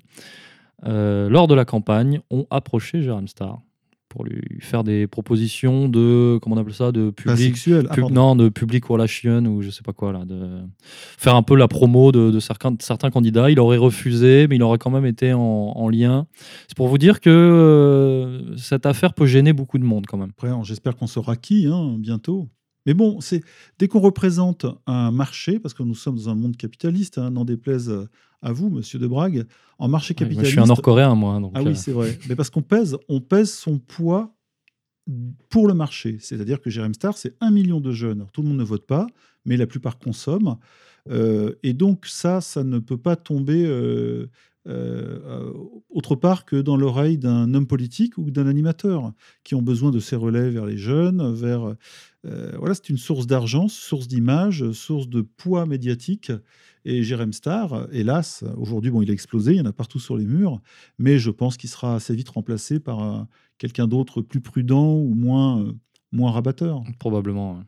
lors 0.82 1.46
de 1.46 1.54
la 1.54 1.64
campagne, 1.64 2.20
ont 2.30 2.46
approché 2.50 3.02
Jérém 3.02 3.26
Star 3.26 3.60
pour 4.14 4.24
lui 4.24 4.40
faire 4.60 4.84
des 4.84 5.08
propositions 5.08 5.88
de, 5.88 6.38
comment 6.40 6.54
on 6.54 6.58
appelle 6.60 6.72
ça, 6.72 6.92
de 6.92 7.10
public, 7.10 7.36
sexuel. 7.56 7.88
Ah, 7.90 7.94
pub- 7.94 8.04
pardon. 8.04 8.14
non, 8.14 8.36
de 8.36 8.48
public 8.48 8.84
relation 8.84 9.44
ou 9.46 9.60
je 9.60 9.70
sais 9.70 9.82
pas 9.82 9.92
quoi 9.92 10.12
là, 10.12 10.24
de 10.24 10.60
faire 11.18 11.34
un 11.34 11.42
peu 11.42 11.56
la 11.56 11.66
promo 11.66 12.12
de, 12.12 12.30
de 12.30 12.38
certains, 12.38 12.74
certains 12.78 13.10
candidats. 13.10 13.50
Il 13.50 13.58
aurait 13.58 13.76
refusé, 13.76 14.46
mais 14.48 14.54
il 14.54 14.62
aurait 14.62 14.78
quand 14.78 14.90
même 14.90 15.04
été 15.04 15.32
en, 15.32 15.40
en 15.40 15.88
lien. 15.88 16.26
C'est 16.68 16.76
pour 16.76 16.86
vous 16.86 16.98
dire 16.98 17.20
que 17.20 17.28
euh, 17.30 18.56
cette 18.56 18.86
affaire 18.86 19.14
peut 19.14 19.26
gêner 19.26 19.52
beaucoup 19.52 19.78
de 19.78 19.84
monde 19.84 20.06
quand 20.06 20.16
même. 20.16 20.30
Après, 20.30 20.50
j'espère 20.62 20.96
qu'on 20.96 21.08
saura 21.08 21.34
qui 21.34 21.66
hein, 21.66 21.96
bientôt. 21.98 22.48
Mais 22.86 22.94
bon, 22.94 23.20
c'est 23.20 23.42
dès 23.78 23.88
qu'on 23.88 24.00
représente 24.00 24.66
un 24.86 25.10
marché, 25.10 25.58
parce 25.58 25.74
que 25.74 25.82
nous 25.82 25.94
sommes 25.94 26.16
dans 26.16 26.28
un 26.28 26.34
monde 26.34 26.56
capitaliste, 26.56 27.18
hein, 27.18 27.30
n'en 27.30 27.44
déplaise 27.44 27.90
à 28.42 28.52
vous, 28.52 28.68
Monsieur 28.68 28.98
de 28.98 29.06
Brague, 29.06 29.46
en 29.78 29.88
marché 29.88 30.12
Ouais, 30.12 30.16
capitaliste. 30.16 30.46
je 30.46 30.50
suis 30.52 30.60
un 30.60 30.66
Nord-Coréen 30.66 31.14
moi. 31.14 31.40
Donc, 31.40 31.52
Ah 31.54 31.60
euh, 31.60 31.64
oui, 31.68 31.76
c'est 31.76 31.92
vrai. 31.92 32.18
Mais 32.28 32.36
parce 32.36 32.50
qu'on 32.50 32.62
pèse, 32.62 32.96
on 33.08 33.20
pèse 33.20 33.52
son 33.52 33.78
poids 33.78 34.34
pour 35.48 35.66
le 35.68 35.74
marché. 35.74 36.18
C'est-à-dire 36.20 36.60
que 36.60 36.70
Jérém 36.70 36.94
Star, 36.94 37.16
c'est 37.16 37.34
un 37.40 37.50
million 37.50 37.80
de 37.80 37.92
jeunes. 37.92 38.18
Alors, 38.20 38.32
tout 38.32 38.42
le 38.42 38.48
monde 38.48 38.58
ne 38.58 38.64
vote 38.64 38.86
pas, 38.86 39.06
mais 39.44 39.56
la 39.56 39.66
plupart 39.66 39.98
consomment. 39.98 40.56
Euh, 41.10 41.52
et 41.62 41.74
donc 41.74 42.06
ça, 42.06 42.40
ça 42.40 42.64
ne 42.64 42.78
peut 42.78 42.96
pas 42.96 43.14
tomber 43.16 43.64
euh, 43.66 44.26
euh, 44.66 45.20
euh, 45.26 45.52
autre 45.90 46.14
part 46.16 46.46
que 46.46 46.56
dans 46.56 46.78
l'oreille 46.78 47.18
d'un 47.18 47.52
homme 47.52 47.66
politique 47.66 48.16
ou 48.16 48.30
d'un 48.30 48.46
animateur 48.46 49.12
qui 49.42 49.54
ont 49.54 49.60
besoin 49.60 49.90
de 49.90 49.98
ces 49.98 50.16
relais 50.16 50.48
vers 50.48 50.64
les 50.64 50.78
jeunes, 50.78 51.34
vers 51.34 51.68
euh, 51.68 51.74
voilà, 52.24 52.74
c'est 52.74 52.88
une 52.88 52.96
source 52.96 53.26
d'argent, 53.26 53.68
source 53.68 54.08
d'image, 54.08 54.72
source 54.72 55.08
de 55.08 55.20
poids 55.20 55.66
médiatique. 55.66 56.32
Et 56.86 57.02
Jérém 57.02 57.32
Star, 57.32 57.86
hélas, 57.92 58.44
aujourd'hui, 58.58 58.90
bon, 58.90 59.00
il 59.00 59.10
a 59.10 59.14
explosé, 59.14 59.52
il 59.52 59.56
y 59.56 59.60
en 59.60 59.66
a 59.66 59.72
partout 59.72 59.98
sur 59.98 60.16
les 60.18 60.26
murs, 60.26 60.60
mais 60.98 61.18
je 61.18 61.30
pense 61.30 61.56
qu'il 61.56 61.70
sera 61.70 61.94
assez 61.94 62.14
vite 62.14 62.28
remplacé 62.28 62.78
par 62.78 63.02
euh, 63.02 63.22
quelqu'un 63.56 63.88
d'autre 63.88 64.20
plus 64.20 64.42
prudent 64.42 64.94
ou 64.94 65.14
moins, 65.14 65.62
euh, 65.62 65.72
moins 66.12 66.30
rabatteur. 66.30 66.82
Probablement. 66.98 67.64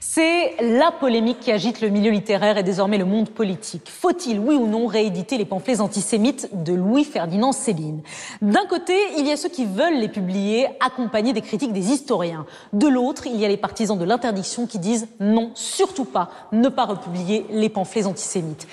C'est 0.00 0.56
la 0.60 0.90
polémique 0.90 1.40
qui 1.40 1.52
agite 1.52 1.80
le 1.80 1.88
milieu 1.88 2.10
littéraire 2.10 2.58
et 2.58 2.62
désormais 2.62 2.98
le 2.98 3.04
monde 3.04 3.30
politique. 3.30 3.88
Faut-il, 3.88 4.38
oui 4.38 4.54
ou 4.54 4.66
non, 4.66 4.86
rééditer 4.86 5.38
les 5.38 5.44
pamphlets 5.44 5.80
antisémites 5.80 6.48
de 6.52 6.74
Louis-Ferdinand 6.74 7.52
Céline? 7.52 8.02
D'un 8.42 8.66
côté, 8.66 8.94
il 9.18 9.26
y 9.26 9.32
a 9.32 9.36
ceux 9.36 9.48
qui 9.48 9.64
veulent 9.64 9.98
les 9.98 10.08
publier, 10.08 10.66
accompagnés 10.80 11.32
des 11.32 11.40
critiques 11.40 11.72
des 11.72 11.92
historiens. 11.92 12.46
De 12.72 12.88
l'autre, 12.88 13.26
il 13.26 13.36
y 13.36 13.44
a 13.44 13.48
les 13.48 13.56
partisans 13.56 13.98
de 13.98 14.04
l'interdiction 14.04 14.66
qui 14.66 14.78
disent 14.78 15.08
non, 15.20 15.50
surtout 15.54 16.04
pas, 16.04 16.30
ne 16.52 16.68
pas 16.68 16.84
republier 16.84 17.46
les 17.50 17.68
pamphlets 17.68 18.06
antisémites. 18.06 18.66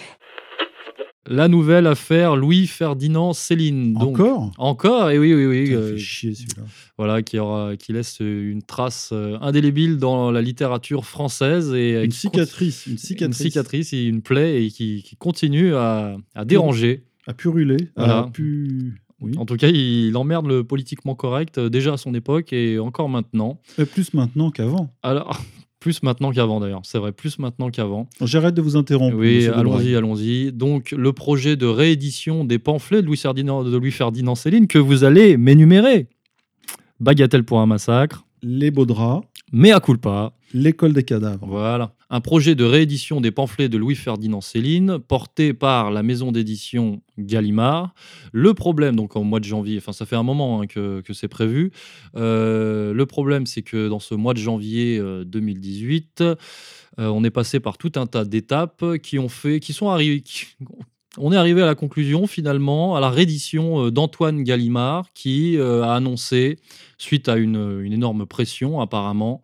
La 1.30 1.48
nouvelle 1.48 1.86
affaire 1.88 2.36
Louis-Ferdinand 2.36 3.34
Céline. 3.34 3.94
Donc, 3.94 4.20
Encore? 4.20 4.52
Encore, 4.58 5.10
et 5.12 5.20
oui, 5.20 5.34
oui, 5.34 5.46
oui. 5.46 5.70
Me 5.72 5.78
euh, 5.78 5.92
fait 5.94 5.98
chier 6.00 6.34
celui-là. 6.34 6.64
voilà, 6.98 7.22
qui, 7.22 7.38
aura, 7.38 7.78
qui 7.78 7.94
laisse 7.94 8.18
une 8.20 8.64
trace 8.64 9.12
euh, 9.14 9.38
indélébile 9.40 9.98
dans 9.98 10.32
la 10.32 10.42
littérature 10.42 11.06
française. 11.06 11.72
Et 11.74 11.94
euh, 11.96 12.06
Une 12.06 12.12
cicatrice, 12.12 12.88
une 12.88 12.94
Une 12.94 12.98
cicatrice. 12.98 13.38
cicatrice 13.38 13.94
et 13.94 14.04
une 14.06 14.22
plaie 14.24 14.66
et 14.66 14.72
qui, 14.72 15.04
qui 15.04 15.16
continue 15.18 15.76
à, 15.76 16.18
à 16.34 16.46
déranger. 16.46 17.04
À 17.28 17.34
puruler, 17.34 17.78
Voilà. 17.96 18.20
à 18.20 18.24
pu... 18.28 19.00
Oui. 19.22 19.34
En 19.38 19.46
tout 19.46 19.58
cas, 19.58 19.68
il 19.68 20.16
emmerde 20.16 20.48
le 20.48 20.64
politiquement 20.64 21.14
correct 21.14 21.60
déjà 21.60 21.94
à 21.94 21.98
son 21.98 22.14
époque 22.14 22.54
et 22.54 22.80
encore 22.80 23.10
maintenant. 23.10 23.60
Euh, 23.78 23.86
Plus 23.86 24.14
maintenant 24.14 24.50
qu'avant. 24.50 24.96
Alors, 25.04 25.38
plus 25.80 26.04
maintenant 26.04 26.32
qu'avant 26.32 26.60
d'ailleurs, 26.60 26.82
c'est 26.84 26.98
vrai, 26.98 27.12
plus 27.12 27.40
maintenant 27.40 27.70
qu'avant. 27.70 28.08
J'arrête 28.22 28.54
de 28.54 28.62
vous 28.62 28.76
interrompre. 28.76 29.16
Oui, 29.18 29.48
allons-y, 29.48 29.96
allons-y. 29.96 30.52
Donc, 30.52 30.92
le 30.92 31.14
projet 31.14 31.56
de 31.56 31.66
réédition 31.66 32.44
des 32.44 32.60
pamphlets 32.60 33.02
de 33.02 33.08
Louis-Ferdinand 33.08 33.64
de 33.64 33.78
Louis 33.78 33.92
Ferdinand 33.92 34.36
Céline 34.36 34.68
que 34.68 34.78
vous 34.78 35.04
allez 35.04 35.38
m'énumérer. 35.38 36.08
Bagatelle 37.00 37.46
pour 37.46 37.60
un 37.60 37.66
massacre, 37.66 38.26
Les 38.44 38.72
beaux 38.72 38.86
draps, 38.86 39.26
mea 39.54 39.80
culpa, 39.80 40.34
l'école 40.54 40.94
des 40.94 41.04
cadavres. 41.04 41.46
Voilà. 41.48 41.94
Un 42.10 42.22
projet 42.22 42.56
de 42.56 42.64
réédition 42.64 43.22
des 43.22 43.32
pamphlets 43.32 43.70
de 43.70 43.78
Louis-Ferdinand 43.78 44.42
Céline, 44.42 45.00
porté 45.00 45.54
par 45.54 45.92
la 45.92 46.02
maison 46.04 46.32
d'édition 46.32 47.02
Gallimard. 47.18 47.94
Le 48.32 48.54
problème, 48.54 48.96
donc 48.96 49.16
en 49.16 49.24
mois 49.24 49.40
de 49.40 49.46
janvier, 49.46 49.78
enfin 49.78 49.92
ça 49.92 50.06
fait 50.06 50.16
un 50.16 50.24
moment 50.24 50.62
hein, 50.62 50.68
que, 50.68 51.02
que 51.02 51.14
c'est 51.14 51.28
prévu. 51.28 51.72
Euh, 52.16 52.94
le 52.94 53.06
problème, 53.06 53.46
c'est 53.46 53.62
que 53.62 53.88
dans 53.88 54.00
ce 54.00 54.16
mois 54.16 54.34
de 54.34 54.40
janvier 54.40 54.98
euh, 54.98 55.24
2018, 55.24 56.24
euh, 57.00 57.08
on 57.08 57.24
est 57.24 57.30
passé 57.30 57.60
par 57.60 57.78
tout 57.78 57.92
un 57.96 58.08
tas 58.08 58.26
d'étapes 58.26 58.98
qui 58.98 59.20
ont 59.20 59.30
fait, 59.30 59.60
qui 59.60 59.74
sont 59.74 59.90
arrivées, 59.90 60.24
on 61.18 61.32
est 61.32 61.38
arrivé 61.38 61.62
à 61.62 61.66
la 61.66 61.76
conclusion 61.76 62.28
finalement, 62.28 62.96
à 62.96 63.00
la 63.00 63.10
reddition 63.10 63.86
euh, 63.86 63.92
d'Antoine 63.92 64.44
Gallimard 64.44 65.08
qui 65.14 65.58
euh, 65.58 65.84
a 65.84 65.96
annoncé, 65.96 66.58
suite 66.98 67.30
à 67.30 67.38
une 67.38 67.92
énorme 67.92 68.26
pression 68.26 68.82
apparemment, 68.82 69.42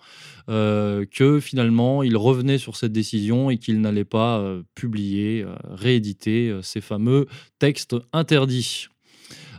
euh, 0.48 1.06
que 1.06 1.40
finalement 1.40 2.04
il 2.04 2.18
revenait 2.18 2.58
sur 2.58 2.76
cette 2.76 2.92
décision 2.92 3.50
et 3.50 3.58
qu'il 3.58 3.82
n'allait 3.82 4.06
pas 4.06 4.40
euh, 4.40 4.62
publier, 4.76 5.44
euh, 5.44 5.56
rééditer 5.70 6.58
ces 6.62 6.82
fameux 6.82 7.26
textes 7.60 7.96
interdits. 8.14 8.88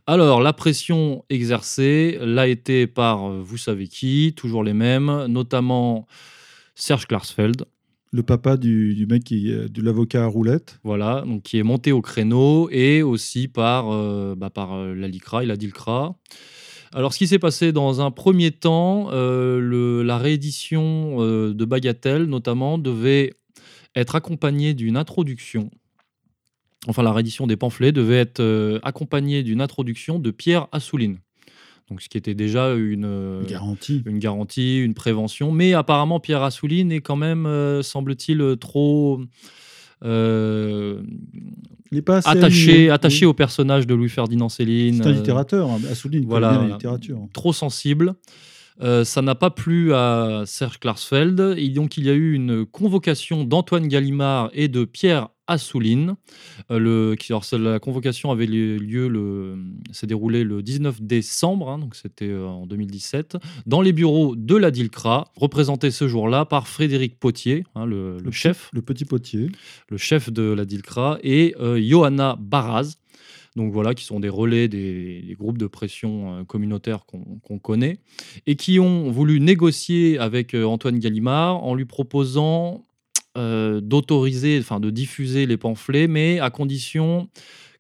Alors, 0.07 0.41
la 0.41 0.53
pression 0.53 1.25
exercée 1.31 2.17
l'a 2.21 2.47
été 2.47 2.87
par, 2.87 3.29
vous 3.29 3.57
savez 3.57 3.89
qui, 3.89 4.35
toujours 4.37 4.63
les 4.63 4.73
mêmes, 4.73 5.27
notamment 5.27 6.07
Serge 6.77 7.07
Klarsfeld, 7.07 7.65
Le 8.13 8.23
papa 8.23 8.57
du, 8.57 8.95
du 8.95 9.07
mec 9.07 9.25
qui 9.25 9.47
de 9.47 9.83
l'avocat 9.83 10.23
à 10.23 10.27
roulette. 10.27 10.79
voilà, 10.85 11.25
donc 11.27 11.43
qui 11.43 11.59
est 11.59 11.65
monté 11.65 11.91
au 11.91 12.03
créneau 12.03 12.69
et 12.71 13.03
aussi 13.03 13.49
par, 13.49 13.91
euh, 13.91 14.35
bah, 14.37 14.51
par 14.51 14.75
euh, 14.75 14.95
la 14.95 15.09
LICRA 15.09 15.43
et 15.43 15.47
la 15.47 15.57
DILCRA. 15.57 16.15
Alors, 16.97 17.13
ce 17.13 17.19
qui 17.19 17.27
s'est 17.27 17.39
passé 17.39 17.73
dans 17.73 18.01
un 18.01 18.11
premier 18.11 18.51
temps, 18.53 19.09
euh, 19.13 19.61
le- 19.61 20.03
la 20.03 20.17
réédition 20.17 21.17
euh, 21.23 21.53
de 21.53 21.65
Bagatelle, 21.67 22.25
notamment, 22.25 22.79
devait 22.79 23.35
être 23.95 24.15
accompagnée 24.15 24.73
d'une 24.73 24.97
introduction. 24.97 25.71
Enfin, 26.89 27.03
la 27.03 27.13
réédition 27.13 27.47
des 27.47 27.57
pamphlets 27.59 27.93
devait 27.93 28.17
être 28.17 28.41
euh, 28.41 28.79
accompagnée 28.83 29.43
d'une 29.43 29.61
introduction 29.61 30.19
de 30.19 30.31
Pierre 30.31 30.69
Assouline. 30.73 31.19
Donc, 31.91 32.01
ce 32.01 32.09
qui 32.09 32.17
était 32.17 32.35
déjà 32.35 32.73
une, 32.75 33.43
Garantie. 33.47 34.03
une 34.07 34.19
garantie, 34.19 34.79
une 34.81 34.95
prévention. 34.95 35.53
Mais 35.53 35.75
apparemment, 35.75 36.19
Pierre 36.19 36.43
Assouline 36.43 36.91
est 36.93 37.01
quand 37.03 37.17
même, 37.17 37.47
semble-t-il, 37.83 38.57
trop 38.59 39.21
Il 41.93 41.99
est 41.99 42.03
pas 42.03 42.17
assez 42.19 42.29
attaché, 42.29 42.91
attaché 42.91 43.27
Oui. 43.27 43.31
au 43.31 43.35
personnage 43.35 43.87
de 43.87 43.95
Louis-Ferdinand 43.95 44.49
Céline. 44.49 44.97
C'est 45.03 45.09
un 45.09 45.13
euh, 45.13 45.15
littérateur. 45.15 45.71
hein. 45.71 45.79
Assouline 45.91 46.25
voilà, 46.27 46.53
la 46.63 46.69
littérature. 46.75 47.21
trop 47.33 47.53
sensible. 47.53 48.15
Euh, 48.83 49.05
ça 49.05 49.23
n'a 49.23 49.35
pas 49.35 49.51
plu 49.51 49.95
à 49.95 50.43
Serge 50.45 50.79
Klarsfeld. 50.79 51.55
Et 51.57 51.69
donc, 51.71 51.97
il 51.97 52.05
y 52.05 52.11
a 52.11 52.13
eu 52.13 52.33
une 52.35 52.67
convocation 52.67 53.45
d'Antoine 53.45 53.89
Gallimard 53.89 54.51
et 54.53 54.69
de 54.69 54.85
Pierre 54.85 55.29
Euh, 56.71 56.79
le, 56.79 57.15
qui, 57.15 57.33
alors, 57.33 57.45
c'est- 57.45 57.59
la 57.59 57.79
convocation 57.79 58.31
avait 58.31 58.47
lieu, 58.47 59.09
le, 59.09 59.57
s'est 59.93 60.07
déroulée 60.07 60.45
le 60.45 60.63
19 60.63 61.01
décembre, 61.03 61.71
hein, 61.71 61.79
donc 61.79 61.95
c'était 61.95 62.29
euh, 62.29 62.47
en 62.47 62.67
2017, 62.67 63.37
dans 63.67 63.81
les 63.81 63.93
bureaux 63.93 64.35
de 64.37 64.57
la 64.57 64.71
DILCRA, 64.71 65.31
représentés 65.37 65.91
ce 65.91 66.09
jour-là 66.09 66.45
par 66.45 66.69
Frédéric 66.69 67.19
Potier, 67.19 67.65
hein, 67.75 67.87
le, 67.87 68.19
chef, 68.31 68.71
Le 68.73 68.83
petit 68.83 69.05
potier. 69.05 69.49
le 69.89 69.97
chef 69.97 70.31
de 70.33 70.43
la 70.43 70.65
DILCRA, 70.65 71.19
et 71.23 71.55
euh, 71.61 71.81
Johanna 71.81 72.37
Baraz. 72.41 72.97
Donc 73.55 73.73
voilà, 73.73 73.95
qui 73.95 74.05
sont 74.05 74.21
des 74.21 74.29
relais 74.29 74.69
des, 74.69 75.23
des 75.23 75.35
groupes 75.35 75.57
de 75.57 75.67
pression 75.67 76.35
euh, 76.41 76.45
communautaires 76.45 77.07
qu'on 77.07 77.59
connaît, 77.59 77.99
et 78.47 78.55
qui 78.57 78.79
ont 78.81 79.11
voulu 79.11 79.41
négocier 79.41 80.19
avec 80.19 80.55
euh, 80.55 80.65
Antoine 80.65 80.99
Gallimard 80.99 81.65
en 81.65 81.75
lui 81.75 81.87
proposant 81.87 82.85
euh, 83.37 83.81
d'autoriser, 83.81 84.59
enfin 84.61 84.81
de 84.81 84.91
diffuser 84.91 85.47
les 85.47 85.57
pamphlets, 85.57 86.09
mais 86.09 86.41
à 86.41 86.51
condition 86.51 87.29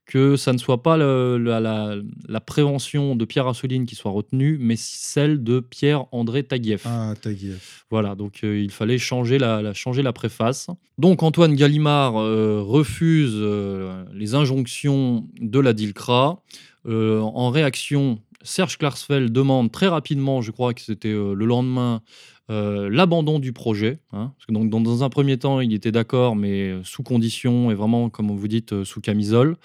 que 0.04 0.36
ça 0.36 0.52
ne 0.52 0.58
soit 0.58 0.84
pas 0.84 0.96
le- 0.96 1.36
la, 1.36 1.58
la- 1.58 1.96
la 2.28 2.40
prévention 2.40 3.16
de 3.16 3.24
Pierre 3.24 3.48
Assouline 3.48 3.86
qui 3.86 3.96
soit 3.96 4.12
retenue, 4.12 4.56
mais 4.60 4.76
celle 4.76 5.42
de 5.42 5.58
Pierre-André 5.58 6.44
Taguieff. 6.44 6.84
Ah, 6.86 7.14
Taguieff. 7.20 7.84
Voilà, 7.90 8.14
donc 8.14 8.40
euh, 8.44 8.56
il 8.60 8.70
fallait 8.70 8.98
changer 8.98 9.38
la, 9.38 9.62
la- 9.62 9.74
changer 9.74 10.02
la 10.02 10.12
préface. 10.12 10.68
Donc 10.96 11.24
Antoine 11.24 11.56
Gallimard 11.56 12.18
euh, 12.20 12.62
refuse 12.62 13.32
euh, 13.34 14.04
les 14.14 14.36
injonctions 14.36 15.26
de 15.40 15.58
la 15.58 15.72
DILCRA. 15.72 16.40
En 16.88 17.50
réaction, 17.50 18.20
Serge 18.42 18.78
Klarsfeld 18.78 19.32
demande 19.32 19.72
très 19.72 19.88
rapidement, 19.88 20.40
je 20.40 20.52
crois 20.52 20.72
que 20.72 20.80
c'était 20.82 21.10
le 21.12 21.44
lendemain, 21.44 22.00
euh, 22.48 22.88
l'abandon 22.90 23.38
du 23.38 23.52
projet. 23.52 23.98
hein. 24.12 24.32
Dans, 24.48 25.02
un 25.02 25.08
premier 25.08 25.36
temps, 25.36 25.60
il 25.60 25.74
était 25.74 25.90
d'accord, 25.90 26.36
mais 26.36 26.70
euh, 26.70 26.84
sous 26.84 27.02
condition 27.02 27.70
et 27.72 27.74
vraiment, 27.74 28.08
comme 28.08 28.30
vous 28.30 28.48
dites, 28.48 28.72
euh, 28.72 28.84
sous 28.84 29.00
camisole. 29.00 29.56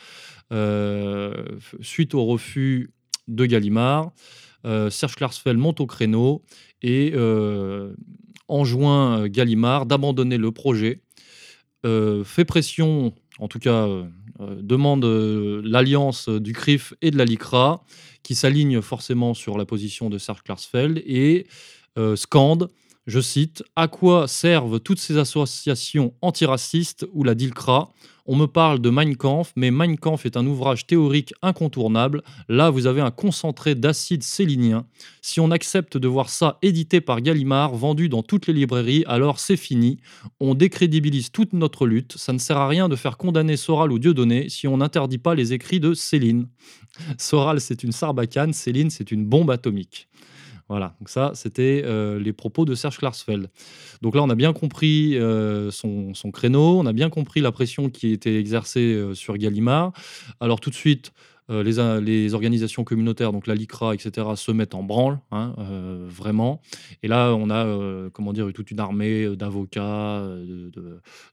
Suite 1.80 2.14
au 2.14 2.26
refus 2.26 2.92
de 3.30 3.46
Gallimard, 3.46 4.12
Serge 4.66 5.16
Klarsfeld 5.16 5.58
monte 5.58 5.80
au 5.80 5.86
créneau 5.86 6.44
et 6.82 7.14
enjoint 8.50 9.30
Gallimard 9.30 9.86
d'abandonner 9.86 10.38
le 10.38 10.52
projet, 10.52 11.00
fait 11.86 12.46
pression, 12.46 13.14
en 13.40 13.48
tout 13.48 13.60
cas 13.60 13.88
demande 14.60 15.06
l'alliance 15.64 16.28
du 16.28 16.52
CRIF 16.52 16.96
et 17.02 17.12
de 17.12 17.18
la 17.18 17.24
LICRA, 17.24 17.86
qui 18.24 18.36
s'aligne 18.36 18.82
forcément 18.82 19.34
sur 19.34 19.58
la 19.58 19.64
position 19.64 20.10
de 20.10 20.18
Serge 20.18 20.42
Klarsfeld 20.44 21.02
et 21.06 21.48
scande, 22.16 22.70
je 23.08 23.20
cite, 23.20 23.64
À 23.76 23.88
quoi 23.88 24.28
servent 24.28 24.80
toutes 24.80 25.00
ces 25.00 25.18
associations 25.18 26.14
antiracistes 26.22 27.08
ou 27.14 27.24
la 27.24 27.34
DILCRA 27.34 27.92
On 28.28 28.36
me 28.36 28.46
parle 28.46 28.80
de 28.80 28.92
Mein 28.92 29.16
Kampf, 29.16 29.54
mais 29.56 29.72
Mein 29.72 29.98
Kampf 29.98 30.28
est 30.28 30.38
un 30.38 30.46
ouvrage 30.46 30.86
théorique 30.86 31.34
incontournable. 31.42 32.22
Là, 32.48 32.70
vous 32.70 32.86
avez 32.86 33.02
un 33.02 33.10
concentré 33.10 33.74
d'acide 33.74 34.22
sélinien. 34.22 34.86
Si 35.24 35.40
on 35.40 35.50
accepte 35.50 35.98
de 35.98 36.08
voir 36.08 36.30
ça 36.30 36.60
édité 36.62 37.02
par 37.02 37.22
Gallimard, 37.22 37.74
vendu 37.74 38.08
dans 38.08 38.22
toutes 38.22 38.46
les 38.46 38.54
librairies, 38.54 39.04
alors 39.08 39.40
c'est 39.40 39.58
fini. 39.58 39.98
On 40.40 40.54
décrédibilise 40.54 41.32
toute 41.32 41.54
notre 41.54 41.88
lutte. 41.88 42.18
Ça 42.18 42.34
ne 42.34 42.38
sert 42.38 42.58
à 42.58 42.68
rien 42.68 42.88
de 42.88 42.96
faire 42.96 43.18
condamner 43.18 43.58
Soral 43.58 43.92
ou 43.92 43.98
Dieudonné 43.98 44.48
si 44.50 44.68
on 44.68 44.78
n'interdit 44.78 45.18
pas 45.18 45.34
les 45.34 45.54
écrits 45.54 45.80
de 45.80 45.96
Céline. 45.96 46.48
Soral, 47.18 47.60
c'est 47.60 47.84
une 47.84 47.92
sarbacane. 47.92 48.54
Céline, 48.54 48.92
c'est 48.92 49.12
une 49.12 49.26
bombe 49.26 49.50
atomique. 49.50 50.08
Voilà, 50.72 50.96
donc 51.02 51.10
ça, 51.10 51.32
c'était 51.34 51.82
euh, 51.84 52.18
les 52.18 52.32
propos 52.32 52.64
de 52.64 52.76
Serge 52.76 52.98
Klarsfeld. 52.98 53.50
Donc 54.02 54.16
là, 54.16 54.24
on 54.24 54.30
a 54.30 54.36
bien 54.36 54.54
compris 54.54 55.18
euh, 55.18 55.70
son, 55.70 56.14
créneau, 56.32 56.80
on 56.80 56.86
a 56.86 56.94
bien 56.94 57.10
compris 57.10 57.42
la 57.42 57.52
pression 57.52 57.90
qui 57.90 58.14
était 58.14 58.38
exercée 58.38 58.94
euh, 58.94 59.14
sur 59.14 59.36
Gallimard. 59.38 59.92
Alors 60.40 60.62
tout 60.62 60.70
de 60.70 60.76
suite, 60.76 61.12
euh, 61.52 61.62
les, 61.64 61.78
a- 61.80 62.00
les 62.02 62.34
organisations 62.34 62.84
communautaires, 62.84 63.32
donc 63.34 63.46
la 63.46 63.56
LICRA, 63.56 63.94
etc., 63.94 64.28
se 64.36 64.52
mettent 64.52 64.74
en 64.74 64.84
branle, 64.84 65.20
hein, 65.32 65.54
euh, 65.60 66.08
vraiment. 66.10 66.62
Et 67.04 67.08
là, 67.08 67.34
on 67.36 67.50
a, 67.50 67.66
euh, 67.66 68.10
comment 68.12 68.34
dire, 68.34 68.50
toute 68.54 68.72
une 68.72 68.80
armée 68.80 69.26
euh, 69.26 69.36
d'avocats, 69.36 70.20
euh, 70.22 70.70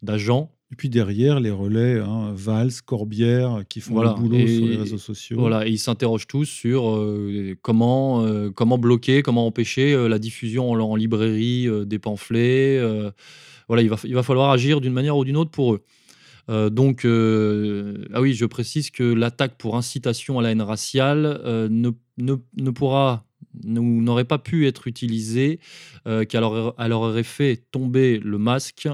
d'agents. 0.03 0.51
Et 0.71 0.77
puis 0.77 0.91
derrière, 0.91 1.41
les 1.41 1.51
relais, 1.51 1.99
hein, 1.99 2.33
Valls, 2.35 2.73
Corbière, 2.85 3.63
qui 3.71 3.81
font 3.81 3.95
Voilà, 3.95 4.15
le 4.19 4.23
boulot 4.23 4.37
et- 4.37 4.59
sur 4.59 4.67
les 4.67 4.77
réseaux 4.77 4.99
sociaux. 4.99 5.39
Voilà, 5.39 5.67
et 5.67 5.71
ils 5.71 5.79
s'interrogent 5.79 6.27
tous 6.27 6.45
sur 6.45 6.91
euh, 6.91 7.55
comment, 7.63 8.23
euh, 8.27 8.51
comment 8.51 8.77
bloquer, 8.77 9.23
comment 9.23 9.47
empêcher 9.47 9.95
euh, 9.95 10.09
la 10.09 10.19
diffusion 10.19 10.71
en, 10.71 10.79
en 10.79 10.95
librairie 10.97 11.67
euh, 11.67 11.85
des 11.87 11.99
pamphlets. 11.99 12.77
euh, 12.79 13.11
voilà, 13.67 13.83
il 13.83 13.89
va, 13.89 13.97
il 14.05 14.15
va 14.15 14.23
falloir 14.23 14.51
agir 14.51 14.81
d'une 14.83 14.93
manière 14.93 15.17
ou 15.17 15.25
d'une 15.25 15.37
autre 15.39 15.51
pour 15.51 15.75
eux. 15.75 15.83
Euh, 16.49 16.71
donc, 16.71 17.05
euh, 17.05 18.07
ah 18.13 18.21
oui, 18.21 18.35
je 18.35 18.47
précise 18.47 18.91
que 18.91 19.03
l'attaque 19.03 19.57
pour 19.59 19.77
incitation 19.77 20.39
à 20.39 20.43
la 20.43 20.51
haine 20.51 20.63
raciale 20.63 21.41
euh, 21.45 21.69
ne, 21.71 21.91
ne, 22.17 22.37
ne 22.57 22.71
pourra 22.71 23.25
n'aurait 23.65 24.25
pas 24.25 24.39
pu 24.39 24.69
être 24.69 24.87
utilisée, 24.87 25.59
qu'elle 26.29 26.45
aurait, 26.45 26.93
aurait 26.93 27.23
fait 27.25 27.65
tomber 27.73 28.19
le 28.19 28.39
masque 28.39 28.89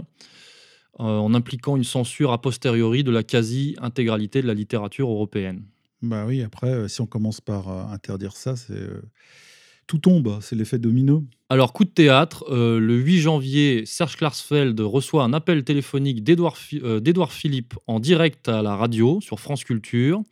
en 0.95 1.35
impliquant 1.35 1.77
une 1.77 1.85
censure 1.85 2.33
a 2.33 2.41
posteriori 2.41 3.05
de 3.05 3.11
la 3.11 3.23
quasi-intégralité 3.23 4.41
de 4.41 4.47
la 4.47 4.55
littérature 4.55 5.11
européenne. 5.11 5.65
Bah 6.01 6.25
oui, 6.27 6.43
après, 6.43 6.89
si 6.89 7.03
on 7.03 7.07
commence 7.07 7.43
par 7.43 7.69
interdire 7.91 8.37
ça, 8.37 8.57
c'est 8.57 8.89
tout 9.87 9.99
tombe, 9.99 10.39
c'est 10.41 10.57
l'effet 10.57 10.78
domino. 10.78 11.24
Alors, 11.51 11.72
coup 11.72 11.85
de 11.85 11.91
théâtre, 11.91 12.45
euh, 12.51 12.80
le 12.80 12.97
8 12.97 13.20
janvier, 13.20 13.82
Serge 13.85 14.16
Klarsfeld 14.16 14.80
reçoit 14.80 15.24
un 15.24 15.32
appel 15.32 15.62
téléphonique 15.62 16.24
d'Édouard 16.24 16.57
Fi- 16.57 16.80
euh, 16.82 17.01
Philippe 17.28 17.74
en 17.87 18.01
direct 18.01 18.49
à 18.49 18.62
la 18.62 18.76
radio 18.76 19.20
sur 19.20 19.39
France 19.41 19.62
Culture. 19.62 20.22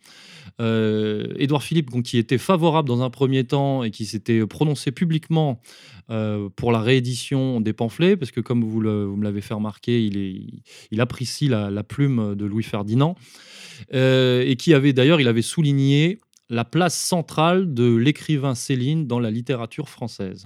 Euh, 0.59 1.27
Édouard 1.37 1.63
Philippe, 1.63 1.91
qui 2.03 2.17
était 2.17 2.39
favorable 2.39 2.87
dans 2.87 3.03
un 3.03 3.09
premier 3.09 3.43
temps 3.43 3.83
et 3.83 3.91
qui 3.91 4.05
s'était 4.05 4.45
prononcé 4.45 4.91
publiquement 4.91 5.61
pour 6.57 6.71
la 6.73 6.81
réédition 6.81 7.61
des 7.61 7.71
pamphlets, 7.71 8.17
parce 8.17 8.31
que 8.31 8.41
comme 8.41 8.63
vous, 8.63 8.81
me 8.81 9.23
l'avez 9.23 9.39
fait 9.39 9.53
remarquer, 9.53 10.03
il, 10.91 11.01
apprécie 11.01 11.47
la, 11.47 11.83
plume 11.83 12.35
de 12.35 12.45
Louis 12.45 12.63
Ferdinand, 12.63 13.15
et 13.91 14.55
qui 14.59 14.73
avait 14.73 14.91
d'ailleurs, 14.91 15.21
il 15.21 15.27
avait 15.29 15.41
souligné 15.41 16.19
la 16.53 16.63
place 16.65 16.97
centrale 16.97 17.73
de 17.73 17.95
l'écrivain 17.95 18.55
Céline 18.55 19.07
dans 19.07 19.19
la 19.19 19.31
littérature 19.31 19.89
française. 19.89 20.45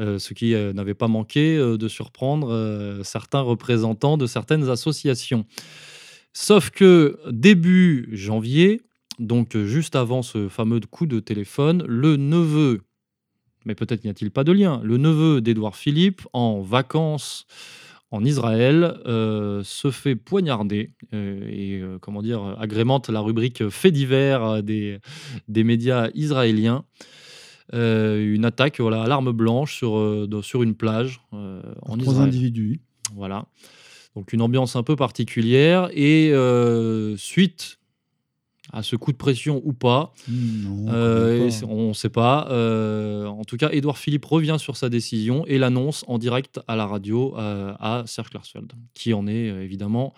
Euh, 0.00 0.18
ce 0.18 0.34
qui 0.34 0.54
euh, 0.54 0.72
n'avait 0.72 0.94
pas 0.94 1.06
manqué 1.06 1.56
euh, 1.56 1.76
de 1.76 1.86
surprendre 1.86 3.00
certains 3.04 3.40
représentants 3.40 4.16
de 4.16 4.26
certaines 4.26 4.68
associations. 4.68 5.44
Sauf 6.32 6.70
que 6.70 7.18
début 7.30 8.08
janvier, 8.12 8.80
donc 9.18 9.56
juste 9.56 9.94
avant 9.94 10.22
ce 10.22 10.48
fameux 10.48 10.80
coup 10.80 11.06
de 11.06 11.20
téléphone, 11.20 11.84
le 11.86 12.16
neveu, 12.16 12.82
mais 13.64 13.76
peut-être 13.76 14.02
n'y 14.02 14.10
a-t-il 14.10 14.32
pas 14.32 14.42
de 14.42 14.50
lien, 14.50 14.80
le 14.82 14.96
neveu 14.96 15.40
d'Édouard 15.40 15.76
Philippe, 15.76 16.22
en 16.32 16.60
vacances 16.60 17.46
en 18.14 18.24
Israël, 18.24 18.96
euh, 19.06 19.62
se 19.64 19.90
fait 19.90 20.14
poignarder 20.14 20.92
euh, 21.12 21.48
et 21.50 21.80
euh, 21.80 21.98
comment 22.00 22.22
dire 22.22 22.56
agrémente 22.60 23.08
la 23.08 23.18
rubrique 23.18 23.68
faits 23.70 23.92
divers 23.92 24.62
des, 24.62 25.00
des 25.48 25.64
médias 25.64 26.10
israéliens. 26.14 26.84
une 27.72 28.44
attaque 28.44 28.78
voilà, 28.80 29.02
à 29.02 29.08
l'arme 29.08 29.32
blanche 29.32 29.76
sur, 29.76 30.28
sur 30.42 30.62
une 30.62 30.76
plage 30.76 31.22
en 31.32 31.96
Trois 31.98 32.12
Israël. 32.12 32.28
individus. 32.28 32.80
Voilà. 33.16 33.46
Donc 34.14 34.32
une 34.32 34.42
ambiance 34.42 34.76
un 34.76 34.84
peu 34.84 34.94
particulière 34.94 35.88
et 35.92 36.32
suite 37.16 37.80
à 38.74 38.82
ce 38.82 38.96
coup 38.96 39.12
de 39.12 39.16
pression 39.16 39.62
ou 39.64 39.72
pas. 39.72 40.12
Non, 40.28 40.86
Euh, 40.92 41.48
pas. 41.48 41.66
on 41.66 41.88
ne 41.88 41.92
sait 41.92 42.08
pas. 42.08 42.48
Euh, 42.50 43.26
en 43.26 43.44
tout 43.44 43.56
cas, 43.56 43.70
Édouard 43.70 43.98
Philippe 43.98 44.24
revient 44.24 44.56
sur 44.58 44.76
sa 44.76 44.88
décision 44.88 45.46
et 45.46 45.58
l'annonce 45.58 46.04
en 46.08 46.18
direct 46.18 46.60
à 46.68 46.76
la 46.76 46.86
radio 46.86 47.34
euh, 47.38 47.72
à 47.78 48.02
Serge 48.06 48.30
Klarsfeld, 48.30 48.72
qui 48.94 49.14
en 49.14 49.26
est 49.26 49.46
évidemment 49.46 50.12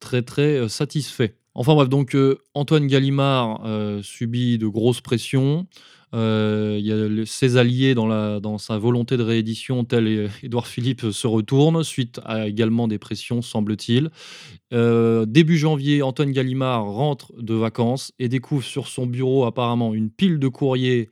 très 0.00 0.22
très 0.22 0.68
satisfait. 0.68 1.36
Enfin 1.54 1.74
bref, 1.74 1.88
donc 1.88 2.14
euh, 2.14 2.38
Antoine 2.54 2.86
Gallimard 2.86 3.62
euh, 3.64 4.02
subit 4.02 4.56
de 4.58 4.68
grosses 4.68 5.00
pressions. 5.00 5.66
Euh, 6.14 6.76
Il 6.78 6.86
y 6.86 6.92
a 6.92 7.26
ses 7.26 7.56
alliés 7.56 7.94
dans, 7.94 8.58
sa 8.58 8.78
volonté 8.78 9.16
de 9.16 9.22
réédition, 9.22 9.84
tel 9.84 10.30
Édouard 10.42 10.66
Philippe, 10.66 11.10
se 11.10 11.26
retournent, 11.26 11.82
suite 11.82 12.20
à 12.24 12.46
également 12.46 12.88
des 12.88 12.98
pressions, 12.98 13.42
semble-t-il. 13.42 14.10
Début 14.72 15.58
janvier, 15.58 16.02
Antoine 16.02 16.30
Gallimard 16.30 16.84
rentre 16.84 17.32
de 17.40 17.54
vacances 17.54 18.12
et 18.18 18.28
découvre 18.28 18.64
sur 18.64 18.86
son 18.86 19.06
bureau 19.06 19.44
apparemment 19.44 19.94
une 19.94 20.10
pile 20.10 20.38
de 20.38 20.48
courriers 20.48 21.10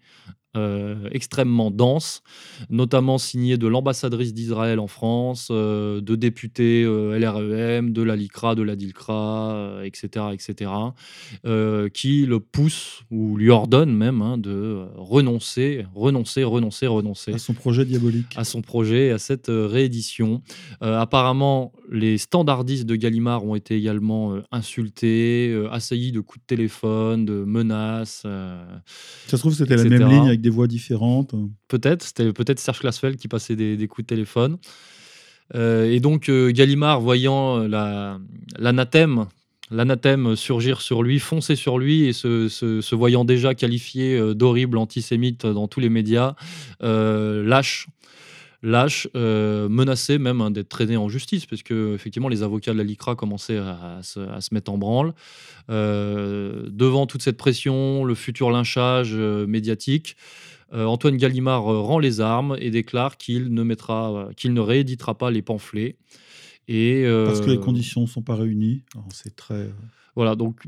euh, 0.57 1.11
extrêmement 1.13 1.71
dense, 1.71 2.23
notamment 2.71 3.19
signés 3.19 3.59
de 3.59 3.67
l'ambassadrice 3.67 4.33
d'Israël 4.33 4.81
en 4.81 4.87
France, 4.87 5.49
euh, 5.51 6.01
de 6.01 6.17
députés 6.17 6.85
euh, 6.85 7.19
LREM, 7.19 7.93
de 7.93 8.01
la 8.01 8.17
LICRA, 8.17 8.55
de 8.55 8.63
la 8.63 8.75
DILCRA, 8.75 9.81
etc., 9.85 10.27
etc., 10.33 10.71
qui 11.93 12.25
le 12.25 12.41
poussent 12.41 13.03
ou 13.11 13.37
lui 13.37 13.51
ordonnent 13.51 13.95
même 13.95 14.23
hein, 14.23 14.39
de 14.39 14.87
renoncer, 14.97 15.85
renoncer, 15.95 16.45
renoncer, 16.45 16.87
renoncer 16.87 17.35
À 17.35 17.39
son 17.39 17.53
projet 17.53 17.85
diabolique. 17.85 18.33
à 18.37 18.45
son 18.45 18.63
projet, 18.63 19.11
à 19.11 19.19
cette 19.19 19.49
réédition. 19.51 20.41
Apparemment, 20.81 21.73
les 21.91 22.17
standardistes 22.17 22.87
de 22.87 22.97
Gallimard 22.97 23.45
ont 23.45 23.55
été 23.55 23.77
également 23.77 24.35
insultés, 24.51 25.55
assaillis 25.71 26.13
de 26.13 26.21
coups 26.21 26.41
de 26.41 26.47
téléphone, 26.47 27.27
de 27.27 27.45
menaces. 27.45 28.23
Ça 28.23 29.37
se 29.37 29.37
trouve, 29.37 29.55
c'était 29.55 29.77
la 29.77 29.85
même 29.85 30.09
ligne 30.09 30.38
des 30.39 30.51
voix 30.51 30.67
différentes. 30.67 31.35
Peut-être, 31.69 32.03
c'était 32.03 32.33
peut-être 32.33 32.59
Serge 32.59 32.81
Klarsfeld 32.81 33.17
qui 33.17 33.29
passait 33.29 33.57
des, 33.57 33.89
coups 33.89 34.05
de 34.07 34.15
téléphone. 34.15 34.59
Euh, 35.55 35.91
et 35.91 36.01
donc 36.01 36.29
euh, 36.29 36.51
Gallimard, 36.51 37.01
voyant 37.01 37.61
euh, 37.61 37.69
la- 37.69 38.19
l'anathème, 38.59 39.27
surgir 40.37 40.81
sur 40.81 41.03
lui, 41.03 41.19
foncer 41.19 41.57
sur 41.57 41.79
lui, 41.79 42.05
et 42.05 42.13
se, 42.13 42.49
se- 42.49 42.95
voyant 42.95 43.25
déjà 43.25 43.55
qualifié 43.55 44.35
d'horrible 44.35 44.79
antisémite 44.79 45.45
dans 45.47 45.69
tous 45.69 45.81
les 45.81 45.91
médias, 45.91 46.35
lâche, 46.81 47.89
lâche, 48.63 49.09
euh, 49.15 49.69
menacé 49.69 50.19
même 50.19 50.41
hein, 50.41 50.51
d'être 50.51 50.69
traîné 50.69 50.97
en 50.97 51.09
justice, 51.09 51.47
parce 51.47 51.63
que 51.63 51.95
effectivement 51.95 52.29
les 52.29 52.43
avocats 52.43 52.73
de 52.73 52.79
la 52.79 52.85
LICRA 52.85 53.15
commençaient 53.15 53.59
à, 53.59 53.99
à 53.99 54.03
se, 54.03 54.21
à 54.21 54.41
se 54.41 54.53
mettre 54.53 54.73
en 54.73 54.79
branle. 54.79 55.15
Euh, 55.71 56.69
devant 56.69 57.07
toute 57.07 57.23
cette 57.23 57.37
pression, 57.37 58.05
le 58.05 58.15
futur 58.15 58.51
lynchage 58.51 59.13
euh, 59.15 59.47
médiatique, 59.47 60.17
Antoine 60.71 61.17
Gallimard 61.17 61.63
rend 61.63 61.99
les 61.99 62.21
armes 62.21 62.55
et 62.61 62.71
déclare 62.71 63.17
qu'il 63.17 63.55
ne, 63.55 63.63
mettra, 63.63 64.29
qu'il 64.37 64.53
ne 64.53 64.61
rééditera 64.61 65.17
pas 65.17 65.31
les 65.31 65.41
pamphlets. 65.41 65.97
Et, 66.69 67.07
Parce 67.25 67.41
que 67.41 67.49
les 67.49 67.59
conditions 67.59 68.03
ne 68.03 68.07
sont 68.07 68.21
pas 68.21 68.35
réunies. 68.35 68.83
Alors, 68.95 69.07
C'est 69.11 69.35
très. 69.35 69.71
Voilà, 70.15 70.35
donc 70.35 70.65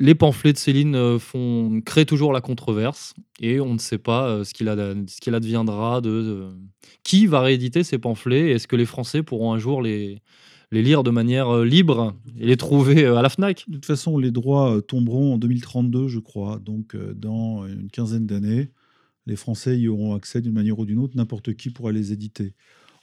les 0.00 0.14
pamphlets 0.14 0.52
de 0.52 0.58
Céline 0.58 0.94
euh, 0.94 1.18
font, 1.18 1.80
créent 1.84 2.04
toujours 2.04 2.32
la 2.32 2.40
controverse 2.40 3.14
et 3.40 3.60
on 3.60 3.74
ne 3.74 3.78
sait 3.78 3.98
pas 3.98 4.28
euh, 4.28 4.44
ce 4.44 4.52
qu'il 4.54 5.34
adviendra 5.34 6.00
de, 6.00 6.10
de- 6.10 6.48
Qui 7.04 7.26
va 7.26 7.40
rééditer 7.40 7.84
ces 7.84 7.98
pamphlets 7.98 8.50
Est-ce 8.52 8.66
que 8.66 8.76
les 8.76 8.86
Français 8.86 9.22
pourront 9.22 9.52
un 9.52 9.58
jour 9.58 9.82
les, 9.82 10.20
les 10.72 10.82
lire 10.82 11.02
de 11.02 11.10
manière 11.10 11.48
euh, 11.48 11.64
libre 11.64 12.14
et 12.38 12.46
les 12.46 12.56
trouver 12.56 13.04
à 13.06 13.22
la 13.22 13.28
FNAC? 13.28 13.64
De 13.68 13.74
toute 13.74 13.86
façon, 13.86 14.18
les 14.18 14.30
droits 14.30 14.80
tomberont 14.86 15.34
en 15.34 15.38
2032, 15.38 16.08
je 16.08 16.18
crois. 16.18 16.58
Donc, 16.64 16.96
dans 16.96 17.66
une 17.66 17.90
quinzaine 17.90 18.26
d'années, 18.26 18.70
les 19.26 19.36
Français 19.36 19.78
y 19.78 19.88
auront 19.88 20.14
accès 20.14 20.40
d'une 20.40 20.52
manière 20.52 20.78
ou 20.78 20.84
d'une 20.84 20.98
autre. 20.98 21.16
N'importe 21.16 21.54
qui 21.54 21.70
pourra 21.70 21.92
les 21.92 22.12
éditer. 22.12 22.54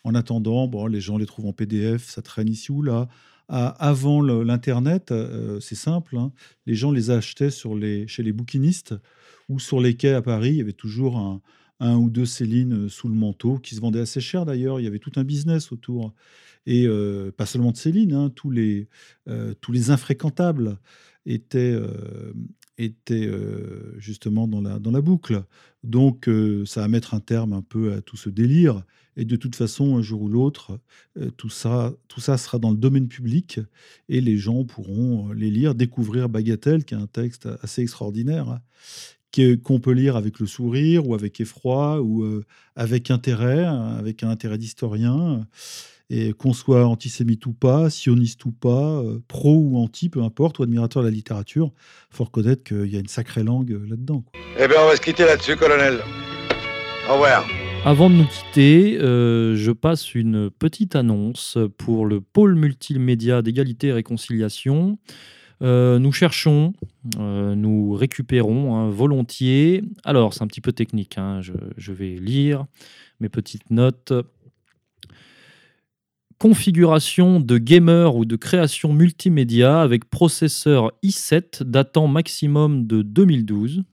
En 0.04 0.16
attendant, 0.16 0.68
bon, 0.68 0.88
les 0.88 1.00
gens 1.02 1.18
les 1.18 1.26
trouvent 1.26 1.46
en 1.48 1.54
PDF, 1.54 2.10
ça 2.10 2.22
traîne 2.22 2.50
ici 2.50 2.72
ou 2.72 2.82
là. 2.82 3.08
Avant 3.54 4.22
l'Internet, 4.22 5.12
euh, 5.12 5.60
c'est 5.60 5.76
simple, 5.76 6.16
hein, 6.16 6.32
les 6.66 6.74
gens 6.74 6.90
les 6.90 7.12
achetaient 7.12 7.50
chez 7.52 8.24
les 8.24 8.32
bouquinistes 8.32 8.96
ou 9.50 9.60
sur 9.60 9.82
les 9.82 9.96
quais 9.96 10.14
à 10.14 10.22
Paris. 10.22 10.52
Il 10.52 10.56
y 10.56 10.62
avait 10.62 10.72
toujours 10.72 11.18
un, 11.82 11.96
ou 11.98 12.10
deux 12.10 12.26
Céline 12.26 12.86
euh, 12.86 12.90
sous 12.90 13.10
le 13.10 13.14
manteau 13.14 13.58
qui 13.58 13.76
se 13.76 13.82
vendaient 13.82 14.00
assez 14.00 14.22
cher 14.22 14.46
d'ailleurs. 14.46 14.80
Il 14.80 14.84
y 14.84 14.88
avait 14.88 15.00
tout 15.00 15.12
un 15.18 15.26
business 15.26 15.74
autour. 15.74 16.14
Et 16.66 16.88
euh, 16.88 17.30
pas 17.36 17.46
seulement 17.46 17.74
de 17.74 17.78
Céline, 17.78 18.14
hein, 18.14 18.32
tous, 18.34 18.52
les, 18.52 18.88
tous 19.60 19.74
les 19.74 19.90
infréquentables 19.90 20.78
étaient, 21.26 21.78
étaient 22.82 23.28
euh, 23.28 23.94
justement 24.00 24.48
dans 24.48 24.62
la, 24.62 24.80
dans 24.80 24.92
la 24.92 25.02
boucle. 25.02 25.44
Donc, 25.84 26.28
euh, 26.28 26.66
ça 26.66 26.82
va 26.82 26.88
mettre 26.88 27.14
un 27.14 27.20
terme 27.20 27.54
un 27.54 27.62
peu 27.62 27.94
à 27.94 28.02
tout 28.02 28.18
ce 28.18 28.30
délire. 28.30 28.84
Et 29.18 29.26
de 29.26 29.36
toute 29.36 29.56
façon, 29.56 29.98
un 29.98 30.02
jour 30.02 30.22
ou 30.22 30.30
l'autre, 30.30 30.80
euh, 31.18 31.30
tout, 31.32 31.50
ça, 31.50 31.94
tout 32.08 32.22
ça 32.22 32.38
sera 32.38 32.60
dans 32.60 32.72
le 32.72 32.78
domaine 32.78 33.08
public 33.08 33.60
et 34.08 34.22
les 34.22 34.38
gens 34.38 34.64
pourront 34.64 35.32
les 35.32 35.52
lire, 35.52 35.76
découvrir 35.76 36.30
Bagatelle, 36.30 36.86
qui 36.86 36.94
est 36.94 36.98
un 36.98 37.08
texte 37.08 37.48
assez 37.62 37.82
extraordinaire, 37.82 38.50
hein, 38.50 38.62
qu'on 39.64 39.80
peut 39.80 39.92
lire 39.92 40.16
avec 40.16 40.40
le 40.40 40.46
sourire 40.46 41.08
ou 41.08 41.14
avec 41.14 41.40
effroi 41.42 42.02
ou 42.02 42.42
avec 42.76 43.12
intérêt, 43.12 43.66
hein, 43.66 43.96
avec 43.98 44.24
un 44.24 44.30
intérêt 44.30 44.58
d'historien. 44.58 45.48
Et 46.14 46.34
qu'on 46.34 46.52
soit 46.52 46.86
antisémite 46.86 47.46
ou 47.46 47.54
pas, 47.54 47.90
sioniste 47.90 48.44
ou 48.44 48.52
pas, 48.52 49.00
euh, 49.00 49.20
pro 49.30 49.56
ou 49.56 49.78
anti, 49.78 50.10
peu 50.10 50.22
importe, 50.22 50.60
ou 50.60 50.64
admirateur 50.64 51.04
de 51.04 51.08
la 51.08 51.14
littérature, 51.14 51.72
faut 52.10 52.26
reconnaître 52.26 52.66
qu'il 52.66 52.88
y 52.88 52.98
a 52.98 53.00
une 53.00 53.08
sacrée 53.08 53.44
langue 53.44 53.72
euh, 53.72 53.86
là-dedans. 53.90 54.26
Eh 54.60 54.68
bien, 54.68 54.76
on 54.84 54.88
va 54.88 54.98
se 54.98 55.02
quitter 55.02 55.24
là-dessus, 55.24 55.56
colonel. 55.56 56.00
Au 57.10 57.14
revoir. 57.14 57.46
Avant 57.86 58.10
de 58.10 58.16
nous 58.16 58.26
quitter, 58.26 59.00
euh, 59.00 59.56
je 59.56 59.72
passe 59.72 60.14
une 60.14 60.52
petite 60.52 60.98
annonce 60.98 61.58
pour 61.78 62.06
le 62.06 62.20
pôle 62.20 62.56
multimédia 62.56 63.42
d'égalité 63.42 63.88
et 63.88 63.94
réconciliation. 63.94 65.00
Euh, 65.62 65.98
nous 65.98 66.12
cherchons, 66.12 66.74
euh, 67.20 67.56
nous 67.56 67.94
récupérons 67.94 68.76
hein, 68.76 68.90
volontiers. 68.90 69.84
Alors, 70.04 70.34
c'est 70.34 70.44
un 70.44 70.48
petit 70.48 70.62
peu 70.62 70.74
technique, 70.74 71.18
hein, 71.18 71.40
je, 71.42 71.54
je 71.78 71.94
vais 71.94 72.16
lire 72.16 72.66
mes 73.20 73.30
petites 73.30 73.70
notes. 73.70 74.14
Configuration 76.42 77.40
de 77.40 77.60
gamer 77.60 78.16
ou 78.16 78.26
de 78.26 78.36
création 78.36 78.94
multimédia 78.94 79.80
avec 79.80 80.10
processeur 80.10 80.92
i7 81.04 81.62
datant 81.62 82.08
maximum 82.08 82.88
de 82.88 83.04
2012 83.04 83.84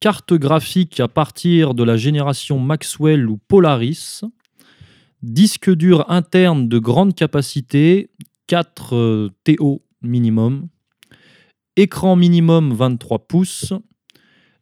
carte 0.00 0.34
graphique 0.34 1.00
à 1.00 1.08
partir 1.08 1.72
de 1.72 1.82
la 1.82 1.96
génération 1.96 2.58
Maxwell 2.58 3.26
ou 3.26 3.38
Polaris, 3.38 4.20
disque 5.22 5.70
dur 5.74 6.10
interne 6.10 6.68
de 6.68 6.78
grande 6.78 7.14
capacité, 7.14 8.10
4 8.46 8.94
euh, 8.94 9.28
TO 9.42 9.82
minimum, 10.02 10.68
écran 11.74 12.16
minimum 12.16 12.74
23 12.74 13.18
pouces, 13.26 13.72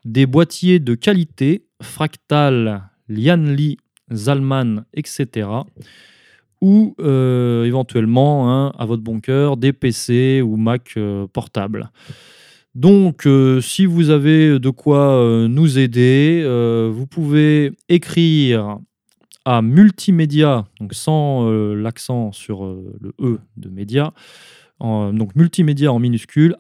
des 0.05 0.27
boîtiers 0.27 0.79
de 0.79 0.95
qualité, 0.95 1.67
Fractal, 1.83 2.89
Lianli, 3.09 3.79
Zalman, 4.13 4.85
etc. 4.95 5.49
Ou 6.61 6.95
euh, 7.01 7.65
éventuellement, 7.65 8.51
hein, 8.51 8.73
à 8.79 8.85
votre 8.85 9.03
bon 9.03 9.21
cœur, 9.21 9.57
des 9.57 9.73
PC 9.73 10.43
ou 10.43 10.57
Mac 10.57 10.95
euh, 10.97 11.27
portables. 11.27 11.91
Donc, 12.75 13.27
euh, 13.27 13.61
si 13.61 13.87
vous 13.87 14.11
avez 14.11 14.59
de 14.59 14.71
quoi 14.71 15.47
nous 15.49 15.79
aider, 15.79 16.45
vous 16.93 17.07
pouvez 17.07 17.73
écrire 17.89 18.79
à 19.45 19.63
multimédia, 19.63 20.67
donc 20.79 20.95
sans 20.95 21.49
l'accent 21.75 22.33
sur 22.33 22.65
le 22.65 23.15
E 23.21 23.39
de 23.57 23.69
média, 23.71 24.13
donc 24.81 25.35
multimédia 25.35 25.93
en 25.93 25.99
minuscule, 25.99 26.55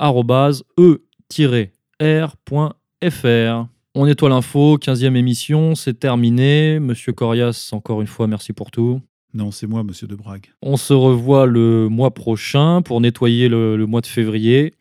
e-r.fr. 2.00 3.66
On 3.94 4.06
nettoie 4.06 4.28
l'info, 4.28 4.78
15e 4.78 5.16
émission, 5.16 5.74
c'est 5.74 5.98
terminé. 5.98 6.78
Monsieur 6.78 7.12
Corias, 7.12 7.70
encore 7.72 8.00
une 8.00 8.06
fois, 8.06 8.26
merci 8.26 8.52
pour 8.52 8.70
tout. 8.70 9.00
Non, 9.34 9.50
c'est 9.50 9.66
moi, 9.66 9.84
monsieur 9.84 10.06
de 10.06 10.14
Brague. 10.14 10.46
On 10.62 10.76
se 10.76 10.94
revoit 10.94 11.46
le 11.46 11.88
mois 11.88 12.14
prochain 12.14 12.82
pour 12.82 13.00
nettoyer 13.00 13.48
le, 13.48 13.76
le 13.76 13.86
mois 13.86 14.00
de 14.00 14.06
février. 14.06 14.74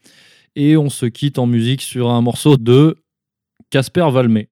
Et 0.55 0.77
on 0.77 0.89
se 0.89 1.05
quitte 1.05 1.37
en 1.37 1.45
musique 1.45 1.81
sur 1.81 2.09
un 2.09 2.21
morceau 2.21 2.57
de 2.57 2.97
Casper 3.69 4.09
Valmé. 4.11 4.49